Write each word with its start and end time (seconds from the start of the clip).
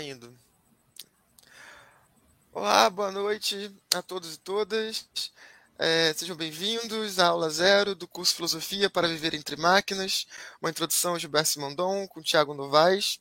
indo. 0.00 0.34
Olá, 2.50 2.88
boa 2.88 3.12
noite 3.12 3.70
a 3.94 4.00
todos 4.00 4.36
e 4.36 4.38
todas. 4.38 5.06
É, 5.78 6.14
sejam 6.14 6.34
bem-vindos 6.34 7.18
à 7.18 7.26
aula 7.26 7.50
zero 7.50 7.94
do 7.94 8.08
curso 8.08 8.34
Filosofia 8.34 8.88
para 8.88 9.06
Viver 9.06 9.34
Entre 9.34 9.54
Máquinas, 9.54 10.26
uma 10.62 10.70
introdução 10.70 11.14
a 11.14 11.18
Gilberto 11.18 11.50
Simondon 11.50 12.08
com 12.08 12.22
Tiago 12.22 12.54
Novaes. 12.54 13.20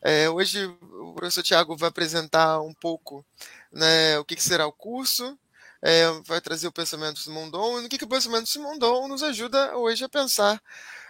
É, 0.00 0.30
hoje 0.30 0.64
o 0.64 1.12
professor 1.14 1.42
Tiago 1.42 1.76
vai 1.76 1.88
apresentar 1.88 2.60
um 2.60 2.72
pouco 2.72 3.26
né, 3.72 4.16
o 4.20 4.24
que, 4.24 4.36
que, 4.36 4.44
será 4.44 4.68
o 4.68 4.72
curso, 4.72 5.36
é, 5.82 6.08
vai 6.24 6.40
trazer 6.40 6.68
o 6.68 6.72
pensamento 6.72 7.18
Simondon 7.18 7.80
e 7.80 7.82
no 7.82 7.88
que, 7.88 7.98
que 7.98 8.04
o 8.04 8.08
pensamento 8.08 8.48
Simondon 8.48 9.08
nos 9.08 9.24
ajuda 9.24 9.76
hoje 9.76 10.04
a 10.04 10.08
pensar 10.08 10.62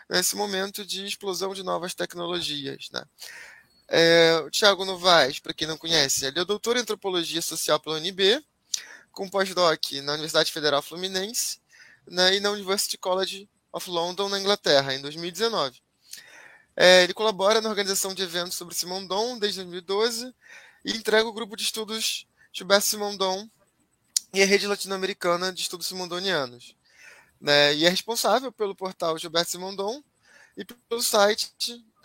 nesse 0.09 0.35
momento 0.37 0.87
de 0.87 1.05
explosão 1.05 1.53
de 1.53 1.63
novas 1.63 1.95
tecnologias. 1.95 2.89
Né? 2.91 3.05
É, 3.89 4.41
o 4.45 4.51
Tiago 4.51 4.85
Novaes, 4.85 5.39
para 5.39 5.53
quem 5.53 5.67
não 5.69 5.77
conhece, 5.77 6.25
ele 6.25 6.41
é 6.41 6.45
doutor 6.45 6.77
em 6.77 6.81
antropologia 6.81 7.43
social 7.43 7.79
pela 7.79 7.97
UNB, 7.97 8.43
com 9.13 9.29
pós-doc 9.29 9.93
na 10.03 10.13
Universidade 10.13 10.51
Federal 10.51 10.83
Fluminense 10.83 11.61
né, 12.07 12.37
e 12.37 12.41
na 12.41 12.51
University 12.51 12.99
College 12.99 13.49
of 13.73 13.89
London, 13.89 14.29
na 14.29 14.41
Inglaterra, 14.41 14.95
em 14.95 15.01
2019. 15.01 15.81
É, 16.77 17.05
ele 17.05 17.15
colabora 17.15 17.61
na 17.61 17.69
organização 17.69 18.13
de 18.15 18.23
eventos 18.23 18.57
sobre 18.57 18.75
Simondon 18.75 19.39
desde 19.39 19.61
2012 19.61 20.35
e 20.85 20.93
entrega 20.93 21.29
o 21.29 21.33
grupo 21.33 21.57
de 21.57 21.63
estudos 21.63 22.27
Gilberto 22.53 22.87
Simondon 22.87 23.49
e 24.33 24.43
a 24.43 24.47
rede 24.47 24.67
latino-americana 24.67 25.53
de 25.53 25.61
estudos 25.63 25.87
simondonianos. 25.87 26.77
Né, 27.41 27.75
e 27.75 27.85
é 27.85 27.89
responsável 27.89 28.51
pelo 28.51 28.75
portal 28.75 29.19
Gilberto 29.19 29.51
Simondon 29.51 30.03
e 30.57 30.65
pelo 30.65 31.03
site 31.03 31.53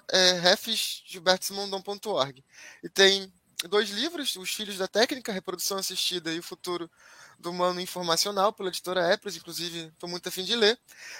é 0.09 0.33
refsgilbertosimondon.org. 0.33 2.43
E 2.83 2.89
tem 2.89 3.31
dois 3.67 3.89
livros, 3.89 4.35
Os 4.35 4.51
Filhos 4.51 4.77
da 4.77 4.87
Técnica, 4.87 5.31
Reprodução 5.31 5.77
Assistida 5.77 6.33
e 6.33 6.39
o 6.39 6.43
Futuro 6.43 6.89
do 7.37 7.51
Humano 7.51 7.79
Informacional, 7.79 8.51
pela 8.51 8.69
editora 8.69 9.13
Epros, 9.13 9.37
inclusive 9.37 9.87
estou 9.87 10.09
muito 10.09 10.27
afim 10.27 10.43
de 10.43 10.55
ler. 10.55 10.77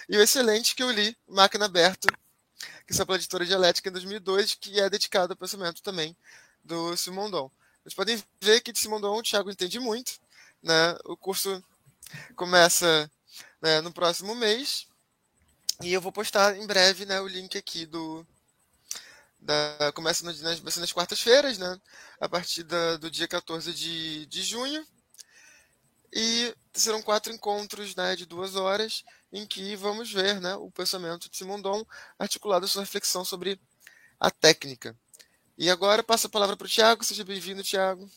E 0.08 0.18
o 0.18 0.22
excelente 0.22 0.76
que 0.76 0.84
eu 0.84 0.92
li, 0.92 1.16
Máquina 1.28 1.66
Aberta, 1.66 2.08
que 2.86 2.94
saiu 2.94 3.06
pela 3.06 3.18
editora 3.18 3.46
Dialética 3.46 3.90
em 3.90 3.92
2002, 3.92 4.56
que 4.56 4.80
é 4.80 4.90
dedicado 4.90 5.34
ao 5.34 5.38
pensamento 5.38 5.82
também 5.82 6.16
do 6.64 6.96
Simondon. 6.98 7.50
Vocês 7.84 7.94
podem 7.94 8.22
ver 8.42 8.62
que 8.62 8.72
de 8.72 8.80
Simondon 8.80 9.18
o 9.18 9.24
Thiago 9.24 9.50
entende 9.50 9.80
muito. 9.80 10.20
Né? 10.62 10.98
O 11.06 11.16
curso 11.16 11.64
começa 12.36 13.10
né, 13.62 13.82
no 13.82 13.92
próximo 13.92 14.36
mês. 14.36 14.88
E 15.82 15.94
eu 15.94 16.02
vou 16.02 16.12
postar 16.12 16.58
em 16.58 16.68
breve 16.68 17.06
né, 17.06 17.22
o 17.22 17.28
link 17.28 17.58
aqui 17.58 17.86
do, 17.86 18.28
da, 19.40 19.92
começa 19.94 20.26
no, 20.26 20.34
nas, 20.42 20.62
nas 20.62 20.92
quartas-feiras, 20.92 21.58
né? 21.58 21.80
A 22.20 22.28
partir 22.28 22.64
da, 22.64 22.98
do 22.98 23.10
dia 23.10 23.28
14 23.28 23.74
de, 23.74 24.26
de 24.26 24.42
junho. 24.44 24.86
E 26.12 26.54
serão 26.74 27.02
quatro 27.02 27.32
encontros 27.32 27.96
né, 27.96 28.16
de 28.16 28.26
duas 28.26 28.56
horas 28.56 29.04
em 29.32 29.46
que 29.46 29.76
vamos 29.76 30.12
ver 30.12 30.42
né, 30.42 30.56
o 30.56 30.72
pensamento 30.72 31.30
de 31.30 31.38
Simondon 31.38 31.86
articulado 32.18 32.66
a 32.66 32.68
sua 32.68 32.82
reflexão 32.82 33.24
sobre 33.24 33.60
a 34.20 34.32
técnica. 34.32 34.96
E 35.58 35.70
agora 35.70 36.02
passo 36.02 36.28
a 36.28 36.30
palavra 36.30 36.58
para 36.58 36.66
o 36.66 36.70
Tiago. 36.70 37.04
Seja 37.04 37.24
bem-vindo, 37.24 37.62
Tiago. 37.62 38.10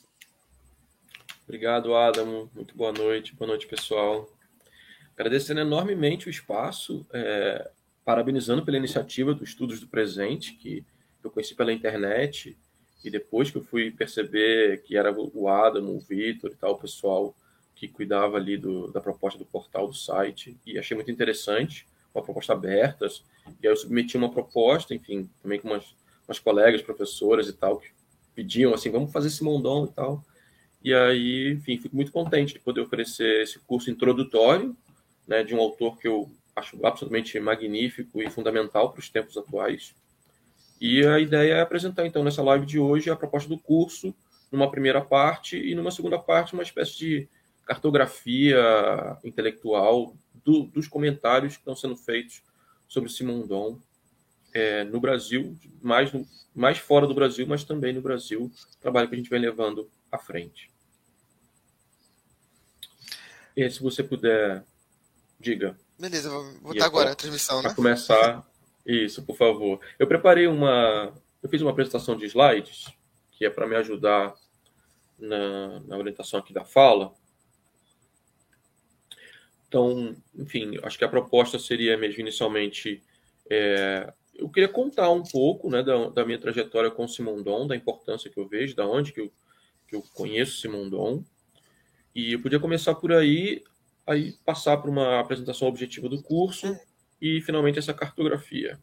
Obrigado, 1.45 1.95
Adam. 1.95 2.49
Muito 2.55 2.75
boa 2.75 2.93
noite. 2.93 3.35
Boa 3.35 3.49
noite, 3.49 3.67
pessoal. 3.67 4.31
Agradecendo 5.15 5.61
enormemente 5.61 6.29
o 6.29 6.31
espaço, 6.31 7.05
é, 7.13 7.71
parabenizando 8.05 8.65
pela 8.65 8.79
iniciativa 8.79 9.35
dos 9.35 9.51
Estudos 9.51 9.81
do 9.81 9.87
Presente, 9.87 10.55
que 10.55 10.85
eu 11.27 11.31
conheci 11.31 11.55
pela 11.55 11.73
internet 11.73 12.57
e 13.05 13.11
depois 13.11 13.51
que 13.51 13.59
eu 13.59 13.65
fui 13.65 13.91
perceber 13.91 14.83
que 14.83 14.97
era 14.97 15.13
o 15.13 15.49
Adam, 15.49 15.97
o 15.97 15.99
Vitor 15.99 16.51
e 16.51 16.57
tal, 16.57 16.73
o 16.73 16.79
pessoal 16.79 17.35
que 17.75 17.89
cuidava 17.89 18.37
ali 18.37 18.57
do, 18.57 18.89
da 18.93 19.01
proposta 19.01 19.39
do 19.39 19.45
portal 19.45 19.89
do 19.89 19.95
site 19.95 20.57
e 20.65 20.79
achei 20.79 20.95
muito 20.95 21.11
interessante, 21.11 21.87
uma 22.15 22.23
proposta 22.23 22.53
aberta, 22.53 23.07
e 23.61 23.67
aí 23.67 23.73
eu 23.73 23.77
submeti 23.77 24.17
uma 24.17 24.31
proposta, 24.31 24.95
enfim, 24.95 25.29
também 25.43 25.59
com 25.59 25.69
umas, 25.69 25.95
umas 26.29 26.39
colegas, 26.39 26.83
professoras 26.83 27.49
e 27.49 27.53
tal, 27.53 27.79
que 27.79 27.89
pediam 28.35 28.73
assim, 28.73 28.91
vamos 28.91 29.11
fazer 29.11 29.29
esse 29.29 29.43
mondão 29.43 29.87
e 29.87 29.89
tal, 29.89 30.25
e 30.85 30.93
aí, 30.93 31.53
enfim, 31.53 31.79
fico 31.79 31.95
muito 31.95 32.13
contente 32.13 32.55
de 32.55 32.61
poder 32.61 32.81
oferecer 32.81 33.43
esse 33.43 33.59
curso 33.61 33.91
introdutório, 33.91 34.77
né, 35.27 35.43
de 35.43 35.55
um 35.55 35.61
autor 35.61 35.99
que 35.99 36.09
eu 36.09 36.31
acho 36.55 36.77
absolutamente 36.85 37.39
magnífico 37.41 38.23
e 38.23 38.29
fundamental 38.31 38.91
para 38.93 39.01
os 39.01 39.09
tempos 39.09 39.37
atuais, 39.37 39.95
e 40.85 41.07
a 41.07 41.21
ideia 41.21 41.55
é 41.55 41.61
apresentar, 41.61 42.05
então, 42.05 42.25
nessa 42.25 42.43
live 42.43 42.67
de 42.67 42.77
hoje, 42.77 43.09
a 43.09 43.15
proposta 43.15 43.49
do 43.49 43.57
curso, 43.57 44.13
numa 44.51 44.69
primeira 44.69 45.01
parte, 45.01 45.57
e 45.57 45.77
numa 45.77 45.93
segunda 45.93 46.19
parte, 46.19 46.55
uma 46.55 46.63
espécie 46.65 46.99
de 46.99 47.29
cartografia 47.65 48.59
intelectual 49.23 50.13
do, 50.45 50.65
dos 50.65 50.89
comentários 50.89 51.53
que 51.53 51.61
estão 51.61 51.77
sendo 51.77 51.97
feitos 51.97 52.43
sobre 52.89 53.09
Simondon 53.09 53.79
é, 54.53 54.83
no 54.83 54.99
Brasil, 54.99 55.57
mais, 55.81 56.13
no, 56.13 56.27
mais 56.53 56.79
fora 56.79 57.07
do 57.07 57.15
Brasil, 57.15 57.47
mas 57.47 57.63
também 57.63 57.93
no 57.93 58.03
Brasil, 58.03 58.51
trabalho 58.81 59.09
que 59.09 59.15
a 59.15 59.19
gente 59.19 59.31
vem 59.31 59.41
levando 59.41 59.89
à 60.11 60.19
frente. 60.19 60.69
E 63.57 63.71
se 63.71 63.81
você 63.81 64.03
puder, 64.03 64.65
diga. 65.39 65.79
Beleza, 65.97 66.29
vou 66.29 66.53
botar 66.61 66.87
agora 66.87 67.13
a 67.13 67.15
transmissão, 67.15 67.59
né? 67.59 67.69
Para 67.69 67.75
começar 67.77 68.45
isso, 68.85 69.23
por 69.25 69.37
favor. 69.37 69.81
Eu 69.99 70.07
preparei 70.07 70.47
uma. 70.47 71.15
Eu 71.43 71.49
fiz 71.49 71.61
uma 71.61 71.71
apresentação 71.71 72.17
de 72.17 72.27
slides, 72.27 72.87
que 73.31 73.45
é 73.45 73.51
para 73.51 73.67
me 73.67 73.77
ajudar 73.77 74.35
na, 75.19 75.81
na, 75.81 75.97
orientação 75.97 76.41
aqui 76.41 76.53
da 76.53 76.65
fala. 76.65 77.13
Então, 79.67 80.15
enfim, 80.35 80.79
acho 80.83 80.99
que 80.99 81.05
a 81.05 81.09
proposta 81.09 81.59
seria 81.59 81.97
mesmo 81.97 82.21
inicialmente. 82.21 83.03
É, 83.49 84.13
eu 84.35 84.49
queria 84.49 84.69
contar 84.69 85.11
um 85.11 85.23
pouco 85.23 85.71
né, 85.71 85.83
da, 85.83 86.09
da, 86.11 86.25
minha 86.25 86.39
trajetória 86.39 86.91
com 86.91 87.09
Simondon, 87.09 87.67
da 87.67 87.77
importância 87.77 88.31
que 88.31 88.39
eu 88.39 88.47
vejo, 88.47 88.77
da 88.77 88.87
onde 88.87 89.13
que 89.13 89.21
eu, 89.21 89.33
que 89.89 89.97
eu 89.97 90.03
conheço 90.15 90.61
Simondon. 90.61 91.25
E 92.15 92.35
eu 92.35 92.43
podia 92.43 92.61
começar 92.61 92.95
por 92.95 93.13
aí, 93.13 93.63
aí 94.07 94.33
passar 94.45 94.77
para 94.77 94.91
uma 94.91 95.21
apresentação 95.21 95.69
objetiva 95.69 96.09
do 96.09 96.23
curso 96.23 96.77
e 97.23 97.41
finalmente 97.41 97.79
essa 97.79 97.95
cartografia. 97.95 98.81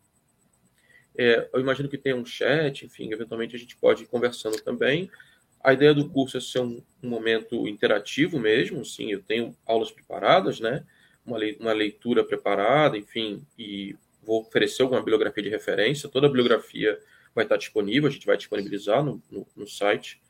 É, 1.17 1.49
eu 1.53 1.59
imagino 1.59 1.89
que 1.89 1.97
tem 1.97 2.13
um 2.13 2.25
chat, 2.25 2.85
enfim, 2.85 3.11
eventualmente 3.11 3.53
a 3.53 3.59
gente 3.59 3.75
pode 3.75 4.03
ir 4.03 4.07
conversando 4.07 4.61
também. 4.61 5.11
A 5.61 5.73
ideia 5.73 5.93
do 5.93 6.09
curso 6.09 6.37
é 6.37 6.39
ser 6.39 6.59
um, 6.59 6.81
um 7.03 7.09
momento 7.09 7.67
interativo 7.67 8.39
mesmo, 8.39 8.85
sim, 8.85 9.11
eu 9.11 9.21
tenho 9.21 9.53
aulas 9.65 9.91
preparadas, 9.91 10.61
né? 10.61 10.85
Uma, 11.25 11.37
uma 11.59 11.73
leitura 11.73 12.23
preparada, 12.23 12.97
enfim, 12.97 13.45
e 13.57 13.93
vou 14.23 14.39
oferecer 14.39 14.83
alguma 14.83 15.01
bibliografia 15.01 15.43
de 15.43 15.49
referência. 15.49 16.07
Toda 16.07 16.27
a 16.27 16.29
bibliografia 16.29 16.97
vai 17.35 17.43
estar 17.43 17.57
disponível, 17.57 18.07
a 18.07 18.11
gente 18.11 18.25
vai 18.25 18.37
disponibilizar 18.37 19.03
no, 19.03 19.21
no, 19.29 19.45
no 19.53 19.67
site 19.67 20.21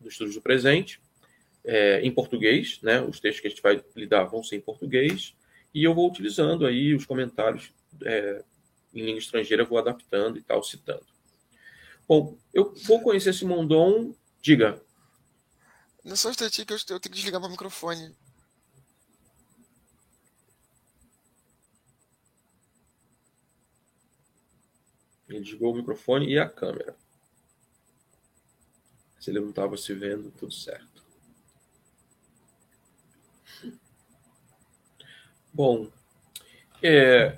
do 0.00 0.08
Estudos 0.08 0.34
do 0.34 0.40
Presente, 0.40 1.02
é, 1.62 2.00
em 2.00 2.10
português, 2.10 2.80
né? 2.82 3.02
Os 3.02 3.20
textos 3.20 3.42
que 3.42 3.46
a 3.46 3.50
gente 3.50 3.62
vai 3.62 3.84
lidar 3.94 4.24
vão 4.24 4.42
ser 4.42 4.56
em 4.56 4.60
português 4.60 5.36
e 5.74 5.84
eu 5.84 5.94
vou 5.94 6.08
utilizando 6.08 6.66
aí 6.66 6.94
os 6.94 7.06
comentários 7.06 7.72
é, 8.04 8.44
em 8.94 9.04
língua 9.04 9.18
estrangeira, 9.18 9.64
vou 9.64 9.78
adaptando 9.78 10.38
e 10.38 10.42
tal, 10.42 10.62
citando. 10.62 11.06
Bom, 12.06 12.38
eu 12.54 12.74
vou 12.84 13.02
conhecer 13.02 13.30
esse 13.30 13.44
Mondon, 13.44 14.14
diga. 14.40 14.80
Não 16.02 16.16
só 16.16 16.28
um 16.28 16.30
instantinho 16.30 16.66
que 16.66 16.72
eu, 16.72 16.76
eu 16.76 16.84
tenho 16.84 17.00
que 17.00 17.08
desligar 17.10 17.40
meu 17.40 17.50
microfone. 17.50 18.14
Ele 25.28 25.40
desligou 25.40 25.74
o 25.74 25.76
microfone 25.76 26.26
e 26.32 26.38
a 26.38 26.48
câmera. 26.48 26.96
Se 29.20 29.30
ele 29.30 29.40
não 29.40 29.50
estava 29.50 29.76
se 29.76 29.92
vendo, 29.92 30.30
tudo 30.30 30.52
certo. 30.52 30.87
Bom, 35.58 35.88
é, 36.80 37.36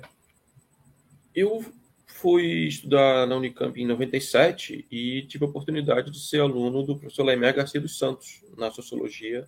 eu 1.33 1.65
fui 2.05 2.67
estudar 2.67 3.25
na 3.25 3.35
Unicamp 3.35 3.81
em 3.81 3.87
97 3.87 4.85
e 4.91 5.23
tive 5.23 5.43
a 5.43 5.47
oportunidade 5.47 6.11
de 6.11 6.19
ser 6.19 6.39
aluno 6.39 6.83
do 6.83 6.95
professor 6.95 7.23
Laimer 7.23 7.55
Garcia 7.55 7.81
dos 7.81 7.97
Santos 7.97 8.43
na 8.55 8.69
Sociologia 8.69 9.47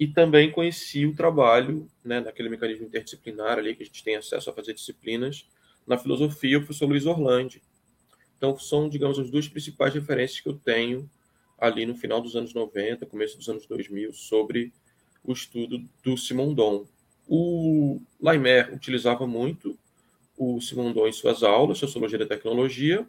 e 0.00 0.06
também 0.06 0.50
conheci 0.50 1.04
o 1.04 1.14
trabalho, 1.14 1.86
né, 2.02 2.18
naquele 2.18 2.48
mecanismo 2.48 2.86
interdisciplinar 2.86 3.58
ali 3.58 3.76
que 3.76 3.82
a 3.82 3.86
gente 3.86 4.02
tem 4.02 4.16
acesso 4.16 4.48
a 4.48 4.54
fazer 4.54 4.72
disciplinas, 4.72 5.46
na 5.86 5.98
filosofia, 5.98 6.56
o 6.56 6.62
professor 6.62 6.86
Luiz 6.86 7.04
Orlandi. 7.04 7.62
Então, 8.38 8.58
são, 8.58 8.88
digamos, 8.88 9.18
as 9.18 9.30
duas 9.30 9.48
principais 9.48 9.92
referências 9.92 10.40
que 10.40 10.48
eu 10.48 10.54
tenho 10.54 11.10
ali 11.58 11.84
no 11.84 11.94
final 11.94 12.22
dos 12.22 12.36
anos 12.36 12.54
90, 12.54 13.04
começo 13.04 13.36
dos 13.36 13.50
anos 13.50 13.66
2000, 13.66 14.14
sobre 14.14 14.72
o 15.22 15.34
estudo 15.34 15.86
do 16.02 16.16
Simondon. 16.16 16.86
O 17.28 18.00
Laimer 18.20 18.72
utilizava 18.72 19.26
muito 19.26 19.76
o 20.36 20.60
Simondon 20.60 21.08
em 21.08 21.12
suas 21.12 21.42
aulas, 21.42 21.78
Sociologia 21.78 22.18
da 22.18 22.26
Tecnologia, 22.26 23.06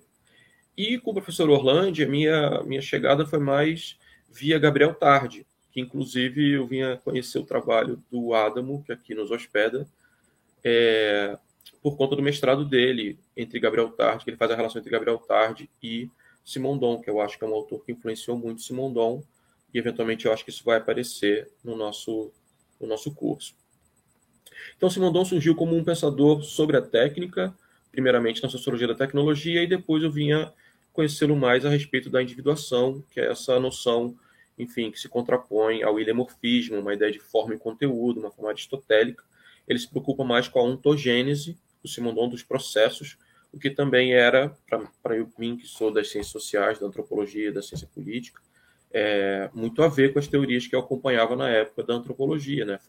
E 0.78 1.00
com 1.00 1.10
o 1.10 1.14
professor 1.14 1.50
Orlando, 1.50 2.04
a 2.04 2.06
minha, 2.06 2.64
minha 2.64 2.82
chegada 2.82 3.26
foi 3.26 3.40
mais 3.40 3.98
via 4.30 4.60
Gabriel 4.60 4.94
Tarde, 4.94 5.46
que 5.72 5.82
inclusive 5.82 6.52
eu 6.54 6.68
vinha 6.68 6.98
conhecer 6.98 7.40
o 7.40 7.44
trabalho 7.44 8.02
do 8.12 8.34
Adamo, 8.36 8.84
que 8.84 8.92
aqui 8.92 9.16
nos 9.16 9.32
hospeda, 9.32 9.88
é, 10.64 11.38
por 11.82 11.98
conta 11.98 12.16
do 12.16 12.22
mestrado 12.22 12.64
dele, 12.64 13.18
entre 13.36 13.60
Gabriel 13.60 13.90
Tarde, 13.90 14.24
que 14.24 14.30
ele 14.30 14.38
faz 14.38 14.52
a 14.52 14.56
relação 14.56 14.80
entre 14.80 14.92
Gabriel 14.92 15.18
Tarde 15.18 15.68
e 15.82 16.10
Simondon, 16.46 17.02
que 17.02 17.10
eu 17.10 17.20
acho 17.20 17.38
que 17.38 17.44
é 17.44 17.48
um 17.48 17.54
autor 17.54 17.84
que 17.84 17.92
influenciou 17.92 18.38
muito 18.38 18.62
Simondon, 18.62 19.24
e 19.74 19.80
eventualmente 19.80 20.26
eu 20.26 20.34
acho 20.34 20.46
que 20.46 20.52
isso 20.52 20.64
vai 20.64 20.78
aparecer 20.78 21.52
no 21.64 21.76
nosso, 21.76 22.32
no 22.80 22.88
nosso 22.88 23.14
curso. 23.14 23.56
Então, 24.76 24.90
Simondon 24.90 25.26
surgiu 25.26 25.56
como 25.56 25.76
um 25.76 25.84
pensador 25.84 26.44
sobre 26.44 26.78
a 26.78 26.82
técnica, 26.82 27.54
primeiramente 27.92 28.44
na 28.44 28.50
sociologia 28.50 28.88
da 28.88 28.96
tecnologia, 28.96 29.64
e 29.64 29.68
depois 29.68 30.04
eu 30.04 30.12
vinha 30.12 30.52
conhecê-lo 30.94 31.36
mais 31.36 31.66
a 31.66 31.70
respeito 31.70 32.10
da 32.10 32.22
individuação, 32.22 33.04
que 33.12 33.20
é 33.20 33.32
essa 33.32 33.60
noção, 33.60 34.16
enfim, 34.58 34.90
que 34.90 35.00
se 35.00 35.08
contrapõe 35.08 35.84
ao 35.84 36.00
ilemorfismo, 36.00 36.80
uma 36.80 36.94
ideia 36.94 37.12
de 37.12 37.20
forma 37.20 37.54
e 37.54 37.58
conteúdo, 37.58 38.20
uma 38.20 38.32
forma 38.32 38.50
aristotélica. 38.50 39.24
Ele 39.68 39.78
se 39.78 39.88
preocupa 39.88 40.24
mais 40.24 40.48
com 40.48 40.60
a 40.60 40.64
ontogênese, 40.64 41.58
o 41.84 41.88
Simondon 41.88 42.30
dos 42.30 42.44
processos, 42.44 43.18
o 43.52 43.60
que 43.60 43.70
também 43.70 44.14
era, 44.14 44.56
para 45.02 45.16
mim, 45.38 45.58
que 45.58 45.68
sou 45.68 45.92
das 45.92 46.10
ciências 46.10 46.32
sociais, 46.32 46.80
da 46.80 46.88
antropologia, 46.88 47.52
da 47.52 47.62
ciência 47.62 47.88
política, 47.94 48.42
é, 48.92 49.50
muito 49.54 49.82
a 49.84 49.88
ver 49.88 50.14
com 50.14 50.20
as 50.20 50.28
teorias 50.28 50.66
que 50.68 50.76
eu 50.76 50.80
acompanhava 50.80 51.36
na 51.36 51.50
época 51.50 51.84
da 51.84 51.94
antropologia, 51.94 52.66
né? 52.66 52.80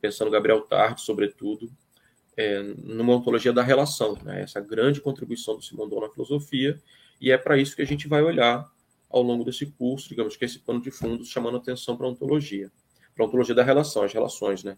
Pensando 0.00 0.30
Gabriel 0.30 0.62
Tarde, 0.62 1.00
sobretudo, 1.02 1.70
é, 2.36 2.62
numa 2.62 3.14
ontologia 3.14 3.52
da 3.52 3.62
relação, 3.62 4.16
né? 4.24 4.42
essa 4.42 4.60
grande 4.60 5.00
contribuição 5.00 5.56
do 5.56 5.62
Simondon 5.62 6.00
na 6.00 6.10
filosofia, 6.10 6.80
e 7.20 7.30
é 7.30 7.36
para 7.36 7.58
isso 7.58 7.76
que 7.76 7.82
a 7.82 7.86
gente 7.86 8.08
vai 8.08 8.22
olhar 8.22 8.66
ao 9.10 9.22
longo 9.22 9.44
desse 9.44 9.66
curso, 9.66 10.08
digamos 10.08 10.36
que 10.36 10.44
esse 10.44 10.60
pano 10.60 10.80
de 10.80 10.90
fundo 10.90 11.24
chamando 11.24 11.56
atenção 11.56 11.96
para 11.96 12.06
a 12.06 12.10
ontologia, 12.10 12.70
para 13.14 13.24
a 13.24 13.28
ontologia 13.28 13.54
da 13.54 13.62
relação, 13.62 14.02
as 14.02 14.12
relações, 14.12 14.62
né? 14.62 14.76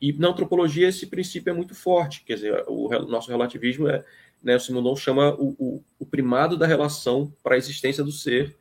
E 0.00 0.12
na 0.12 0.28
antropologia 0.28 0.88
esse 0.88 1.06
princípio 1.06 1.50
é 1.50 1.54
muito 1.54 1.74
forte, 1.74 2.24
quer 2.24 2.34
dizer, 2.34 2.64
o 2.66 2.88
nosso 3.06 3.30
relativismo 3.30 3.88
é, 3.88 4.04
né, 4.42 4.56
o 4.56 4.60
Simondon 4.60 4.96
chama 4.96 5.32
o, 5.34 5.54
o, 5.58 5.84
o 6.00 6.04
primado 6.04 6.56
da 6.56 6.66
relação 6.66 7.32
para 7.42 7.54
a 7.54 7.58
existência 7.58 8.02
do 8.02 8.10
ser, 8.10 8.56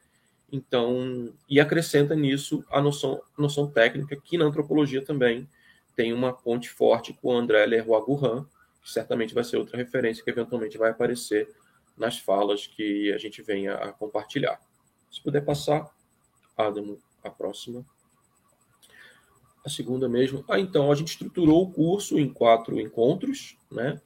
então, 0.51 1.33
e 1.49 1.59
acrescenta 1.59 2.15
nisso 2.15 2.63
a 2.69 2.81
noção, 2.81 3.21
noção 3.37 3.67
técnica, 3.67 4.15
que 4.15 4.37
na 4.37 4.45
antropologia 4.45 5.03
também 5.03 5.47
tem 5.95 6.13
uma 6.13 6.33
ponte 6.33 6.69
forte 6.69 7.13
com 7.13 7.29
o 7.29 7.37
André 7.37 7.65
Leroy-Gourhan, 7.65 8.45
que 8.81 8.91
certamente 8.91 9.33
vai 9.33 9.43
ser 9.43 9.57
outra 9.57 9.77
referência 9.77 10.23
que 10.23 10.29
eventualmente 10.29 10.77
vai 10.77 10.91
aparecer 10.91 11.49
nas 11.97 12.17
falas 12.17 12.65
que 12.65 13.11
a 13.13 13.17
gente 13.17 13.41
venha 13.41 13.75
a 13.75 13.91
compartilhar. 13.91 14.59
Se 15.09 15.21
puder 15.21 15.41
passar, 15.41 15.89
Adamo, 16.57 16.99
a 17.23 17.29
próxima. 17.29 17.85
A 19.63 19.69
segunda 19.69 20.09
mesmo. 20.09 20.43
Ah, 20.49 20.59
então, 20.59 20.91
a 20.91 20.95
gente 20.95 21.09
estruturou 21.09 21.63
o 21.63 21.71
curso 21.71 22.17
em 22.17 22.27
quatro 22.27 22.79
encontros, 22.79 23.57
né? 23.69 24.01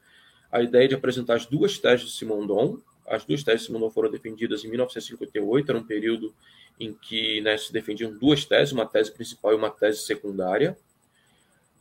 A 0.52 0.62
ideia 0.62 0.88
de 0.88 0.96
apresentar 0.96 1.36
as 1.36 1.46
duas 1.46 1.78
teses 1.78 2.08
de 2.08 2.12
Simondon. 2.12 2.80
As 3.08 3.24
duas 3.24 3.44
teses 3.44 3.62
de 3.62 3.68
Simondon 3.68 3.90
foram 3.90 4.12
defendidas 4.12 4.66
em 4.66 4.70
1958, 4.70 5.70
era 5.70 5.80
um 5.80 5.84
período 5.84 6.34
em 6.80 6.94
que 6.94 7.40
né, 7.42 7.58
se 7.58 7.72
defendiam 7.72 8.12
duas 8.12 8.44
teses, 8.44 8.74
uma 8.74 8.86
tese 8.86 9.12
principal 9.12 9.54
e 9.54 9.56
uma 9.56 9.70
tese 9.70 10.00
secundária. 10.00 10.78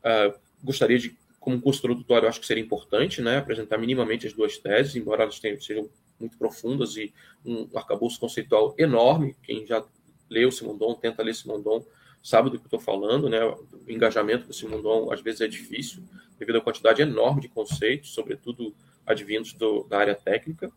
Uh, 0.05 0.39
gostaria 0.63 0.99
de, 0.99 1.17
como 1.41 1.61
curso 1.61 1.81
introdutório, 1.81 2.29
acho 2.29 2.41
que 2.41 2.47
seria 2.47 2.63
importante 2.63 3.23
né, 3.23 3.39
apresentar 3.39 3.79
minimamente 3.79 4.27
as 4.27 4.33
duas 4.33 4.59
teses, 4.59 4.97
embora 4.97 5.23
elas 5.23 5.39
tenham, 5.39 5.61
sejam 5.61 5.89
muito 6.19 6.37
profundas 6.39 6.97
e 6.97 7.13
um 7.45 7.69
arcabouço 7.75 8.21
conceitual 8.21 8.75
enorme. 8.79 9.37
Quem 9.43 9.67
já 9.67 9.85
leu 10.29 10.51
Simondon, 10.51 10.95
tenta 10.95 11.23
ler 11.23 11.35
Simondon, 11.35 11.85
sabe 12.23 12.51
do 12.51 12.59
que 12.59 12.67
estou 12.67 12.81
falando, 12.81 13.29
né? 13.29 13.45
O 13.45 13.67
engajamento 13.89 14.47
do 14.47 14.55
Simondon 14.55 15.13
às 15.13 15.21
vezes 15.21 15.43
é 15.43 15.49
difícil, 15.49 16.03
devido 16.39 16.57
à 16.57 16.61
quantidade 16.61 17.03
enorme 17.03 17.43
de 17.43 17.49
conceitos, 17.49 18.15
sobretudo 18.15 18.75
advindos 19.07 19.53
do, 19.53 19.85
da 19.85 19.99
área 19.99 20.15
técnica. 20.15 20.73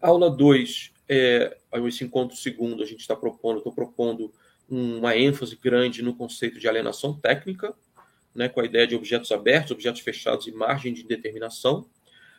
A 0.00 0.08
aula 0.08 0.30
2, 0.30 0.92
é, 1.08 1.56
esse 1.86 2.04
encontro 2.04 2.36
segundo, 2.36 2.82
a 2.82 2.86
gente 2.86 3.00
está 3.00 3.14
propondo, 3.14 3.58
estou 3.58 3.72
propondo 3.72 4.32
uma 4.68 5.16
ênfase 5.16 5.56
grande 5.56 6.02
no 6.02 6.14
conceito 6.14 6.58
de 6.58 6.68
alienação 6.68 7.14
técnica, 7.18 7.74
né, 8.36 8.48
com 8.48 8.60
a 8.60 8.64
ideia 8.64 8.86
de 8.86 8.94
objetos 8.94 9.32
abertos, 9.32 9.72
objetos 9.72 10.02
fechados 10.02 10.46
e 10.46 10.52
margem 10.52 10.92
de 10.92 11.02
determinação. 11.02 11.88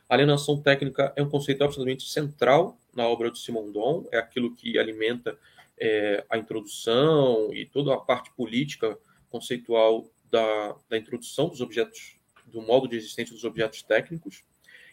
A 0.07 0.13
alienação 0.13 0.61
técnica 0.61 1.11
é 1.15 1.23
um 1.23 1.29
conceito 1.29 1.63
absolutamente 1.63 2.07
central 2.07 2.79
na 2.95 3.07
obra 3.07 3.29
do 3.29 3.37
Simondon, 3.37 4.07
é 4.11 4.17
aquilo 4.17 4.55
que 4.55 4.77
alimenta 4.77 5.37
é, 5.77 6.23
a 6.29 6.37
introdução 6.37 7.53
e 7.53 7.65
toda 7.65 7.93
a 7.93 7.97
parte 7.97 8.31
política 8.31 8.97
conceitual 9.29 10.09
da, 10.31 10.75
da 10.87 10.97
introdução 10.97 11.49
dos 11.49 11.61
objetos, 11.61 12.15
do 12.45 12.61
modo 12.61 12.87
de 12.87 12.95
existência 12.95 13.33
dos 13.33 13.43
objetos 13.43 13.81
técnicos. 13.81 14.43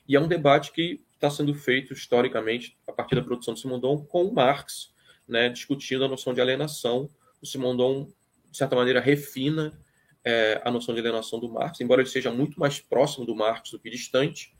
E 0.08 0.16
é 0.16 0.20
um 0.20 0.26
debate 0.26 0.72
que 0.72 1.00
está 1.14 1.30
sendo 1.30 1.54
feito 1.54 1.92
historicamente 1.92 2.76
a 2.86 2.92
partir 2.92 3.14
da 3.14 3.22
produção 3.22 3.54
do 3.54 3.60
Simondon 3.60 4.04
com 4.04 4.30
Marx, 4.32 4.92
né, 5.28 5.48
discutindo 5.48 6.04
a 6.04 6.08
noção 6.08 6.34
de 6.34 6.40
alienação. 6.40 7.08
O 7.40 7.46
Simondon, 7.46 8.10
de 8.50 8.56
certa 8.56 8.74
maneira, 8.74 9.00
refina 9.00 9.78
é, 10.24 10.60
a 10.64 10.70
noção 10.70 10.94
de 10.94 11.00
alienação 11.00 11.38
do 11.38 11.48
Marx, 11.48 11.80
embora 11.80 12.00
ele 12.00 12.08
seja 12.08 12.30
muito 12.30 12.58
mais 12.58 12.80
próximo 12.80 13.26
do 13.26 13.34
Marx 13.34 13.70
do 13.70 13.78
que 13.78 13.90
distante, 13.90 14.54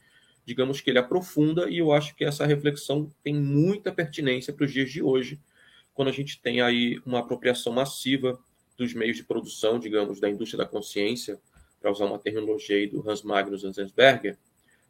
digamos 0.44 0.81
que 0.81 0.90
ele 0.90 0.99
aprofunda, 0.99 1.70
e 1.70 1.78
eu 1.78 1.90
acho 1.90 2.14
que 2.14 2.25
essa 2.25 2.44
reflexão 2.44 3.11
tem 3.22 3.34
muita 3.34 3.90
pertinência 3.90 4.52
para 4.52 4.66
os 4.66 4.72
dias 4.72 4.90
de 4.90 5.02
hoje, 5.02 5.40
quando 5.94 6.08
a 6.08 6.12
gente 6.12 6.40
tem 6.40 6.61
aí 6.61 7.00
uma 7.06 7.20
apropriação 7.20 7.72
massiva 7.72 8.38
dos 8.76 8.93
meios 8.93 9.16
de 9.16 9.25
produção, 9.25 9.78
digamos, 9.78 10.20
da 10.20 10.28
indústria 10.28 10.58
da 10.58 10.66
consciência, 10.69 11.40
para 11.81 11.90
usar 11.90 12.06
uma 12.06 12.19
terminologia 12.19 12.88
do 12.88 13.08
Hans 13.08 13.22
Magnus 13.22 13.64
Enzensberger, 13.64 14.37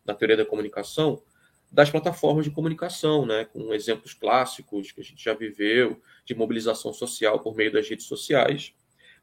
na 0.05 0.15
teoria 0.15 0.37
da 0.37 0.45
comunicação, 0.45 1.23
das 1.71 1.91
plataformas 1.91 2.45
de 2.45 2.51
comunicação, 2.51 3.27
né, 3.27 3.45
com 3.47 3.75
exemplos 3.75 4.15
clássicos 4.15 4.93
que 4.93 5.01
a 5.01 5.05
gente 5.05 5.23
já 5.23 5.35
viveu 5.35 6.01
de 6.25 6.35
mobilização 6.35 6.93
social 6.93 7.41
por 7.41 7.55
meio 7.57 7.73
das 7.73 7.89
redes 7.89 8.07
sociais, 8.07 8.73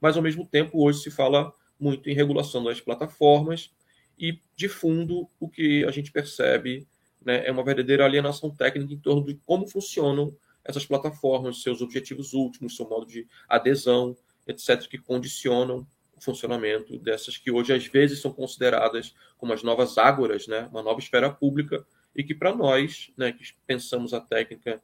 mas 0.02 0.18
ao 0.18 0.24
mesmo 0.24 0.46
tempo 0.46 0.84
hoje 0.84 1.04
se 1.04 1.12
fala 1.12 1.54
muito 1.80 2.10
em 2.10 2.14
regulação 2.14 2.64
das 2.64 2.82
plataformas 2.82 3.72
e, 4.18 4.40
de 4.56 4.68
fundo, 4.68 5.30
o 5.40 5.48
que 5.48 5.86
a 5.86 5.92
gente 5.92 6.12
percebe 6.12 6.88
né, 7.24 7.46
é 7.46 7.52
uma 7.52 7.64
verdadeira 7.64 8.06
alienação 8.06 8.50
técnica 8.50 8.94
em 8.94 8.98
torno 8.98 9.24
de 9.24 9.36
como 9.46 9.68
funcionam 9.68 10.36
essas 10.64 10.86
plataformas, 10.86 11.64
seus 11.64 11.82
objetivos 11.82 12.34
últimos, 12.34 12.76
seu 12.76 12.88
modo 12.88 13.06
de 13.06 13.28
adesão, 13.48 14.16
etc., 14.48 14.88
que 14.88 14.98
condicionam 14.98 15.88
o 16.16 16.22
funcionamento 16.22 17.00
dessas 17.00 17.38
que 17.38 17.50
hoje 17.50 17.74
às 17.74 17.86
vezes 17.86 18.22
são 18.22 18.32
consideradas 18.32 19.16
como 19.38 19.54
as 19.54 19.64
novas 19.64 19.98
ágoras, 19.98 20.48
né, 20.48 20.68
uma 20.72 20.84
nova 20.84 21.00
esfera 21.00 21.32
pública, 21.32 21.84
e 22.16 22.24
que 22.24 22.36
para 22.36 22.54
nós, 22.54 23.12
né, 23.18 23.32
que 23.32 23.44
pensamos 23.66 24.14
a 24.14 24.20
técnica 24.20 24.82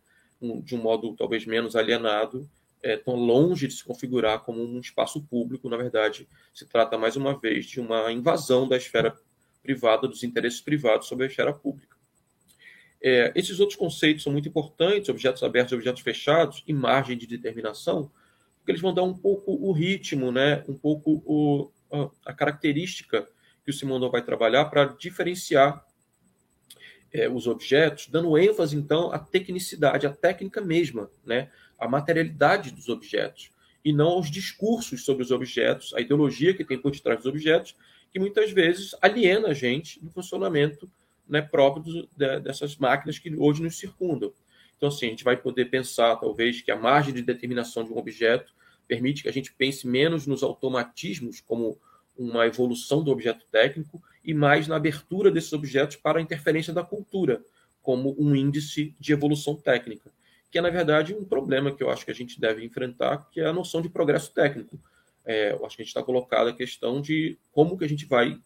de 0.64 0.76
um 0.76 0.82
modo 0.82 1.16
talvez 1.16 1.46
menos 1.46 1.76
alienado, 1.76 2.50
é, 2.82 2.98
tão 2.98 3.16
longe 3.16 3.68
de 3.68 3.74
se 3.74 3.84
configurar 3.84 4.40
como 4.42 4.64
um 4.64 4.80
espaço 4.80 5.22
público, 5.24 5.70
na 5.70 5.78
verdade, 5.78 6.28
se 6.54 6.66
trata 6.66 6.98
mais 6.98 7.16
uma 7.16 7.38
vez 7.38 7.66
de 7.66 7.80
uma 7.80 8.12
invasão 8.12 8.68
da 8.68 8.78
esfera 8.78 9.16
privada, 9.62 10.08
dos 10.08 10.24
interesses 10.24 10.62
privados 10.62 11.08
sobre 11.08 11.26
a 11.26 11.28
esfera 11.28 11.54
pública. 11.54 11.98
É, 13.02 13.32
esses 13.36 13.60
outros 13.60 13.78
conceitos 13.78 14.24
são 14.24 14.32
muito 14.32 14.50
importantes, 14.50 15.10
objetos 15.10 15.44
abertos 15.44 15.74
objetos 15.74 16.02
fechados, 16.02 16.64
e 16.68 16.74
margem 16.74 17.18
de 17.18 17.28
determinação, 17.28 18.12
porque 18.58 18.72
eles 18.72 18.82
vão 18.82 18.94
dar 18.94 19.04
um 19.04 19.14
pouco 19.14 19.52
o 19.52 19.72
ritmo, 19.72 20.32
né, 20.32 20.64
um 20.68 20.76
pouco 20.76 21.22
o, 21.26 21.72
a, 21.92 22.32
a 22.32 22.34
característica 22.34 23.28
que 23.64 23.72
o 23.72 23.74
Simondon 23.74 24.10
vai 24.10 24.22
trabalhar 24.22 24.66
para 24.66 24.86
diferenciar 24.86 25.86
é, 27.12 27.30
os 27.30 27.48
objetos, 27.48 28.08
dando 28.08 28.38
ênfase, 28.38 28.76
então, 28.76 29.12
à 29.12 29.20
tecnicidade, 29.20 30.08
à 30.08 30.14
técnica 30.14 30.62
mesma, 30.62 31.10
né, 31.26 31.50
à 31.78 31.88
materialidade 31.88 32.72
dos 32.72 32.90
objetos, 32.90 33.52
e 33.84 33.94
não 33.94 34.08
aos 34.08 34.30
discursos 34.30 35.06
sobre 35.06 35.24
os 35.24 35.32
objetos, 35.32 35.94
a 35.94 36.02
ideologia 36.02 36.54
que 36.54 36.66
tem 36.66 36.78
por 36.78 36.92
detrás 36.92 37.20
dos 37.20 37.26
objetos, 37.26 37.76
que 38.12 38.20
muitas 38.20 38.52
vezes 38.52 38.96
aliena 39.02 39.50
a 39.50 39.54
gente 39.54 40.04
do 40.04 40.10
funcionamento 40.10 40.90
né, 41.28 41.42
próprio 41.42 41.84
do, 41.84 42.10
de, 42.16 42.40
dessas 42.40 42.76
máquinas 42.78 43.20
que 43.20 43.34
hoje 43.36 43.62
nos 43.62 43.78
circundam. 43.78 44.34
Então, 44.76 44.90
assim, 44.90 45.08
a 45.08 45.10
gente 45.10 45.24
vai 45.24 45.36
poder 45.36 45.66
pensar, 45.66 46.16
talvez, 46.18 46.62
que 46.62 46.72
a 46.72 46.76
margem 46.76 47.14
de 47.14 47.22
determinação 47.22 47.84
de 47.84 47.92
um 47.92 47.98
objeto 47.98 48.54
permite 48.88 49.24
que 49.24 49.30
a 49.30 49.34
gente 49.34 49.54
pense 49.54 49.88
menos 49.88 50.26
nos 50.26 50.44
automatismos 50.44 51.42
como 51.42 51.78
uma 52.18 52.46
evolução 52.46 53.04
do 53.04 53.12
objeto 53.12 53.46
técnico 53.52 54.02
e 54.24 54.34
mais 54.34 54.68
na 54.68 54.76
abertura 54.76 55.30
desses 55.30 55.54
objetos 55.54 55.96
para 55.96 56.20
a 56.20 56.22
interferência 56.22 56.74
da 56.74 56.84
cultura 56.84 57.44
como 57.82 58.16
um 58.20 58.36
índice 58.36 58.94
de 59.00 59.14
evolução 59.14 59.56
técnica, 59.56 60.12
que 60.50 60.58
é, 60.58 60.62
na 60.62 60.70
verdade, 60.70 61.14
um 61.14 61.26
problema 61.26 61.72
que 61.72 61.84
eu 61.84 61.90
acho 61.90 62.06
que 62.06 62.12
a 62.12 62.16
gente 62.16 62.40
deve 62.40 62.64
enfrentar, 62.64 63.28
que 63.32 63.42
é 63.42 63.46
a 63.46 63.54
noção 63.54 63.82
de 63.82 63.90
progresso 63.90 64.34
técnico. 64.34 64.80
É, 65.26 65.52
eu 65.52 65.66
acho 65.66 65.76
que 65.76 65.82
a 65.82 65.86
gente 65.86 65.90
está 65.90 66.04
colocado 66.04 66.48
a 66.48 66.54
questão 66.54 67.02
de 67.02 67.38
como 67.52 67.78
que 67.78 67.84
a 67.84 67.90
gente 67.90 68.06
vai 68.06 68.40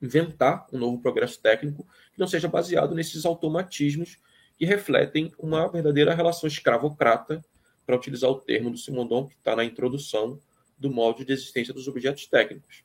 inventar 0.00 0.66
um 0.72 0.78
novo 0.78 1.00
progresso 1.00 1.40
técnico 1.40 1.84
que 2.12 2.20
não 2.20 2.28
seja 2.28 2.46
baseado 2.46 2.94
nesses 2.94 3.26
automatismos 3.26 4.18
que 4.56 4.64
refletem 4.64 5.32
uma 5.38 5.68
verdadeira 5.68 6.14
relação 6.14 6.48
escravocrata, 6.48 7.44
para 7.88 7.96
utilizar 7.96 8.28
o 8.28 8.34
termo 8.34 8.70
do 8.70 8.76
Simondon, 8.76 9.26
que 9.26 9.34
está 9.34 9.56
na 9.56 9.64
introdução 9.64 10.38
do 10.76 10.90
molde 10.90 11.24
de 11.24 11.32
existência 11.32 11.72
dos 11.72 11.88
objetos 11.88 12.26
técnicos. 12.26 12.84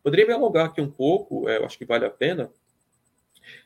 Poderia 0.00 0.24
me 0.24 0.32
alongar 0.32 0.66
aqui 0.66 0.80
um 0.80 0.88
pouco, 0.88 1.48
é, 1.48 1.58
eu 1.58 1.64
acho 1.64 1.76
que 1.76 1.84
vale 1.84 2.04
a 2.04 2.10
pena, 2.10 2.48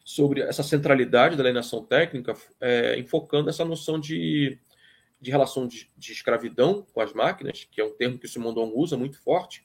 sobre 0.05 0.41
essa 0.43 0.63
centralidade 0.63 1.37
da 1.37 1.43
alienação 1.43 1.85
técnica, 1.85 2.35
é, 2.61 2.99
enfocando 2.99 3.51
essa 3.51 3.65
noção 3.65 3.99
de, 3.99 4.59
de 5.21 5.31
relação 5.31 5.67
de, 5.67 5.89
de, 5.97 6.13
escravidão 6.13 6.87
com 6.93 7.01
as 7.01 7.13
máquinas, 7.13 7.67
que 7.71 7.81
é 7.81 7.85
um 7.85 7.95
termo 7.95 8.19
que 8.19 8.27
o 8.27 8.29
Simondon 8.29 8.73
usa 8.75 8.97
muito 8.97 9.21
forte, 9.21 9.65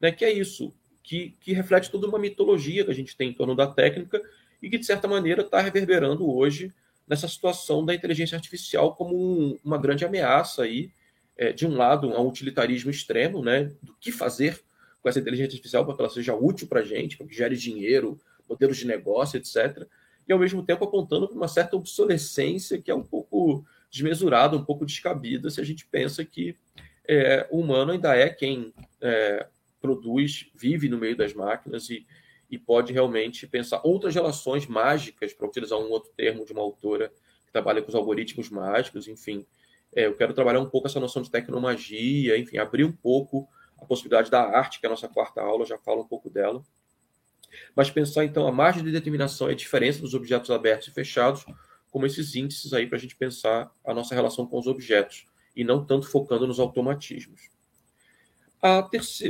né, 0.00 0.10
que 0.10 0.24
é 0.24 0.32
isso, 0.32 0.72
que, 1.02 1.36
que 1.40 1.52
reflete 1.52 1.90
toda 1.90 2.06
uma 2.06 2.18
mitologia 2.18 2.84
que 2.84 2.90
a 2.90 2.94
gente 2.94 3.16
tem 3.16 3.30
em 3.30 3.34
torno 3.34 3.54
da 3.54 3.66
técnica 3.66 4.20
e 4.62 4.70
que, 4.70 4.78
de 4.78 4.86
certa 4.86 5.08
maneira, 5.08 5.42
está 5.42 5.60
reverberando 5.60 6.30
hoje 6.30 6.72
nessa 7.06 7.28
situação 7.28 7.84
da 7.84 7.94
inteligência 7.94 8.36
artificial 8.36 8.94
como 8.94 9.14
um, 9.14 9.58
uma 9.64 9.76
grande 9.76 10.04
ameaça 10.04 10.62
aí, 10.62 10.90
é, 11.36 11.52
de 11.52 11.66
um 11.66 11.76
lado, 11.76 12.12
a 12.14 12.20
um 12.20 12.28
utilitarismo 12.28 12.90
extremo, 12.90 13.42
né, 13.42 13.72
do 13.82 13.94
que 14.00 14.12
fazer 14.12 14.62
com 15.02 15.08
essa 15.08 15.18
inteligência 15.18 15.50
artificial 15.50 15.84
para 15.84 15.96
que 15.96 16.00
ela 16.00 16.10
seja 16.10 16.34
útil 16.34 16.68
para 16.68 16.80
a 16.80 16.84
gente, 16.84 17.16
para 17.16 17.26
que 17.26 17.34
gere 17.34 17.56
dinheiro, 17.56 18.20
modelos 18.48 18.76
de 18.76 18.86
negócio, 18.86 19.36
etc. 19.36 19.86
E, 20.26 20.32
ao 20.32 20.38
mesmo 20.38 20.62
tempo, 20.62 20.84
apontando 20.84 21.28
para 21.28 21.36
uma 21.36 21.48
certa 21.48 21.76
obsolescência 21.76 22.80
que 22.80 22.90
é 22.90 22.94
um 22.94 23.02
pouco 23.02 23.64
desmesurada, 23.90 24.56
um 24.56 24.64
pouco 24.64 24.86
descabida, 24.86 25.50
se 25.50 25.60
a 25.60 25.64
gente 25.64 25.86
pensa 25.86 26.24
que 26.24 26.56
é, 27.06 27.46
o 27.50 27.60
humano 27.60 27.92
ainda 27.92 28.16
é 28.16 28.28
quem 28.28 28.72
é, 29.00 29.46
produz, 29.80 30.50
vive 30.54 30.88
no 30.88 30.98
meio 30.98 31.16
das 31.16 31.34
máquinas 31.34 31.90
e, 31.90 32.06
e 32.50 32.58
pode 32.58 32.92
realmente 32.92 33.46
pensar 33.46 33.80
outras 33.84 34.14
relações 34.14 34.66
mágicas, 34.66 35.32
para 35.32 35.46
utilizar 35.46 35.78
um 35.78 35.90
outro 35.90 36.10
termo 36.16 36.44
de 36.44 36.52
uma 36.52 36.62
autora 36.62 37.12
que 37.44 37.52
trabalha 37.52 37.82
com 37.82 37.88
os 37.88 37.94
algoritmos 37.94 38.48
mágicos, 38.48 39.08
enfim. 39.08 39.44
É, 39.94 40.06
eu 40.06 40.16
quero 40.16 40.32
trabalhar 40.32 40.60
um 40.60 40.68
pouco 40.68 40.86
essa 40.86 41.00
noção 41.00 41.20
de 41.20 41.30
tecnomagia, 41.30 42.38
enfim, 42.38 42.58
abrir 42.58 42.84
um 42.84 42.92
pouco 42.92 43.48
a 43.76 43.84
possibilidade 43.84 44.30
da 44.30 44.42
arte, 44.42 44.80
que 44.80 44.86
é 44.86 44.88
a 44.88 44.90
nossa 44.90 45.08
quarta 45.08 45.42
aula 45.42 45.66
já 45.66 45.76
fala 45.76 46.00
um 46.00 46.06
pouco 46.06 46.30
dela. 46.30 46.62
Mas 47.74 47.90
pensar, 47.90 48.24
então, 48.24 48.46
a 48.46 48.52
margem 48.52 48.84
de 48.84 48.90
determinação 48.90 49.48
e 49.48 49.52
a 49.52 49.56
diferença 49.56 50.00
dos 50.00 50.14
objetos 50.14 50.50
abertos 50.50 50.88
e 50.88 50.90
fechados, 50.90 51.44
como 51.90 52.06
esses 52.06 52.34
índices 52.34 52.72
aí 52.72 52.86
para 52.86 52.96
a 52.96 53.00
gente 53.00 53.16
pensar 53.16 53.70
a 53.84 53.92
nossa 53.92 54.14
relação 54.14 54.46
com 54.46 54.58
os 54.58 54.66
objetos, 54.66 55.26
e 55.54 55.64
não 55.64 55.84
tanto 55.84 56.06
focando 56.08 56.46
nos 56.46 56.58
automatismos. 56.58 57.50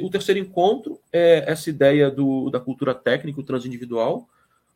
O 0.03 0.11
terceiro 0.11 0.39
encontro 0.39 1.01
é 1.11 1.51
essa 1.51 1.71
ideia 1.71 2.11
do, 2.11 2.51
da 2.51 2.61
cultura 2.61 2.95
técnica, 2.95 3.41
o 3.41 3.45
transindividual. 3.45 4.29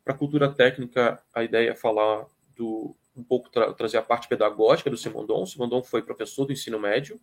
Para 0.02 0.14
a 0.14 0.16
cultura 0.16 0.48
técnica, 0.48 1.22
a 1.34 1.44
ideia 1.44 1.70
é 1.70 1.74
falar 1.74 2.26
do, 2.56 2.96
um 3.14 3.22
pouco 3.22 3.50
tra 3.50 3.72
trazer 3.74 3.98
a 3.98 4.02
parte 4.02 4.26
pedagógica 4.28 4.88
do 4.88 4.96
Simondon. 4.96 5.44
Simondon 5.44 5.82
foi 5.82 6.02
professor 6.02 6.46
do 6.46 6.52
ensino 6.52 6.80
médio, 6.80 7.20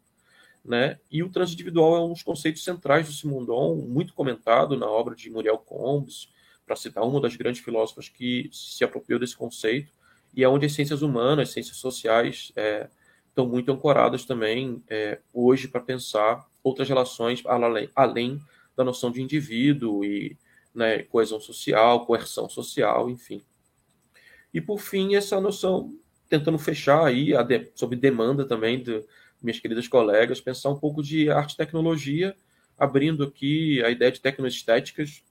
né? 0.63 0.99
E 1.11 1.21
o 1.21 1.29
transindividual 1.29 1.95
é 1.95 2.01
um 2.01 2.13
dos 2.13 2.23
conceitos 2.23 2.63
centrais 2.63 3.07
do 3.07 3.13
Simondon, 3.13 3.75
muito 3.75 4.13
comentado 4.13 4.77
na 4.77 4.87
obra 4.87 5.15
de 5.15 5.29
Muriel 5.29 5.57
Combes, 5.57 6.29
para 6.65 6.75
citar 6.75 7.03
uma 7.03 7.19
das 7.19 7.35
grandes 7.35 7.61
filósofas 7.61 8.07
que 8.07 8.49
se 8.51 8.83
apropriou 8.83 9.19
desse 9.19 9.35
conceito, 9.35 9.91
e 10.33 10.43
é 10.43 10.49
onde 10.49 10.65
as 10.65 10.73
ciências 10.73 11.01
humanas, 11.01 11.49
as 11.49 11.53
ciências 11.53 11.77
sociais 11.77 12.51
é, 12.55 12.89
estão 13.27 13.47
muito 13.47 13.71
ancoradas 13.71 14.25
também 14.25 14.81
é, 14.89 15.19
hoje 15.33 15.67
para 15.67 15.81
pensar 15.81 16.47
outras 16.63 16.87
relações 16.87 17.43
além, 17.45 17.89
além 17.95 18.41
da 18.75 18.83
noção 18.83 19.11
de 19.11 19.21
indivíduo 19.21 20.03
e 20.03 20.37
né, 20.73 21.03
coesão 21.03 21.39
social, 21.39 22.05
coerção 22.05 22.49
social, 22.49 23.09
enfim. 23.09 23.43
E 24.53 24.61
por 24.61 24.79
fim, 24.79 25.15
essa 25.15 25.39
noção, 25.39 25.93
tentando 26.29 26.57
fechar 26.57 27.05
aí, 27.05 27.31
de, 27.45 27.71
sob 27.75 27.95
demanda 27.95 28.45
também 28.45 28.81
de 28.81 29.03
minhas 29.43 29.59
queridas 29.59 29.87
colegas, 29.87 30.41
pensar 30.41 30.69
um 30.69 30.79
pouco 30.79 31.03
de 31.03 31.29
arte 31.29 31.53
e 31.53 31.57
tecnologia, 31.57 32.35
abrindo 32.77 33.23
aqui 33.23 33.83
a 33.83 33.89
ideia 33.89 34.11
de 34.11 34.21
tecnoestéticas, 34.21 35.23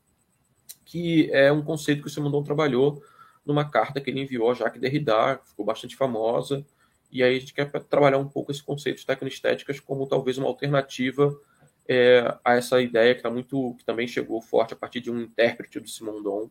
que 0.85 1.31
é 1.33 1.50
um 1.50 1.62
conceito 1.62 2.02
que 2.02 2.09
o 2.09 2.11
Simondon 2.11 2.42
trabalhou 2.42 3.02
numa 3.45 3.69
carta 3.69 4.00
que 4.00 4.11
ele 4.11 4.21
enviou 4.21 4.50
a 4.50 4.54
Jacques 4.54 4.81
Derrida, 4.81 5.37
que 5.37 5.49
ficou 5.49 5.64
bastante 5.64 5.97
famosa, 5.97 6.64
e 7.11 7.23
aí 7.23 7.37
a 7.37 7.40
gente 7.40 7.52
quer 7.52 7.71
trabalhar 7.83 8.19
um 8.19 8.28
pouco 8.28 8.52
esse 8.52 8.62
conceito 8.62 8.99
de 8.99 9.07
tecnoestéticas 9.07 9.81
como 9.81 10.07
talvez 10.07 10.38
uma 10.38 10.49
alternativa 10.49 11.37
é, 11.87 12.37
a 12.45 12.54
essa 12.54 12.81
ideia 12.81 13.14
que 13.14 13.23
tá 13.23 13.31
muito 13.31 13.75
que 13.78 13.85
também 13.85 14.07
chegou 14.07 14.40
forte 14.40 14.73
a 14.73 14.76
partir 14.76 15.00
de 15.00 15.11
um 15.11 15.21
intérprete 15.21 15.81
do 15.81 15.88
Simondon 15.88 16.49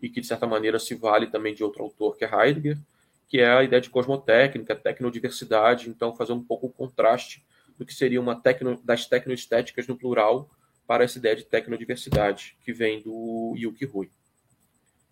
e 0.00 0.08
que 0.08 0.20
de 0.20 0.26
certa 0.26 0.46
maneira 0.46 0.78
se 0.78 0.94
vale 0.94 1.26
também 1.26 1.54
de 1.54 1.62
outro 1.62 1.82
autor 1.82 2.16
que 2.16 2.24
é 2.24 2.28
Heidegger, 2.28 2.78
que 3.30 3.38
é 3.38 3.48
a 3.48 3.62
ideia 3.62 3.80
de 3.80 3.88
cosmotécnica, 3.88 4.74
tecnodiversidade, 4.74 5.88
então 5.88 6.16
fazer 6.16 6.32
um 6.32 6.42
pouco 6.42 6.66
o 6.66 6.72
contraste 6.72 7.46
do 7.78 7.86
que 7.86 7.94
seria 7.94 8.20
uma 8.20 8.34
tecno, 8.34 8.78
das 8.84 9.06
tecnoestéticas 9.06 9.86
no 9.86 9.96
plural 9.96 10.50
para 10.84 11.04
essa 11.04 11.16
ideia 11.16 11.36
de 11.36 11.44
tecnodiversidade 11.44 12.56
que 12.64 12.72
vem 12.72 13.00
do 13.00 13.54
Yuki 13.56 13.84
Rui. 13.84 14.10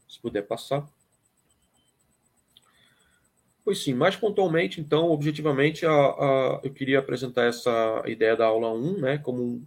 Se 0.09 0.21
puder 0.21 0.43
passar. 0.43 0.85
Pois 3.65 3.85
sim, 3.85 3.95
mais 3.95 4.17
pontualmente, 4.17 4.81
então, 4.81 5.11
objetivamente, 5.11 5.87
a, 5.87 5.93
a, 5.93 6.61
eu 6.65 6.73
queria 6.73 6.99
apresentar 6.99 7.45
essa 7.45 8.03
ideia 8.07 8.35
da 8.35 8.47
aula 8.47 8.73
1, 8.73 8.99
né, 8.99 9.19
como 9.19 9.65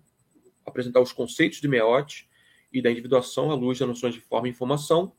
apresentar 0.66 1.00
os 1.00 1.14
conceitos 1.14 1.62
de 1.62 1.70
Meote 1.70 2.30
e 2.74 2.82
da 2.82 2.92
individuação 2.92 3.50
à 3.50 3.56
luz 3.56 3.80
das 3.80 3.88
noções 3.88 4.14
de 4.14 4.20
forma 4.20 4.50
e 4.50 4.52
informação, 4.52 5.14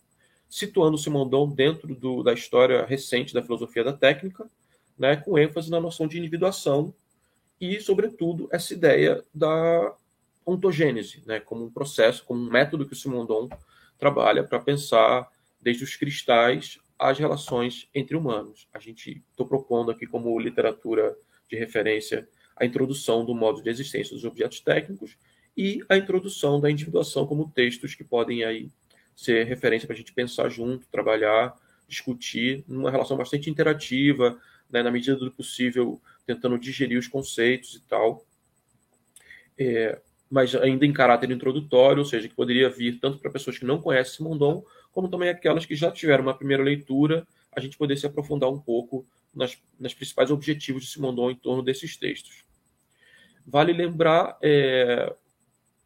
situando 0.52 0.98
Simondon 0.98 1.48
dentro 1.48 1.94
do, 1.94 2.22
da 2.22 2.34
história 2.34 2.84
recente 2.84 3.32
da 3.32 3.42
filosofia 3.42 3.82
da 3.82 3.92
técnica, 3.94 4.46
né, 4.98 5.16
com 5.16 5.38
ênfase 5.38 5.70
na 5.70 5.80
noção 5.80 6.06
de 6.06 6.18
individuação 6.18 6.92
e, 7.58 7.80
sobretudo, 7.80 8.50
essa 8.52 8.74
ideia 8.74 9.24
da 9.34 9.96
ontogênese, 10.44 11.22
né, 11.24 11.40
como 11.40 11.64
um 11.64 11.70
processo, 11.70 12.22
como 12.26 12.38
um 12.38 12.50
método 12.50 12.84
que 12.84 12.92
o 12.92 12.96
Simondon 12.96 13.48
trabalha 13.98 14.44
para 14.44 14.60
pensar 14.60 15.26
desde 15.58 15.84
os 15.84 15.96
cristais 15.96 16.78
as 16.98 17.18
relações 17.18 17.88
entre 17.94 18.14
humanos. 18.14 18.68
A 18.74 18.78
gente 18.78 19.24
estou 19.30 19.46
propondo 19.46 19.90
aqui 19.90 20.06
como 20.06 20.38
literatura 20.38 21.16
de 21.48 21.56
referência 21.56 22.28
a 22.54 22.66
introdução 22.66 23.24
do 23.24 23.34
modo 23.34 23.62
de 23.62 23.70
existência 23.70 24.14
dos 24.14 24.26
objetos 24.26 24.60
técnicos 24.60 25.16
e 25.56 25.82
a 25.88 25.96
introdução 25.96 26.60
da 26.60 26.70
individuação 26.70 27.26
como 27.26 27.50
textos 27.50 27.94
que 27.94 28.04
podem 28.04 28.44
aí 28.44 28.70
ser 29.14 29.44
referência 29.46 29.86
para 29.86 29.94
a 29.94 29.98
gente 29.98 30.12
pensar 30.12 30.48
junto, 30.48 30.86
trabalhar, 30.88 31.54
discutir, 31.88 32.64
numa 32.66 32.90
relação 32.90 33.16
bastante 33.16 33.50
interativa, 33.50 34.38
né, 34.70 34.82
na 34.82 34.90
medida 34.90 35.16
do 35.16 35.30
possível, 35.30 36.00
tentando 36.26 36.58
digerir 36.58 36.98
os 36.98 37.06
conceitos 37.06 37.74
e 37.74 37.80
tal. 37.88 38.24
É, 39.58 40.00
mas 40.30 40.54
ainda 40.54 40.86
em 40.86 40.92
caráter 40.92 41.30
introdutório, 41.30 41.98
ou 41.98 42.04
seja, 42.06 42.26
que 42.26 42.34
poderia 42.34 42.70
vir 42.70 42.98
tanto 42.98 43.18
para 43.18 43.30
pessoas 43.30 43.58
que 43.58 43.66
não 43.66 43.80
conhecem 43.80 44.14
Simondon, 44.14 44.64
como 44.90 45.08
também 45.08 45.28
aquelas 45.28 45.66
que 45.66 45.74
já 45.74 45.90
tiveram 45.90 46.22
uma 46.22 46.36
primeira 46.36 46.62
leitura, 46.62 47.26
a 47.54 47.60
gente 47.60 47.76
poder 47.76 47.96
se 47.96 48.06
aprofundar 48.06 48.48
um 48.48 48.58
pouco 48.58 49.06
nas, 49.34 49.58
nas 49.78 49.92
principais 49.92 50.30
objetivos 50.30 50.84
de 50.84 50.90
Simondon 50.90 51.30
em 51.30 51.36
torno 51.36 51.62
desses 51.62 51.96
textos. 51.96 52.44
Vale 53.46 53.72
lembrar 53.72 54.38
é, 54.42 55.14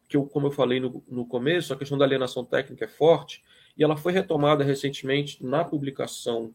que, 0.08 0.16
eu, 0.16 0.26
como 0.26 0.46
eu 0.46 0.50
falei 0.50 0.80
no, 0.80 1.02
no 1.08 1.26
começo, 1.26 1.72
a 1.72 1.76
questão 1.76 1.98
da 1.98 2.04
alienação 2.04 2.44
técnica 2.44 2.84
é 2.84 2.88
forte 2.88 3.42
e 3.76 3.84
ela 3.84 3.96
foi 3.96 4.12
retomada 4.12 4.64
recentemente 4.64 5.44
na 5.44 5.64
publicação 5.64 6.52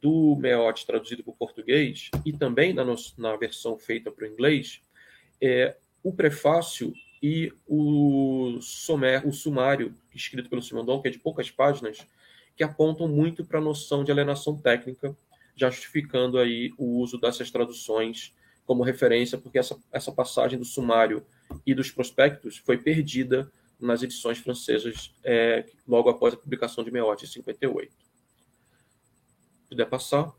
do 0.00 0.36
Meote 0.36 0.86
traduzido 0.86 1.22
para 1.22 1.32
o 1.32 1.36
português 1.36 2.10
e 2.24 2.32
também 2.32 2.72
na, 2.72 2.84
na 3.18 3.36
versão 3.36 3.78
feita 3.78 4.10
para 4.10 4.24
o 4.24 4.28
inglês, 4.28 4.80
é, 5.40 5.76
o 6.02 6.12
prefácio 6.12 6.92
e 7.22 7.52
o, 7.66 8.58
somer, 8.60 9.26
o 9.26 9.32
sumário 9.32 9.94
escrito 10.14 10.48
pelo 10.48 10.62
Simondon, 10.62 11.00
que 11.00 11.08
é 11.08 11.10
de 11.10 11.18
poucas 11.18 11.50
páginas, 11.50 12.06
que 12.56 12.62
apontam 12.62 13.08
muito 13.08 13.44
para 13.44 13.58
a 13.58 13.62
noção 13.62 14.04
de 14.04 14.12
alienação 14.12 14.56
técnica, 14.56 15.16
já 15.54 15.70
justificando 15.70 16.38
aí 16.38 16.72
o 16.78 17.00
uso 17.00 17.18
dessas 17.18 17.50
traduções 17.50 18.34
como 18.64 18.82
referência, 18.82 19.38
porque 19.38 19.58
essa, 19.58 19.78
essa 19.92 20.12
passagem 20.12 20.58
do 20.58 20.64
sumário 20.64 21.24
e 21.64 21.74
dos 21.74 21.90
prospectos 21.90 22.58
foi 22.58 22.78
perdida 22.78 23.50
nas 23.78 24.02
edições 24.02 24.38
francesas 24.38 25.14
é, 25.22 25.66
logo 25.86 26.08
após 26.08 26.34
a 26.34 26.36
publicação 26.36 26.82
de 26.82 26.90
Meote 26.90 27.24
em 27.24 27.28
58. 27.28 27.92
Se 27.92 29.68
puder 29.68 29.86
passar. 29.86 30.32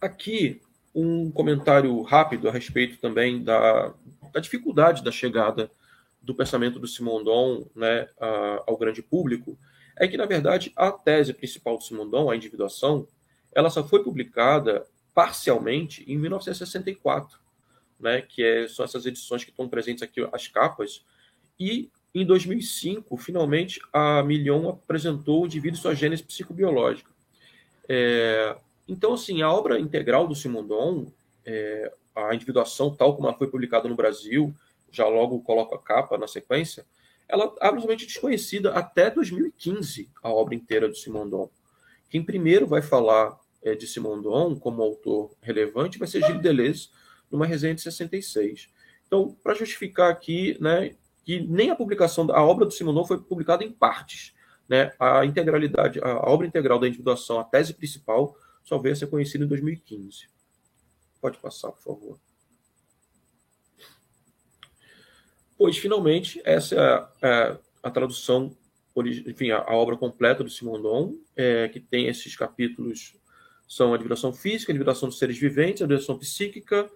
Aqui 0.00 0.60
um 0.94 1.30
comentário 1.30 2.00
rápido 2.02 2.48
a 2.48 2.52
respeito 2.52 2.98
também 2.98 3.42
da, 3.42 3.94
da 4.32 4.40
dificuldade 4.40 5.04
da 5.04 5.12
chegada 5.12 5.70
do 6.20 6.34
pensamento 6.34 6.78
do 6.78 6.86
Simondon 6.86 7.66
né, 7.74 8.08
ao 8.66 8.76
grande 8.76 9.02
público, 9.02 9.58
é 9.96 10.06
que, 10.06 10.16
na 10.16 10.26
verdade, 10.26 10.72
a 10.76 10.90
tese 10.90 11.32
principal 11.32 11.76
do 11.76 11.84
Simondon, 11.84 12.30
a 12.30 12.36
individuação, 12.36 13.06
ela 13.52 13.70
só 13.70 13.86
foi 13.86 14.02
publicada 14.02 14.86
parcialmente 15.14 16.04
em 16.10 16.16
1964, 16.18 17.39
né, 18.00 18.22
que 18.22 18.42
é, 18.42 18.66
são 18.68 18.84
essas 18.84 19.06
edições 19.06 19.44
que 19.44 19.50
estão 19.50 19.68
presentes 19.68 20.02
aqui, 20.02 20.26
as 20.32 20.48
capas, 20.48 21.04
e 21.58 21.90
em 22.14 22.24
2005, 22.26 23.16
finalmente, 23.18 23.80
a 23.92 24.22
Million 24.22 24.70
apresentou 24.70 25.42
o 25.42 25.46
indivíduo 25.46 25.78
e 25.78 25.80
sua 25.80 25.94
gênese 25.94 26.24
psicobiológica. 26.24 27.10
É, 27.88 28.56
então, 28.88 29.14
assim, 29.14 29.42
a 29.42 29.52
obra 29.52 29.78
integral 29.78 30.26
do 30.26 30.34
Simondon, 30.34 31.06
é, 31.44 31.92
a 32.14 32.34
individuação 32.34 32.94
tal 32.94 33.14
como 33.14 33.28
ela 33.28 33.36
foi 33.36 33.46
publicada 33.46 33.88
no 33.88 33.94
Brasil, 33.94 34.52
já 34.90 35.06
logo 35.06 35.40
coloco 35.40 35.74
a 35.74 35.78
capa 35.78 36.18
na 36.18 36.26
sequência, 36.26 36.84
ela 37.28 37.44
é 37.44 37.66
absolutamente 37.66 38.06
desconhecida 38.06 38.72
até 38.72 39.08
2015, 39.08 40.10
a 40.20 40.30
obra 40.30 40.54
inteira 40.54 40.88
do 40.88 40.96
Simondon. 40.96 41.48
Quem 42.08 42.24
primeiro 42.24 42.66
vai 42.66 42.82
falar 42.82 43.38
é, 43.62 43.74
de 43.76 43.86
Simondon 43.86 44.56
como 44.56 44.82
autor 44.82 45.30
relevante 45.40 45.98
vai 45.98 46.08
ser 46.08 46.24
Gilles 46.24 46.42
Deleuze, 46.42 46.88
numa 47.30 47.46
resenha 47.46 47.74
de 47.74 47.80
66. 47.80 48.68
Então, 49.06 49.36
para 49.42 49.54
justificar 49.54 50.10
aqui, 50.10 50.56
né, 50.60 50.94
que 51.24 51.40
nem 51.40 51.70
a 51.70 51.76
publicação, 51.76 52.26
a 52.30 52.42
obra 52.42 52.64
do 52.64 52.72
Simondon 52.72 53.04
foi 53.04 53.20
publicada 53.20 53.64
em 53.64 53.72
partes. 53.72 54.34
Né? 54.68 54.92
A 54.98 55.24
integralidade, 55.24 56.00
a 56.00 56.28
obra 56.30 56.46
integral 56.46 56.78
da 56.78 56.86
individuação, 56.86 57.40
a 57.40 57.44
tese 57.44 57.74
principal, 57.74 58.36
só 58.62 58.78
veio 58.78 58.92
a 58.92 58.96
ser 58.96 59.08
conhecida 59.08 59.44
em 59.44 59.48
2015. 59.48 60.28
Pode 61.20 61.38
passar, 61.38 61.72
por 61.72 61.82
favor. 61.82 62.20
Pois, 65.58 65.76
finalmente, 65.76 66.40
essa 66.44 66.74
é 66.74 66.78
a, 66.78 67.10
é 67.22 67.58
a 67.82 67.90
tradução, 67.90 68.56
enfim, 69.26 69.50
a, 69.50 69.58
a, 69.58 69.74
obra 69.74 69.96
completa 69.96 70.42
do 70.42 70.48
Simondon, 70.48 71.16
é, 71.36 71.68
que 71.68 71.80
tem 71.80 72.06
esses 72.06 72.34
capítulos, 72.34 73.14
são 73.68 73.92
a 73.92 73.96
individuação 73.96 74.32
física, 74.32 74.72
a 74.72 74.74
individuação 74.74 75.08
dos 75.08 75.18
seres 75.18 75.38
viventes, 75.38 75.82
a 75.82 75.84
individuação 75.84 76.18
psíquica 76.18 76.90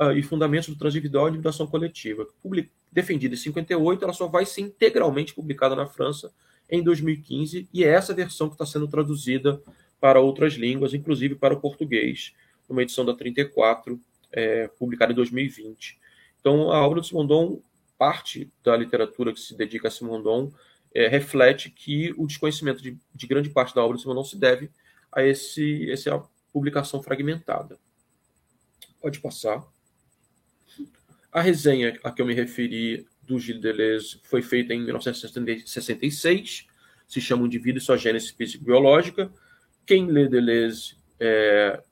uh, 0.00 0.12
e 0.12 0.22
fundamentos 0.22 0.68
do 0.68 0.76
transindividual 0.76 1.26
e 1.26 1.30
individuação 1.30 1.66
coletiva. 1.66 2.26
Public, 2.42 2.70
defendida 2.90 3.34
em 3.34 3.38
58, 3.38 4.04
ela 4.04 4.12
só 4.12 4.26
vai 4.26 4.46
ser 4.46 4.62
integralmente 4.62 5.34
publicada 5.34 5.74
na 5.74 5.86
França 5.86 6.32
em 6.70 6.82
2015, 6.82 7.68
e 7.72 7.84
é 7.84 7.88
essa 7.88 8.14
versão 8.14 8.48
que 8.48 8.54
está 8.54 8.64
sendo 8.64 8.88
traduzida 8.88 9.60
para 10.00 10.20
outras 10.20 10.54
línguas, 10.54 10.94
inclusive 10.94 11.34
para 11.34 11.54
o 11.54 11.60
português, 11.60 12.34
numa 12.68 12.82
edição 12.82 13.04
da 13.04 13.14
34, 13.14 14.00
é, 14.32 14.68
publicada 14.68 15.12
em 15.12 15.16
2020. 15.16 15.98
Então, 16.40 16.70
a 16.70 16.84
obra 16.84 17.00
do 17.00 17.06
Simondon, 17.06 17.60
parte 17.96 18.50
da 18.62 18.76
literatura 18.76 19.32
que 19.32 19.40
se 19.40 19.56
dedica 19.56 19.88
a 19.88 19.90
Simondon, 19.90 20.52
é, 20.94 21.08
reflete 21.08 21.70
que 21.70 22.12
o 22.16 22.26
desconhecimento 22.26 22.82
de, 22.82 22.98
de, 23.14 23.26
grande 23.26 23.50
parte 23.50 23.74
da 23.74 23.82
obra 23.82 23.96
do 23.96 24.00
Simondon 24.00 24.24
se 24.24 24.36
deve 24.36 24.70
a 25.12 25.22
esse, 25.22 25.90
essa 25.90 26.22
publicação 26.52 27.02
fragmentada. 27.02 27.78
Pode 29.00 29.20
passar. 29.20 29.64
A 31.34 31.40
resenha 31.40 31.98
a 32.04 32.12
que 32.12 32.22
eu 32.22 32.26
me 32.26 32.32
referi 32.32 33.08
do 33.20 33.40
Gilles 33.40 33.60
Deleuze 33.60 34.20
foi 34.22 34.40
feita 34.40 34.72
em 34.72 34.80
1966, 34.84 36.68
se 37.08 37.20
chama 37.20 37.48
Vida 37.48 37.78
e 37.78 37.80
Sua 37.80 37.96
Gênese 37.96 38.32
Físico-Biológica. 38.32 39.32
Quem 39.84 40.06
lê 40.06 40.28
Deleuze 40.28 40.96
é, 41.18 41.82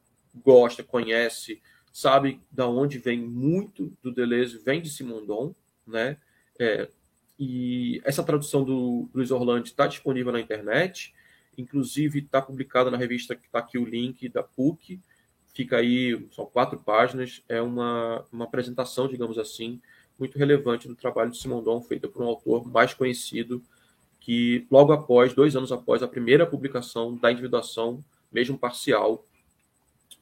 gosta, 0.44 0.84
conhece, 0.84 1.60
sabe 1.92 2.40
da 2.52 2.68
onde 2.68 2.98
vem 2.98 3.18
muito 3.18 3.92
do 4.00 4.12
Deleuze, 4.12 4.62
vem 4.64 4.80
de 4.80 4.88
Simondon, 4.88 5.52
né? 5.84 6.18
É, 6.56 6.88
e 7.36 8.00
essa 8.04 8.22
tradução 8.22 8.62
do 8.62 9.10
Luiz 9.12 9.32
Orlando 9.32 9.66
está 9.66 9.88
disponível 9.88 10.30
na 10.30 10.40
internet, 10.40 11.12
inclusive 11.58 12.20
está 12.20 12.40
publicada 12.40 12.92
na 12.92 12.96
revista 12.96 13.34
que 13.34 13.46
está 13.46 13.58
aqui 13.58 13.76
o 13.76 13.84
link 13.84 14.28
da 14.28 14.44
PUC, 14.44 15.00
fica 15.52 15.76
aí, 15.76 16.26
são 16.32 16.46
quatro 16.46 16.78
páginas, 16.78 17.42
é 17.48 17.60
uma, 17.60 18.24
uma 18.32 18.44
apresentação, 18.44 19.08
digamos 19.08 19.38
assim, 19.38 19.80
muito 20.18 20.38
relevante 20.38 20.88
do 20.88 20.94
trabalho 20.94 21.30
de 21.30 21.38
Simondon, 21.38 21.80
feita 21.82 22.08
por 22.08 22.22
um 22.22 22.28
autor 22.28 22.66
mais 22.66 22.94
conhecido, 22.94 23.62
que 24.20 24.66
logo 24.70 24.92
após, 24.92 25.34
dois 25.34 25.56
anos 25.56 25.72
após 25.72 26.02
a 26.02 26.08
primeira 26.08 26.46
publicação 26.46 27.16
da 27.16 27.30
individuação, 27.30 28.04
mesmo 28.30 28.58
parcial, 28.58 29.24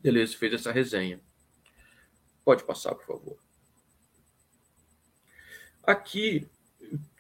Deleuze 0.01 0.37
fez 0.37 0.55
essa 0.55 0.73
resenha. 0.73 1.21
Pode 2.45 2.65
passar, 2.65 2.95
por 2.95 3.05
favor. 3.05 3.37
Aqui 5.83 6.49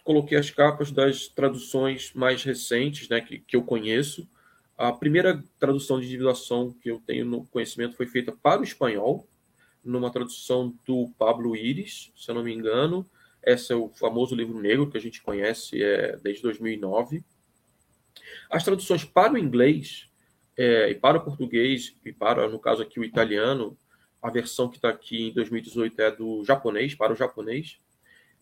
coloquei 0.02 0.38
as 0.38 0.50
capas 0.50 0.90
das 0.90 1.28
traduções 1.28 2.12
mais 2.14 2.42
recentes, 2.42 3.08
né, 3.08 3.20
que, 3.20 3.38
que 3.38 3.54
eu 3.54 3.62
conheço. 3.62 4.26
A 4.80 4.92
primeira 4.92 5.44
tradução 5.58 6.00
de 6.00 6.06
individuação 6.06 6.72
que 6.72 6.90
eu 6.90 7.02
tenho 7.06 7.26
no 7.26 7.44
conhecimento 7.44 7.94
foi 7.98 8.06
feita 8.06 8.32
para 8.32 8.62
o 8.62 8.64
espanhol, 8.64 9.28
numa 9.84 10.10
tradução 10.10 10.74
do 10.86 11.10
Pablo 11.18 11.54
Iris, 11.54 12.10
se 12.16 12.30
eu 12.30 12.34
não 12.34 12.42
me 12.42 12.54
engano. 12.54 13.06
Esse 13.44 13.74
é 13.74 13.76
o 13.76 13.90
famoso 13.90 14.34
livro 14.34 14.58
negro 14.58 14.90
que 14.90 14.96
a 14.96 15.00
gente 15.00 15.20
conhece 15.20 15.82
é, 15.82 16.16
desde 16.22 16.42
2009. 16.44 17.22
As 18.48 18.64
traduções 18.64 19.04
para 19.04 19.34
o 19.34 19.38
inglês 19.38 20.08
é, 20.56 20.88
e 20.88 20.94
para 20.94 21.18
o 21.18 21.24
português, 21.24 21.94
e 22.02 22.10
para, 22.10 22.48
no 22.48 22.58
caso 22.58 22.80
aqui, 22.80 22.98
o 22.98 23.04
italiano, 23.04 23.76
a 24.22 24.30
versão 24.30 24.66
que 24.70 24.76
está 24.76 24.88
aqui 24.88 25.28
em 25.28 25.32
2018 25.34 26.00
é 26.00 26.10
do 26.10 26.42
japonês, 26.42 26.94
para 26.94 27.12
o 27.12 27.16
japonês, 27.16 27.78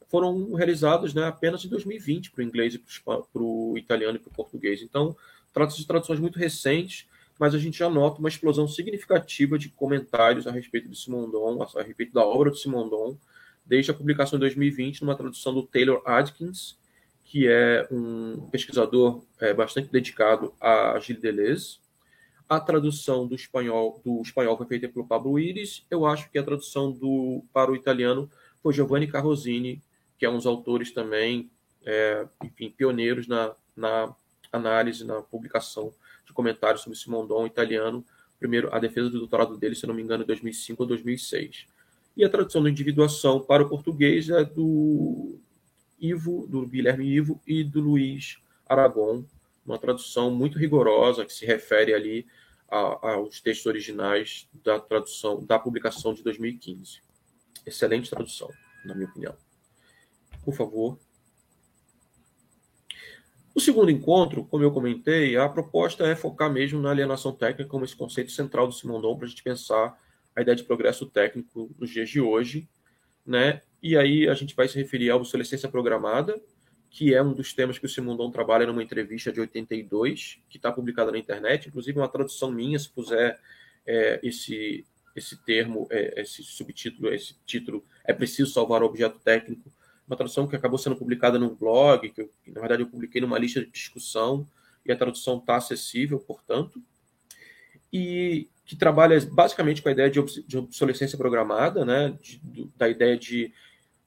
foram 0.06 0.54
realizadas 0.54 1.12
né, 1.12 1.24
apenas 1.24 1.64
em 1.64 1.68
2020 1.68 2.30
para 2.30 2.42
o 2.42 2.44
inglês 2.44 2.78
para 3.04 3.42
o 3.42 3.76
italiano 3.76 4.16
e 4.16 4.20
para 4.20 4.30
o 4.30 4.34
português. 4.34 4.82
Então, 4.82 5.16
Trata-se 5.58 5.78
de 5.78 5.88
traduções 5.88 6.20
muito 6.20 6.38
recentes, 6.38 7.08
mas 7.36 7.52
a 7.52 7.58
gente 7.58 7.80
já 7.80 7.90
nota 7.90 8.20
uma 8.20 8.28
explosão 8.28 8.68
significativa 8.68 9.58
de 9.58 9.68
comentários 9.68 10.46
a 10.46 10.52
respeito 10.52 10.88
de 10.88 10.96
Simondon, 10.96 11.66
a 11.74 11.82
respeito 11.82 12.12
da 12.12 12.24
obra 12.24 12.52
de 12.52 12.60
Simondon, 12.60 13.18
desde 13.66 13.90
a 13.90 13.94
publicação 13.94 14.36
em 14.36 14.40
2020, 14.40 15.02
numa 15.02 15.16
tradução 15.16 15.52
do 15.52 15.64
Taylor 15.64 16.00
Adkins, 16.06 16.78
que 17.24 17.48
é 17.48 17.88
um 17.90 18.48
pesquisador 18.52 19.24
é, 19.40 19.52
bastante 19.52 19.90
dedicado 19.90 20.54
a 20.60 20.96
Gilles 21.00 21.20
Deleuze. 21.20 21.78
A 22.48 22.60
tradução 22.60 23.26
do 23.26 23.34
espanhol 23.34 24.00
do 24.04 24.22
espanhol 24.22 24.56
foi 24.56 24.66
feita 24.66 24.88
pelo 24.88 25.08
Pablo 25.08 25.40
Iris. 25.40 25.84
Eu 25.90 26.06
acho 26.06 26.30
que 26.30 26.38
a 26.38 26.44
tradução 26.44 26.92
do 26.92 27.42
para 27.52 27.72
o 27.72 27.74
italiano 27.74 28.30
foi 28.62 28.72
Giovanni 28.72 29.08
Carrosini, 29.08 29.82
que 30.16 30.24
é 30.24 30.30
um 30.30 30.36
dos 30.36 30.46
autores 30.46 30.92
também, 30.92 31.50
é, 31.84 32.28
enfim, 32.44 32.70
pioneiros 32.70 33.26
na, 33.26 33.56
na 33.76 34.14
análise, 34.52 35.04
na 35.04 35.22
publicação 35.22 35.92
de 36.26 36.32
comentários 36.32 36.82
sobre 36.82 36.98
Simondon 36.98 37.46
italiano, 37.46 38.04
primeiro 38.38 38.72
a 38.74 38.78
defesa 38.78 39.10
do 39.10 39.18
doutorado 39.18 39.56
dele, 39.56 39.74
se 39.74 39.86
não 39.86 39.94
me 39.94 40.02
engano, 40.02 40.22
em 40.22 40.26
2005 40.26 40.82
ou 40.82 40.88
2006. 40.88 41.66
E 42.16 42.24
a 42.24 42.28
tradução 42.28 42.62
da 42.62 42.70
individuação 42.70 43.40
para 43.40 43.62
o 43.62 43.68
português 43.68 44.28
é 44.28 44.44
do 44.44 45.38
Ivo, 45.98 46.46
do 46.46 46.66
Guilherme 46.66 47.06
Ivo 47.06 47.40
e 47.46 47.62
do 47.62 47.80
Luiz 47.80 48.38
Aragon, 48.66 49.24
uma 49.64 49.78
tradução 49.78 50.30
muito 50.30 50.58
rigorosa 50.58 51.24
que 51.24 51.32
se 51.32 51.44
refere 51.44 51.94
ali 51.94 52.26
a, 52.70 53.12
aos 53.12 53.40
textos 53.40 53.66
originais 53.66 54.48
da 54.64 54.78
tradução 54.78 55.44
da 55.44 55.58
publicação 55.58 56.14
de 56.14 56.22
2015. 56.22 57.00
Excelente 57.66 58.10
tradução, 58.10 58.50
na 58.84 58.94
minha 58.94 59.08
opinião. 59.08 59.36
Por 60.44 60.54
favor. 60.54 60.98
O 63.58 63.60
segundo 63.60 63.90
encontro, 63.90 64.44
como 64.44 64.62
eu 64.62 64.70
comentei, 64.70 65.36
a 65.36 65.48
proposta 65.48 66.06
é 66.06 66.14
focar 66.14 66.48
mesmo 66.48 66.80
na 66.80 66.92
alienação 66.92 67.32
técnica 67.32 67.68
como 67.68 67.84
esse 67.84 67.96
conceito 67.96 68.30
central 68.30 68.68
do 68.68 68.72
Simondon 68.72 69.16
para 69.16 69.26
a 69.26 69.28
gente 69.28 69.42
pensar 69.42 69.98
a 70.36 70.42
ideia 70.42 70.54
de 70.54 70.62
progresso 70.62 71.04
técnico 71.06 71.68
nos 71.76 71.90
dias 71.90 72.08
de 72.08 72.20
hoje, 72.20 72.68
né? 73.26 73.60
E 73.82 73.96
aí 73.96 74.28
a 74.28 74.34
gente 74.34 74.54
vai 74.54 74.68
se 74.68 74.78
referir 74.78 75.10
à 75.10 75.16
obsolescência 75.16 75.68
programada, 75.68 76.40
que 76.88 77.12
é 77.12 77.20
um 77.20 77.32
dos 77.32 77.52
temas 77.52 77.80
que 77.80 77.86
o 77.86 77.88
Simondon 77.88 78.30
trabalha 78.30 78.64
numa 78.64 78.80
entrevista 78.80 79.32
de 79.32 79.40
82, 79.40 80.38
que 80.48 80.56
está 80.56 80.70
publicada 80.70 81.10
na 81.10 81.18
internet, 81.18 81.66
inclusive 81.66 81.98
uma 81.98 82.06
tradução 82.06 82.52
minha, 82.52 82.78
se 82.78 82.88
puser 82.88 83.40
é, 83.84 84.20
esse 84.22 84.86
esse 85.16 85.36
termo, 85.44 85.88
é, 85.90 86.20
esse 86.20 86.44
subtítulo, 86.44 87.12
esse 87.12 87.34
título, 87.44 87.84
é 88.04 88.12
preciso 88.12 88.52
salvar 88.52 88.84
o 88.84 88.86
objeto 88.86 89.18
técnico, 89.18 89.68
uma 90.08 90.16
tradução 90.16 90.48
que 90.48 90.56
acabou 90.56 90.78
sendo 90.78 90.96
publicada 90.96 91.38
no 91.38 91.54
blog, 91.54 92.08
que, 92.08 92.22
eu, 92.22 92.30
que 92.42 92.50
na 92.50 92.60
verdade 92.60 92.82
eu 92.82 92.88
publiquei 92.88 93.20
numa 93.20 93.38
lista 93.38 93.60
de 93.60 93.70
discussão, 93.70 94.46
e 94.84 94.90
a 94.92 94.96
tradução 94.96 95.36
está 95.38 95.56
acessível, 95.56 96.18
portanto, 96.18 96.82
e 97.92 98.48
que 98.64 98.74
trabalha 98.74 99.20
basicamente 99.26 99.82
com 99.82 99.88
a 99.88 99.92
ideia 99.92 100.10
de, 100.10 100.18
obsolescência 100.58 101.16
programada, 101.16 101.84
né, 101.84 102.16
de, 102.20 102.40
da 102.76 102.88
ideia 102.88 103.16
de, 103.16 103.52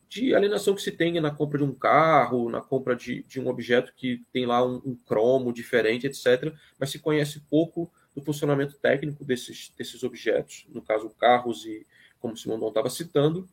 de 0.10 0.36
alienação 0.36 0.76
que 0.76 0.82
se 0.82 0.92
tem 0.92 1.20
na 1.20 1.32
compra 1.32 1.60
de 1.60 1.64
um 1.64 1.74
carro, 1.74 2.50
na 2.50 2.62
compra 2.62 2.96
de, 2.96 3.24
de 3.24 3.40
um 3.40 3.48
objeto 3.48 3.94
que 3.96 4.22
tem 4.34 4.46
lá 4.46 4.66
um, 4.66 4.82
um 4.86 4.96
cromo 4.96 5.54
diferente, 5.54 6.08
etc., 6.08 6.54
mas 6.80 6.90
se 6.90 7.00
conhece 7.00 7.42
pouco 7.50 7.92
do 8.16 8.22
funcionamento 8.22 8.76
técnico 8.76 9.24
desses, 9.24 9.72
desses 9.78 10.04
objetos, 10.04 10.66
no 10.70 10.82
caso 10.82 11.10
carros 11.12 11.66
e, 11.66 11.86
como 12.20 12.38
Simondon 12.38 12.70
estava 12.70 12.90
citando, 12.90 13.48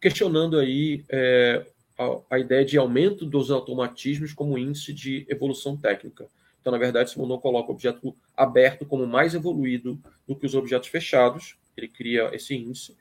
questionando 0.00 0.58
aí 0.58 1.04
é, 1.08 1.66
a, 1.98 2.36
a, 2.36 2.38
ideia 2.38 2.64
de 2.64 2.78
aumento 2.78 3.26
dos 3.26 3.50
automatismos 3.50 4.32
como 4.32 4.56
índice 4.56 4.92
de 4.92 5.26
evolução 5.28 5.76
técnica. 5.76 6.26
Então, 6.60 6.72
na 6.72 6.78
verdade, 6.78 7.10
Simondon 7.10 7.38
coloca 7.38 7.70
o 7.70 7.74
objeto 7.74 8.14
aberto 8.36 8.84
como 8.86 9.06
mais 9.06 9.34
evoluído 9.34 9.98
do 10.26 10.36
que 10.36 10.46
os 10.46 10.54
objetos 10.54 10.88
fechados, 10.88 11.56
ele 11.76 11.88
cria 11.88 12.30
esse 12.34 12.54
índice. 12.54 12.96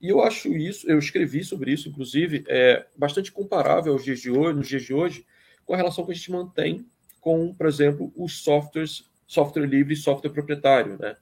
E 0.00 0.08
eu 0.08 0.20
acho 0.20 0.48
isso, 0.56 0.90
eu 0.90 0.98
escrevi 0.98 1.44
sobre 1.44 1.72
isso, 1.72 1.88
inclusive, 1.88 2.44
é 2.48 2.86
bastante 2.96 3.30
comparável 3.30 3.92
aos 3.92 4.04
dias 4.04 4.20
de 4.20 4.30
hoje, 4.30 4.58
nos 4.58 4.68
dias 4.68 4.82
de 4.82 4.92
hoje, 4.92 5.24
com 5.64 5.74
a 5.74 5.76
relação 5.76 6.04
que 6.04 6.10
a 6.10 6.14
gente 6.14 6.30
mantém 6.30 6.86
com, 7.20 7.54
por 7.54 7.66
exemplo, 7.66 8.12
os 8.16 8.42
softwares 8.42 9.04
software 9.32 9.64
livre 9.66 9.94
e 9.94 9.96
software 9.96 10.30
proprietário. 10.30 10.98
Né? 10.98 11.16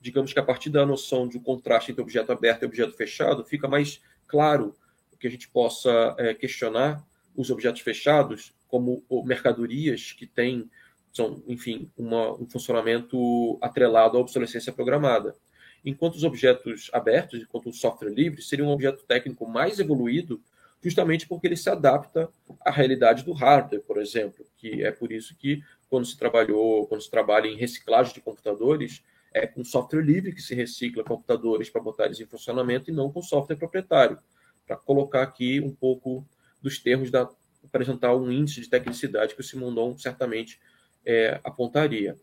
Digamos 0.00 0.32
que 0.32 0.38
a 0.40 0.42
partir 0.42 0.70
da 0.70 0.84
noção 0.84 1.28
de 1.28 1.38
um 1.38 1.40
contraste 1.40 1.92
entre 1.92 2.02
objeto 2.02 2.32
aberto 2.32 2.62
e 2.62 2.66
objeto 2.66 2.96
fechado, 2.96 3.44
fica 3.44 3.68
mais 3.68 4.00
claro 4.26 4.74
que 5.18 5.26
a 5.26 5.30
gente 5.30 5.48
possa 5.48 6.14
é, 6.18 6.34
questionar 6.34 7.02
os 7.36 7.50
objetos 7.50 7.80
fechados 7.80 8.52
como 8.68 9.02
mercadorias 9.24 10.12
que 10.12 10.26
têm, 10.26 10.68
são, 11.12 11.42
enfim, 11.46 11.90
uma, 11.96 12.32
um 12.32 12.46
funcionamento 12.46 13.56
atrelado 13.62 14.16
à 14.16 14.20
obsolescência 14.20 14.72
programada. 14.72 15.34
Enquanto 15.84 16.16
os 16.16 16.24
objetos 16.24 16.90
abertos, 16.92 17.40
enquanto 17.40 17.68
o 17.68 17.72
software 17.72 18.10
livre, 18.10 18.42
seria 18.42 18.64
um 18.64 18.70
objeto 18.70 19.04
técnico 19.04 19.46
mais 19.46 19.78
evoluído, 19.78 20.42
justamente 20.82 21.26
porque 21.26 21.46
ele 21.46 21.56
se 21.56 21.70
adapta 21.70 22.28
à 22.60 22.70
realidade 22.70 23.24
do 23.24 23.32
hardware, 23.32 23.82
por 23.82 23.98
exemplo, 23.98 24.44
que 24.56 24.82
é 24.82 24.90
por 24.90 25.12
isso 25.12 25.34
que 25.36 25.62
quando 25.88 26.06
se 26.06 26.18
trabalhou, 26.18 26.86
quando 26.86 27.02
se 27.02 27.10
trabalha 27.10 27.46
em 27.46 27.56
reciclagem 27.56 28.12
de 28.12 28.20
computadores, 28.20 29.02
é 29.34 29.46
com 29.46 29.64
software 29.64 30.02
livre 30.02 30.32
que 30.32 30.40
se 30.40 30.54
recicla 30.54 31.02
computadores 31.02 31.68
para 31.68 31.82
botar 31.82 32.06
eles 32.06 32.20
em 32.20 32.26
funcionamento 32.26 32.88
e 32.88 32.94
não 32.94 33.10
com 33.10 33.20
software 33.20 33.56
proprietário, 33.56 34.18
para 34.64 34.76
colocar 34.76 35.22
aqui 35.22 35.60
um 35.60 35.74
pouco 35.74 36.26
dos 36.62 36.78
termos 36.78 37.10
da 37.10 37.28
apresentar 37.64 38.14
um 38.14 38.30
índice 38.30 38.60
de 38.60 38.68
tecnicidade 38.68 39.34
que 39.34 39.40
o 39.40 39.44
Simondon 39.44 39.96
certamente 39.98 40.60
é, 41.04 41.40
apontaria. 41.42 42.16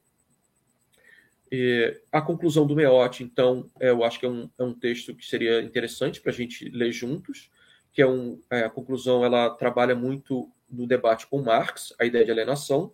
E 1.51 1.99
a 2.11 2.21
conclusão 2.21 2.65
do 2.65 2.75
Meotti, 2.75 3.23
então, 3.23 3.69
é, 3.79 3.89
eu 3.89 4.03
acho 4.03 4.19
que 4.19 4.25
é 4.25 4.29
um, 4.29 4.49
é 4.57 4.63
um 4.63 4.73
texto 4.73 5.13
que 5.13 5.25
seria 5.25 5.61
interessante 5.61 6.21
para 6.21 6.31
a 6.31 6.35
gente 6.35 6.69
ler 6.69 6.91
juntos, 6.93 7.51
que 7.91 8.01
é, 8.01 8.07
um, 8.07 8.41
é, 8.49 8.63
a 8.63 8.69
conclusão 8.69 9.25
ela 9.25 9.49
trabalha 9.49 9.95
muito 9.95 10.49
no 10.69 10.87
debate 10.87 11.27
com 11.27 11.41
Marx, 11.41 11.93
a 11.99 12.05
ideia 12.05 12.23
de 12.23 12.31
alienação, 12.31 12.93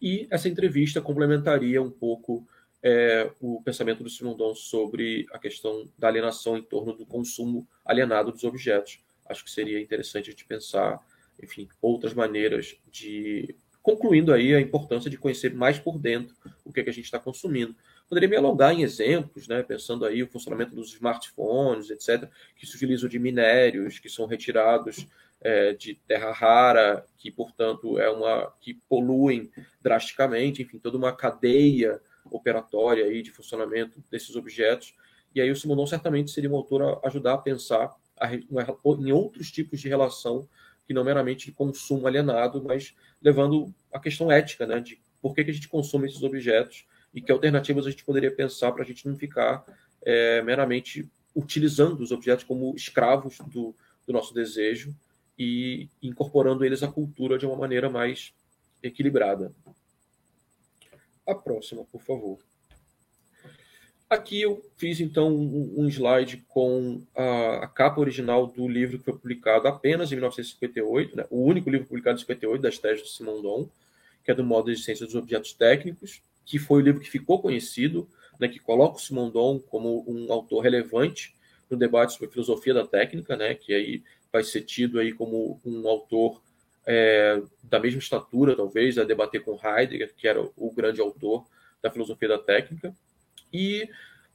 e 0.00 0.26
essa 0.30 0.48
entrevista 0.48 1.00
complementaria 1.00 1.80
um 1.80 1.90
pouco 1.90 2.46
é, 2.82 3.30
o 3.40 3.62
pensamento 3.62 4.02
do 4.02 4.10
Simondon 4.10 4.54
sobre 4.54 5.26
a 5.32 5.38
questão 5.38 5.88
da 5.96 6.08
alienação 6.08 6.56
em 6.56 6.62
torno 6.62 6.92
do 6.92 7.06
consumo 7.06 7.66
alienado 7.84 8.32
dos 8.32 8.44
objetos. 8.44 9.00
Acho 9.26 9.44
que 9.44 9.50
seria 9.50 9.80
interessante 9.80 10.30
gente 10.30 10.44
pensar, 10.44 10.98
enfim, 11.40 11.68
outras 11.80 12.12
maneiras 12.12 12.76
de 12.90 13.54
concluindo 13.82 14.32
aí 14.32 14.54
a 14.54 14.60
importância 14.60 15.10
de 15.10 15.18
conhecer 15.18 15.52
mais 15.52 15.76
por 15.76 15.98
dentro 15.98 16.34
o 16.64 16.72
que, 16.72 16.80
é 16.80 16.84
que 16.84 16.90
a 16.90 16.92
gente 16.92 17.04
está 17.04 17.18
consumindo. 17.18 17.74
Poderia 18.08 18.28
me 18.28 18.36
alongar 18.36 18.72
em 18.72 18.82
exemplos, 18.82 19.48
né, 19.48 19.62
pensando 19.62 20.04
aí 20.04 20.22
o 20.22 20.28
funcionamento 20.28 20.74
dos 20.74 20.92
smartphones, 20.94 21.90
etc., 21.90 22.28
que 22.54 22.64
se 22.64 22.76
utilizam 22.76 23.08
de 23.08 23.18
minérios 23.18 23.98
que 23.98 24.08
são 24.08 24.26
retirados 24.26 25.06
é, 25.40 25.72
de 25.72 25.94
terra 26.06 26.30
rara, 26.30 27.04
que, 27.18 27.30
portanto, 27.30 27.98
é 27.98 28.08
uma 28.08 28.52
que 28.60 28.74
poluem 28.88 29.50
drasticamente, 29.80 30.62
enfim, 30.62 30.78
toda 30.78 30.96
uma 30.96 31.12
cadeia 31.12 32.00
operatória 32.30 33.04
aí 33.04 33.22
de 33.22 33.30
funcionamento 33.30 34.02
desses 34.10 34.36
objetos. 34.36 34.94
E 35.34 35.40
aí 35.40 35.50
o 35.50 35.56
Simonon 35.56 35.86
certamente 35.86 36.30
seria 36.30 36.50
um 36.50 36.56
autor 36.56 37.00
a 37.02 37.08
ajudar 37.08 37.34
a 37.34 37.38
pensar 37.38 37.94
a, 38.18 38.34
em 38.34 39.12
outros 39.12 39.50
tipos 39.50 39.80
de 39.80 39.88
relação 39.88 40.48
que 40.86 40.92
não 40.92 41.04
meramente 41.04 41.46
de 41.46 41.52
consumo 41.52 42.06
alienado, 42.06 42.62
mas 42.62 42.94
levando 43.20 43.72
a 43.92 43.98
questão 43.98 44.30
ética, 44.30 44.66
né, 44.66 44.80
de 44.80 45.00
por 45.20 45.34
que, 45.34 45.44
que 45.44 45.50
a 45.50 45.54
gente 45.54 45.68
consome 45.68 46.08
esses 46.08 46.22
objetos 46.22 46.84
e 47.14 47.20
que 47.20 47.30
alternativas 47.30 47.86
a 47.86 47.90
gente 47.90 48.04
poderia 48.04 48.30
pensar 48.34 48.72
para 48.72 48.82
a 48.82 48.86
gente 48.86 49.06
não 49.06 49.16
ficar 49.16 49.64
é, 50.02 50.42
meramente 50.42 51.08
utilizando 51.34 52.00
os 52.00 52.10
objetos 52.10 52.44
como 52.44 52.74
escravos 52.74 53.38
do, 53.46 53.74
do 54.06 54.12
nosso 54.12 54.34
desejo 54.34 54.94
e 55.38 55.88
incorporando 56.02 56.64
eles 56.64 56.82
à 56.82 56.88
cultura 56.88 57.38
de 57.38 57.46
uma 57.46 57.56
maneira 57.56 57.88
mais 57.88 58.34
equilibrada. 58.82 59.52
A 61.32 61.34
próxima, 61.34 61.82
por 61.90 62.02
favor. 62.02 62.38
Aqui 64.08 64.42
eu 64.42 64.62
fiz 64.76 65.00
então 65.00 65.34
um, 65.34 65.88
slide 65.88 66.44
com 66.46 67.02
a, 67.16 67.66
capa 67.66 67.98
original 67.98 68.46
do 68.46 68.68
livro 68.68 68.98
que 68.98 69.04
foi 69.06 69.14
publicado 69.14 69.66
apenas 69.66 70.12
em 70.12 70.16
1958, 70.16 71.16
né? 71.16 71.24
o 71.30 71.42
único 71.42 71.70
livro 71.70 71.86
publicado 71.86 72.18
em 72.18 72.20
58 72.20 72.60
das 72.60 72.76
teses 72.76 73.04
de 73.04 73.10
Simondon, 73.12 73.70
que 74.22 74.30
é 74.30 74.34
do 74.34 74.44
modo 74.44 74.70
de 74.70 74.78
ciência 74.78 75.06
dos 75.06 75.14
objetos 75.14 75.54
técnicos, 75.54 76.20
que 76.44 76.58
foi 76.58 76.82
o 76.82 76.84
livro 76.84 77.00
que 77.00 77.08
ficou 77.08 77.40
conhecido, 77.40 78.06
né, 78.38 78.46
que 78.46 78.58
coloca 78.58 78.96
o 78.96 79.00
Simondon 79.00 79.58
como 79.58 80.04
um 80.06 80.30
autor 80.30 80.60
relevante 80.60 81.34
no 81.70 81.78
debate 81.78 82.12
sobre 82.12 82.28
filosofia 82.28 82.74
da 82.74 82.86
técnica, 82.86 83.34
né, 83.34 83.54
que 83.54 83.72
aí 83.72 84.02
vai 84.30 84.44
ser 84.44 84.60
tido 84.60 85.00
aí 85.00 85.14
como 85.14 85.58
um 85.64 85.88
autor 85.88 86.42
é, 86.86 87.40
da 87.62 87.78
mesma 87.78 87.98
estatura, 87.98 88.56
talvez, 88.56 88.98
a 88.98 89.04
debater 89.04 89.42
com 89.42 89.58
Heidegger, 89.62 90.14
que 90.16 90.26
era 90.26 90.40
o 90.56 90.72
grande 90.74 91.00
autor 91.00 91.44
da 91.82 91.90
filosofia 91.90 92.28
da 92.28 92.38
técnica. 92.38 92.94
E 93.52 93.88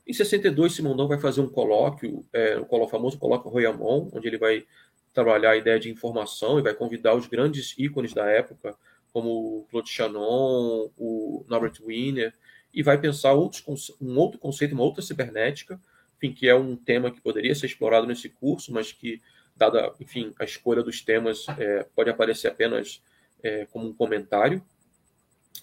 em 0.06 0.14
62, 0.14 0.74
Simondon 0.74 1.08
vai 1.08 1.20
fazer 1.20 1.42
um 1.42 1.50
colóquio, 1.50 2.26
é, 2.32 2.58
o 2.58 2.88
famoso 2.88 3.18
colóquio 3.18 3.52
Royamon, 3.52 4.10
onde 4.14 4.28
ele 4.28 4.38
vai 4.38 4.66
trabalhar 5.14 5.52
a 5.52 5.58
ideia 5.58 5.80
de 5.80 5.90
informação 5.90 6.60
e 6.60 6.62
vai 6.62 6.74
convidar 6.74 7.16
os 7.16 7.28
grandes 7.28 7.74
ícones 7.78 8.14
da 8.14 8.26
época, 8.26 8.76
como 9.12 9.66
Claude 9.70 9.90
Shannon, 9.90 10.92
o 10.98 11.44
Norbert 11.50 11.74
Wiener, 11.84 12.34
e 12.74 12.84
vai 12.84 13.00
pensar 13.00 13.34
outros, 13.34 13.64
um 14.00 14.18
outro 14.18 14.40
conceito, 14.40 14.74
uma 14.74 14.84
outra 14.84 15.02
cibernética, 15.02 15.80
enfim, 16.18 16.34
que 16.34 16.48
é 16.48 16.56
um 16.56 16.76
tema 16.76 17.12
que 17.12 17.20
poderia 17.20 17.56
ser 17.56 17.66
explorado 17.66 18.08
nesse 18.08 18.30
curso, 18.30 18.72
mas 18.72 18.92
que, 18.92 19.22
dada, 19.58 19.94
enfim, 20.00 20.34
a 20.40 20.46
escolha 20.46 20.84
dos 20.84 21.02
temas, 21.02 21.46
é, 21.58 21.86
pode 21.96 22.10
aparecer 22.10 22.48
apenas 22.48 23.02
é, 23.44 23.66
como 23.66 23.88
um 23.88 23.94
comentário. 23.94 24.64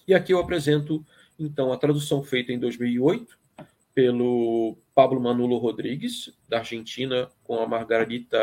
E 0.07 0.13
aqui 0.13 0.33
eu 0.33 0.39
apresento, 0.39 1.05
então, 1.39 1.71
a 1.71 1.77
tradução 1.77 2.23
feita 2.23 2.51
em 2.51 2.59
2008 2.59 3.37
pelo 3.93 4.77
Pablo 4.93 5.21
Manulo 5.21 5.57
Rodrigues, 5.57 6.33
da 6.49 6.59
Argentina, 6.59 7.31
com 7.43 7.59
a 7.59 7.67
Margarita 7.67 8.37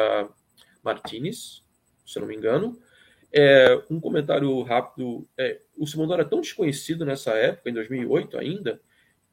Martinez, 0.82 1.62
se 2.06 2.18
não 2.18 2.26
me 2.26 2.34
engano. 2.34 2.78
É, 3.30 3.82
um 3.90 4.00
comentário 4.00 4.62
rápido: 4.62 5.28
é, 5.36 5.60
o 5.76 5.86
Simondon 5.86 6.14
era 6.14 6.24
tão 6.24 6.40
desconhecido 6.40 7.04
nessa 7.04 7.32
época, 7.32 7.70
em 7.70 7.74
2008 7.74 8.38
ainda, 8.38 8.80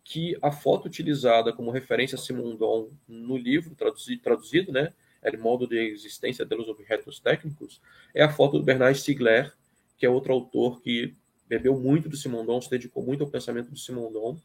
que 0.03 0.37
a 0.41 0.51
foto 0.51 0.87
utilizada 0.87 1.53
como 1.53 1.71
referência 1.71 2.15
a 2.15 2.19
Simondon 2.19 2.89
no 3.07 3.37
livro 3.37 3.75
traduzido, 3.75 4.21
traduzido 4.21 4.71
né, 4.71 4.93
El 5.21 5.37
modo 5.37 5.67
de 5.67 5.77
existência 5.77 6.45
dos 6.45 6.67
objetos 6.67 7.19
técnicos, 7.19 7.81
é 8.13 8.23
a 8.23 8.29
foto 8.29 8.57
do 8.57 8.63
Bernard 8.63 8.97
Stiegler, 8.97 9.53
que 9.97 10.05
é 10.05 10.09
outro 10.09 10.33
autor 10.33 10.81
que 10.81 11.13
bebeu 11.47 11.77
muito 11.77 12.07
do 12.07 12.15
Simondon, 12.15 12.61
se 12.61 12.69
dedicou 12.69 13.03
muito 13.03 13.23
ao 13.23 13.29
pensamento 13.29 13.69
do 13.69 13.77
Simondon 13.77 14.39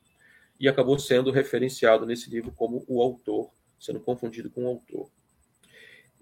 e 0.59 0.69
acabou 0.69 0.99
sendo 0.99 1.31
referenciado 1.31 2.07
nesse 2.07 2.31
livro 2.31 2.51
como 2.53 2.85
o 2.89 3.03
autor, 3.03 3.51
sendo 3.79 4.01
confundido 4.01 4.51
com 4.51 4.65
o 4.65 4.69
autor. 4.69 5.11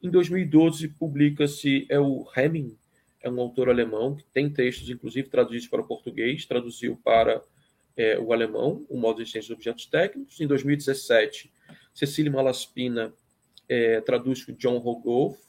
Em 0.02 0.10
2012, 0.10 0.88
publica-se 0.88 1.86
é 1.88 1.98
o 1.98 2.26
Hemming, 2.36 2.76
é 3.22 3.30
um 3.30 3.40
autor 3.40 3.68
alemão 3.68 4.16
que 4.16 4.24
tem 4.24 4.50
textos, 4.50 4.90
inclusive, 4.90 5.28
traduzidos 5.28 5.68
para 5.68 5.80
o 5.80 5.86
português, 5.86 6.44
traduziu 6.44 6.98
para 7.04 7.40
é, 7.96 8.18
o 8.18 8.32
alemão, 8.32 8.84
o 8.88 8.98
modo 8.98 9.22
de 9.22 9.30
ciência 9.30 9.48
de 9.48 9.54
objetos 9.54 9.86
técnicos. 9.86 10.40
Em 10.40 10.46
2017, 10.46 11.52
Cecília 11.94 12.32
Malaspina 12.32 13.14
é, 13.72 14.02
traduz 14.02 14.44
com 14.44 14.52
John 14.52 14.76
Rogoff, 14.76 15.40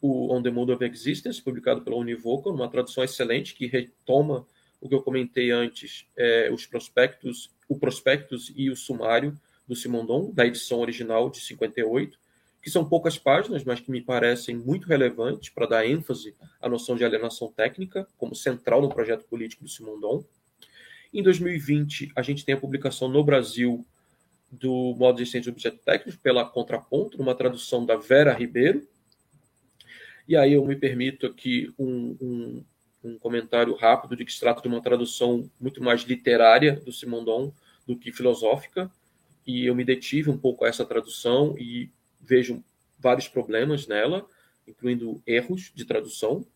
o 0.00 0.34
On 0.34 0.42
the 0.42 0.50
Mode 0.50 0.72
of 0.72 0.84
Existence, 0.84 1.40
publicado 1.40 1.82
pela 1.82 1.96
Univocal, 1.96 2.52
uma 2.52 2.68
tradução 2.68 3.04
excelente 3.04 3.54
que 3.54 3.66
retoma 3.66 4.44
o 4.80 4.88
que 4.88 4.94
eu 4.94 5.00
comentei 5.00 5.52
antes, 5.52 6.04
é, 6.16 6.50
os 6.52 6.66
prospectos, 6.66 7.54
o 7.68 7.78
prospectus 7.78 8.52
e 8.56 8.70
o 8.70 8.76
sumário 8.76 9.38
do 9.68 9.76
Simondon, 9.76 10.32
da 10.32 10.44
edição 10.44 10.80
original 10.80 11.30
de 11.30 11.40
58, 11.40 12.18
que 12.60 12.70
são 12.70 12.84
poucas 12.84 13.16
páginas, 13.16 13.62
mas 13.62 13.78
que 13.78 13.90
me 13.90 14.00
parecem 14.00 14.56
muito 14.56 14.88
relevantes 14.88 15.50
para 15.50 15.66
dar 15.66 15.86
ênfase 15.86 16.34
à 16.60 16.68
noção 16.68 16.96
de 16.96 17.04
alienação 17.04 17.52
técnica 17.52 18.06
como 18.18 18.34
central 18.34 18.82
no 18.82 18.88
projeto 18.88 19.24
político 19.26 19.62
do 19.62 19.70
Simondon. 19.70 20.24
Em 21.12 21.22
2020, 21.22 22.10
a 22.16 22.22
gente 22.22 22.44
tem 22.44 22.56
a 22.56 22.60
publicação 22.60 23.08
no 23.08 23.22
Brasil 23.22 23.86
do 24.60 24.94
modo 24.96 25.16
de 25.16 25.22
existência 25.22 25.50
de 25.50 25.50
objeto 25.50 25.78
técnico 25.78 26.18
pela 26.18 26.44
Contraponto, 26.44 27.18
numa 27.18 27.34
tradução 27.34 27.84
da 27.84 27.96
Vera 27.96 28.32
Ribeiro. 28.32 28.86
E 30.26 30.36
aí 30.36 30.54
eu 30.54 30.64
me 30.64 30.76
permito 30.76 31.26
aqui 31.26 31.72
um, 31.78 32.16
um, 32.20 32.64
um 33.04 33.18
comentário 33.18 33.74
rápido 33.74 34.16
de 34.16 34.24
que 34.24 34.32
se 34.32 34.40
trata 34.40 34.62
de 34.62 34.68
uma 34.68 34.80
tradução 34.80 35.50
muito 35.60 35.82
mais 35.82 36.02
literária 36.02 36.76
do 36.76 36.92
Simondon 36.92 37.52
do 37.86 37.96
que 37.96 38.10
filosófica, 38.10 38.90
e 39.46 39.66
eu 39.66 39.74
me 39.74 39.84
detive 39.84 40.30
um 40.30 40.38
pouco 40.38 40.64
a 40.64 40.68
essa 40.68 40.86
tradução 40.86 41.54
e 41.58 41.90
vejo 42.18 42.64
vários 42.98 43.28
problemas 43.28 43.86
nela, 43.86 44.26
incluindo 44.66 45.22
erros 45.26 45.70
de 45.74 45.84
tradução. 45.84 46.46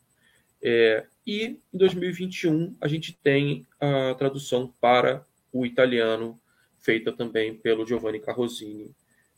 É, 0.62 1.06
e 1.26 1.60
em 1.72 1.78
2021 1.78 2.74
a 2.80 2.88
gente 2.88 3.12
tem 3.12 3.66
a 3.78 4.14
tradução 4.14 4.72
para 4.80 5.26
o 5.52 5.66
italiano, 5.66 6.40
feita 6.88 7.12
também 7.12 7.54
pelo 7.54 7.86
Giovanni 7.86 8.18
Carrosini, 8.18 8.90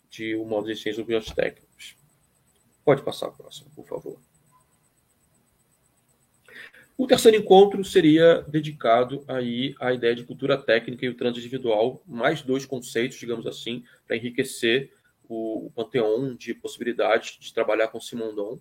de 0.08 0.36
O 0.36 0.44
Modo 0.44 0.68
de 0.68 0.80
Ciências 0.80 1.04
Biostécnicos. 1.04 1.96
Pode 2.84 3.02
passar 3.02 3.26
a 3.26 3.32
próxima, 3.32 3.68
por 3.74 3.84
favor. 3.88 4.20
O 6.96 7.08
terceiro 7.08 7.36
encontro 7.36 7.84
seria 7.84 8.42
dedicado 8.42 9.24
aí 9.26 9.74
à 9.80 9.92
ideia 9.92 10.14
de 10.14 10.22
cultura 10.22 10.56
técnica 10.56 11.04
e 11.04 11.08
o 11.08 11.16
trânsito 11.16 11.40
individual, 11.40 12.00
mais 12.06 12.40
dois 12.40 12.64
conceitos, 12.64 13.18
digamos 13.18 13.48
assim, 13.48 13.82
para 14.06 14.14
enriquecer 14.14 14.92
o, 15.28 15.66
o 15.66 15.70
panteão 15.72 16.36
de 16.36 16.54
possibilidades 16.54 17.36
de 17.36 17.52
trabalhar 17.52 17.88
com 17.88 18.00
Simondon. 18.00 18.60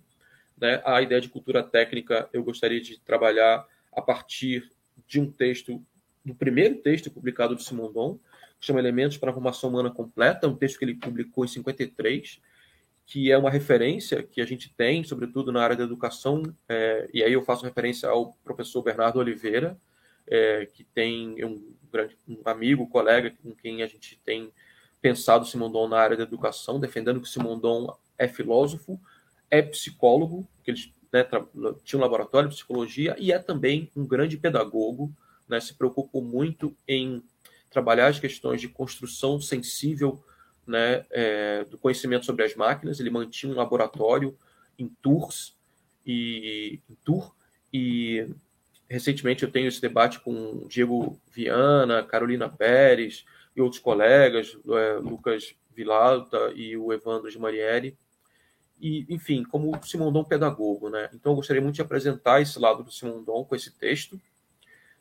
Né? 0.60 0.82
A 0.84 1.00
ideia 1.00 1.20
de 1.20 1.28
cultura 1.28 1.62
técnica 1.62 2.28
eu 2.32 2.42
gostaria 2.42 2.80
de 2.80 2.98
trabalhar 2.98 3.64
a 3.92 4.02
partir 4.02 4.68
de 5.06 5.20
um 5.20 5.30
texto, 5.30 5.80
do 6.24 6.34
primeiro 6.34 6.74
texto 6.74 7.08
publicado 7.08 7.54
de 7.54 7.62
Simondon, 7.62 8.18
chama 8.60 8.78
Elementos 8.78 9.16
para 9.16 9.30
a 9.30 9.34
Formação 9.34 9.70
Humana 9.70 9.90
Completa, 9.90 10.46
um 10.46 10.54
texto 10.54 10.78
que 10.78 10.84
ele 10.84 10.94
publicou 10.94 11.44
em 11.44 11.48
53, 11.48 12.40
que 13.06 13.32
é 13.32 13.36
uma 13.36 13.50
referência 13.50 14.22
que 14.22 14.40
a 14.40 14.46
gente 14.46 14.72
tem, 14.74 15.02
sobretudo 15.02 15.50
na 15.50 15.62
área 15.62 15.76
da 15.76 15.84
educação, 15.84 16.42
é, 16.68 17.08
e 17.12 17.24
aí 17.24 17.32
eu 17.32 17.42
faço 17.42 17.64
referência 17.64 18.08
ao 18.08 18.34
professor 18.44 18.82
Bernardo 18.82 19.18
Oliveira, 19.18 19.76
é, 20.26 20.66
que 20.66 20.84
tem 20.84 21.44
um, 21.44 21.74
grande, 21.90 22.16
um 22.28 22.40
amigo, 22.44 22.86
colega 22.86 23.32
com 23.42 23.52
quem 23.52 23.82
a 23.82 23.86
gente 23.86 24.20
tem 24.24 24.52
pensado 25.00 25.46
Simondon 25.46 25.88
na 25.88 25.98
área 25.98 26.16
da 26.16 26.22
educação, 26.22 26.78
defendendo 26.78 27.20
que 27.20 27.28
Simondon 27.28 27.96
é 28.16 28.28
filósofo, 28.28 29.00
é 29.50 29.62
psicólogo, 29.62 30.46
que 30.62 30.70
ele 30.70 30.92
né, 31.12 31.26
tinha 31.82 31.98
um 31.98 32.02
laboratório 32.02 32.48
de 32.48 32.54
psicologia 32.54 33.16
e 33.18 33.32
é 33.32 33.38
também 33.38 33.90
um 33.96 34.06
grande 34.06 34.36
pedagogo, 34.36 35.12
né, 35.48 35.58
se 35.58 35.74
preocupou 35.74 36.22
muito 36.22 36.76
em 36.86 37.22
trabalhar 37.70 38.08
as 38.08 38.18
questões 38.18 38.60
de 38.60 38.68
construção 38.68 39.40
sensível 39.40 40.22
né, 40.66 41.04
é, 41.10 41.64
do 41.64 41.78
conhecimento 41.78 42.26
sobre 42.26 42.44
as 42.44 42.54
máquinas. 42.54 43.00
Ele 43.00 43.10
mantinha 43.10 43.52
um 43.52 43.56
laboratório 43.56 44.36
em 44.78 44.88
Tours 45.00 45.56
e 46.04 46.80
em 46.88 46.94
Tours 47.04 47.30
e 47.72 48.26
recentemente 48.88 49.44
eu 49.44 49.50
tenho 49.50 49.68
esse 49.68 49.80
debate 49.80 50.18
com 50.20 50.66
Diego 50.68 51.18
Viana, 51.32 52.02
Carolina 52.02 52.48
Pérez 52.48 53.24
e 53.54 53.60
outros 53.60 53.80
colegas, 53.80 54.58
é, 54.68 54.94
Lucas 54.94 55.54
Villalta 55.74 56.52
e 56.54 56.76
o 56.76 56.92
Evandro 56.92 57.30
de 57.30 57.38
Marielle. 57.38 57.96
E, 58.80 59.06
enfim, 59.10 59.44
como 59.44 59.78
Simondon 59.84 60.24
pedagogo, 60.24 60.88
né? 60.88 61.10
Então 61.12 61.32
eu 61.32 61.36
gostaria 61.36 61.60
muito 61.60 61.74
de 61.74 61.82
apresentar 61.82 62.40
esse 62.40 62.58
lado 62.58 62.82
do 62.82 62.90
Simondon 62.90 63.44
com 63.44 63.54
esse 63.54 63.70
texto, 63.72 64.18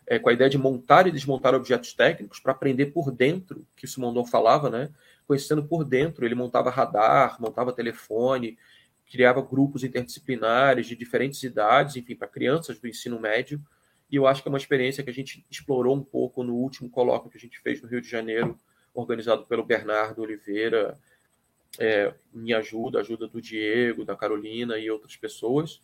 é, 0.09 0.17
com 0.17 0.27
a 0.27 0.33
ideia 0.33 0.49
de 0.49 0.57
montar 0.57 1.05
e 1.05 1.11
desmontar 1.11 1.53
objetos 1.53 1.93
técnicos 1.93 2.39
para 2.39 2.51
aprender 2.51 2.87
por 2.87 3.11
dentro, 3.11 3.63
que 3.75 3.85
o 3.85 3.87
Simondon 3.87 4.25
falava, 4.25 4.67
né? 4.67 4.89
Conhecendo 5.27 5.63
por 5.63 5.85
dentro, 5.85 6.25
ele 6.25 6.33
montava 6.33 6.71
radar, 6.71 7.39
montava 7.39 7.71
telefone, 7.71 8.57
criava 9.05 9.39
grupos 9.39 9.83
interdisciplinares 9.83 10.87
de 10.87 10.95
diferentes 10.95 11.43
idades, 11.43 11.95
enfim, 11.95 12.15
para 12.15 12.27
crianças 12.27 12.79
do 12.79 12.87
ensino 12.87 13.19
médio. 13.19 13.61
E 14.11 14.15
eu 14.15 14.25
acho 14.25 14.41
que 14.41 14.49
é 14.49 14.51
uma 14.51 14.57
experiência 14.57 15.03
que 15.03 15.11
a 15.11 15.13
gente 15.13 15.45
explorou 15.47 15.95
um 15.95 16.03
pouco 16.03 16.43
no 16.43 16.55
último 16.55 16.89
colóquio 16.89 17.29
que 17.29 17.37
a 17.37 17.41
gente 17.41 17.59
fez 17.59 17.79
no 17.79 17.87
Rio 17.87 18.01
de 18.01 18.09
Janeiro, 18.09 18.57
organizado 18.95 19.45
pelo 19.45 19.63
Bernardo 19.63 20.23
Oliveira, 20.23 20.97
é, 21.77 22.11
minha 22.33 22.57
ajuda, 22.57 22.99
ajuda 22.99 23.27
do 23.27 23.39
Diego, 23.39 24.03
da 24.03 24.15
Carolina 24.15 24.79
e 24.79 24.89
outras 24.89 25.15
pessoas, 25.15 25.79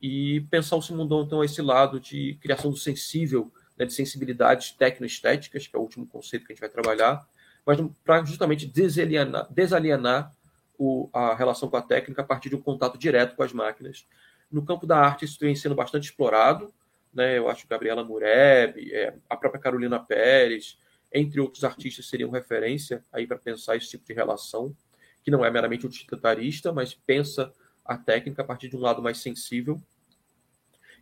e 0.00 0.42
pensar 0.42 0.76
o 0.76 0.82
Simondon, 0.82 1.24
então, 1.24 1.40
a 1.40 1.44
esse 1.44 1.60
lado 1.60 1.98
de 1.98 2.38
criação 2.40 2.70
do 2.70 2.76
sensível, 2.76 3.50
né, 3.78 3.84
de 3.84 3.92
sensibilidades 3.92 4.72
tecnoestéticas, 4.72 5.66
que 5.66 5.76
é 5.76 5.78
o 5.78 5.82
último 5.82 6.06
conceito 6.06 6.46
que 6.46 6.52
a 6.52 6.54
gente 6.54 6.60
vai 6.60 6.70
trabalhar, 6.70 7.26
mas 7.66 7.78
para 8.04 8.24
justamente 8.24 8.66
desalienar, 8.66 9.46
desalienar 9.52 10.32
o, 10.78 11.08
a 11.12 11.34
relação 11.34 11.68
com 11.68 11.76
a 11.76 11.82
técnica 11.82 12.22
a 12.22 12.24
partir 12.24 12.48
de 12.50 12.56
um 12.56 12.60
contato 12.60 12.98
direto 12.98 13.36
com 13.36 13.42
as 13.42 13.52
máquinas. 13.52 14.06
No 14.50 14.64
campo 14.64 14.86
da 14.86 14.98
arte, 14.98 15.24
isso 15.24 15.38
tem 15.38 15.54
sendo 15.54 15.74
bastante 15.74 16.04
explorado, 16.04 16.72
né, 17.12 17.38
eu 17.38 17.48
acho 17.48 17.62
que 17.62 17.68
Gabriela 17.68 18.04
Mureb, 18.04 18.92
é, 18.92 19.14
a 19.30 19.36
própria 19.36 19.60
Carolina 19.60 20.00
Pérez, 20.00 20.76
entre 21.12 21.40
outros 21.40 21.62
artistas, 21.62 22.08
seriam 22.08 22.30
referência 22.30 23.04
aí 23.12 23.26
para 23.26 23.38
pensar 23.38 23.76
esse 23.76 23.88
tipo 23.88 24.04
de 24.04 24.12
relação 24.12 24.76
que 25.22 25.30
não 25.30 25.44
é 25.44 25.50
meramente 25.50 25.86
utilitarista, 25.86 26.72
mas 26.72 26.92
pensa 26.92 27.52
a 27.84 27.96
técnica 27.96 28.42
a 28.42 28.44
partir 28.44 28.68
de 28.68 28.76
um 28.76 28.80
lado 28.80 29.00
mais 29.00 29.18
sensível. 29.18 29.80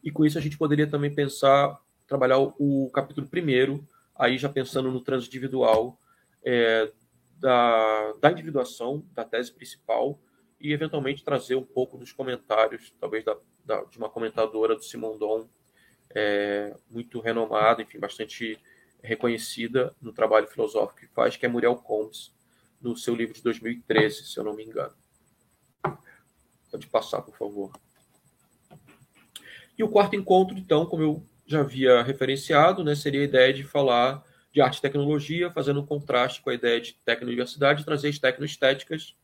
E 0.04 0.10
com 0.10 0.24
isso 0.24 0.38
a 0.38 0.40
gente 0.40 0.58
poderia 0.58 0.86
também 0.86 1.12
pensar, 1.12 1.78
trabalhar 2.12 2.38
o, 2.38 2.90
capítulo 2.92 3.26
primeiro, 3.26 3.88
aí 4.14 4.36
já 4.36 4.46
pensando 4.46 4.90
no 4.90 5.00
trânsito 5.00 5.34
individual, 5.34 5.98
é, 6.44 6.92
da, 7.38 8.12
da 8.20 8.30
individuação, 8.30 9.02
da 9.14 9.24
tese 9.24 9.50
principal, 9.50 10.18
e 10.60 10.74
eventualmente 10.74 11.24
trazer 11.24 11.54
um 11.54 11.64
pouco 11.64 11.96
dos 11.96 12.12
comentários, 12.12 12.92
talvez 13.00 13.24
da, 13.24 13.34
da, 13.64 13.82
de 13.84 13.96
uma 13.96 14.10
comentadora 14.10 14.76
do 14.76 14.82
Simondon, 14.82 15.48
é, 16.14 16.76
muito 16.90 17.18
renomada, 17.18 17.80
enfim, 17.80 17.98
bastante 17.98 18.58
reconhecida 19.02 19.96
no 19.98 20.12
trabalho 20.12 20.46
filosófico 20.46 21.00
que 21.00 21.06
faz, 21.06 21.38
que 21.38 21.46
é 21.46 21.48
Muriel 21.48 21.76
Combs, 21.76 22.30
no 22.78 22.94
seu 22.94 23.14
livro 23.14 23.32
de 23.32 23.42
2013, 23.42 24.26
se 24.26 24.38
eu 24.38 24.44
não 24.44 24.54
me 24.54 24.64
engano. 24.64 24.94
Pode 26.70 26.86
passar, 26.88 27.22
por 27.22 27.34
favor. 27.38 27.72
E 29.78 29.82
o 29.82 29.88
quarto 29.88 30.14
encontro, 30.14 30.58
então, 30.58 30.84
como 30.84 31.02
eu 31.02 31.26
já 31.46 31.60
havia 31.60 32.02
referenciado, 32.02 32.84
né, 32.84 32.94
seria 32.94 33.20
a 33.20 33.24
ideia 33.24 33.52
de 33.52 33.64
falar 33.64 34.24
de 34.52 34.60
arte 34.60 34.78
e 34.78 34.82
tecnologia, 34.82 35.50
fazendo 35.50 35.80
um 35.80 35.86
contraste 35.86 36.42
com 36.42 36.50
a 36.50 36.54
ideia 36.54 36.80
de 36.80 36.92
tecnouniversidade, 37.04 37.84
trazer 37.84 38.08
as 38.08 38.18
tecnoestéticas. 38.18 39.14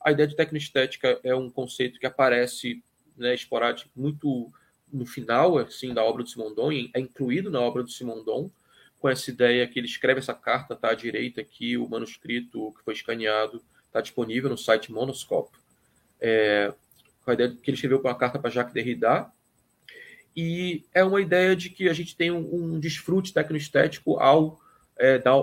A 0.00 0.12
ideia 0.12 0.28
de 0.28 0.36
tecnoestética 0.36 1.18
é 1.24 1.34
um 1.34 1.50
conceito 1.50 1.98
que 1.98 2.06
aparece 2.06 2.82
né, 3.16 3.34
esporádico 3.34 3.90
muito 3.96 4.52
no 4.92 5.06
final 5.06 5.58
assim, 5.58 5.92
da 5.92 6.04
obra 6.04 6.22
do 6.22 6.28
Simondon, 6.28 6.70
é 6.94 7.00
incluído 7.00 7.50
na 7.50 7.60
obra 7.60 7.82
do 7.82 7.90
Simondon, 7.90 8.50
com 9.00 9.08
essa 9.08 9.30
ideia 9.30 9.66
que 9.66 9.78
ele 9.78 9.86
escreve 9.86 10.20
essa 10.20 10.34
carta, 10.34 10.74
está 10.74 10.90
à 10.90 10.94
direita 10.94 11.40
aqui, 11.40 11.76
o 11.76 11.88
manuscrito 11.88 12.72
que 12.76 12.84
foi 12.84 12.94
escaneado 12.94 13.62
está 13.86 14.00
disponível 14.00 14.50
no 14.50 14.58
site 14.58 14.92
Monoscope, 14.92 15.56
é, 16.20 16.72
com 17.24 17.30
a 17.30 17.34
ideia 17.34 17.50
que 17.50 17.70
ele 17.70 17.76
escreveu 17.76 17.98
uma 17.98 18.14
carta 18.14 18.38
para 18.38 18.50
Jacques 18.50 18.74
Derrida, 18.74 19.30
e 20.36 20.84
é 20.92 21.02
uma 21.02 21.20
ideia 21.20 21.56
de 21.56 21.70
que 21.70 21.88
a 21.88 21.92
gente 21.92 22.14
tem 22.14 22.30
um, 22.30 22.74
um 22.74 22.78
desfrute 22.78 23.32
tecnoestético 23.32 24.18
ao 24.18 24.60
é, 24.98 25.18
dar 25.18 25.42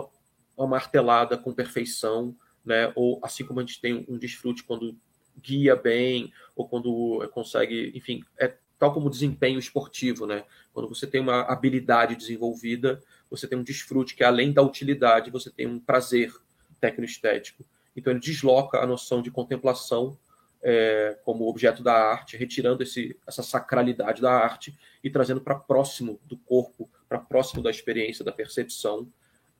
uma 0.55 0.67
martelada 0.67 1.37
com 1.37 1.51
perfeição, 1.51 2.35
né? 2.63 2.91
ou 2.95 3.19
assim 3.23 3.43
como 3.43 3.59
a 3.59 3.63
gente 3.63 3.81
tem 3.81 4.05
um 4.07 4.17
desfrute 4.17 4.63
quando 4.63 4.95
guia 5.41 5.75
bem, 5.75 6.31
ou 6.55 6.67
quando 6.67 7.27
consegue, 7.33 7.91
enfim, 7.95 8.23
é 8.37 8.55
tal 8.77 8.93
como 8.93 9.09
desempenho 9.09 9.57
esportivo, 9.57 10.27
né? 10.27 10.43
Quando 10.73 10.89
você 10.89 11.07
tem 11.07 11.21
uma 11.21 11.41
habilidade 11.41 12.15
desenvolvida, 12.15 13.01
você 13.29 13.47
tem 13.47 13.57
um 13.57 13.63
desfrute 13.63 14.15
que, 14.15 14.23
além 14.23 14.51
da 14.51 14.61
utilidade, 14.61 15.31
você 15.31 15.49
tem 15.49 15.65
um 15.65 15.79
prazer 15.79 16.31
tecnoestético. 16.79 17.65
Então, 17.95 18.11
ele 18.11 18.19
desloca 18.19 18.79
a 18.79 18.85
noção 18.85 19.21
de 19.21 19.31
contemplação 19.31 20.17
é, 20.63 21.19
como 21.23 21.47
objeto 21.47 21.83
da 21.83 21.93
arte, 21.93 22.37
retirando 22.37 22.81
esse, 22.81 23.19
essa 23.27 23.43
sacralidade 23.43 24.21
da 24.21 24.31
arte 24.31 24.73
e 25.03 25.09
trazendo 25.09 25.41
para 25.41 25.55
próximo 25.55 26.19
do 26.25 26.37
corpo, 26.37 26.89
para 27.07 27.19
próximo 27.19 27.61
da 27.61 27.69
experiência, 27.69 28.23
da 28.23 28.31
percepção, 28.31 29.07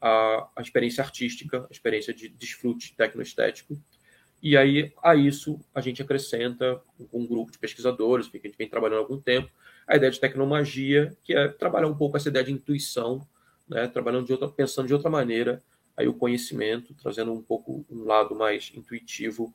a, 0.01 0.49
a 0.55 0.61
experiência 0.61 1.03
artística, 1.03 1.67
a 1.69 1.71
experiência 1.71 2.13
de 2.13 2.29
desfrute 2.29 2.95
tecnoestético. 2.95 3.77
E 4.41 4.57
aí, 4.57 4.91
a 5.01 5.15
isso, 5.15 5.59
a 5.75 5.81
gente 5.81 6.01
acrescenta 6.01 6.81
um 7.11 7.25
grupo 7.25 7.51
de 7.51 7.57
pesquisadores, 7.57 8.27
que 8.27 8.37
a 8.37 8.41
gente 8.41 8.57
vem 8.57 8.67
trabalhando 8.67 8.99
há 8.99 9.01
algum 9.01 9.19
tempo, 9.19 9.49
a 9.87 9.95
ideia 9.95 10.11
de 10.11 10.19
tecnomagia, 10.19 11.15
que 11.23 11.33
é 11.33 11.47
trabalhar 11.47 11.87
um 11.87 11.95
pouco 11.95 12.17
essa 12.17 12.29
ideia 12.29 12.45
de 12.45 12.51
intuição, 12.51 13.25
né, 13.67 13.87
trabalhando 13.87 14.25
de 14.25 14.33
outra, 14.33 14.47
pensando 14.49 14.87
de 14.87 14.93
outra 14.93 15.09
maneira 15.09 15.61
aí 15.95 16.07
o 16.07 16.13
conhecimento, 16.13 16.93
trazendo 16.95 17.31
um 17.31 17.41
pouco 17.41 17.85
um 17.89 18.03
lado 18.03 18.35
mais 18.35 18.71
intuitivo, 18.75 19.53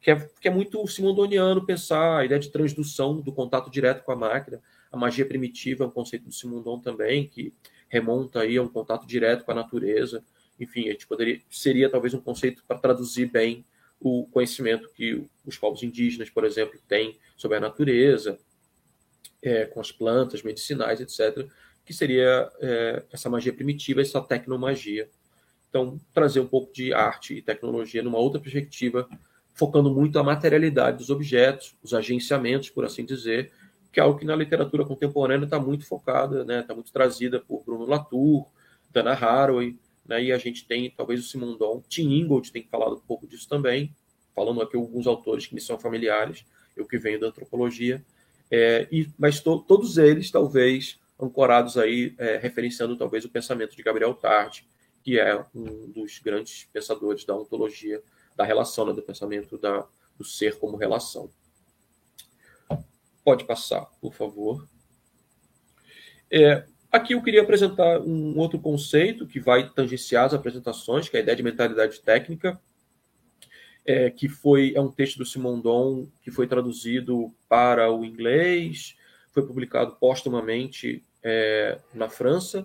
que 0.00 0.10
é, 0.10 0.16
que 0.40 0.48
é 0.48 0.50
muito 0.50 0.86
simondoniano 0.86 1.64
pensar 1.64 2.18
a 2.18 2.24
ideia 2.24 2.40
de 2.40 2.50
transdução 2.50 3.20
do 3.20 3.32
contato 3.32 3.70
direto 3.70 4.04
com 4.04 4.12
a 4.12 4.16
máquina. 4.16 4.60
A 4.90 4.96
magia 4.96 5.26
primitiva 5.26 5.84
é 5.84 5.86
um 5.86 5.90
conceito 5.90 6.24
do 6.24 6.32
Simondon 6.32 6.80
também, 6.80 7.26
que 7.28 7.52
remonta 7.88 8.40
aí 8.40 8.56
a 8.56 8.62
um 8.62 8.68
contato 8.68 9.06
direto 9.06 9.44
com 9.44 9.52
a 9.52 9.54
natureza. 9.54 10.24
Enfim, 10.58 10.88
a 10.88 10.92
gente 10.92 11.06
poderia, 11.06 11.40
seria 11.50 11.90
talvez 11.90 12.14
um 12.14 12.20
conceito 12.20 12.62
para 12.66 12.78
traduzir 12.78 13.26
bem 13.26 13.64
o 14.00 14.26
conhecimento 14.30 14.88
que 14.94 15.24
os 15.44 15.58
povos 15.58 15.82
indígenas, 15.82 16.30
por 16.30 16.44
exemplo, 16.44 16.78
têm 16.86 17.18
sobre 17.36 17.56
a 17.56 17.60
natureza, 17.60 18.38
é, 19.42 19.66
com 19.66 19.80
as 19.80 19.90
plantas 19.90 20.42
medicinais, 20.42 21.00
etc 21.00 21.48
que 21.88 21.94
seria 21.94 22.52
é, 22.60 23.02
essa 23.10 23.30
magia 23.30 23.50
primitiva, 23.50 24.02
essa 24.02 24.20
tecnomagia. 24.20 25.08
Então, 25.70 25.98
trazer 26.12 26.38
um 26.38 26.46
pouco 26.46 26.70
de 26.70 26.92
arte 26.92 27.32
e 27.32 27.40
tecnologia 27.40 28.02
numa 28.02 28.18
outra 28.18 28.38
perspectiva, 28.38 29.08
focando 29.58 29.92
muito 29.92 30.20
a 30.20 30.22
materialidade 30.22 30.98
dos 30.98 31.10
objetos, 31.10 31.74
os 31.82 31.92
agenciamentos, 31.92 32.70
por 32.70 32.84
assim 32.84 33.04
dizer, 33.04 33.50
que 33.90 33.98
é 33.98 34.02
algo 34.02 34.16
que 34.16 34.24
na 34.24 34.36
literatura 34.36 34.84
contemporânea 34.84 35.46
está 35.46 35.58
muito 35.58 35.84
focada, 35.84 36.42
está 36.42 36.52
né, 36.54 36.62
tá 36.62 36.74
muito 36.74 36.92
trazida 36.92 37.40
por 37.40 37.64
Bruno 37.64 37.84
Latour, 37.84 38.46
Dana 38.92 39.10
Haraway, 39.10 39.76
né, 40.06 40.22
e 40.22 40.32
a 40.32 40.38
gente 40.38 40.64
tem 40.64 40.88
talvez 40.96 41.18
o 41.18 41.24
Simondon, 41.24 41.82
Tim 41.88 42.08
Ingold 42.08 42.52
tem 42.52 42.62
falado 42.70 42.94
um 42.94 43.00
pouco 43.00 43.26
disso 43.26 43.48
também, 43.48 43.92
falando 44.32 44.62
aqui 44.62 44.76
alguns 44.76 45.08
autores 45.08 45.48
que 45.48 45.56
me 45.56 45.60
são 45.60 45.76
familiares, 45.76 46.44
eu 46.76 46.86
que 46.86 46.96
venho 46.96 47.18
da 47.18 47.26
antropologia, 47.26 48.00
é, 48.48 48.86
e, 48.92 49.08
mas 49.18 49.40
to, 49.40 49.58
todos 49.66 49.98
eles 49.98 50.30
talvez 50.30 51.00
ancorados 51.20 51.76
aí, 51.76 52.14
é, 52.16 52.36
referenciando 52.36 52.96
talvez 52.96 53.24
o 53.24 53.28
pensamento 53.28 53.74
de 53.74 53.82
Gabriel 53.82 54.14
Tarde, 54.14 54.64
que 55.02 55.18
é 55.18 55.44
um 55.52 55.90
dos 55.90 56.20
grandes 56.20 56.68
pensadores 56.72 57.24
da 57.24 57.34
ontologia 57.34 58.00
da 58.38 58.44
relação, 58.44 58.86
né, 58.86 58.92
do 58.92 59.02
pensamento 59.02 59.58
da, 59.58 59.84
do 60.16 60.24
ser 60.24 60.60
como 60.60 60.76
relação. 60.76 61.28
Pode 63.24 63.44
passar, 63.44 63.84
por 64.00 64.14
favor. 64.14 64.66
É, 66.30 66.64
aqui 66.90 67.14
eu 67.14 67.22
queria 67.22 67.42
apresentar 67.42 68.00
um 68.00 68.38
outro 68.38 68.60
conceito 68.60 69.26
que 69.26 69.40
vai 69.40 69.68
tangenciar 69.68 70.26
as 70.26 70.34
apresentações, 70.34 71.08
que 71.08 71.16
é 71.16 71.20
a 71.20 71.22
ideia 71.24 71.36
de 71.36 71.42
mentalidade 71.42 72.00
técnica, 72.00 72.60
é, 73.84 74.08
que 74.08 74.28
foi 74.28 74.72
é 74.76 74.80
um 74.80 74.92
texto 74.92 75.18
do 75.18 75.26
Simondon 75.26 76.08
que 76.22 76.30
foi 76.30 76.46
traduzido 76.46 77.34
para 77.48 77.90
o 77.90 78.04
inglês, 78.04 78.96
foi 79.32 79.44
publicado 79.44 79.96
póstumamente 79.96 81.04
é, 81.24 81.80
na 81.92 82.08
França 82.08 82.64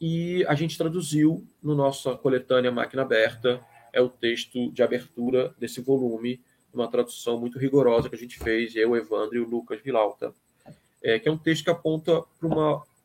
e 0.00 0.44
a 0.46 0.54
gente 0.54 0.78
traduziu 0.78 1.44
no 1.60 1.74
nossa 1.74 2.16
coletânea 2.16 2.70
Máquina 2.70 3.02
Aberta 3.02 3.60
é 3.92 4.00
o 4.00 4.08
texto 4.08 4.70
de 4.72 4.82
abertura 4.82 5.54
desse 5.58 5.80
volume, 5.80 6.40
uma 6.72 6.88
tradução 6.88 7.38
muito 7.38 7.58
rigorosa 7.58 8.08
que 8.08 8.14
a 8.14 8.18
gente 8.18 8.38
fez, 8.38 8.74
eu, 8.76 8.96
Evandro 8.96 9.36
e 9.36 9.40
o 9.40 9.48
Lucas 9.48 9.80
Vilauta, 9.80 10.32
é, 11.02 11.18
que 11.18 11.28
é 11.28 11.32
um 11.32 11.38
texto 11.38 11.64
que 11.64 11.70
aponta 11.70 12.22
para 12.38 12.48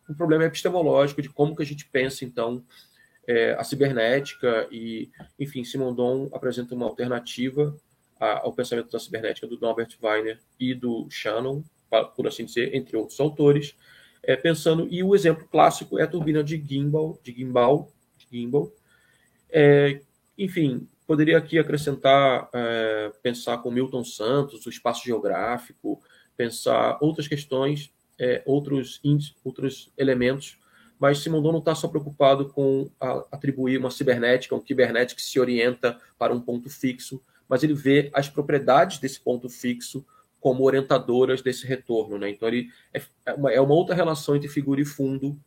um 0.10 0.14
problema 0.16 0.46
epistemológico 0.46 1.22
de 1.22 1.30
como 1.30 1.56
que 1.56 1.64
a 1.64 1.66
gente 1.66 1.86
pensa, 1.86 2.24
então, 2.24 2.64
é, 3.28 3.54
a 3.54 3.64
cibernética 3.64 4.68
e, 4.72 5.10
enfim, 5.40 5.64
Simondon 5.64 6.30
apresenta 6.32 6.76
uma 6.76 6.86
alternativa 6.86 7.76
ao 8.20 8.54
pensamento 8.54 8.92
da 8.92 9.00
cibernética 9.00 9.46
do 9.46 9.60
Norbert 9.60 9.90
Weiner 10.02 10.40
e 10.60 10.74
do 10.74 11.08
Shannon, 11.10 11.64
por 12.16 12.28
assim 12.28 12.46
dizer, 12.46 12.74
entre 12.74 12.96
outros 12.96 13.20
autores, 13.20 13.76
é, 14.24 14.36
pensando, 14.36 14.88
e 14.90 15.04
o 15.04 15.14
exemplo 15.14 15.48
clássico 15.48 16.00
é 16.00 16.04
a 16.04 16.08
turbina 16.08 16.44
de 16.44 16.58
Gimbal, 16.58 17.20
de 17.24 17.32
Gimbal, 17.32 17.92
de 18.18 18.28
Gimbal 18.32 18.72
é, 19.50 20.02
enfim, 20.38 20.88
poderia 21.08 21.38
aqui 21.38 21.58
acrescentar, 21.58 22.50
é, 22.54 23.12
pensar 23.22 23.58
com 23.60 23.72
Milton 23.72 24.04
Santos, 24.04 24.66
o 24.66 24.70
espaço 24.70 25.04
geográfico, 25.06 26.02
pensar 26.36 26.98
outras 27.02 27.28
questões, 27.28 27.92
é, 28.20 28.42
outros, 28.46 29.02
outros 29.44 29.92
elementos, 29.98 30.58
mas 31.00 31.20
Simondon 31.20 31.52
não 31.52 31.60
está 31.60 31.76
só 31.76 31.88
preocupado 31.88 32.50
com 32.50 32.90
a, 33.00 33.26
atribuir 33.32 33.78
uma 33.78 33.92
cibernética, 33.92 34.56
um 34.56 34.66
cibernética 34.66 35.20
que 35.20 35.26
se 35.26 35.40
orienta 35.40 36.00
para 36.18 36.34
um 36.34 36.40
ponto 36.40 36.70
fixo, 36.70 37.22
mas 37.48 37.64
ele 37.64 37.74
vê 37.74 38.10
as 38.14 38.30
propriedades 38.30 38.98
desse 38.98 39.20
ponto 39.20 39.50
fixo 39.50 40.06
como 40.40 40.64
orientadoras 40.64 41.42
desse 41.42 41.66
retorno. 41.66 42.18
Né? 42.18 42.30
Então, 42.30 42.48
ele 42.48 42.70
é, 42.94 43.02
é 43.26 43.34
uma, 43.34 43.52
é 43.52 43.60
outra 43.60 43.96
relação 43.96 44.36
entre 44.36 44.48
figura 44.48 44.82
e 44.82 44.86
fundo, 44.86 45.38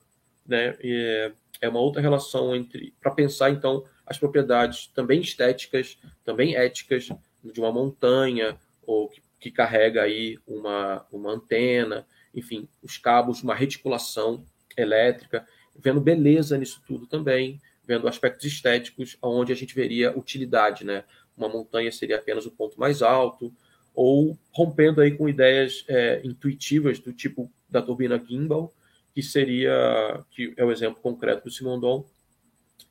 né? 0.46 0.77
É, 0.81 1.33
é 1.61 1.68
uma 1.68 1.81
outra 1.81 2.01
relação 2.01 2.55
entre 2.55 2.94
para 3.01 3.11
pensar 3.11 3.51
então 3.51 3.85
as 4.09 4.18
propriedades 4.18 4.87
também 4.88 5.21
estéticas, 5.21 5.99
também 6.25 6.57
éticas 6.57 7.09
de 7.44 7.61
uma 7.61 7.73
montanha 7.73 8.59
ou 8.87 9.09
que, 9.09 9.23
que 9.38 9.51
carrega 9.51 10.03
aí 10.03 10.38
uma, 10.47 11.07
uma 11.12 11.33
antena, 11.33 12.07
enfim, 12.35 12.68
os 12.83 12.97
cabos, 12.97 13.42
uma 13.42 13.55
reticulação 13.55 14.44
elétrica, 14.77 15.47
vendo 15.77 16.01
beleza 16.01 16.57
nisso 16.57 16.83
tudo 16.87 17.07
também, 17.07 17.61
vendo 17.87 18.09
aspectos 18.09 18.47
estéticos, 18.47 19.16
onde 19.23 19.53
a 19.53 19.57
gente 19.57 19.75
veria 19.75 20.16
utilidade, 20.16 20.85
né? 20.85 21.05
Uma 21.37 21.49
montanha 21.49 21.90
seria 21.92 22.16
apenas 22.16 22.47
o 22.47 22.51
ponto 22.51 22.79
mais 22.79 23.03
alto, 23.03 23.53
ou 23.94 24.38
rompendo 24.53 25.01
aí 25.01 25.16
com 25.16 25.29
ideias 25.29 25.85
é, 25.88 26.21
intuitivas 26.25 26.99
do 26.99 27.12
tipo 27.12 27.51
da 27.68 27.83
turbina 27.83 28.18
gimbal, 28.18 28.73
que 29.14 29.23
seria, 29.23 30.25
que 30.31 30.55
é 30.57 30.64
o 30.64 30.71
exemplo 30.71 31.01
concreto 31.01 31.44
do 31.44 31.51
Simondon, 31.51 32.05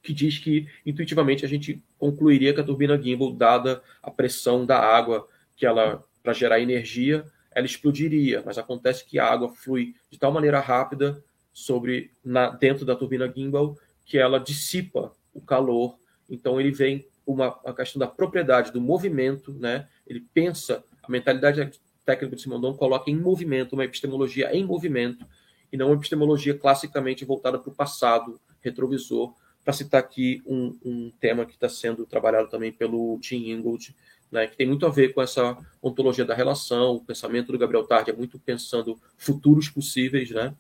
que 0.02 0.14
diz 0.14 0.38
que 0.38 0.68
intuitivamente 0.86 1.46
a 1.46 1.48
gente 1.48 1.84
concluiria 1.98 2.54
que 2.54 2.62
a 2.62 2.64
turbina 2.64 3.02
gimbal, 3.02 3.32
dada 3.32 3.82
a 4.02 4.12
pressão 4.12 4.66
da 4.66 4.80
água 4.80 5.28
que 5.56 5.66
ela 5.66 6.04
para 6.22 6.34
gerar 6.34 6.60
energia, 6.60 7.26
ela 7.52 7.66
explodiria, 7.66 8.44
mas 8.46 8.58
acontece 8.58 9.06
que 9.06 9.18
a 9.18 9.26
água 9.26 9.50
flui 9.50 9.96
de 10.12 10.20
tal 10.20 10.32
maneira 10.32 10.60
rápida 10.60 11.24
sobre 11.54 12.12
na, 12.24 12.50
dentro 12.50 12.86
da 12.86 12.96
turbina 12.96 13.32
gimbal 13.34 13.78
que 14.06 14.18
ela 14.18 14.40
dissipa 14.40 15.12
o 15.34 15.42
calor. 15.42 15.98
Então 16.30 16.60
ele 16.60 16.72
vem 16.72 17.08
uma 17.26 17.60
a 17.66 17.74
questão 17.74 18.00
da 18.00 18.08
propriedade 18.08 18.72
do 18.72 18.80
movimento, 18.80 19.54
né? 19.54 19.88
Ele 20.06 20.26
pensa 20.34 20.84
a 21.02 21.12
mentalidade 21.12 21.72
técnica 22.06 22.36
de 22.36 22.42
Simondon 22.42 22.74
coloca 22.74 23.10
em 23.12 23.16
movimento 23.16 23.74
uma 23.74 23.86
epistemologia 23.86 24.56
em 24.56 24.64
movimento 24.64 25.26
e 25.72 25.76
não 25.76 25.88
uma 25.88 25.96
epistemologia 25.96 26.58
classicamente 26.58 27.26
voltada 27.26 27.60
para 27.60 27.70
o 27.70 27.76
passado, 27.76 28.40
retrovisor, 28.62 29.34
para 29.68 29.74
citar 29.74 30.00
aqui 30.00 30.42
um, 30.46 30.78
um 30.82 31.12
tema 31.20 31.46
que 31.46 31.52
está 31.52 31.68
sendo 31.68 32.06
trabalhado 32.06 32.50
também 32.50 32.72
pelo 32.72 33.20
Tim 33.20 33.50
Ingold, 33.50 33.94
né, 34.32 34.48
que 34.48 34.56
tem 34.56 34.66
muito 34.66 34.86
a 34.86 34.90
ver 34.90 35.14
com 35.14 35.22
essa 35.22 35.58
ontologia 35.84 36.24
da 36.24 36.34
relação, 36.34 36.96
o 36.96 37.04
pensamento 37.04 37.52
do 37.52 37.58
Gabriel 37.58 37.84
Tardi 37.84 38.12
é 38.12 38.14
muito 38.14 38.40
pensando 38.40 38.98
futuros 39.18 39.68
possíveis, 39.68 40.32
né, 40.32 40.56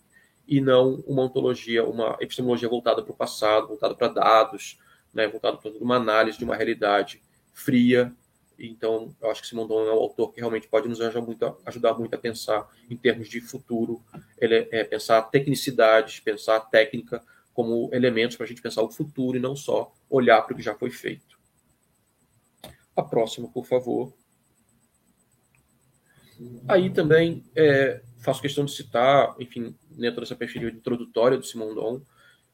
e 0.45 0.59
não 0.59 0.95
uma 1.07 1.21
ontologia, 1.21 1.85
uma 1.85 2.17
epistemologia 2.19 2.67
voltada 2.67 3.01
para 3.01 3.13
o 3.13 3.15
passado, 3.15 3.69
voltada 3.69 3.95
para 3.95 4.09
dados, 4.09 4.77
né, 5.13 5.25
voltada 5.25 5.55
para 5.55 5.71
uma 5.79 5.95
análise 5.95 6.37
de 6.37 6.43
uma 6.43 6.57
realidade 6.57 7.21
fria. 7.53 8.13
Então, 8.59 9.15
eu 9.21 9.31
acho 9.31 9.41
que 9.41 9.47
Simondon 9.47 9.87
é 9.87 9.93
um 9.93 9.99
autor 9.99 10.33
que 10.33 10.41
realmente 10.41 10.67
pode 10.67 10.89
nos 10.89 10.99
ajudar 10.99 11.21
muito 11.21 11.45
a, 11.45 11.55
ajudar 11.67 11.93
muito 11.93 12.13
a 12.13 12.17
pensar 12.17 12.67
em 12.89 12.97
termos 12.97 13.29
de 13.29 13.39
futuro, 13.39 14.03
ele 14.37 14.53
é, 14.53 14.67
é 14.69 14.83
pensar 14.83 15.21
tecnicidades, 15.21 16.19
pensar 16.19 16.59
técnica, 16.59 17.23
como 17.57 17.89
elementos 17.91 18.37
para 18.37 18.45
a 18.45 18.47
gente 18.47 18.61
pensar 18.61 18.83
o 18.83 18.91
futuro 18.91 19.35
e 19.35 19.39
não 19.39 19.55
só 19.55 19.91
olhar 20.07 20.43
para 20.43 20.53
o 20.53 20.55
que 20.55 20.61
já 20.61 20.75
foi 20.75 20.91
feito. 20.91 21.39
A 22.95 23.01
próxima, 23.01 23.47
por 23.47 23.65
favor. 23.65 24.13
Aí 26.67 26.91
também 26.91 27.43
é, 27.55 28.03
faço 28.19 28.43
questão 28.43 28.63
de 28.63 28.71
citar, 28.71 29.35
enfim, 29.39 29.75
dentro 29.89 30.21
dessa 30.21 30.35
perspectiva 30.35 30.69
introdutória 30.71 31.35
do 31.35 31.43
Simondon, 31.43 31.99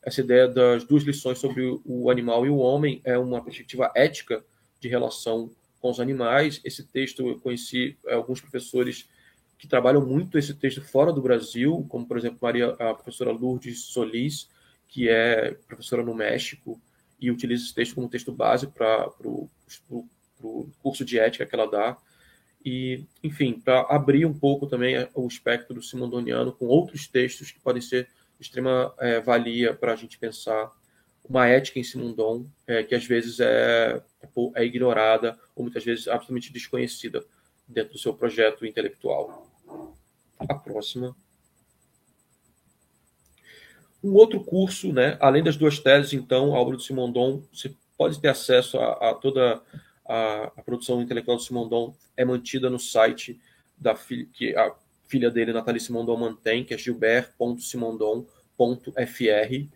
essa 0.01 0.21
ideia 0.21 0.47
das 0.47 0.85
duas 0.85 1.03
lições 1.03 1.37
sobre 1.37 1.81
o 1.83 2.09
animal 2.09 2.45
e 2.45 2.49
o 2.49 2.55
homem 2.55 3.01
é 3.03 3.17
uma 3.17 3.43
perspectiva 3.43 3.91
ética 3.93 4.41
de 4.79 4.87
relação 4.87 5.51
com 5.81 5.89
os 5.89 5.99
animais. 5.99 6.61
Esse 6.63 6.87
texto 6.87 7.27
eu 7.27 7.41
conheci 7.41 7.97
é, 8.07 8.13
alguns 8.13 8.39
professores 8.39 9.09
que 9.57 9.67
trabalham 9.67 10.05
muito 10.05 10.37
esse 10.37 10.53
texto 10.53 10.81
fora 10.81 11.11
do 11.11 11.21
Brasil, 11.21 11.85
como 11.89 12.07
por 12.07 12.17
exemplo 12.17 12.39
Maria, 12.41 12.69
a 12.79 12.93
professora 12.93 13.33
Lourdes 13.33 13.83
Solis, 13.87 14.47
que 14.93 15.09
é 15.09 15.55
professora 15.67 16.03
no 16.03 16.13
México 16.13 16.79
e 17.19 17.31
utiliza 17.31 17.63
esse 17.63 17.73
texto 17.73 17.95
como 17.95 18.07
texto 18.07 18.31
base 18.31 18.67
para 18.67 19.11
o 19.19 19.49
curso 20.83 21.03
de 21.03 21.17
ética 21.17 21.47
que 21.47 21.55
ela 21.55 21.65
dá. 21.65 21.97
E, 22.63 23.03
enfim, 23.23 23.59
para 23.59 23.81
abrir 23.89 24.23
um 24.23 24.37
pouco 24.37 24.67
também 24.67 24.95
o 25.15 25.27
espectro 25.27 25.73
do 25.73 25.81
simondoniano 25.81 26.53
com 26.53 26.67
outros 26.67 27.07
textos 27.07 27.49
que 27.49 27.59
podem 27.59 27.81
ser 27.81 28.07
de 28.37 28.45
extrema 28.45 28.93
é, 28.99 29.19
valia 29.19 29.73
para 29.73 29.93
a 29.93 29.95
gente 29.95 30.19
pensar 30.19 30.71
uma 31.27 31.47
ética 31.47 31.79
em 31.79 31.83
Simondon, 31.83 32.45
é, 32.67 32.83
que 32.83 32.93
às 32.93 33.05
vezes 33.05 33.39
é, 33.39 33.99
é 34.53 34.63
ignorada 34.63 35.39
ou 35.55 35.63
muitas 35.63 35.83
vezes 35.83 36.07
absolutamente 36.07 36.53
desconhecida 36.53 37.25
dentro 37.67 37.93
do 37.93 37.99
seu 37.99 38.13
projeto 38.13 38.63
intelectual. 38.63 39.49
A 40.37 40.53
próxima. 40.53 41.15
Um 44.03 44.13
outro 44.13 44.43
curso, 44.43 44.91
né, 44.91 45.17
além 45.21 45.41
das 45.41 45.55
duas 45.55 45.79
teses, 45.79 46.11
então, 46.13 46.53
a 46.53 46.59
obra 46.59 46.75
do 46.75 46.83
Simondon, 46.83 47.41
você 47.53 47.73
pode 47.97 48.19
ter 48.19 48.27
acesso 48.27 48.77
a, 48.77 49.11
a 49.11 49.13
toda 49.13 49.61
a, 50.05 50.51
a, 50.57 50.61
produção 50.61 51.01
intelectual 51.01 51.37
do 51.37 51.43
Simondon, 51.43 51.95
é 52.17 52.25
mantida 52.25 52.69
no 52.69 52.77
site 52.77 53.39
da 53.77 53.95
filha, 53.95 54.27
que 54.33 54.53
a 54.55 54.75
filha 55.07 55.31
dele, 55.31 55.53
Nathalie 55.53 55.79
Simondon, 55.79 56.17
mantém, 56.17 56.65
que 56.65 56.73
é 56.73 56.77
gilbert.simondon.fr. 56.77 59.67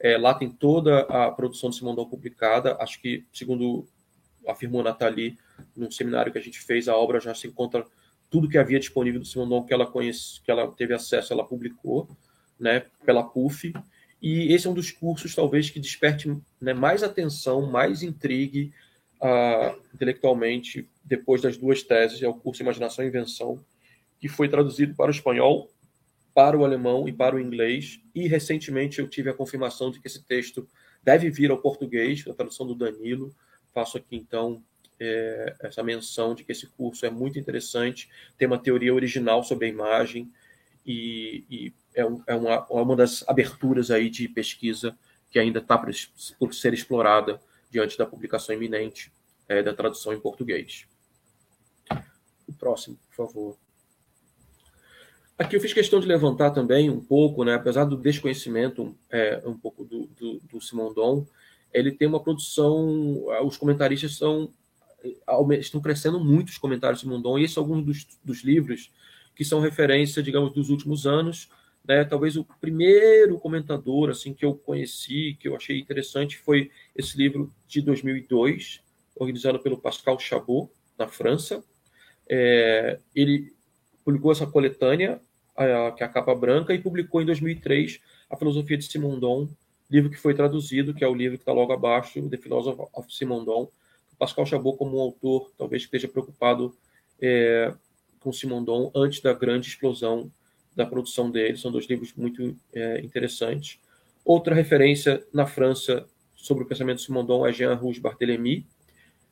É, 0.00 0.18
lá 0.18 0.34
tem 0.34 0.50
toda 0.50 1.02
a 1.02 1.30
produção 1.30 1.70
do 1.70 1.76
Simondon 1.76 2.06
publicada, 2.06 2.76
acho 2.80 3.00
que, 3.00 3.24
segundo 3.32 3.86
afirmou 4.46 4.82
Nathalie, 4.82 5.38
num 5.76 5.90
seminário 5.90 6.32
que 6.32 6.38
a 6.38 6.42
gente 6.42 6.60
fez, 6.60 6.88
a 6.88 6.96
obra 6.96 7.20
já 7.20 7.34
se 7.34 7.46
encontra 7.46 7.86
tudo 8.28 8.48
que 8.48 8.58
havia 8.58 8.78
disponível 8.78 9.20
do 9.20 9.26
Simondon 9.26 9.64
que 9.64 9.72
ela 9.72 9.86
conhece, 9.86 10.40
que 10.42 10.50
ela 10.50 10.70
teve 10.72 10.92
acesso, 10.92 11.32
ela 11.32 11.46
publicou 11.46 12.08
né, 12.58 12.84
pela 13.04 13.22
PUF, 13.22 13.72
e 14.20 14.52
esse 14.52 14.66
é 14.66 14.70
um 14.70 14.74
dos 14.74 14.90
cursos, 14.90 15.34
talvez, 15.34 15.70
que 15.70 15.78
desperte 15.78 16.28
né, 16.60 16.72
mais 16.72 17.02
atenção, 17.02 17.70
mais 17.70 18.02
intrigue 18.02 18.72
uh, 19.20 19.78
intelectualmente 19.94 20.88
depois 21.04 21.42
das 21.42 21.56
duas 21.56 21.82
teses, 21.82 22.22
é 22.22 22.28
o 22.28 22.34
curso 22.34 22.62
Imaginação 22.62 23.04
e 23.04 23.08
Invenção, 23.08 23.62
que 24.18 24.28
foi 24.28 24.48
traduzido 24.48 24.94
para 24.94 25.08
o 25.08 25.14
espanhol, 25.14 25.70
para 26.34 26.56
o 26.56 26.64
alemão 26.64 27.08
e 27.08 27.12
para 27.12 27.36
o 27.36 27.40
inglês, 27.40 28.00
e 28.14 28.26
recentemente 28.26 28.98
eu 28.98 29.08
tive 29.08 29.30
a 29.30 29.34
confirmação 29.34 29.90
de 29.90 30.00
que 30.00 30.06
esse 30.06 30.22
texto 30.22 30.66
deve 31.02 31.30
vir 31.30 31.50
ao 31.50 31.58
português, 31.58 32.24
a 32.26 32.34
tradução 32.34 32.66
do 32.66 32.74
Danilo. 32.74 33.34
Faço 33.72 33.96
aqui, 33.96 34.16
então, 34.16 34.62
é, 34.98 35.54
essa 35.60 35.82
menção 35.82 36.34
de 36.34 36.42
que 36.42 36.52
esse 36.52 36.66
curso 36.66 37.06
é 37.06 37.10
muito 37.10 37.38
interessante, 37.38 38.08
tem 38.36 38.48
uma 38.48 38.58
teoria 38.58 38.92
original 38.92 39.44
sobre 39.44 39.66
a 39.66 39.68
imagem, 39.68 40.30
e, 40.84 41.44
e 41.50 41.72
é, 41.96 42.02
é 42.02 42.34
uma, 42.34 42.66
é 42.70 42.74
uma 42.74 42.94
das 42.94 43.26
aberturas 43.26 43.90
aí 43.90 44.10
de 44.10 44.28
pesquisa 44.28 44.96
que 45.30 45.38
ainda 45.38 45.58
está 45.58 45.76
por 45.78 46.54
ser 46.54 46.72
explorada 46.72 47.40
diante 47.70 47.98
da 47.98 48.06
publicação 48.06 48.54
iminente 48.54 49.12
é, 49.48 49.62
da 49.62 49.74
tradução 49.74 50.12
em 50.12 50.20
português. 50.20 50.86
O 52.46 52.52
próximo, 52.52 52.98
por 53.08 53.26
favor. 53.26 53.56
Aqui 55.38 55.56
eu 55.56 55.60
fiz 55.60 55.72
questão 55.72 56.00
de 56.00 56.06
levantar 56.06 56.50
também 56.50 56.88
um 56.88 57.00
pouco, 57.00 57.44
né, 57.44 57.54
apesar 57.54 57.84
do 57.84 57.96
desconhecimento 57.96 58.96
é, 59.10 59.42
um 59.44 59.56
pouco 59.56 59.84
do, 59.84 60.06
do, 60.06 60.40
do 60.40 60.60
Simondon, 60.60 61.26
ele 61.72 61.92
tem 61.92 62.08
uma 62.08 62.22
produção, 62.22 63.26
os 63.44 63.56
comentaristas 63.56 64.16
são 64.16 64.50
estão 65.60 65.80
crescendo 65.80 66.18
muito 66.18 66.48
os 66.48 66.58
comentários 66.58 67.00
de 67.00 67.06
Simondon, 67.06 67.38
e 67.38 67.44
esses 67.44 67.54
são 67.54 67.62
alguns 67.62 67.84
dos, 67.84 68.06
dos 68.24 68.42
livros 68.42 68.90
que 69.34 69.44
são 69.44 69.60
referência, 69.60 70.22
digamos, 70.22 70.52
dos 70.52 70.70
últimos 70.70 71.06
anos, 71.06 71.48
né? 71.86 72.04
Talvez 72.04 72.36
o 72.36 72.44
primeiro 72.60 73.38
comentador 73.38 74.10
assim 74.10 74.34
que 74.34 74.44
eu 74.44 74.54
conheci, 74.54 75.36
que 75.40 75.48
eu 75.48 75.56
achei 75.56 75.78
interessante, 75.78 76.36
foi 76.36 76.70
esse 76.94 77.16
livro 77.16 77.52
de 77.66 77.80
2002, 77.80 78.82
organizado 79.14 79.58
pelo 79.60 79.78
Pascal 79.78 80.18
Chabot, 80.18 80.70
na 80.98 81.06
França. 81.06 81.62
É, 82.28 82.98
ele 83.14 83.52
publicou 84.04 84.32
essa 84.32 84.46
coletânea, 84.46 85.20
que 85.96 86.02
é 86.02 86.06
a 86.06 86.08
capa 86.08 86.34
branca, 86.34 86.74
e 86.74 86.78
publicou 86.78 87.22
em 87.22 87.26
2003 87.26 88.00
a 88.30 88.36
Filosofia 88.36 88.76
de 88.76 88.84
Simondon, 88.84 89.48
livro 89.90 90.10
que 90.10 90.16
foi 90.16 90.34
traduzido, 90.34 90.94
que 90.94 91.04
é 91.04 91.08
o 91.08 91.14
livro 91.14 91.38
que 91.38 91.42
está 91.42 91.52
logo 91.52 91.72
abaixo, 91.72 92.28
The 92.28 92.36
Philosophy 92.36 92.82
of 92.92 93.14
Simondon. 93.14 93.68
Pascal 94.18 94.46
Chabot, 94.46 94.78
como 94.78 94.96
um 94.96 95.00
autor, 95.00 95.52
talvez 95.58 95.82
esteja 95.82 96.08
preocupado 96.08 96.74
é, 97.20 97.72
com 98.20 98.32
Simondon 98.32 98.90
antes 98.94 99.20
da 99.20 99.32
grande 99.32 99.68
explosão 99.68 100.30
da 100.76 100.84
produção 100.84 101.30
dele. 101.30 101.56
São 101.56 101.72
dois 101.72 101.86
livros 101.86 102.12
muito 102.14 102.54
é, 102.72 103.00
interessantes. 103.00 103.80
Outra 104.24 104.54
referência 104.54 105.24
na 105.32 105.46
França 105.46 106.06
sobre 106.36 106.64
o 106.64 106.66
pensamento 106.66 106.98
de 106.98 107.04
Simondon 107.04 107.46
é 107.46 107.52
Jean 107.52 107.74
Rouge 107.74 108.00
Barthélemy, 108.00 108.66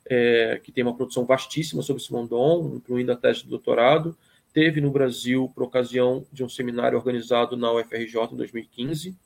é, 0.07 0.61
que 0.63 0.73
tem 0.73 0.83
uma 0.83 0.97
produção 0.97 1.25
vastíssima 1.25 1.83
sobre 1.83 2.03
Simondon, 2.03 2.77
incluindo 2.77 3.13
a 3.13 3.17
tese 3.17 3.43
de 3.43 3.49
doutorado. 3.49 4.17
Teve 4.53 4.81
no 4.81 4.91
Brasil 4.91 5.51
por 5.55 5.65
ocasião 5.65 6.27
de 6.33 6.43
um 6.43 6.49
seminário 6.49 6.97
organizado 6.97 7.57
na 7.57 7.73
UFRJ 7.73 8.33
em 8.33 8.37
2015, 8.37 9.17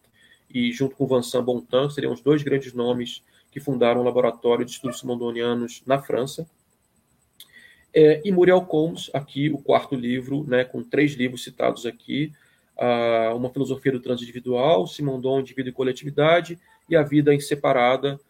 e 0.51 0.73
junto 0.73 0.97
com 0.97 1.07
Vincent 1.07 1.45
Bontan, 1.45 1.91
seriam 1.91 2.13
os 2.13 2.21
dois 2.21 2.43
grandes 2.43 2.73
nomes 2.73 3.23
que 3.51 3.61
fundaram 3.61 4.01
o 4.01 4.05
Laboratório 4.05 4.65
de 4.65 4.73
Estudos 4.73 5.01
Simondonianos 5.01 5.83
na 5.87 6.01
França. 6.01 6.49
É, 7.95 8.21
e 8.25 8.31
Muriel 8.31 8.63
Combs, 8.63 9.11
aqui 9.15 9.51
o 9.51 9.59
quarto 9.59 9.95
livro, 9.95 10.45
né, 10.47 10.65
com 10.65 10.83
três 10.83 11.15
livros 11.15 11.43
citados 11.43 11.87
aqui, 11.87 12.33
uh, 12.77 13.35
Uma 13.35 13.51
Filosofia 13.51 13.93
do 13.93 14.01
Transindividual, 14.01 14.87
Simondon, 14.87 15.41
Indivíduo 15.41 15.71
e 15.71 15.75
Coletividade, 15.75 16.59
e 16.89 16.97
A 16.97 17.03
Vida 17.03 17.35
Inseparada, 17.35 18.21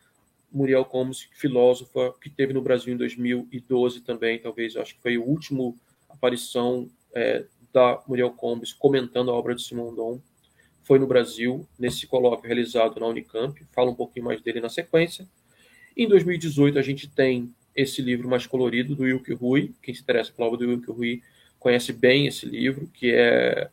Muriel 0.51 0.85
Combs, 0.85 1.29
filósofa, 1.35 2.15
que 2.21 2.31
teve 2.31 2.53
no 2.53 2.63
Brasil 2.63 2.95
em 2.95 2.97
2012 2.97 4.01
também, 4.01 4.39
talvez, 4.39 4.77
acho 4.77 4.95
que 4.95 5.03
foi 5.03 5.17
a 5.17 5.21
última 5.21 5.75
aparição 6.09 6.89
é, 7.15 7.45
da 7.73 8.03
Muriel 8.09 8.31
Combs 8.31 8.73
comentando 8.73 9.31
a 9.31 9.35
obra 9.35 9.55
de 9.55 9.63
Simondon, 9.63 10.21
foi 10.83 10.99
no 10.99 11.07
Brasil, 11.07 11.69
nesse 11.79 12.07
colóquio 12.07 12.47
realizado 12.47 12.99
na 12.99 13.07
Unicamp, 13.07 13.63
fala 13.73 13.91
um 13.91 13.95
pouquinho 13.95 14.25
mais 14.25 14.41
dele 14.41 14.59
na 14.59 14.71
sequência. 14.71 15.29
Em 15.95 16.09
2018, 16.09 16.79
a 16.79 16.83
gente 16.83 17.07
tem 17.11 17.53
esse 17.79 18.03
livro 18.03 18.29
mais 18.29 18.45
colorido 18.45 18.97
do 18.97 19.05
Wilke 19.05 19.33
Rui. 19.33 19.73
Quem 19.81 19.95
se 19.95 20.03
interessa 20.03 20.33
pela 20.33 20.49
obra 20.49 20.59
do 20.59 20.69
Wilke 20.69 20.91
Rui 20.91 21.23
conhece 21.61 21.93
bem 21.93 22.27
esse 22.27 22.45
livro, 22.45 22.89
que 22.89 23.13
é, 23.15 23.71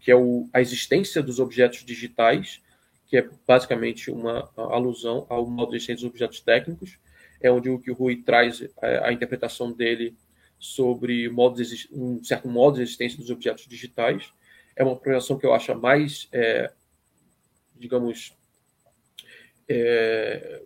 que 0.00 0.12
é 0.12 0.14
o, 0.14 0.48
a 0.52 0.60
existência 0.60 1.20
dos 1.20 1.40
objetos 1.40 1.84
digitais, 1.84 2.62
que 3.08 3.16
é 3.16 3.28
basicamente 3.44 4.12
uma 4.12 4.48
alusão 4.56 5.26
ao 5.28 5.44
modo 5.44 5.70
de 5.70 5.76
existência 5.76 6.02
dos 6.02 6.10
objetos 6.10 6.40
técnicos, 6.40 6.98
é 7.40 7.50
onde 7.50 7.68
o 7.68 7.72
Wilke 7.72 7.90
Rui 7.90 8.22
traz 8.22 8.62
a, 8.80 8.86
é, 8.86 9.08
a 9.08 9.12
interpretação 9.12 9.72
dele 9.72 10.16
sobre 10.56 11.28
modo 11.28 11.60
de, 11.60 11.88
um 11.92 12.22
certo 12.22 12.48
modo 12.48 12.76
de 12.76 12.82
existência 12.82 13.18
dos 13.18 13.30
objetos 13.30 13.66
digitais. 13.66 14.32
É 14.76 14.84
uma 14.84 14.94
projeção 14.94 15.36
que 15.36 15.44
eu 15.44 15.52
acho 15.52 15.74
mais, 15.74 16.28
é, 16.30 16.72
digamos, 17.74 18.32
é, 19.68 20.62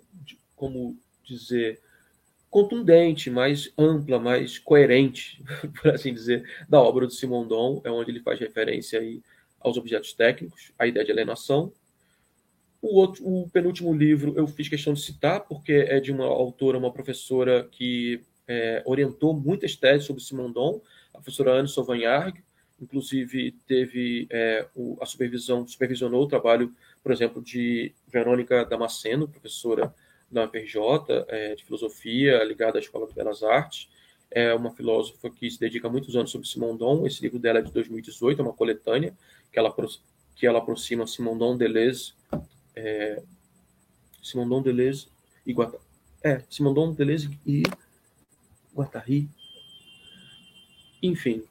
como 0.55 0.99
dizer, 1.25 1.81
contundente, 2.51 3.31
mais 3.31 3.73
ampla, 3.79 4.19
mais 4.19 4.59
coerente, 4.59 5.43
por 5.81 5.95
assim 5.95 6.13
dizer, 6.13 6.45
da 6.69 6.81
obra 6.81 7.07
do 7.07 7.13
Simondon, 7.13 7.81
é 7.85 7.91
onde 7.91 8.11
ele 8.11 8.21
faz 8.21 8.41
referência 8.41 8.99
aí 8.99 9.23
aos 9.61 9.77
objetos 9.77 10.13
técnicos, 10.13 10.73
a 10.79 10.87
ideia 10.87 11.05
de 11.05 11.13
alienação. 11.13 11.73
O, 12.83 12.99
outro, 12.99 13.25
o 13.27 13.49
penúltimo 13.51 13.93
livro 13.95 14.35
eu 14.37 14.47
fiz 14.47 14.69
questão 14.69 14.95
de 14.95 15.01
citar, 15.01 15.41
porque 15.43 15.73
é 15.73 16.01
de 16.01 16.11
uma 16.11 16.25
autora, 16.25 16.79
uma 16.79 16.93
professora 16.93 17.69
que 17.71 18.23
é, 18.49 18.83
orientou 18.85 19.33
muitas 19.33 19.77
teses 19.77 20.07
sobre 20.07 20.23
Simondon, 20.23 20.81
a 21.15 21.19
professora 21.19 21.53
Anne 21.53 21.69
Sauvagnargues, 21.69 22.43
inclusive 22.81 23.53
teve 23.67 24.27
é, 24.31 24.67
o, 24.75 24.97
a 25.01 25.07
supervisão, 25.07 25.67
supervisionou 25.67 26.23
o 26.25 26.27
trabalho, 26.27 26.75
por 27.03 27.13
exemplo, 27.13 27.43
de 27.43 27.95
Verônica 28.09 28.65
Damasceno, 28.65 29.29
professora 29.29 29.95
da 30.31 30.45
UFRJ, 30.45 30.81
é, 31.29 31.55
de 31.55 31.65
filosofia, 31.65 32.43
ligada 32.45 32.79
à 32.79 32.81
Escola 32.81 33.07
de 33.07 33.15
Belas 33.15 33.43
Artes. 33.43 33.89
É 34.31 34.55
uma 34.55 34.71
filósofa 34.71 35.29
que 35.29 35.51
se 35.51 35.59
dedica 35.59 35.89
muitos 35.89 36.15
anos 36.15 36.31
sobre 36.31 36.47
Simondon. 36.47 37.07
Esse 37.07 37.21
livro 37.21 37.39
dela 37.39 37.59
é 37.59 37.63
de 37.63 37.73
2018, 37.73 38.41
é 38.41 38.45
uma 38.45 38.53
coletânea 38.53 39.13
que 39.53 39.59
ela, 39.59 39.75
que 40.37 40.47
ela 40.47 40.59
aproxima 40.59 41.07
Simondon, 41.07 41.57
Deleuze, 41.57 42.15
é, 42.77 43.21
Simondon, 44.23 44.63
Deleuze 44.63 45.09
e 45.45 45.53
Guattari. 45.53 45.83
É, 46.23 46.43
Simondon, 46.49 46.93
Deleuze 46.93 47.31
e 47.45 47.63
Guattari. 48.75 49.29
Enfim, 51.03 51.43